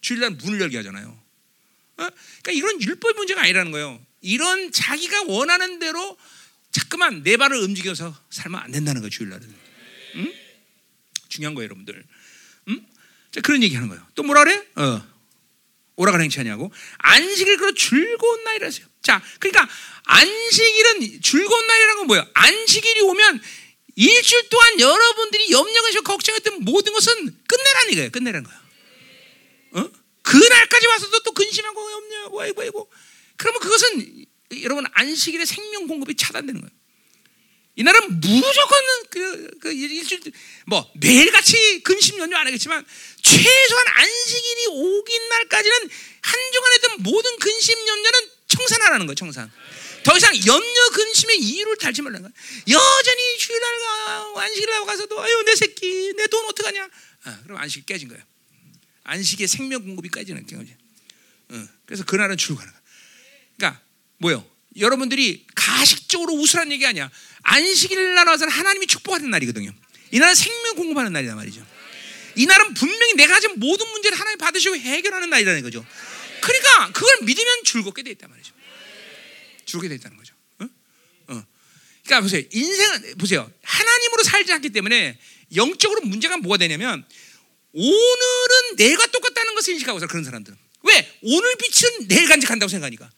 주일날 0.01 0.31
문을 0.31 0.61
열게 0.61 0.77
하잖아요. 0.79 1.09
어? 1.09 2.09
그러니까 2.43 2.53
이런 2.53 2.83
율법의 2.83 3.15
문제가 3.15 3.43
아니라는 3.43 3.73
거예요. 3.73 4.05
이런 4.21 4.73
자기가 4.73 5.25
원하는 5.25 5.79
대로 5.79 6.17
자꾸만 6.71 7.23
내 7.23 7.37
발을 7.37 7.57
움직여서 7.59 8.17
살면 8.31 8.61
안 8.61 8.71
된다는 8.73 9.01
거예요. 9.01 9.11
주일날은. 9.11 9.55
응? 10.17 10.35
중요한 11.29 11.55
거예요, 11.55 11.67
여러분들. 11.67 12.05
응? 12.69 12.87
자, 13.31 13.41
그런 13.41 13.63
얘기 13.63 13.75
하는 13.75 13.89
거예요. 13.89 14.07
또 14.15 14.23
뭐라 14.23 14.45
그래? 14.45 14.67
어. 14.77 15.12
오라가 15.97 16.19
행치하냐고 16.19 16.73
안식일 16.99 17.57
그런 17.57 17.75
즐거운 17.75 18.45
날이라서요. 18.45 18.87
자, 19.03 19.23
그러니까 19.39 19.69
안식일은 20.05 21.21
즐거운 21.23 21.67
날이라는 21.67 21.97
건 21.97 22.07
뭐예요? 22.07 22.27
안식일이 22.35 23.01
오면 23.01 23.43
일주일 23.95 24.49
동안 24.49 24.81
여러분들이 24.81 25.51
염려하시고 25.51 26.03
걱정했던 26.05 26.65
모든 26.65 26.93
것은 26.93 27.15
끝내라는 27.47 27.95
거예요. 27.95 28.11
끝내라는 28.11 28.45
거야. 28.45 28.63
어? 29.73 29.91
그날까지 30.23 30.87
와서도 30.87 31.21
또 31.25 31.33
근심하고 31.33 31.93
염려하고 31.93 32.41
아이고 32.41 32.63
아이고. 32.63 32.91
그러면 33.37 33.61
그것은 33.61 34.25
여러분 34.63 34.85
안식일의 34.93 35.47
생명 35.47 35.87
공급이 35.87 36.15
차단되는 36.15 36.61
거예요. 36.61 36.82
이날은 37.75 38.21
무조건 38.21 38.79
그, 39.11 39.51
그 39.61 39.73
일주일 39.73 40.21
뭐 40.67 40.91
매일같이 40.95 41.81
근심 41.83 42.19
연주 42.19 42.37
안 42.37 42.47
하겠지만 42.47 42.85
최소한 43.23 43.87
안식일이 43.89 44.67
오긴 44.69 45.29
날까지는 45.29 45.77
한 46.23 46.53
주간 46.53 46.73
했던 46.75 47.03
모든 47.03 47.39
근심 47.39 47.79
염려는 47.89 48.31
청산하라는 48.49 49.07
거예요. 49.07 49.15
청산. 49.15 49.51
더 50.05 50.17
이상 50.17 50.35
염려 50.47 50.91
근심의 50.91 51.39
이유를 51.39 51.79
달지 51.79 52.03
말라는 52.03 52.23
거야. 52.23 52.33
여전히 52.69 53.39
주일날 53.39 53.79
가 53.79 54.43
안식일날 54.43 54.85
가서도 54.85 55.23
아유 55.23 55.43
내 55.47 55.55
새끼 55.57 56.13
내 56.17 56.27
돈 56.27 56.45
어떡하냐. 56.47 56.89
아, 57.25 57.41
그럼 57.45 57.59
안식이 57.59 57.87
깨진 57.87 58.09
거야. 58.09 58.19
안식의 59.05 59.49
생명 59.49 59.83
공급이 59.83 60.11
깨지는 60.11 60.45
거지. 60.47 60.77
어, 61.51 61.69
그래서 61.87 62.05
그날은 62.05 62.37
출가는 62.37 62.71
거야. 62.71 62.83
그러니까 63.57 63.81
뭐요? 64.19 64.47
여러분들이 64.77 65.47
가식적으로 65.55 66.35
우스란 66.35 66.73
얘기 66.73 66.85
아니야. 66.87 67.11
안식일 67.43 68.15
날 68.15 68.27
와서는 68.27 68.53
하나님이 68.53 68.87
축복하는 68.87 69.31
날이거든요. 69.31 69.73
이날은 70.11 70.35
생명 70.35 70.77
공급하는 70.77 71.13
날이란 71.13 71.37
말이죠. 71.37 71.67
이날은 72.37 72.75
분명히 72.75 73.15
내가 73.15 73.35
가진 73.35 73.53
모든 73.57 73.87
문제를 73.89 74.19
하나님 74.19 74.39
받으시고 74.39 74.77
해결하는 74.77 75.31
날이라는 75.31 75.63
거죠. 75.63 75.85
그러니까 76.41 76.93
그걸 76.93 77.19
믿으면 77.23 77.65
즐겁게 77.65 78.03
돼 78.03 78.11
있단 78.13 78.31
말이죠. 78.31 78.53
즐겁게 79.67 79.89
돼 79.89 79.95
있다는 79.97 80.17
거죠. 80.17 80.35
어? 80.59 80.65
어. 81.29 81.45
그러니까 82.05 82.21
보세요. 82.21 82.43
인생은 82.51 83.17
보세요. 83.19 83.51
하나님으로 83.63 84.23
살지 84.23 84.53
않기 84.53 84.71
때문에 84.71 85.19
영적으로 85.55 86.01
문제가 86.03 86.37
뭐가 86.39 86.57
되냐면 86.57 87.05
오늘은 87.73 88.77
내가 88.77 89.07
똑같다는 89.07 89.55
것을 89.55 89.75
인식하고 89.75 89.99
서 89.99 90.07
그런 90.07 90.25
사람들은 90.25 90.59
왜 90.85 90.93
왜? 90.93 91.19
오늘 91.23 91.57
빛은 91.57 92.09
내일 92.09 92.29
간직한다고 92.29 92.69
생각하니까. 92.69 93.11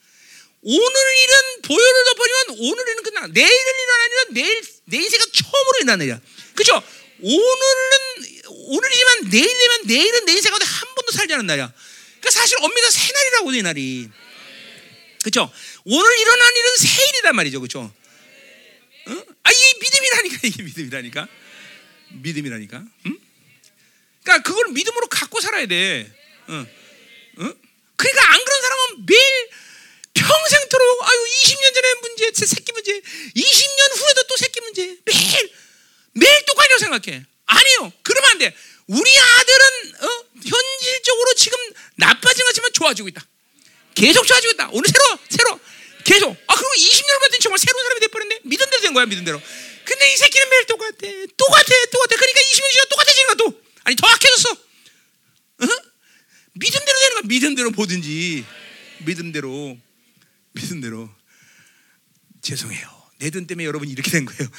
오늘 0.66 1.16
일은 1.16 1.62
보혈을 1.62 2.04
덮어주면 2.04 2.56
오늘 2.58 2.88
일은 2.88 3.02
끝나. 3.02 3.26
내일은 3.26 3.50
일어나는 3.50 4.10
일은 4.10 4.34
내일 4.34 4.62
내 4.86 4.96
인생가 4.96 5.26
처음으로 5.32 5.78
일어나는 5.80 6.06
일이야. 6.06 6.20
그죠? 6.54 6.82
오늘은 7.20 8.44
오늘이지만 8.48 9.30
내일 9.30 9.46
되면 9.46 9.80
내일은 9.86 10.24
내 10.24 10.32
인생 10.32 10.50
가운데 10.50 10.64
한 10.64 10.94
번도 10.94 11.12
살지 11.12 11.34
않은 11.34 11.46
날이야. 11.46 11.70
그러니까 12.20 12.30
사실 12.30 12.56
엄밀히 12.62 12.90
새 12.90 13.12
날이라고 13.12 13.52
이 13.52 13.62
날이. 13.62 14.08
그죠? 15.22 15.52
오늘 15.84 16.18
일어난 16.18 16.56
일은 16.56 16.76
새 16.76 17.08
일이란 17.08 17.36
말이죠. 17.36 17.60
그죠? 17.60 17.80
어? 19.06 19.24
아 19.42 19.52
이게 19.52 19.78
믿음이라니까 19.80 20.38
이게 20.44 20.62
믿음이라니까. 20.62 21.28
믿음이라니까. 22.22 22.84
응? 23.06 23.18
그러니까 24.22 24.48
그걸 24.48 24.72
믿음으로 24.72 25.08
갖고 25.08 25.40
살아야 25.42 25.66
돼. 25.66 26.10
어. 26.48 26.52
어? 26.54 27.54
그러니까 27.96 28.32
안 28.32 28.44
그런 28.44 28.62
사람은 28.62 29.06
매일 29.06 29.50
평생토록 30.14 31.02
아유 31.02 31.26
20년 31.44 31.74
전에 31.74 31.94
문제 32.00 32.46
새끼 32.46 32.72
문제 32.72 32.92
20년 33.00 33.96
후에도 33.98 34.22
또 34.28 34.36
새끼 34.36 34.60
문제. 34.60 34.96
매일 35.04 35.52
매일 36.12 36.44
똑같이라고 36.46 36.78
생각해. 36.80 37.24
아니요. 37.46 37.92
그러면 38.02 38.30
안 38.30 38.38
돼. 38.38 38.56
우리 38.86 39.18
아들은 39.18 39.94
어? 40.00 40.24
현실적으로 40.46 41.34
지금 41.34 41.58
나빠진 41.96 42.44
것지만 42.44 42.72
좋아지고 42.72 43.08
있다. 43.08 43.26
계속 43.94 44.26
좋아지고 44.26 44.52
있다. 44.52 44.68
오늘 44.72 44.88
새로 44.88 45.18
새로. 45.28 45.60
계속. 46.04 46.30
아 46.46 46.54
그리고 46.54 46.72
20년 46.74 47.20
봤더니 47.20 47.40
정말 47.40 47.58
새로운 47.58 47.82
사람이 47.84 48.00
돼버렸네. 48.00 48.40
믿은 48.44 48.70
대로 48.70 48.82
된 48.82 48.94
거야 48.94 49.06
믿은 49.06 49.24
대로. 49.24 49.40
근데 49.84 50.12
이 50.12 50.16
새끼는 50.16 50.48
매일 50.48 50.66
똑같아. 50.66 50.96
똑같아 51.36 51.64
똑같아. 51.90 52.16
그러니까 52.16 52.40
20년 52.40 52.70
지나 52.70 52.84
똑같아지는 52.90 53.26
거야 53.26 53.34
또. 53.36 53.62
아니 53.84 53.96
더 53.96 54.06
악해졌어. 54.06 54.50
어? 54.52 55.66
믿음대로 56.54 56.98
되는 57.00 57.14
거야. 57.14 57.22
믿음대로 57.24 57.70
보든지. 57.72 58.44
믿음대로 59.00 59.76
믿음대로 60.54 61.10
죄송해요. 62.42 63.02
내 63.18 63.30
돈 63.30 63.46
때문에 63.46 63.64
여러분이 63.64 63.90
이렇게 63.90 64.10
된 64.10 64.24
거예요. 64.24 64.48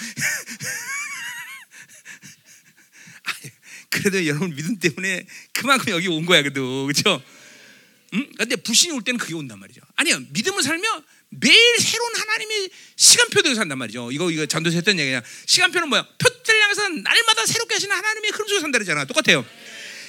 그래도 3.90 4.26
여러분 4.28 4.54
믿음 4.56 4.78
때문에 4.80 5.26
그만큼 5.54 5.92
여기 5.92 6.08
온 6.08 6.26
거야, 6.26 6.42
그래도 6.42 6.86
그렇죠? 6.86 7.22
응? 8.14 8.30
근데 8.38 8.56
불신이 8.56 8.94
올 8.94 9.04
때는 9.04 9.18
그게 9.18 9.34
온단 9.34 9.60
말이죠. 9.60 9.82
아니요, 9.96 10.20
믿음을 10.30 10.64
살면 10.64 11.04
매일 11.30 11.78
새로운 11.80 12.16
하나님의 12.16 12.70
시간표대로 12.96 13.56
산단 13.56 13.78
말이죠. 13.78 14.12
이거 14.12 14.32
이거 14.32 14.46
전도서 14.46 14.76
했던 14.76 15.00
얘기야. 15.00 15.22
시간표는 15.46 15.90
뭐야? 15.90 16.08
표를 16.18 16.62
향해서 16.62 16.90
날마다 16.90 17.46
새롭게 17.46 17.76
하시는 17.76 17.96
하나님의 17.96 18.32
흐름 18.32 18.48
속에 18.48 18.60
산다 18.62 18.78
그러잖아. 18.78 19.06
똑같아요. 19.06 19.46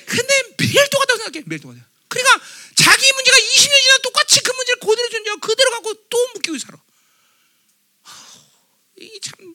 근데 0.06 0.42
매일 0.58 0.88
똑같다고 0.90 1.18
생각해. 1.22 1.44
매일 1.46 1.60
똑같아. 1.60 1.80
그러니까 2.08 2.40
자기 2.74 3.12
문제가 3.12 3.36
20년 3.36 3.82
지나 3.82 3.98
똑같이 3.98 4.40
그 4.40 4.52
문제를 4.52 4.80
그대로 4.80 5.08
존재하고 5.08 5.40
그대로 5.40 5.70
갖고 5.70 5.94
또 6.08 6.28
묶이고 6.34 6.58
살아. 6.58 6.78
이게 8.96 9.20
참, 9.20 9.54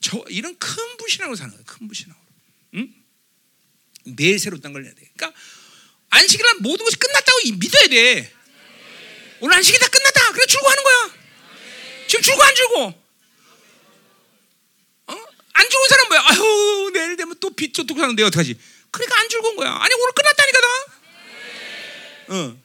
저, 0.00 0.24
이런 0.28 0.56
큰 0.58 0.96
불신하고 0.98 1.34
사는 1.34 1.52
거야. 1.52 1.64
큰 1.64 1.86
불신하고. 1.86 2.20
응? 2.74 2.94
매일 4.16 4.38
새롭다는 4.38 4.72
걸 4.72 4.84
해야 4.84 4.94
돼. 4.94 5.08
그러니까 5.16 5.38
안식이란 6.10 6.58
모든 6.60 6.84
것이 6.84 6.96
끝났다고 6.96 7.38
믿어야 7.58 7.88
돼. 7.88 8.34
오늘 9.40 9.56
안식이 9.56 9.78
다 9.78 9.88
끝났다. 9.88 10.32
그래 10.32 10.46
출고하는 10.46 10.82
거야. 10.82 11.14
지금 12.06 12.22
출고 12.22 12.42
안 12.42 12.54
출고? 12.54 12.82
어? 15.06 15.26
안 15.52 15.70
출고 15.70 15.88
사람 15.88 16.08
뭐야? 16.08 16.22
아유 16.26 16.90
내일 16.92 17.16
되면 17.16 17.38
또빚 17.40 17.74
저뚝 17.74 17.98
사는데 17.98 18.22
어떡하지? 18.24 18.58
그러니까 18.90 19.20
안 19.20 19.28
출고인 19.28 19.56
거야. 19.56 19.70
아니 19.70 19.94
오늘 19.94 20.12
끝났다니까 20.12 20.60
다. 20.60 20.66
어. 22.28 22.64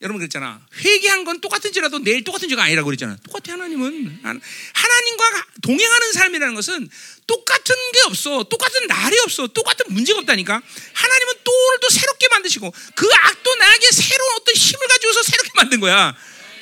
여러분 0.00 0.20
그랬잖아. 0.20 0.64
회개한 0.76 1.24
건 1.24 1.40
똑같은지라도 1.40 1.98
내일 1.98 2.22
똑같은 2.22 2.48
죄가 2.48 2.62
아니라고 2.62 2.86
그랬잖아. 2.86 3.16
똑같아 3.24 3.54
하나님은 3.54 4.20
하나님과 4.22 5.46
동행하는 5.62 6.12
삶이라는 6.12 6.54
것은 6.54 6.88
똑같은 7.26 7.74
게 7.92 8.00
없어. 8.06 8.44
똑같은 8.44 8.86
날이 8.86 9.18
없어. 9.20 9.48
똑같은 9.48 9.86
문제가 9.88 10.20
없다니까. 10.20 10.62
하나님은 10.92 11.34
또 11.42 11.52
오늘 11.52 11.78
또 11.80 11.88
새롭게 11.88 12.28
만드시고 12.28 12.72
그 12.94 13.08
악도 13.12 13.54
나에게 13.56 13.90
새로운 13.90 14.34
어떤 14.36 14.54
힘을 14.54 14.86
가지고서 14.86 15.22
새롭게 15.24 15.50
만든 15.56 15.80
거야. 15.80 16.16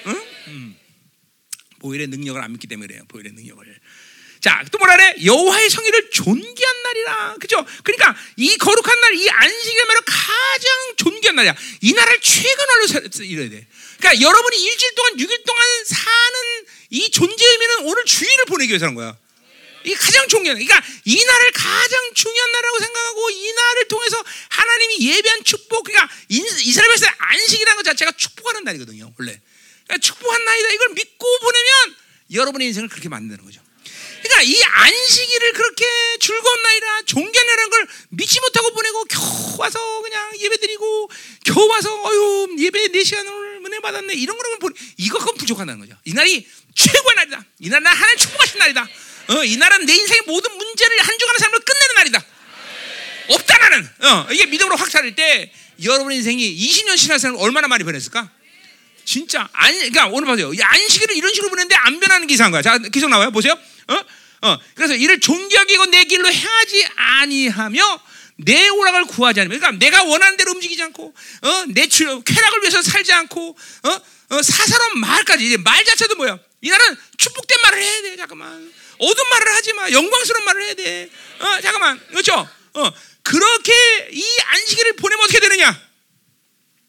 응? 0.07 0.27
음. 0.49 0.77
보일의 1.81 2.07
능력을 2.07 2.41
안 2.41 2.53
믿기 2.53 2.66
때문에 2.66 2.87
그래요. 2.87 3.03
보일의 3.09 3.33
능력을. 3.33 3.81
자, 4.47 4.62
또 4.70 4.78
뭐라 4.78 4.94
그래? 4.94 5.14
여호와의 5.24 5.68
성의를 5.68 6.10
존귀한 6.12 6.82
날이라. 6.85 7.35
그죠? 7.40 7.66
그러니까 7.82 8.16
이 8.36 8.56
거룩한 8.56 9.01
날, 9.01 9.14
이 9.14 9.28
안식일말로 9.28 10.01
가장 10.06 10.94
존귀한 10.97 11.35
날이야. 11.35 11.56
이 11.81 11.93
날을 11.93 12.20
최근날로 12.20 12.85
이뤄야 13.24 13.51
돼. 13.51 13.66
그러니까 13.98 14.23
여러분이 14.23 14.62
일주일 14.62 14.94
동안, 14.94 15.16
6일 15.16 15.44
동안 15.44 15.85
사는 15.85 16.66
이 16.90 17.10
존재 17.10 17.44
의미는 17.44 17.86
오늘 17.86 18.05
주일을 18.05 18.44
보내기 18.44 18.70
위해서 18.70 18.85
하는 18.85 18.94
거야. 18.94 19.16
이게 19.82 19.97
가장 19.97 20.28
중요한, 20.28 20.56
그러니까 20.64 20.81
이 21.05 21.24
날을 21.24 21.51
가장 21.51 22.14
중요한 22.14 22.52
날이라고 22.52 22.78
생각하고 22.78 23.31
이 23.31 23.52
날을 23.52 23.89
통해서 23.89 24.24
하나님이 24.48 25.09
예배한 25.09 25.43
축복, 25.43 25.82
그러니까 25.82 26.09
이스라엘에서 26.28 27.06
안식이라는 27.18 27.77
것 27.78 27.82
자체가 27.82 28.12
축복하는 28.12 28.62
날이거든요, 28.62 29.12
원래. 29.18 29.40
그러니까 29.89 30.06
축복한 30.06 30.44
날이다. 30.44 30.70
이걸 30.70 30.89
믿고 30.90 31.39
보내면 31.40 31.97
여러분의 32.32 32.68
인생을 32.68 32.89
그렇게 32.89 33.09
만드는 33.09 33.44
거죠. 33.44 33.65
그러니까 34.27 34.43
이 34.43 34.61
안식일을 34.62 35.53
그렇게 35.53 35.85
즐거운 36.20 36.62
날이라 36.62 37.03
존귀한 37.07 37.47
날이라는 37.47 37.70
걸 37.70 37.86
믿지 38.11 38.40
못하고 38.40 38.73
보내고 38.73 39.05
겨우 39.05 39.57
와서 39.59 40.03
그냥 40.03 40.32
예배 40.39 40.57
드리고 40.59 41.11
겨우 41.44 41.66
와서 41.69 41.94
어휴 42.03 42.57
예배 42.59 42.90
4 42.93 43.05
시간을 43.05 43.61
은혜 43.65 43.81
받았네 43.81 44.15
이런 44.15 44.36
보내 44.36 44.74
이거 44.97 45.19
그건 45.19 45.36
부족하다는 45.36 45.81
거죠. 45.81 45.97
이 46.05 46.12
날이 46.12 46.47
최고의 46.74 47.15
날이다. 47.16 47.44
이 47.61 47.69
날은 47.69 47.86
하나님 47.86 48.16
축복하신 48.19 48.59
날이다. 48.59 48.89
어, 49.28 49.44
이 49.44 49.57
날은 49.57 49.86
내 49.86 49.94
인생의 49.94 50.23
모든 50.27 50.57
문제를 50.57 51.01
한 51.01 51.19
주간의 51.19 51.39
삶을 51.40 51.61
끝내는 51.61 51.94
날이다. 51.97 52.24
없다 53.28 53.59
나는. 53.59 53.89
어, 54.03 54.28
이게 54.32 54.47
믿음으로 54.47 54.77
확 54.77 54.90
차릴 54.90 55.15
때 55.15 55.53
여러분 55.82 56.12
인생이 56.12 56.57
20년 56.57 56.97
신앙생활 56.97 57.40
얼마나 57.40 57.69
많이 57.69 57.85
변했을까? 57.85 58.31
진짜 59.05 59.48
아니 59.53 59.77
그러니까 59.78 60.07
오늘 60.09 60.27
보세요. 60.27 60.51
안식일을 60.59 61.16
이런 61.16 61.32
식으로 61.32 61.51
보냈는데 61.51 61.74
안 61.77 62.01
변하는 62.01 62.27
게 62.27 62.35
이상한 62.35 62.53
거야. 62.53 62.62
자, 62.62 62.78
계속 62.78 63.09
나와요. 63.09 63.31
보세요. 63.31 63.57
어? 63.88 64.48
어. 64.48 64.58
그래서 64.74 64.94
이를 64.94 65.20
존귀하게 65.20 65.74
이고 65.74 65.86
내 65.86 66.04
길로 66.04 66.30
행하지 66.30 66.86
아니하며 66.94 68.00
내 68.38 68.68
오락을 68.68 69.06
구하지 69.06 69.40
않으면 69.40 69.58
그러니까 69.58 69.78
내가 69.78 70.04
원하는 70.04 70.36
대로 70.36 70.52
움직이지 70.52 70.82
않고 70.82 71.14
어? 71.42 71.64
내 71.68 71.86
쾌락을 71.86 72.60
위해서 72.60 72.82
살지 72.82 73.12
않고 73.12 73.56
어? 73.84 74.00
어, 74.28 74.42
사사로운 74.42 75.00
말까지 75.00 75.46
이제 75.46 75.56
말 75.56 75.84
자체도 75.84 76.16
뭐야? 76.16 76.38
이 76.60 76.68
나라는 76.68 76.96
축복된 77.16 77.58
말을 77.62 77.82
해야 77.82 78.02
돼. 78.02 78.16
잠깐만. 78.16 78.72
어두운 78.98 79.28
말을 79.28 79.54
하지 79.54 79.72
마. 79.74 79.90
영광스러운 79.90 80.44
말을 80.44 80.62
해야 80.62 80.74
돼. 80.74 81.10
어, 81.38 81.60
잠깐만. 81.60 82.00
그렇죠? 82.08 82.48
어, 82.74 82.92
그렇게 83.22 83.72
이 84.12 84.24
안식일을 84.46 84.96
보내면 84.96 85.24
어떻게 85.24 85.40
되느냐? 85.40 85.80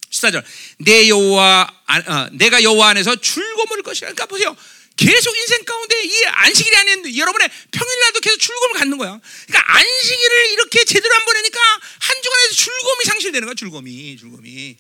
14절. 0.10 0.44
내 0.80 1.10
여호와 1.10 1.74
어, 2.08 2.28
내가 2.32 2.64
여호와 2.64 2.90
안에서 2.90 3.16
즐거움을 3.18 3.84
것이라. 3.84 4.08
그러니까 4.08 4.26
보세요. 4.26 4.56
계속 4.98 5.38
인생 5.38 5.64
가운데 5.64 6.04
이 6.04 6.26
안식일이 6.26 6.76
아닌 6.76 7.18
여러분의 7.18 7.50
평일날도 7.72 8.20
계속 8.20 8.38
즐거움을 8.40 8.80
갖는 8.80 8.98
거야. 8.98 9.20
그러니까 9.46 9.78
안식일을 9.78 10.52
이렇게 10.54 10.84
제대로 10.86 11.16
안 11.16 11.24
보내니까 11.24 11.60
한 12.00 12.22
주간에서 12.22 12.54
즐거움이 12.56 13.06
상실되는 13.06 13.46
거야. 13.46 13.56
즐거움이, 13.56 14.18
즐거움이, 14.18 14.78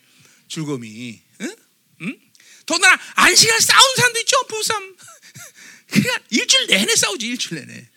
즐거움이. 0.50 1.22
응? 1.42 1.56
응? 2.02 2.20
더나 2.66 3.00
안식일 3.14 3.62
싸운 3.62 3.96
사람도 3.96 4.20
있죠. 4.22 4.48
부부싸움. 4.48 4.98
그냥 5.88 6.20
일주일 6.32 6.68
내내 6.68 6.96
싸우지. 6.96 7.28
일주일 7.28 7.66
내내. 7.66 7.88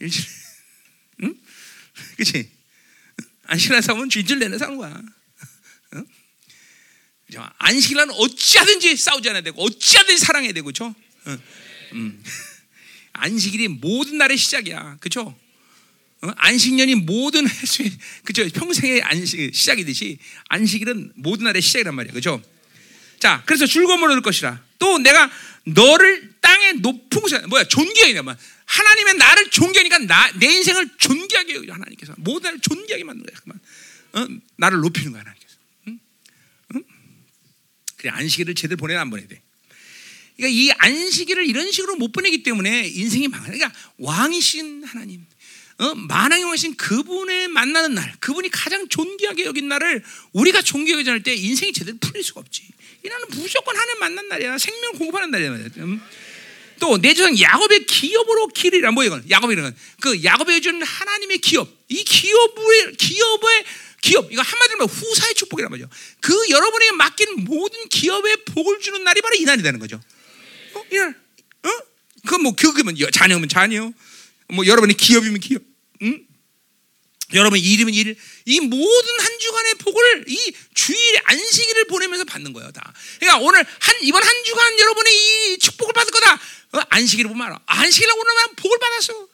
일주일. 0.00 0.26
응? 1.22 1.34
그렇지? 2.16 2.50
안식일 3.44 3.80
싸우면 3.80 4.10
일주일 4.12 4.40
내내 4.40 4.58
싸우는 4.58 4.76
거야. 4.76 5.00
응? 5.94 6.06
안식일은 7.58 8.10
어찌하든지 8.10 8.96
싸우지 8.96 9.28
않아야 9.28 9.42
되고 9.42 9.62
어찌하든지 9.62 10.24
사랑해야 10.24 10.52
되고 10.52 10.64
그렇죠? 10.64 10.96
음. 11.92 12.22
안식일이 13.12 13.68
모든 13.68 14.18
날의 14.18 14.36
시작이야. 14.36 14.96
어? 16.22 16.30
안식년이 16.36 16.96
모든 16.96 17.48
횟수의, 17.48 17.90
그죠? 18.24 18.46
평생의 18.48 19.02
안식, 19.02 19.54
시작이듯이 19.54 20.18
안식일은 20.48 21.12
모든 21.16 21.44
날의 21.44 21.62
시작이란 21.62 21.94
말이야. 21.94 22.12
그죠? 22.12 22.42
자, 23.18 23.42
그래서 23.46 23.66
즐거움을 23.66 24.10
얻을 24.10 24.22
것이라. 24.22 24.62
또 24.78 24.98
내가 24.98 25.30
너를 25.64 26.34
땅의 26.40 26.74
높은 26.80 27.20
곳에, 27.20 27.38
뭐야, 27.46 27.64
존귀하게, 27.64 28.22
뭐. 28.22 28.34
하나님의 28.64 29.14
나를 29.14 29.50
존귀하니까 29.50 29.98
나, 30.00 30.30
내 30.38 30.46
인생을 30.46 30.90
존귀하게 30.96 31.54
여기죠. 31.56 31.72
하나님께서. 31.72 32.14
모든 32.18 32.44
날을 32.44 32.60
존귀하게 32.60 33.04
만드는 33.04 33.26
거야. 33.44 33.56
어? 34.12 34.28
나를 34.56 34.78
높이는 34.78 35.12
거야, 35.12 35.20
하나님께서. 35.20 35.54
응? 35.88 36.00
응? 36.74 36.84
그래, 37.96 38.10
안식일을 38.10 38.54
제대로 38.54 38.76
보내야 38.76 39.00
안 39.00 39.10
보내야 39.10 39.26
돼. 39.26 39.42
그러니까 40.40 40.48
이 40.48 40.70
안식일을 40.78 41.46
이런 41.46 41.70
식으로 41.70 41.96
못 41.96 42.12
보내기 42.12 42.42
때문에 42.42 42.88
인생이 42.88 43.28
망해. 43.28 43.44
그러니까 43.44 43.70
왕이신 43.98 44.84
하나님, 44.84 45.26
어? 45.78 45.94
만왕의 45.94 46.44
왕이신 46.44 46.76
그분의 46.76 47.48
만나는 47.48 47.94
날, 47.94 48.14
그분이 48.20 48.48
가장 48.48 48.88
존귀하게 48.88 49.44
여긴 49.44 49.68
날을 49.68 50.02
우리가 50.32 50.62
존귀하게 50.62 51.04
전할 51.04 51.22
때 51.22 51.34
인생이 51.34 51.74
제대로 51.74 51.98
풀릴 52.00 52.24
수가 52.24 52.40
없지. 52.40 52.62
이 53.04 53.08
날은 53.08 53.26
무조건 53.30 53.76
하나님 53.76 54.00
만난 54.00 54.28
날이야. 54.28 54.56
생명 54.56 54.92
공급하는 54.92 55.30
날이야. 55.30 55.50
음? 55.50 56.00
또내 56.80 57.12
조상 57.12 57.38
야곱의 57.38 57.84
기업으로 57.84 58.46
길이라 58.48 58.92
뭐 58.92 59.04
이건 59.04 59.22
야곱이라는 59.28 59.76
그 60.00 60.24
야곱에 60.24 60.60
준 60.60 60.82
하나님의 60.82 61.36
기업 61.38 61.68
이 61.88 62.02
기업의 62.02 62.96
기업의 62.96 63.64
기업 64.00 64.32
이거 64.32 64.40
한마디로 64.40 64.86
후사의 64.86 65.34
축복이란 65.34 65.70
말이죠. 65.70 65.90
그 66.20 66.34
여러분에게 66.48 66.92
맡긴 66.92 67.44
모든 67.44 67.86
기업에 67.90 68.36
복을 68.46 68.80
주는 68.80 69.04
날이 69.04 69.20
바로 69.20 69.34
이 69.34 69.44
날이 69.44 69.62
되는 69.62 69.78
거죠. 69.78 70.00
어? 70.90 70.94
이날 70.94 71.14
어? 71.64 71.68
그뭐 72.26 72.52
그거면 72.54 72.96
자녀면 73.12 73.48
자녀 73.48 73.92
뭐 74.48 74.66
여러분의 74.66 74.96
기업이면 74.96 75.40
기업 75.40 75.62
응? 76.02 76.26
여러분 77.34 77.58
이름은 77.58 77.94
일, 77.94 78.16
이 78.44 78.60
모든 78.60 79.20
한 79.20 79.38
주간의 79.38 79.74
복을 79.74 80.24
이 80.26 80.52
주일 80.74 80.98
안식일을 81.24 81.84
보내면서 81.86 82.24
받는 82.24 82.52
거예요, 82.52 82.72
다. 82.72 82.92
그러니까 83.20 83.44
오늘 83.44 83.64
한 83.78 83.96
이번 84.02 84.22
한 84.22 84.44
주간 84.44 84.78
여러분이 84.78 85.10
이 85.10 85.58
축복을 85.58 85.92
받을 85.92 86.10
거다. 86.10 86.34
어? 86.72 86.80
안식일을 86.88 87.28
보면 87.28 87.46
알아. 87.46 87.60
안식일을 87.66 88.12
오늘만 88.12 88.56
복을 88.56 88.78
받았어. 88.78 89.28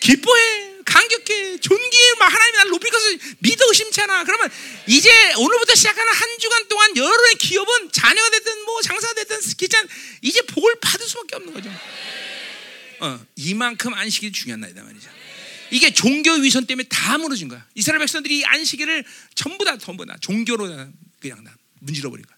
기뻐해, 0.00 0.75
감격해, 0.86 1.58
존귀해, 1.58 2.14
막 2.18 2.32
하나님이 2.32 2.56
나를 2.56 2.70
높일 2.70 2.90
것을 2.90 3.18
믿어 3.40 3.66
의심치 3.68 4.00
않아. 4.02 4.24
그러면 4.24 4.50
이제 4.86 5.10
오늘부터 5.34 5.74
시작하는 5.74 6.12
한 6.12 6.38
주간 6.38 6.68
동안 6.68 6.96
여러분의 6.96 7.34
기업은 7.34 7.90
자녀가 7.92 8.30
됐든 8.30 8.64
뭐 8.64 8.80
장사가 8.80 9.14
됐든 9.14 9.40
기찬 9.56 9.86
이제 10.22 10.40
복을 10.42 10.76
받을 10.80 11.06
수밖에 11.06 11.36
없는 11.36 11.52
거죠. 11.52 11.70
어, 13.00 13.26
이만큼 13.36 13.92
안식일이 13.92 14.32
중요한 14.32 14.60
날이다 14.60 14.82
말이죠. 14.82 15.10
이게 15.70 15.92
종교 15.92 16.32
위선 16.32 16.66
때문에 16.66 16.86
다 16.88 17.18
무너진 17.18 17.48
거야. 17.48 17.66
이스라엘 17.74 17.98
백성들이 17.98 18.44
안식일을 18.46 19.04
전부 19.34 19.64
다 19.64 19.76
전부 19.76 20.06
다 20.06 20.16
종교로 20.20 20.66
그냥 21.20 21.44
다 21.44 21.56
문질러 21.80 22.10
버린 22.10 22.24
거야. 22.24 22.36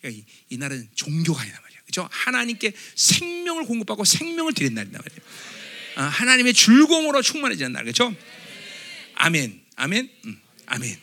그러니까 0.00 0.22
이, 0.22 0.54
이 0.54 0.56
날은 0.56 0.88
종교가 0.94 1.42
아니다 1.42 1.60
말이야. 1.60 1.80
그죠? 1.84 2.08
하나님께 2.10 2.72
생명을 2.94 3.64
공급하고 3.64 4.04
생명을 4.04 4.54
드린 4.54 4.74
날이다 4.74 4.98
말이야. 4.98 5.20
아, 5.96 6.04
하나님의 6.04 6.54
충만해지는 7.22 7.72
날, 7.72 7.84
그렇죠? 7.84 8.14
아멘, 9.14 9.60
아멘, 9.76 10.10
음, 10.26 10.40
아멘. 10.66 10.98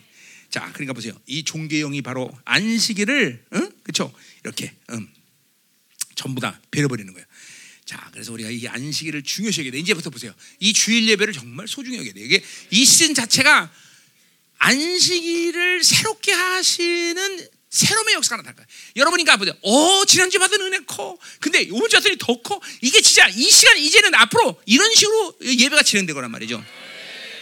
자, 0.49 0.71
그러니까 0.73 0.93
보세요. 0.93 1.13
이 1.25 1.43
종교형이 1.43 2.01
바로 2.01 2.31
안식일을, 2.45 3.45
응? 3.53 3.71
그렇죠? 3.83 4.13
이렇게 4.43 4.73
음, 4.91 5.07
전부 6.15 6.41
다 6.41 6.59
베려버리는 6.71 7.11
거예요. 7.13 7.25
자, 7.85 8.09
그래서 8.11 8.33
우리가 8.33 8.49
이 8.49 8.67
안식일을 8.67 9.23
중요시 9.23 9.61
여겨야 9.61 9.71
돼. 9.71 9.79
이제부터 9.79 10.09
보세요. 10.09 10.33
이 10.59 10.73
주일 10.73 11.07
예배를 11.09 11.33
정말 11.33 11.67
소중히 11.67 11.97
여겨야 11.97 12.13
돼. 12.13 12.21
이게 12.21 12.43
이 12.71 12.83
시즌 12.83 13.13
자체가 13.13 13.71
안식일을 14.57 15.83
새롭게 15.83 16.31
하시는 16.33 17.47
새로움의 17.69 18.15
역사가 18.15 18.41
나타날 18.41 18.55
거야. 18.55 18.65
여러분이니까 18.95 19.37
보세요. 19.37 19.55
어, 19.61 20.05
지난주 20.05 20.39
받은 20.39 20.61
은혜 20.61 20.79
커. 20.85 21.17
근데 21.39 21.61
이번 21.61 21.89
주 21.89 21.97
받더니 21.97 22.17
더 22.17 22.41
커. 22.41 22.59
이게 22.81 23.01
진짜 23.01 23.27
이 23.27 23.49
시간 23.49 23.77
이제는 23.77 24.15
앞으로 24.15 24.61
이런 24.65 24.93
식으로 24.93 25.37
예배가 25.41 25.83
진행되거란 25.83 26.31
말이죠. 26.31 26.63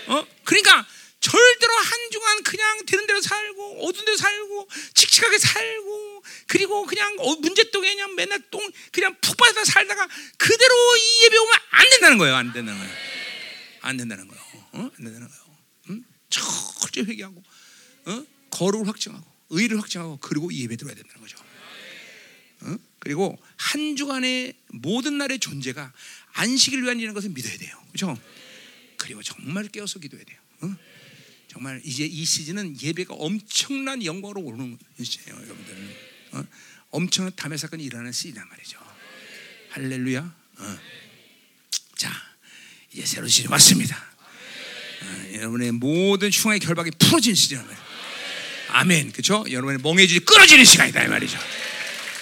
어? 0.07 0.27
그러니까 0.43 0.85
절대로 1.19 1.73
한 1.73 2.11
주간 2.11 2.43
그냥 2.43 2.85
되는 2.85 3.07
대로 3.07 3.21
살고 3.21 3.87
어두운 3.87 4.05
데로 4.05 4.17
살고 4.17 4.69
칙칙하게 4.93 5.37
살고 5.39 6.23
그리고 6.47 6.85
그냥 6.85 7.15
어, 7.19 7.35
문제똥에 7.35 7.95
그냥 7.95 8.15
맨날 8.15 8.39
똥 8.51 8.61
그냥 8.91 9.15
푹 9.21 9.35
빠져 9.37 9.63
살다가 9.63 10.07
그대로 10.37 10.95
이 10.97 11.23
예배 11.23 11.37
오면 11.37 11.53
안 11.71 11.89
된다는 11.89 12.17
거예요. 12.17 12.35
안 12.35 12.53
된다는 12.53 12.79
거예요. 12.79 12.95
안 13.81 13.97
된다는 13.97 14.27
거예요. 14.27 14.43
어? 14.73 14.79
안 14.81 15.03
된다는 15.03 15.27
거예요. 15.27 15.57
응? 15.89 16.03
철저히 16.29 17.05
회개하고 17.05 17.43
어? 18.05 18.25
거룩을 18.51 18.87
확증하고 18.87 19.34
의를 19.49 19.77
확증하고 19.79 20.17
그리고 20.17 20.53
예배 20.53 20.75
들어야 20.75 20.95
된다는 20.95 21.21
거죠. 21.21 21.37
어? 22.61 22.77
그리고 22.99 23.37
한 23.57 23.95
주간의 23.95 24.53
모든 24.69 25.17
날의 25.17 25.39
존재가 25.39 25.93
안식을 26.33 26.83
위한 26.83 26.99
일인 26.99 27.13
것을 27.13 27.29
믿어야 27.29 27.57
돼요. 27.57 27.77
그렇죠? 27.91 28.19
그리고 28.97 29.21
정말 29.21 29.67
깨어서 29.67 29.99
기도해야 29.99 30.25
돼요. 30.25 30.39
어? 30.61 30.75
정말 31.47 31.81
이제 31.85 32.05
이 32.05 32.25
시즌은 32.25 32.81
예배가 32.81 33.13
엄청난 33.13 34.03
영광으로 34.03 34.41
오르는 34.41 34.77
시즌이에요, 35.01 35.43
여러분들. 35.43 35.95
어? 36.31 36.45
엄청난 36.91 37.33
담의 37.35 37.57
사건이 37.57 37.83
일어나는 37.83 38.11
시즌이란 38.11 38.49
말이죠. 38.49 38.79
할렐루야. 39.69 40.35
어. 40.57 40.79
자, 41.95 42.11
이제 42.91 43.05
새로운 43.05 43.29
시즌이 43.29 43.51
왔습니다. 43.51 43.95
어, 45.01 45.33
여러분의 45.33 45.71
모든 45.73 46.29
흉의 46.29 46.59
결박이 46.59 46.91
풀어진 46.97 47.35
시즌이란 47.35 47.65
말이에요. 47.67 47.84
아멘. 48.75 49.13
그렇죠? 49.13 49.45
여러분의 49.49 49.79
멍해질이 49.81 50.19
끊어지는 50.25 50.65
시간이다 50.65 51.03
이 51.03 51.07
말이죠. 51.07 51.37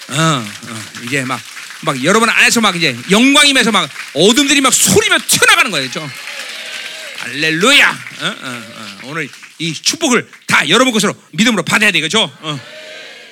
어, 0.10 0.14
어, 0.16 0.84
이제 1.04 1.24
막, 1.26 1.42
막 1.82 2.04
여러분 2.04 2.30
안에서 2.30 2.62
막 2.62 2.76
이제 2.76 2.96
영광임에서 3.10 3.72
막 3.72 3.90
어둠들이 4.14 4.62
막 4.62 4.72
소리며 4.72 5.18
튀어나가는 5.28 5.72
거예요. 5.72 5.90
그렇죠? 5.90 6.08
할렐루야. 7.18 7.90
어, 7.90 8.26
어, 8.26 8.64
어. 8.76 8.98
오늘 9.06 9.30
이 9.58 9.74
축복을 9.74 10.30
다 10.46 10.70
여러분 10.70 10.94
것으로 10.94 11.16
믿음으로 11.32 11.64
받아야 11.64 11.90
되겠죠? 11.90 12.22
어. 12.22 12.60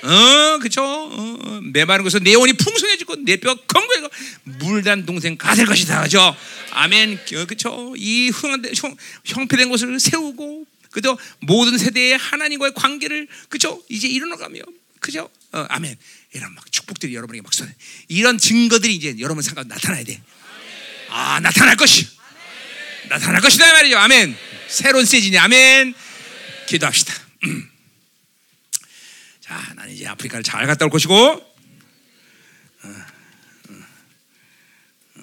어, 0.02 0.58
그쵸? 0.60 0.82
어, 0.82 1.60
메마른 1.72 2.02
것은 2.02 2.24
내 2.24 2.32
영혼이 2.32 2.54
풍성해지고 2.54 3.24
내 3.24 3.36
뼈가 3.36 3.60
건강해고 3.68 4.08
물단 4.42 5.06
동생 5.06 5.36
가될 5.36 5.66
것이다. 5.66 6.02
그죠? 6.02 6.34
아멘. 6.72 7.20
어, 7.36 7.44
그쵸? 7.46 7.94
이 7.96 8.30
흥한 8.30 8.64
형, 8.74 8.96
형패된 9.24 9.70
것을 9.70 10.00
세우고 10.00 10.66
그죠? 10.92 11.18
모든 11.40 11.76
세대의 11.78 12.16
하나님과의 12.18 12.74
관계를 12.74 13.26
그죠? 13.48 13.82
이제 13.88 14.06
이루어가며 14.06 14.60
그죠? 15.00 15.28
어, 15.50 15.66
아멘. 15.68 15.96
이런 16.34 16.54
막 16.54 16.70
축복들이 16.70 17.14
여러분에게 17.14 17.42
막 17.42 17.52
쏟아. 17.52 17.70
이런 18.08 18.38
증거들이 18.38 18.94
이제 18.94 19.16
여러분 19.18 19.42
상관 19.42 19.66
나타나야 19.66 20.04
돼. 20.04 20.22
아 21.08 21.40
나타날 21.40 21.76
것이. 21.76 22.06
나타날 23.08 23.40
것이다 23.40 23.72
말이죠. 23.72 23.98
아멘. 23.98 24.36
새로운 24.68 25.04
시즌이 25.04 25.36
아멘. 25.38 25.94
기도합시다. 26.68 27.12
자, 29.40 29.74
나는 29.74 29.92
이제 29.92 30.06
아프리카를 30.06 30.44
잘 30.44 30.66
갔다 30.66 30.84
올 30.84 30.90
것이고. 30.90 31.14
어, 31.14 31.44
어, 32.84 33.84
어. 35.16 35.22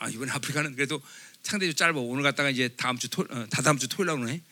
아 0.00 0.08
이번 0.10 0.28
아프리카는 0.30 0.74
그래도 0.76 1.02
상대적으로 1.42 1.74
짧아. 1.74 1.98
오늘 1.98 2.22
갔다가 2.22 2.50
이제 2.50 2.68
다음 2.76 2.98
주 2.98 3.08
토, 3.08 3.22
어, 3.30 3.46
다다음 3.50 3.78
주 3.78 3.88
토요일 3.88 4.06
날 4.08 4.16
오네. 4.16 4.42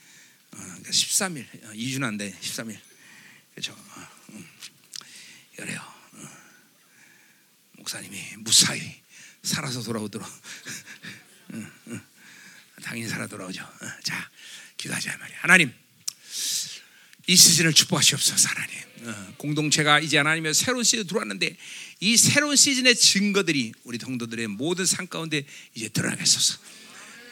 13일, 0.84 1.74
2주는 1.74 2.04
안 2.04 2.16
돼. 2.16 2.32
13일. 2.40 2.78
그렇죠. 3.52 3.76
음. 4.30 4.48
그래요. 5.56 5.80
어. 6.12 6.28
목사님이 7.72 8.36
무사히 8.38 9.02
살아서 9.42 9.82
돌아오도록 9.82 10.26
당연히 12.82 13.08
살아 13.08 13.26
돌아오죠. 13.26 13.62
어, 13.62 13.86
자, 14.02 14.30
기도하자 14.76 15.16
말이야. 15.18 15.38
하나님, 15.40 15.72
이 17.26 17.36
시즌을 17.36 17.72
축복하시옵소서, 17.72 18.48
하나님. 18.48 18.78
어, 19.02 19.34
공동체가 19.38 20.00
이제 20.00 20.18
하나님의 20.18 20.54
새로운 20.54 20.84
시즌 20.84 21.06
들어왔는데 21.06 21.56
이 22.00 22.16
새로운 22.16 22.56
시즌의 22.56 22.94
증거들이 22.94 23.72
우리 23.84 23.98
동도들의 23.98 24.46
모든 24.48 24.86
삶 24.86 25.08
가운데 25.08 25.44
이제 25.74 25.88
드러나겠소서. 25.88 26.58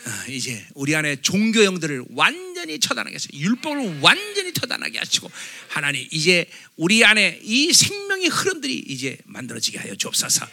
어, 0.06 0.10
이제 0.28 0.64
우리 0.74 0.94
안에 0.94 1.16
종교 1.16 1.64
영들을 1.64 2.04
완전히 2.10 2.78
처단하게 2.78 3.14
하시고 3.14 3.38
율법을 3.38 4.00
완전히 4.00 4.52
처단하게 4.52 4.98
하시고 4.98 5.30
하나님 5.68 6.06
이제 6.10 6.46
우리 6.76 7.04
안에 7.04 7.40
이 7.42 7.72
생명의 7.72 8.28
흐름들이 8.28 8.84
이제 8.88 9.16
만들어지게 9.24 9.78
하여 9.78 9.94
주옵소서. 9.94 10.46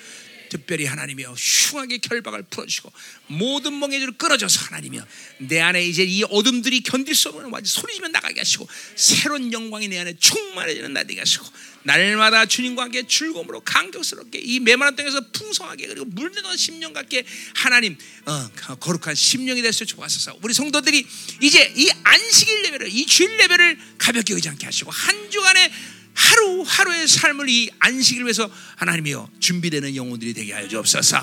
특별히 0.51 0.85
하나님이여 0.85 1.33
흉하게 1.37 1.99
결박을 1.99 2.43
풀어주시고 2.43 2.91
모든 3.27 3.79
멍에들을 3.79 4.17
끌어줘서 4.17 4.65
하나님이여 4.65 5.07
내 5.37 5.61
안에 5.61 5.85
이제 5.85 6.03
이 6.03 6.23
어둠들이 6.23 6.81
견딜 6.81 7.15
수 7.15 7.29
없는 7.29 7.49
완전 7.51 7.65
소리지며 7.65 8.09
나가게 8.09 8.41
하시고 8.41 8.67
새로운 8.95 9.53
영광이 9.53 9.87
내 9.87 9.99
안에 9.99 10.17
충만해지는 10.19 10.91
날이 10.91 11.17
하시고 11.17 11.45
날마다 11.83 12.45
주님과 12.45 12.83
함께 12.83 13.07
즐거움으로 13.07 13.61
강격스럽게 13.61 14.39
이 14.39 14.59
메마른 14.59 14.97
땅에서 14.97 15.21
풍성하게 15.31 15.87
그리고 15.87 16.05
물드는 16.05 16.57
심령 16.57 16.91
같게 16.91 17.23
하나님 17.55 17.97
어, 18.25 18.49
거룩한 18.75 19.15
심령이 19.15 19.61
될수 19.61 19.85
좋았어서. 19.85 20.37
우리 20.43 20.53
성도들이 20.53 21.07
이제 21.41 21.73
이 21.77 21.89
안식일 22.03 22.61
레벨을 22.63 22.89
이 22.89 23.05
주일 23.05 23.37
레벨을 23.37 23.79
가볍게 23.97 24.33
여기지 24.33 24.49
않게 24.49 24.65
하시고 24.65 24.91
한 24.91 25.31
주간의 25.31 25.71
하루 26.13 26.63
하루의 26.65 27.07
삶을 27.07 27.49
이 27.49 27.69
안식을 27.79 28.23
위해서 28.23 28.49
하나님이여 28.77 29.29
준비되는 29.39 29.95
영혼들이 29.95 30.33
되게 30.33 30.53
하여 30.53 30.67
주옵소서. 30.67 31.17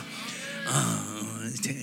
어, 0.66 1.08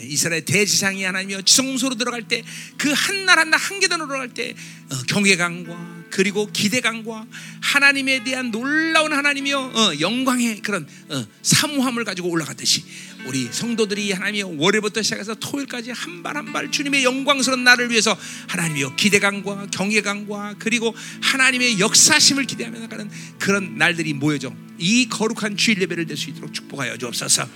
이스라엘 0.03 0.45
대지상이 0.45 1.03
하나님이여 1.03 1.42
지성소로 1.42 1.95
들어갈 1.95 2.27
때 2.27 2.43
그 2.77 2.93
한 2.93 3.25
날 3.25 3.38
한 3.40 3.50
날 3.50 3.58
한 3.59 3.80
계단으로 3.80 4.08
들어갈 4.08 4.30
때 4.34 4.53
어, 4.90 4.95
경외감과 5.08 5.95
그리고 6.11 6.50
기대감과 6.51 7.25
하나님에 7.61 8.24
대한 8.24 8.51
놀라운 8.51 9.11
하나님이여 9.11 9.59
어, 9.59 10.00
영광의 10.00 10.61
그런 10.61 10.88
어, 11.09 11.25
사모함을 11.42 12.06
가지고 12.06 12.30
올라갔듯이 12.30 12.84
우리 13.26 13.50
성도들이 13.52 14.12
하나님이여 14.12 14.56
월요일부터 14.58 15.02
시작해서 15.02 15.34
토요일까지 15.36 15.92
한 15.92 16.22
발 16.24 16.38
한 16.38 16.54
발 16.54 16.72
주님의 16.72 17.04
영광스러운 17.04 17.64
날을 17.64 17.90
위해서 17.90 18.16
하나님이여 18.48 18.95
기대감과 18.95 19.68
경외감과 19.72 20.56
그리고 20.60 20.95
하나님의 21.22 21.80
역사심을 21.80 22.45
기대하며 22.45 22.80
나가는 22.80 23.10
그런 23.40 23.78
날들이 23.78 24.14
모여져 24.14 24.54
이 24.78 25.08
거룩한 25.10 25.58
주일 25.58 25.82
예배를 25.82 26.06
될 26.06 26.16
수 26.18 26.30
있도록 26.30 26.54
축복하여 26.54 26.98
주옵소서. 26.98 27.48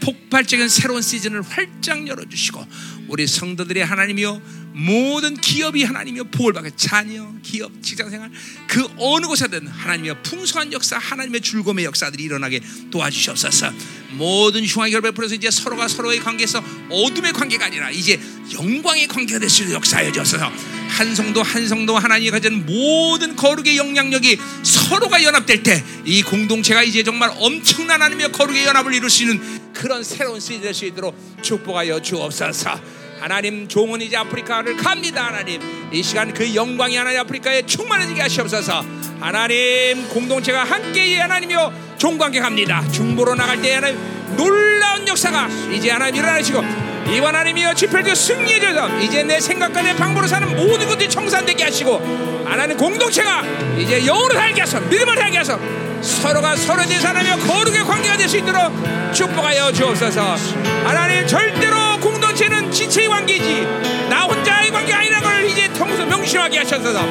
폭발적인 0.00 0.68
새로운 0.68 1.02
시즌을 1.02 1.42
활짝 1.42 2.06
열어주시고 2.06 2.66
우리 3.08 3.26
성도들의 3.26 3.84
하나님이여 3.84 4.42
모든 4.72 5.34
기업이 5.36 5.84
하나님이여 5.84 6.24
복을 6.24 6.52
받게 6.52 6.70
자녀, 6.76 7.32
기업, 7.42 7.82
직장생활 7.82 8.30
그 8.68 8.86
어느 8.98 9.26
곳에든 9.26 9.66
하나님이여 9.66 10.22
풍성한 10.22 10.72
역사 10.72 10.98
하나님의 10.98 11.40
즐거움의 11.40 11.84
역사들이 11.86 12.22
일어나게 12.24 12.60
도와주시옵소서. 12.90 13.72
모든 14.12 14.64
흉악의 14.64 14.92
결을 14.92 15.02
베풀어서 15.10 15.34
이제 15.34 15.50
서로가 15.50 15.88
서로의 15.88 16.20
관계에서 16.20 16.62
어둠의 16.90 17.32
관계가 17.32 17.66
아니라 17.66 17.90
이제 17.90 18.20
영광의 18.52 19.08
관계가 19.08 19.38
될 19.38 19.50
수 19.50 19.62
있는 19.62 19.76
역사하여 19.76 20.12
주옵소서 20.12 20.75
한 20.88 21.14
성도 21.14 21.42
한 21.42 21.66
성도 21.68 21.96
하나님이 21.98 22.30
가진 22.30 22.64
모든 22.66 23.36
거룩의 23.36 23.76
영향력이 23.76 24.38
서로가 24.62 25.22
연합될 25.22 25.62
때 25.62 25.82
이 26.06 26.22
공동체가 26.22 26.84
이제 26.84 27.02
정말 27.02 27.30
엄청난 27.36 28.00
하나님의 28.00 28.30
거룩의 28.30 28.64
연합을 28.64 28.94
이룰 28.94 29.10
수 29.10 29.24
있는 29.24 29.40
그런 29.72 30.04
새로운 30.04 30.38
시즌이 30.38 30.60
될수 30.60 30.84
있도록 30.86 31.16
축복하여 31.42 32.00
주옵소서. 32.00 32.80
하나님 33.18 33.66
종은 33.66 34.00
이제 34.02 34.16
아프리카를 34.16 34.76
갑니다 34.76 35.26
하나님. 35.26 35.60
이 35.92 36.02
시간 36.02 36.32
그 36.32 36.54
영광이 36.54 36.96
하나님 36.96 37.20
아프리카에 37.20 37.66
충만해지게 37.66 38.20
하시옵소서. 38.22 38.84
하나님 39.18 40.08
공동체가 40.10 40.62
함께 40.62 41.18
하나님이여 41.18 41.96
종관계 41.98 42.38
갑니다. 42.38 42.86
중보로 42.92 43.34
나갈 43.34 43.60
때 43.60 43.74
하나님 43.74 43.98
놀라운 44.36 45.08
역사가 45.08 45.48
이제 45.72 45.90
하나님 45.90 46.16
일어나시고 46.16 46.95
이번 47.12 47.34
하나님이여 47.34 47.74
집회도 47.74 48.14
승리해 48.14 48.60
줘서 48.60 48.88
이제 48.98 49.22
내 49.22 49.40
생각과 49.40 49.82
내 49.82 49.94
방법으로 49.94 50.26
사는 50.26 50.48
모든 50.56 50.88
것들이 50.88 51.08
청산되게 51.08 51.64
하시고 51.64 52.44
하나님 52.44 52.76
공동체가 52.76 53.42
이제 53.78 54.00
영으로 54.04 54.34
살게 54.34 54.60
하소 54.60 54.80
믿음을 54.80 55.16
살게 55.16 55.38
하소 55.38 55.58
서로가 56.02 56.56
서로에 56.56 56.86
대해서 56.86 57.08
하나님과 57.08 57.36
거룩의 57.46 57.84
관계가 57.84 58.16
될 58.16 58.28
수 58.28 58.36
있도록 58.38 58.72
축복하여 59.14 59.72
주옵소서. 59.72 60.36
하나님 60.84 61.26
절대로 61.26 61.76
공동체는 62.00 62.70
지체의 62.72 63.08
관계이지 63.08 63.66
나 64.10 64.24
혼자의 64.24 64.70
관계가 64.70 64.98
아니라는 64.98 65.22
걸 65.28 65.44
이제 65.46 65.72
통해서 65.72 66.04
명심하게 66.04 66.58
하셔서. 66.58 67.02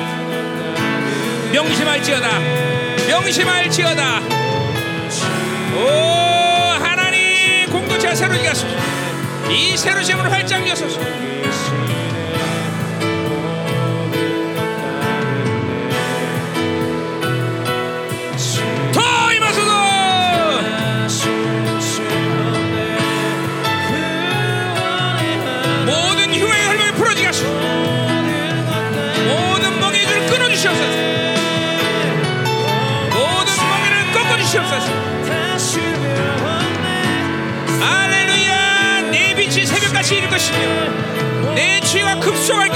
명심할지어다. 1.53 2.39
명심할지어다. 3.07 4.19
오 5.77 5.79
하나님 6.83 7.69
공동체가 7.71 8.13
새로지게 8.13 8.47
하소서 8.49 8.67
이 9.49 9.77
새로 9.77 10.01
시험을 10.01 10.31
활짝 10.31 10.67
여소서 10.67 10.99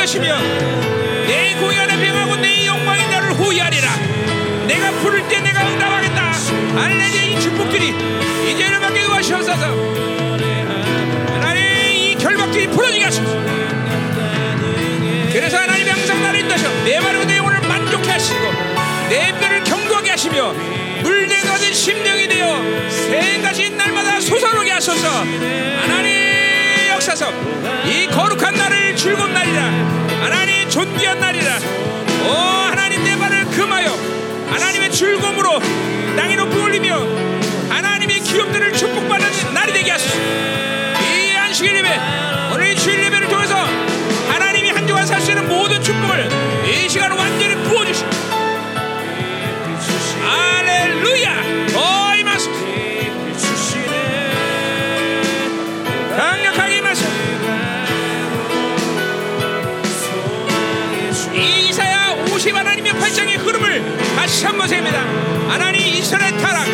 것이며 0.09 0.39
내 1.27 1.53
고향에 1.53 2.03
병하고 2.03 2.35
내 2.37 2.65
영광이 2.65 3.07
나를 3.09 3.31
호위하리라. 3.33 3.95
내가 4.65 4.89
부를 5.01 5.27
때 5.27 5.39
내가 5.39 5.61
응답하겠다. 5.61 6.31
할렐루야 6.75 7.23
이 7.25 7.39
축복들이 7.39 7.89
이제는 8.49 8.81
받게 8.81 9.03
도와주옵소서. 9.03 9.65
하나님 11.33 11.63
이 11.93 12.15
결박들이 12.15 12.67
풀어지게 12.69 13.03
하소서. 13.05 13.37
그래서 15.31 15.57
하나님이 15.59 15.91
항상 15.91 16.23
나를 16.23 16.39
인도하셔 16.39 16.67
내 16.85 16.99
말과 16.99 17.25
내 17.25 17.37
영혼을 17.37 17.59
만족해 17.61 18.09
하시고 18.09 18.51
내 19.09 19.31
뼈를 19.39 19.63
견고하게 19.63 20.09
하시며 20.09 20.53
물내 21.03 21.39
가진 21.41 21.71
심령이 21.71 22.27
되어 22.27 22.89
새가지 22.89 23.69
날마다 23.69 24.19
솟아오르게 24.19 24.71
하소서. 24.71 25.07
하나님 25.81 26.17
역사서 26.89 27.31
이 27.85 28.07
거룩한 28.07 28.55
날을 28.55 28.79
하나님 28.95 29.28
존귀한 30.79 31.19
날이라. 31.19 31.57
오 32.23 32.31
하나님 32.69 33.03
내 33.03 33.13
말을 33.13 33.43
금하여 33.47 33.89
하나님의 34.49 34.89
즐거움으로 34.89 35.59
땅에 36.15 36.37
높이 36.37 36.57
올리며 36.57 37.05
하나님의 37.69 38.21
기업들을 38.21 38.71
축복받는 38.71 39.53
날이 39.53 39.73
되게 39.73 39.91
하소서. 39.91 40.17
이 40.17 41.35
안식일 41.35 41.75
예배 41.75 42.28
다시 64.39 64.45
한번 64.45 64.69
세웁니다. 64.69 65.01
하나님 65.49 65.81
이스라엘 65.81 66.37
타락 66.37 66.65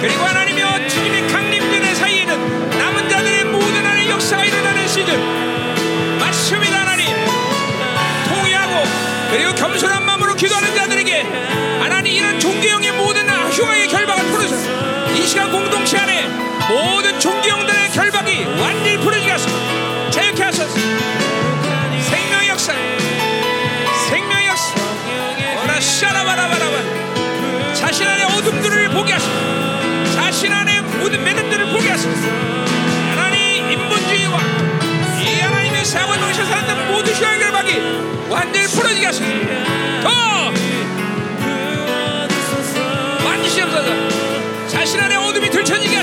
그리고 0.00 0.22
하나님의 0.22 0.88
주님의 0.88 1.26
강림전의 1.26 1.92
사이에는 1.92 2.68
남은 2.78 3.08
자들의 3.08 3.46
모든 3.46 3.74
하나의 3.74 4.10
역사가 4.10 4.44
일어나는 4.44 4.86
시즌. 4.86 5.18
맞습니다 6.20 6.82
하나님. 6.82 7.08
통회하고 8.28 8.84
그리고 9.32 9.54
겸손한 9.56 10.06
마음으로 10.06 10.34
기도하는 10.34 10.72
자들에게 10.72 11.22
하나님 11.80 12.12
이런 12.12 12.38
종교형의 12.38 12.92
모든 12.92 13.28
흉악의 13.28 13.88
결박을 13.88 14.24
풀어주소서. 14.26 15.14
이 15.14 15.26
시간 15.26 15.50
공동체 15.50 15.98
안에 15.98 16.28
모든 16.68 17.18
종교형들의 17.18 17.90
결박이 17.90 18.44
완전히 18.44 18.98
풀어지게 18.98 19.32
하소서. 19.32 20.10
자유케 20.12 20.44
하소서 20.44 20.78
자신 27.86 28.06
안에 28.08 28.22
어둠들을 28.24 28.88
보게 28.88 29.12
하소서 29.12 30.14
자신 30.14 30.50
안에 30.50 30.80
모든 30.98 31.22
매듭들을 31.22 31.66
보게 31.70 31.90
하소서. 31.90 32.28
하나님 33.14 33.70
인본주의와 33.70 34.38
이 35.20 35.40
하나님의 35.40 35.84
사고 35.84 36.18
동시에 36.18 36.46
사는 36.46 36.92
모든 36.92 37.12
흉악의 37.12 37.38
결박이 37.40 37.78
완전히 38.30 38.66
풀어지게 38.68 39.04
하소서. 39.04 39.26
더! 40.02 40.50
만지시옵소서. 43.22 44.68
자신 44.68 45.00
안에 45.00 45.16
어둠이 45.16 45.50
들춰지게 45.50 45.93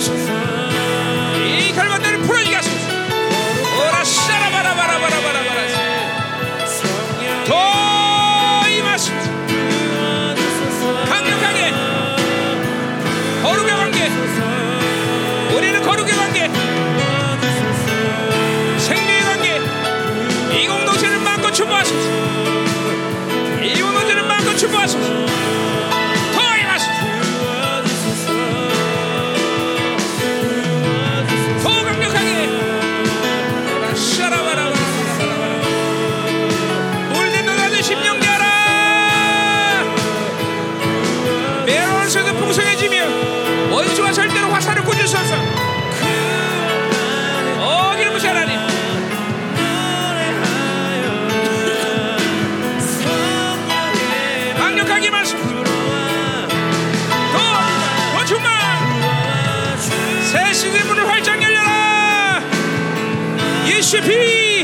예수의 63.92 64.04
피. 64.04 64.64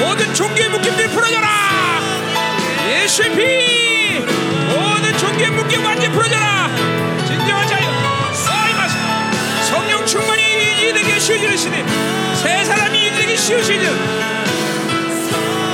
모든 0.00 0.34
종교의 0.34 0.68
묶임들 0.68 1.08
풀어져라. 1.10 1.48
예수의 2.88 3.30
피. 3.30 4.18
모든 4.66 5.16
종교의 5.16 5.50
묶임 5.52 5.84
완전 5.84 6.10
풀어져라. 6.10 6.70
진정한 7.24 7.68
자유. 7.68 7.86
사이마스 8.34 8.96
성령 9.68 10.04
충만이 10.04 10.42
이들에게 10.88 11.18
시대 11.20 11.56
새 12.34 12.64
사람이 12.64 13.06
이들에게 13.06 13.36
씌워지는 13.36 13.84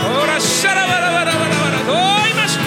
오라 0.05 0.39
샤라바라바라바라바라. 0.39 1.79
도이마스 1.87 2.59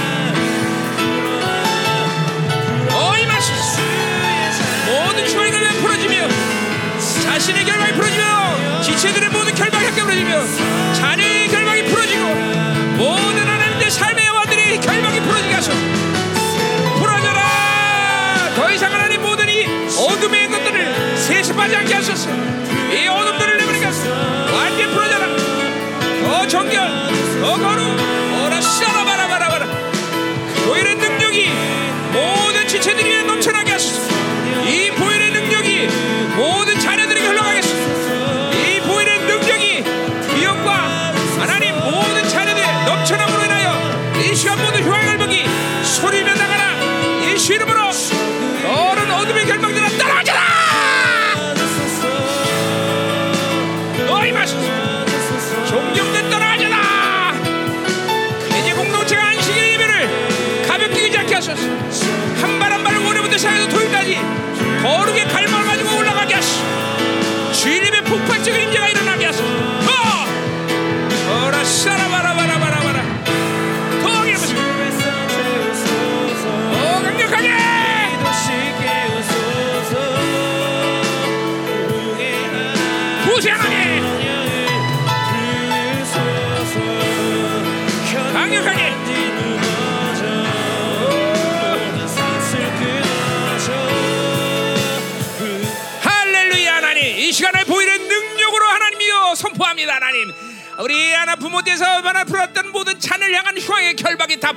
어이마스 2.91 3.51
모든 4.87 5.27
주의 5.27 5.51
결박이 5.51 5.77
풀어지며 5.77 6.27
자신의 7.23 7.65
결박이 7.65 7.93
풀어지며 7.93 8.42
지체들의 8.95 9.29
모든 9.29 9.55
결박이 9.55 9.85
함께 9.85 10.01
풀어지며 10.03 10.93
자녀의 10.93 11.47
결박이 11.47 11.83
풀어지고 11.85 12.25
모든 12.95 13.47
하나님의 13.47 13.89
삶의 13.89 14.25
영화들이 14.25 14.79
결박이 14.79 15.19
풀어지게 15.19 15.53
하소서. 15.55 15.77
풀어져라! 16.99 18.53
더 18.55 18.71
이상 18.71 18.93
하나님 18.93 19.21
모든 19.21 19.49
이 19.49 19.65
어둠의 19.97 20.47
것들을 20.47 21.17
세습하지 21.17 21.75
않게 21.75 21.93
하소서. 21.95 22.29
이 22.91 23.07
어둠들을 23.07 23.57
내버리게 23.57 23.85
하소서. 23.85 24.09
완전 24.55 24.91
풀어져라. 24.93 25.27
더 26.23 26.47
정결 26.47 26.87
더 27.41 27.57
거룩 27.57 28.12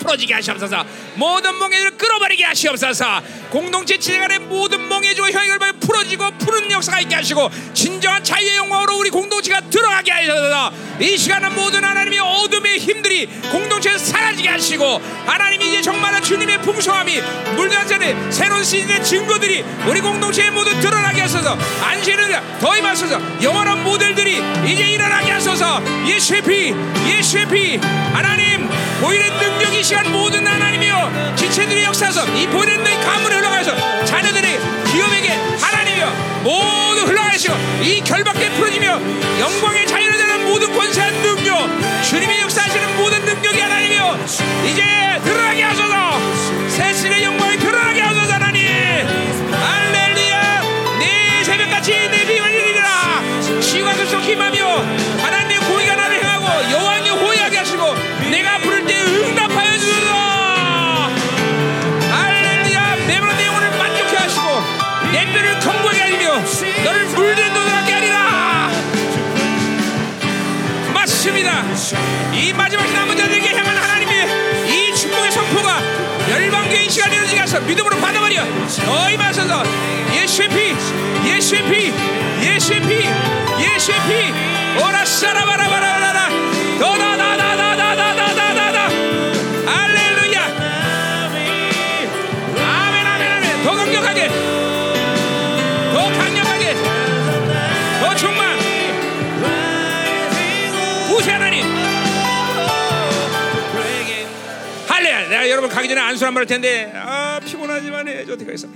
풀어지게 0.06 0.34
하시옵소서. 0.34 0.84
모든 1.16 1.58
멍에를 1.58 1.96
끌어버리게 1.96 2.44
하시옵소서. 2.44 3.22
공동체 3.50 3.98
지간의 3.98 4.38
모든 4.40 4.86
흉악의 5.32 5.48
결박이 5.48 5.80
풀어지고 5.80 6.30
푸는 6.38 6.70
역사가 6.70 7.00
있게 7.00 7.16
하시고 7.16 7.50
진정한 7.74 8.22
자유의 8.22 8.56
영광으로 8.56 8.96
우리 8.98 9.10
공동체가 9.10 9.60
들어가게 9.68 10.12
하셔서. 10.12 10.72
이 11.00 11.16
시간은 11.16 11.54
모든 11.54 11.84
하나님의 11.84 12.18
어둠의 12.56 12.78
힘들이 12.78 13.26
공동체에서 13.50 14.04
사라지게 14.04 14.48
하시고 14.48 15.00
하나님 15.26 15.60
이제 15.62 15.82
정말 15.82 16.20
주님의 16.20 16.62
풍성함이 16.62 17.20
물들어는 17.54 18.32
새로운 18.32 18.64
시즌의 18.64 19.04
증거들이 19.04 19.64
우리 19.86 20.00
공동체에 20.00 20.50
모두 20.50 20.78
드러나게 20.80 21.20
하소서. 21.22 21.56
안식을 21.82 22.40
더 22.60 22.76
임하소서. 22.76 23.42
영원한 23.42 23.84
모델들이 23.84 24.42
이제 24.66 24.90
일어나게 24.90 25.32
하소서. 25.32 25.82
예수의 26.06 26.42
피 26.42 26.74
예수의 27.08 27.46
피. 27.48 27.76
하나님 28.12 28.68
보이는 29.00 29.26
능력이 29.36 29.82
시간 29.82 30.10
모든 30.10 30.46
하나님이여 30.46 31.34
지체들이 31.36 31.84
역사서 31.84 32.26
이 32.36 32.46
보이는 32.46 32.82
능력이 32.82 33.04
가문에 33.04 33.36
흘러가서 33.36 34.04
자녀들의 34.06 34.58
기업에게 34.92 35.28
하나님이여 35.60 36.42
모두 36.42 37.02
흘러가시고 37.02 37.54
이 37.82 38.00
결박에 38.00 38.50
풀어지며 38.50 39.00
영광의 39.40 39.86
자유를 39.86 40.15
모든 40.46 40.72
권세한 40.72 41.12
능력 41.22 41.68
주님의 42.02 42.40
역사하시는 42.40 42.96
모든 42.96 43.24
능력이 43.24 43.60
하나님이여 43.60 44.18
이제 44.70 44.82
드러나게 45.24 45.62
하소서. 45.62 45.96
새신의 46.68 47.22
영광이 47.24 47.58
드러나게 47.58 48.00
하소서 48.00 48.25
이 72.32 72.52
마지막 72.52 72.90
남은 72.92 73.16
자들에게 73.16 73.54
향한 73.54 73.76
하나님의 73.76 74.26
이 74.68 74.94
축복의 74.94 75.30
선포가 75.30 75.80
시간이 76.96 77.14
이루어지게 77.14 77.40
하소 77.40 77.60
믿음으로 77.60 77.96
받아버려. 77.98 78.42
너희 78.86 79.16
마셔서 79.16 79.62
예수의 80.14 80.48
피 80.48 80.74
예수의 81.28 81.62
피 81.64 81.92
예수의 82.42 82.80
피 82.80 83.04
예수의 83.60 83.98
피. 84.08 84.82
오라 84.82 85.04
샤라바라바라 85.04 85.95
가기 105.76 105.88
전에 105.88 106.00
안수 106.00 106.24
한번 106.24 106.40
할 106.40 106.46
텐데. 106.46 106.90
아 106.94 107.38
피곤하지만 107.44 108.08
해야지. 108.08 108.32
어떻게 108.32 108.56
자, 108.56 108.68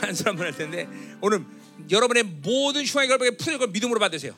안수 0.00 0.24
한번 0.26 0.46
할 0.46 0.56
텐데. 0.56 0.88
오늘 1.20 1.44
여러분의 1.90 2.22
모든 2.22 2.82
흉악의 2.82 3.08
결박에 3.08 3.30
풀릴 3.32 3.58
걸 3.58 3.68
믿음으로 3.68 4.00
받으세요. 4.00 4.34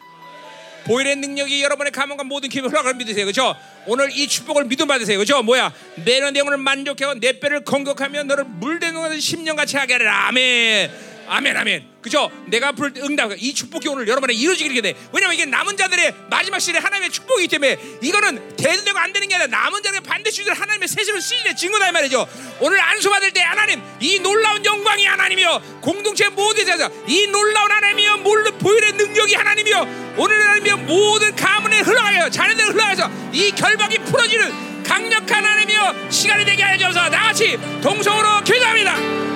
보일의 0.86 1.14
능력이 1.14 1.62
여러분의 1.62 1.92
가문과 1.92 2.24
모든 2.24 2.48
기업에 2.48 2.66
흘러가를 2.68 2.96
믿으세요. 2.96 3.24
그죠 3.24 3.54
오늘 3.86 4.10
이 4.10 4.26
축복을 4.26 4.64
믿음 4.64 4.88
받으세요. 4.88 5.16
그죠 5.16 5.44
뭐야? 5.44 5.72
내는 6.04 6.32
내 6.32 6.40
영혼을 6.40 6.58
만족하고 6.58 7.20
내 7.20 7.38
뼈를 7.38 7.62
건강하며 7.62 8.24
너를 8.24 8.44
물대는 8.44 9.00
것을 9.00 9.18
10년같이 9.18 9.76
하게 9.76 9.92
하리라. 9.92 10.26
아멘 10.26 10.90
아멘 11.28 11.56
아멘. 11.56 11.96
그죠? 12.00 12.30
내가 12.46 12.72
부를 12.72 12.92
때 12.92 13.00
응답 13.00 13.32
이 13.36 13.52
축복이 13.52 13.88
오늘 13.88 14.06
여러분에 14.06 14.32
이루어지게 14.32 14.80
돼. 14.80 14.94
왜냐면 15.12 15.34
이게 15.34 15.44
남은 15.44 15.76
자들의 15.76 16.14
마지막 16.30 16.60
시대 16.60 16.78
하나님의 16.78 17.10
축복이기 17.10 17.48
때문에 17.48 17.78
이거는 18.00 18.56
대되고 18.56 18.98
안 18.98 19.12
되는 19.12 19.26
게 19.26 19.34
아니라 19.34 19.48
남은 19.48 19.82
자들의 19.82 20.02
반드시 20.02 20.44
줄 20.44 20.52
하나님의 20.52 20.86
시즌의 20.88 21.56
증거다 21.56 21.88
이 21.88 21.92
말이죠. 21.92 22.28
오늘 22.60 22.80
안수 22.80 23.10
받을 23.10 23.32
때 23.32 23.40
하나님 23.40 23.82
이 24.00 24.20
놀라운 24.20 24.64
영광이 24.64 25.04
하나님이여. 25.04 25.80
공동체 25.80 26.28
모두에 26.28 26.64
대해서 26.64 26.90
이 27.08 27.26
놀라운 27.26 27.70
하나님이여. 27.70 28.18
몰래 28.18 28.50
보일의 28.52 28.92
능력이 28.92 29.34
하나님이여. 29.34 30.14
오늘 30.16 30.40
하나님이여 30.40 30.76
모든 30.78 31.34
가문에 31.34 31.80
흘러가요 31.80 32.30
자녀들 32.30 32.72
흘러가서 32.72 33.10
이 33.32 33.50
결박이 33.50 33.98
풀어지는 33.98 34.84
강력한 34.84 35.44
하나님이여 35.44 36.10
시간이 36.10 36.44
되게 36.44 36.62
하여 36.62 36.78
주옵소서. 36.78 37.08
나같이 37.08 37.58
동성으로 37.82 38.44
기도합니다 38.44 39.35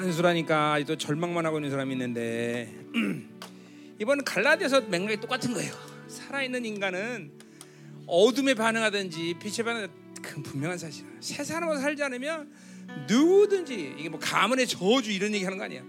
안수라니까 0.00 0.72
아직도 0.74 0.96
절망만 0.96 1.44
하고 1.44 1.58
있는 1.58 1.70
사람이 1.70 1.92
있는데 1.92 2.72
이번 4.00 4.24
갈라디아서 4.24 4.82
맥락이 4.82 5.20
똑같은 5.20 5.52
거예요. 5.52 5.72
살아있는 6.08 6.64
인간은 6.64 7.32
어둠에 8.06 8.54
반응하든지 8.54 9.36
빛에 9.40 9.62
반응하든 9.62 9.94
그 10.22 10.42
분명한 10.42 10.78
사실이야. 10.78 11.12
새 11.20 11.44
사람으로 11.44 11.78
살지 11.78 12.02
않으면 12.02 12.50
누구든지 13.08 13.96
이게 13.98 14.08
뭐 14.08 14.18
가문의 14.18 14.66
저주 14.66 15.12
이런 15.12 15.34
얘기 15.34 15.44
하는 15.44 15.58
거 15.58 15.64
아니야. 15.64 15.82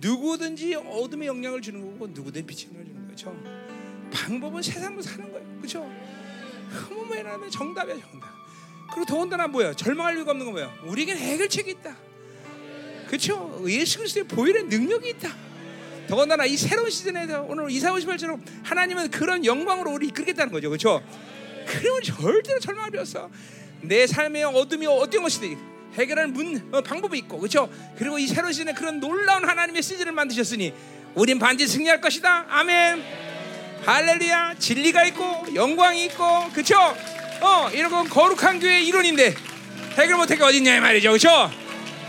누구든지 0.00 0.74
어둠의 0.74 1.28
영향을 1.28 1.60
주는 1.60 1.80
거고 1.80 2.06
누구든 2.06 2.46
빛의 2.46 2.68
영향을 2.68 2.86
주는 2.86 3.08
거죠. 3.08 3.36
방법은 4.10 4.62
세상으로 4.62 5.02
사는 5.02 5.30
거예요. 5.30 5.46
그렇죠? 5.58 5.90
뭐뭐라면 6.88 7.50
정답이야 7.50 8.00
정답. 8.00 8.30
그리고 8.92 9.04
더군다나 9.04 9.46
뭐야? 9.48 9.74
절망할 9.74 10.16
이유가 10.16 10.30
없는 10.30 10.46
건 10.46 10.54
뭐야? 10.54 10.74
우리에겐 10.86 11.18
해결책이 11.18 11.70
있다. 11.72 12.09
그렇죠? 13.10 13.60
예수 13.66 13.98
그리스도의 13.98 14.24
보혈의 14.28 14.64
능력이 14.66 15.10
있다. 15.10 15.34
더군다나 16.06 16.44
이 16.44 16.56
새로운 16.56 16.90
시즌에서 16.90 17.42
오늘 17.42 17.68
이사 17.68 17.92
오십발처럼 17.92 18.40
하나님은 18.62 19.10
그런 19.10 19.44
영광으로 19.44 19.90
우리 19.90 20.06
이끌겠다는 20.06 20.52
거죠. 20.52 20.68
그렇죠? 20.68 21.02
그러면 21.66 22.02
절대로 22.04 22.60
절망할 22.60 22.92
필요 22.92 23.00
없어. 23.00 23.28
내 23.80 24.06
삶의 24.06 24.44
어둠이 24.44 24.86
어떤 24.86 25.24
것이든 25.24 25.58
해결하는 25.94 26.32
문 26.32 26.68
어, 26.72 26.82
방법이 26.82 27.18
있고 27.18 27.40
그렇죠? 27.40 27.68
그리고 27.98 28.16
이 28.16 28.28
새로운 28.28 28.52
시즌에 28.52 28.74
그런 28.74 29.00
놀라운 29.00 29.44
하나님의 29.44 29.82
시즌을 29.82 30.12
만드셨으니 30.12 30.72
우린 31.16 31.40
반드시 31.40 31.72
승리할 31.72 32.00
것이다. 32.00 32.46
아멘. 32.48 33.02
할렐루야. 33.86 34.54
진리가 34.60 35.04
있고 35.06 35.46
영광이 35.52 36.04
있고 36.04 36.48
그렇죠? 36.52 36.76
어, 37.40 37.70
이런 37.72 37.90
건 37.90 38.08
거룩한 38.08 38.60
교회의 38.60 38.86
이론인데 38.86 39.34
해결 39.96 40.16
못할 40.16 40.36
게 40.36 40.44
어딨냐 40.44 40.76
이 40.76 40.80
말이죠. 40.80 41.08
그렇죠? 41.08 41.50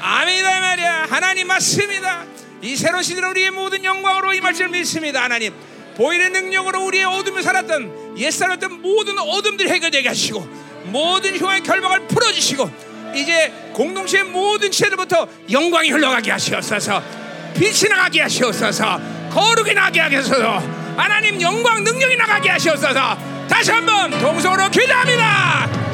아멘이다 0.01 0.59
말이야. 0.59 1.07
하나님 1.09 1.47
맞습니다. 1.47 2.25
이 2.61 2.75
새로운 2.75 3.03
시대는 3.03 3.29
우리의 3.29 3.51
모든 3.51 3.83
영광으로 3.83 4.33
임할 4.33 4.53
줄 4.53 4.69
믿습니다. 4.69 5.23
하나님. 5.23 5.53
보일의 5.95 6.29
능력으로 6.31 6.85
우리의 6.85 7.05
어둠을 7.05 7.43
살았던 7.43 8.17
옛사람던 8.17 8.81
모든 8.81 9.17
어둠들 9.19 9.69
해결되게 9.69 10.07
하시고 10.07 10.47
모든 10.85 11.37
흉의 11.37 11.61
결박을 11.63 12.07
풀어주시고 12.07 12.69
이제 13.13 13.51
공동체의 13.73 14.23
모든 14.25 14.71
체들부터 14.71 15.27
영광이 15.51 15.91
흘러가게 15.91 16.31
하시옵소서 16.31 17.03
빛이 17.53 17.89
나가게 17.89 18.21
하시옵소서 18.21 19.01
거룩이 19.31 19.73
나게 19.73 19.99
하소서 19.99 20.63
하나님 20.95 21.41
영광 21.41 21.83
능력이 21.83 22.15
나가게 22.15 22.49
하시옵소서 22.49 23.17
다시 23.49 23.71
한번 23.71 24.09
동성으로 24.11 24.69
기도합니다 24.69 25.90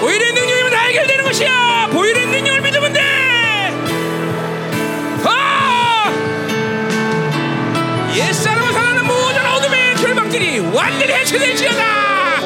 보일의 0.00 0.32
능력이면 0.32 0.70
다 0.70 0.78
해결되는 0.78 1.24
것이야. 1.26 1.88
보일의 1.92 2.26
능력을 2.26 2.60
믿으면 2.62 2.92
돼. 2.94 3.00
아! 5.24 6.10
옛사람을 8.16 8.72
사랑하는 8.72 9.04
모든 9.06 9.44
어둠의 9.44 9.94
결박들이 9.96 10.60
완전히 10.60 11.12
해체될지어다 11.12 12.40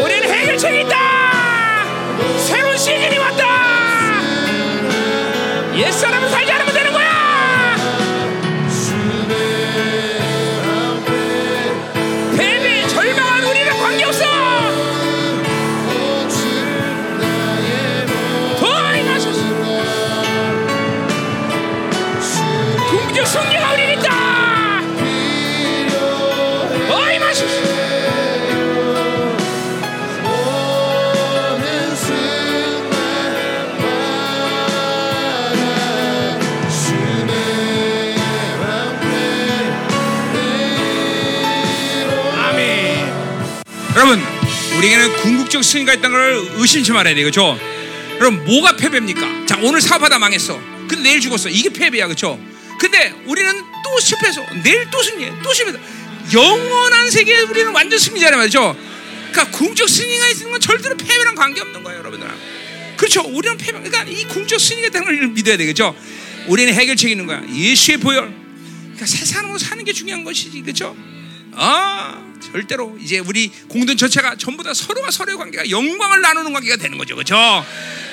우리는 0.00 0.28
해결책이 0.28 0.82
있다. 0.82 0.96
새로운 2.38 2.76
시즌이 2.78 3.18
왔다. 3.18 4.20
옛사람을 5.74 6.28
살지 6.28 6.49
궁극적 45.50 45.64
승리가 45.64 45.94
있다는 45.94 46.16
걸 46.16 46.48
의심치 46.60 46.92
말아야 46.92 47.14
돼, 47.14 47.22
그렇죠? 47.22 47.58
그럼 48.18 48.44
뭐가 48.44 48.76
패배입니까? 48.76 49.46
자, 49.46 49.58
오늘 49.62 49.80
사업하다 49.80 50.18
망했어. 50.20 50.60
근데 50.88 51.02
내일 51.02 51.20
죽었어. 51.20 51.48
이게 51.48 51.70
패배야, 51.70 52.06
그렇죠? 52.06 52.38
근데 52.78 53.12
우리는 53.26 53.52
또 53.84 54.00
실패해서 54.00 54.46
내일 54.62 54.88
또 54.90 55.02
승리해, 55.02 55.32
또 55.42 55.52
실패해. 55.52 55.76
영원한 56.32 57.10
세계에 57.10 57.40
우리는 57.42 57.72
완전 57.72 57.98
승리자란 57.98 58.38
말이죠. 58.38 58.76
그러니까 59.32 59.58
궁극적 59.58 59.88
승리가 59.88 60.28
있는 60.28 60.50
건 60.52 60.60
절대로 60.60 60.96
패배랑 60.96 61.34
관계 61.34 61.60
없는 61.60 61.82
거예요, 61.82 61.98
여러분들. 61.98 62.28
그렇죠? 62.96 63.22
우리는 63.22 63.56
패배. 63.56 63.80
그러니까 63.80 64.04
이 64.04 64.24
궁극적 64.26 64.60
승리가 64.60 64.88
있다는 64.88 65.06
걸 65.06 65.28
믿어야 65.28 65.56
되겠죠? 65.56 65.96
우리는 66.46 66.72
해결책이 66.72 67.12
있는 67.12 67.26
거야. 67.26 67.42
예수의 67.52 67.98
보혈. 67.98 68.32
그러니까 68.82 69.06
세상으로 69.06 69.58
사는 69.58 69.84
게 69.84 69.92
중요한 69.92 70.22
것이지, 70.22 70.62
그렇죠? 70.62 70.96
아 71.52 72.22
절대로 72.40 72.96
이제 73.00 73.18
우리 73.18 73.50
공동 73.68 73.96
전체가 73.96 74.36
전부 74.36 74.62
다 74.62 74.74
서로가 74.74 75.10
서로의 75.10 75.38
관계가 75.38 75.70
영광을 75.70 76.20
나누는 76.20 76.52
관계가 76.52 76.76
되는 76.76 76.98
거죠, 76.98 77.14
그렇죠? 77.14 77.36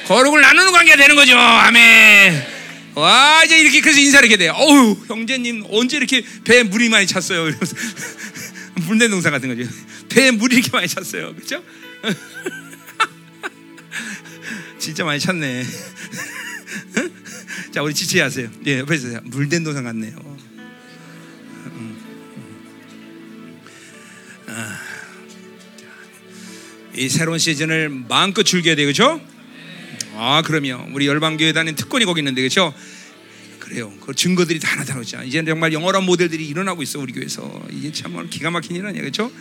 거룩을 0.08 0.42
나누는 0.42 0.72
관계가 0.72 0.98
되는 0.98 1.16
거죠, 1.16 1.38
아멘. 1.38 2.58
와 2.96 3.44
이제 3.46 3.60
이렇게 3.60 3.82
그래서 3.82 4.00
인사를 4.00 4.28
이렇게 4.28 4.44
돼. 4.44 4.50
어우 4.50 4.98
형제님 5.08 5.66
언제 5.70 5.98
이렇게 5.98 6.24
배에 6.44 6.64
물이 6.64 6.90
많이 6.90 7.06
찼어요? 7.06 7.48
이러면서 7.48 7.76
물된 8.88 9.12
동상 9.12 9.32
같은 9.32 9.56
거죠. 9.56 9.70
배에 10.10 10.32
물이 10.32 10.56
이렇게 10.58 10.72
많이 10.72 10.88
찼어요, 10.88 11.36
그렇죠? 11.36 11.64
진짜 14.80 15.04
많이 15.04 15.20
찼네. 15.20 15.66
자 17.74 17.84
우리 17.84 17.94
지체하세요. 17.94 18.50
예, 18.66 18.80
옆에서 18.80 19.20
물된 19.26 19.64
동상 19.64 19.84
같네요. 19.84 20.37
이 26.98 27.10
새로운 27.10 27.38
시즌을 27.38 27.90
마음껏 27.90 28.42
즐겨야 28.42 28.76
되그죠아 28.76 30.42
그러면 30.46 30.90
우리 30.94 31.06
열방교회 31.06 31.54
다니는 31.54 31.76
특권이 31.76 32.06
거기 32.06 32.22
있는데 32.22 32.42
그죠 32.42 32.74
그래요. 33.60 33.94
그 34.00 34.16
증거들이 34.16 34.60
다 34.60 34.76
나타나죠. 34.78 35.24
이제 35.24 35.44
정말 35.44 35.74
영원한 35.74 36.06
모델들이 36.06 36.48
일어나고 36.48 36.82
있어 36.84 37.00
우리 37.00 37.12
교회에서 37.14 37.68
이게 37.70 37.92
참 37.92 38.28
기가 38.30 38.50
막힌 38.50 38.78
일 38.78 38.86
아니야, 38.86 39.02
그렇죠? 39.02 39.32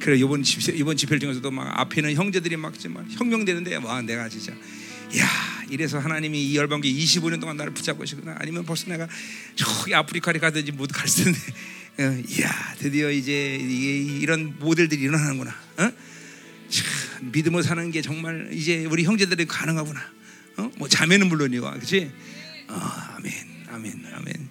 그래 0.00 0.16
이번 0.16 0.42
집회 0.42 0.72
이번 0.74 0.96
집회를 0.96 1.20
통해서도 1.20 1.50
막 1.50 1.78
앞에 1.78 2.00
는 2.00 2.14
형제들이 2.14 2.56
막 2.56 2.78
정말 2.80 3.04
혁명되는데 3.10 3.76
와 3.76 4.00
내가 4.00 4.28
진짜 4.28 4.52
야 4.52 5.28
이래서 5.70 5.98
하나님이 5.98 6.42
이 6.46 6.56
열방교회 6.56 6.90
25년 6.92 7.40
동안 7.40 7.56
나를 7.58 7.74
붙잡고 7.74 8.00
계시구나 8.00 8.36
아니면 8.38 8.64
벌써 8.64 8.88
내가 8.88 9.06
저기 9.54 9.94
아프리카를 9.94 10.40
가든지 10.40 10.72
못 10.72 10.90
갈 10.90 11.06
텐데 11.06 11.38
어, 12.00 12.22
이야 12.28 12.74
드디어 12.78 13.10
이제 13.10 13.56
이런 14.20 14.54
모델들이 14.58 15.02
일어나는구나. 15.02 15.54
어? 15.78 15.92
참, 16.68 17.30
믿음으로 17.32 17.62
사는 17.62 17.90
게 17.90 18.02
정말 18.02 18.50
이제 18.52 18.84
우리 18.86 19.04
형제들이 19.04 19.46
가능하구나. 19.46 20.00
어? 20.58 20.70
뭐 20.76 20.88
자매는 20.88 21.28
물론이고, 21.28 21.70
그렇지? 21.70 22.10
어, 22.68 22.74
아멘, 23.16 23.32
아멘, 23.68 24.06
아멘. 24.12 24.48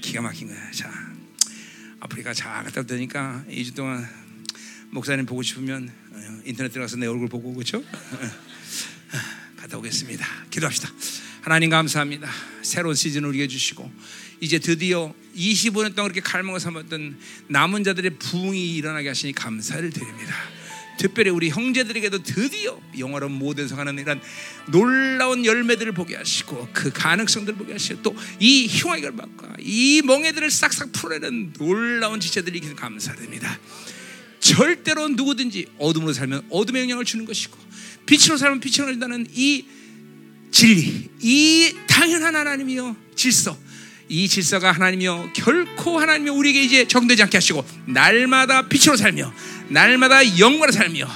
기가 0.00 0.22
막힌 0.22 0.48
거야. 0.48 0.70
자, 0.72 0.90
아프리카 2.00 2.32
잘 2.32 2.64
갔다 2.64 2.94
오니까 2.94 3.44
2주 3.48 3.74
동안 3.74 4.06
목사님 4.90 5.26
보고 5.26 5.42
싶으면 5.42 5.90
어, 6.12 6.40
인터넷 6.44 6.70
들어가서 6.70 6.96
내 6.96 7.06
얼굴 7.06 7.28
보고 7.28 7.52
그렇죠? 7.54 7.82
갔다 9.56 9.78
오겠습니다. 9.78 10.24
기도합시다. 10.50 10.90
하나님 11.42 11.70
감사합니다. 11.70 12.28
새로운 12.62 12.94
시즌을 12.94 13.28
우리에게 13.28 13.48
주시고 13.48 13.90
이제 14.40 14.58
드디어 14.58 15.14
25년 15.34 15.94
동안 15.94 16.10
그렇게 16.10 16.20
갈망을 16.20 16.60
삼았던 16.60 17.18
남은 17.48 17.84
자들의 17.84 18.18
부흥이 18.18 18.74
일어나게 18.76 19.08
하시니 19.08 19.32
감사를 19.32 19.90
드립니다. 19.90 20.34
특별히 20.98 21.30
우리 21.30 21.50
형제들에게도 21.50 22.22
드디어 22.22 22.78
영어로 22.98 23.28
모델에서 23.28 23.76
가는 23.76 23.98
이런 23.98 24.20
놀라운 24.70 25.44
열매들을 25.44 25.92
보게 25.92 26.16
하시고 26.16 26.68
그 26.72 26.90
가능성들을 26.90 27.58
보게 27.58 27.72
하시고 27.72 28.02
또 28.02 28.16
이 28.40 28.66
흉의 28.68 29.02
결박과 29.02 29.54
이 29.60 30.02
멍해들을 30.04 30.50
싹싹 30.50 30.92
풀어내는 30.92 31.54
놀라운 31.54 32.20
지체들이 32.20 32.58
있기를 32.58 32.76
감사드립니다. 32.76 33.58
절대로 34.40 35.08
누구든지 35.08 35.66
어둠으로 35.78 36.12
살면 36.12 36.46
어둠의 36.50 36.82
영향을 36.82 37.04
주는 37.04 37.24
것이고 37.24 37.56
빛으로 38.06 38.36
살면 38.36 38.60
빛으로 38.60 38.86
살다는 38.86 39.26
이 39.32 39.64
진리, 40.50 41.10
이 41.20 41.74
당연한 41.88 42.36
하나님이요 42.36 42.96
질서, 43.14 43.58
이 44.08 44.28
질서가 44.28 44.72
하나님이요 44.72 45.30
결코 45.34 45.98
하나님이 45.98 46.30
우리에게 46.30 46.62
이제 46.62 46.86
적되지 46.86 47.22
않게 47.24 47.36
하시고 47.38 47.64
날마다 47.86 48.68
빛으로 48.68 48.96
살며 48.96 49.32
날마다 49.68 50.38
영광으로 50.38 50.72
살며 50.72 51.08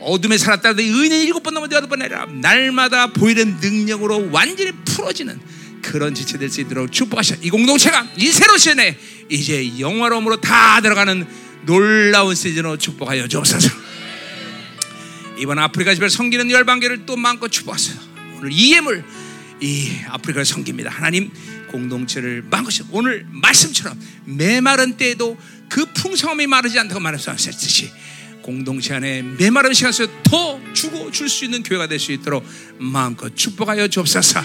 어둠에 0.00 0.36
살았다 0.38 0.70
의인은 0.70 1.20
일곱 1.22 1.42
번 1.42 1.54
넘어 1.54 1.66
여덟 1.66 1.88
번 1.88 2.00
내라 2.00 2.26
날마다 2.26 3.08
보이는 3.08 3.56
능력으로 3.60 4.30
완전히 4.32 4.72
풀어지는 4.84 5.40
그런 5.82 6.14
지체 6.14 6.38
될 6.38 6.50
수 6.50 6.60
있도록 6.60 6.92
축복하셔. 6.92 7.36
이 7.42 7.50
공동체가 7.50 8.06
이 8.16 8.26
새로 8.26 8.56
시즌에 8.56 8.98
이제 9.28 9.78
영화로움으로 9.78 10.40
다 10.40 10.80
들어가는 10.80 11.26
놀라운 11.64 12.34
시즌으로 12.34 12.76
축복하여 12.76 13.28
주옵소서. 13.28 13.70
이번 15.38 15.58
아프리카 15.58 15.94
집을 15.94 16.10
섬기는 16.10 16.50
열방계를 16.50 17.06
또 17.06 17.16
마음껏 17.16 17.48
축복하소서. 17.48 18.00
오늘 18.38 18.50
이 18.52 18.74
예물 18.74 19.04
이 19.60 19.92
아프리카를 20.08 20.44
섬깁니다. 20.44 20.90
하나님 20.90 21.30
공동체를 21.68 22.42
마음껏 22.42 22.72
오늘 22.90 23.26
말씀처럼 23.30 23.98
메마른 24.24 24.96
때에도 24.96 25.36
그 25.68 25.86
풍성함이 25.92 26.46
마르지 26.46 26.78
않다고 26.78 27.00
말씀하셨듯이 27.00 27.90
공동체 28.42 28.94
안에 28.94 29.22
메마른 29.22 29.74
시간 29.74 29.92
속에 29.92 30.10
더 30.24 30.58
주고 30.72 31.10
줄 31.10 31.28
수 31.28 31.44
있는 31.44 31.62
교회가 31.62 31.86
될 31.86 31.98
수 31.98 32.12
있도록 32.12 32.44
마음껏 32.78 33.34
축복하여 33.34 33.88
주옵소서. 33.88 34.42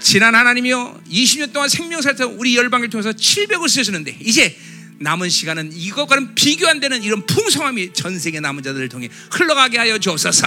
지난 0.00 0.34
하나님이요 0.34 1.02
20년 1.10 1.52
동안 1.52 1.68
생명 1.68 2.00
살때 2.00 2.24
우리 2.24 2.56
열방을 2.56 2.88
통해서 2.88 3.12
700을 3.12 3.68
쓰셨는데 3.68 4.16
이제 4.22 4.56
남은 5.00 5.28
시간은 5.28 5.72
이것과는 5.74 6.34
비교 6.34 6.66
안 6.68 6.80
되는 6.80 7.02
이런 7.02 7.24
풍성함이 7.26 7.92
전 7.92 8.18
세계 8.18 8.40
남은 8.40 8.62
자들을 8.62 8.88
통해 8.88 9.08
흘러가게 9.30 9.76
하여 9.78 9.98
주옵소서. 9.98 10.46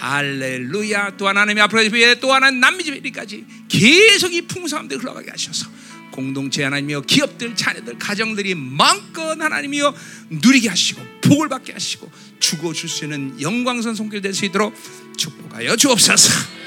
할렐루야. 0.00 1.16
또 1.16 1.28
하나님의 1.28 1.62
앞으로 1.64 1.82
집에 1.82 2.18
또 2.20 2.32
하나는 2.32 2.60
남미 2.60 2.84
집에까지 2.84 3.44
계속 3.68 4.32
이 4.32 4.42
풍성함들 4.42 4.98
흘러가게 4.98 5.30
하셔서 5.30 5.68
공동체 6.12 6.64
하나님이여 6.64 7.02
기업들 7.02 7.54
자녀들 7.54 7.98
가정들이 7.98 8.54
마음껏 8.54 9.40
하나님이여 9.40 9.94
누리게 10.30 10.68
하시고 10.68 11.00
복을 11.22 11.48
받게 11.48 11.72
하시고 11.72 12.10
주고 12.40 12.72
줄 12.72 12.88
수 12.88 13.04
있는 13.04 13.40
영광선 13.40 13.94
손길 13.94 14.20
될 14.20 14.34
수 14.34 14.44
있도록 14.44 14.74
축복하여 15.16 15.76
주옵소서. 15.76 16.58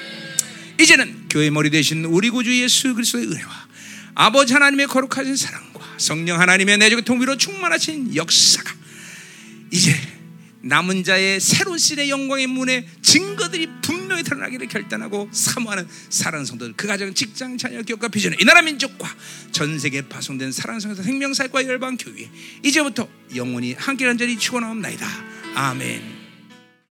이제는 0.80 1.28
교회 1.30 1.50
머리 1.50 1.70
되신 1.70 2.06
우리 2.06 2.30
구주 2.30 2.60
예수 2.62 2.94
그리스도의 2.94 3.28
은혜와 3.28 3.68
아버지 4.16 4.54
하나님의 4.54 4.88
거룩하신 4.88 5.36
사랑과 5.36 5.82
성령 5.98 6.40
하나님의 6.40 6.78
내적의 6.78 7.06
통비로 7.06 7.38
충만하신 7.38 8.16
역사가 8.16 8.74
이제 9.72 9.96
남은 10.64 11.04
자의 11.04 11.40
새로운 11.40 11.78
시대 11.78 12.10
영광의 12.10 12.48
문에 12.48 12.88
증거들이 13.02 13.68
분명히 13.82 14.24
드러나기를 14.24 14.68
결단하고 14.68 15.30
사모하는 15.32 15.88
사랑하는 16.10 16.46
성도들 16.46 16.74
그 16.78 16.88
가정 16.88 17.14
직장 17.14 17.58
자녀 17.58 17.82
기업과 17.82 18.10
비전의 18.10 18.38
이 18.42 18.46
나라 18.46 18.62
민족과 18.62 19.10
전 19.52 19.80
세계에 19.80 20.04
파송된 20.04 20.52
사랑하는 20.52 20.80
성도 20.80 21.02
생명사과 21.02 21.66
열방 21.66 21.98
교회 21.98 22.30
이제부터 22.64 23.08
영원히 23.36 23.74
함께 23.74 24.06
간절히 24.06 24.38
치고 24.38 24.60
나옵나이다. 24.60 25.08
아멘 25.56 26.21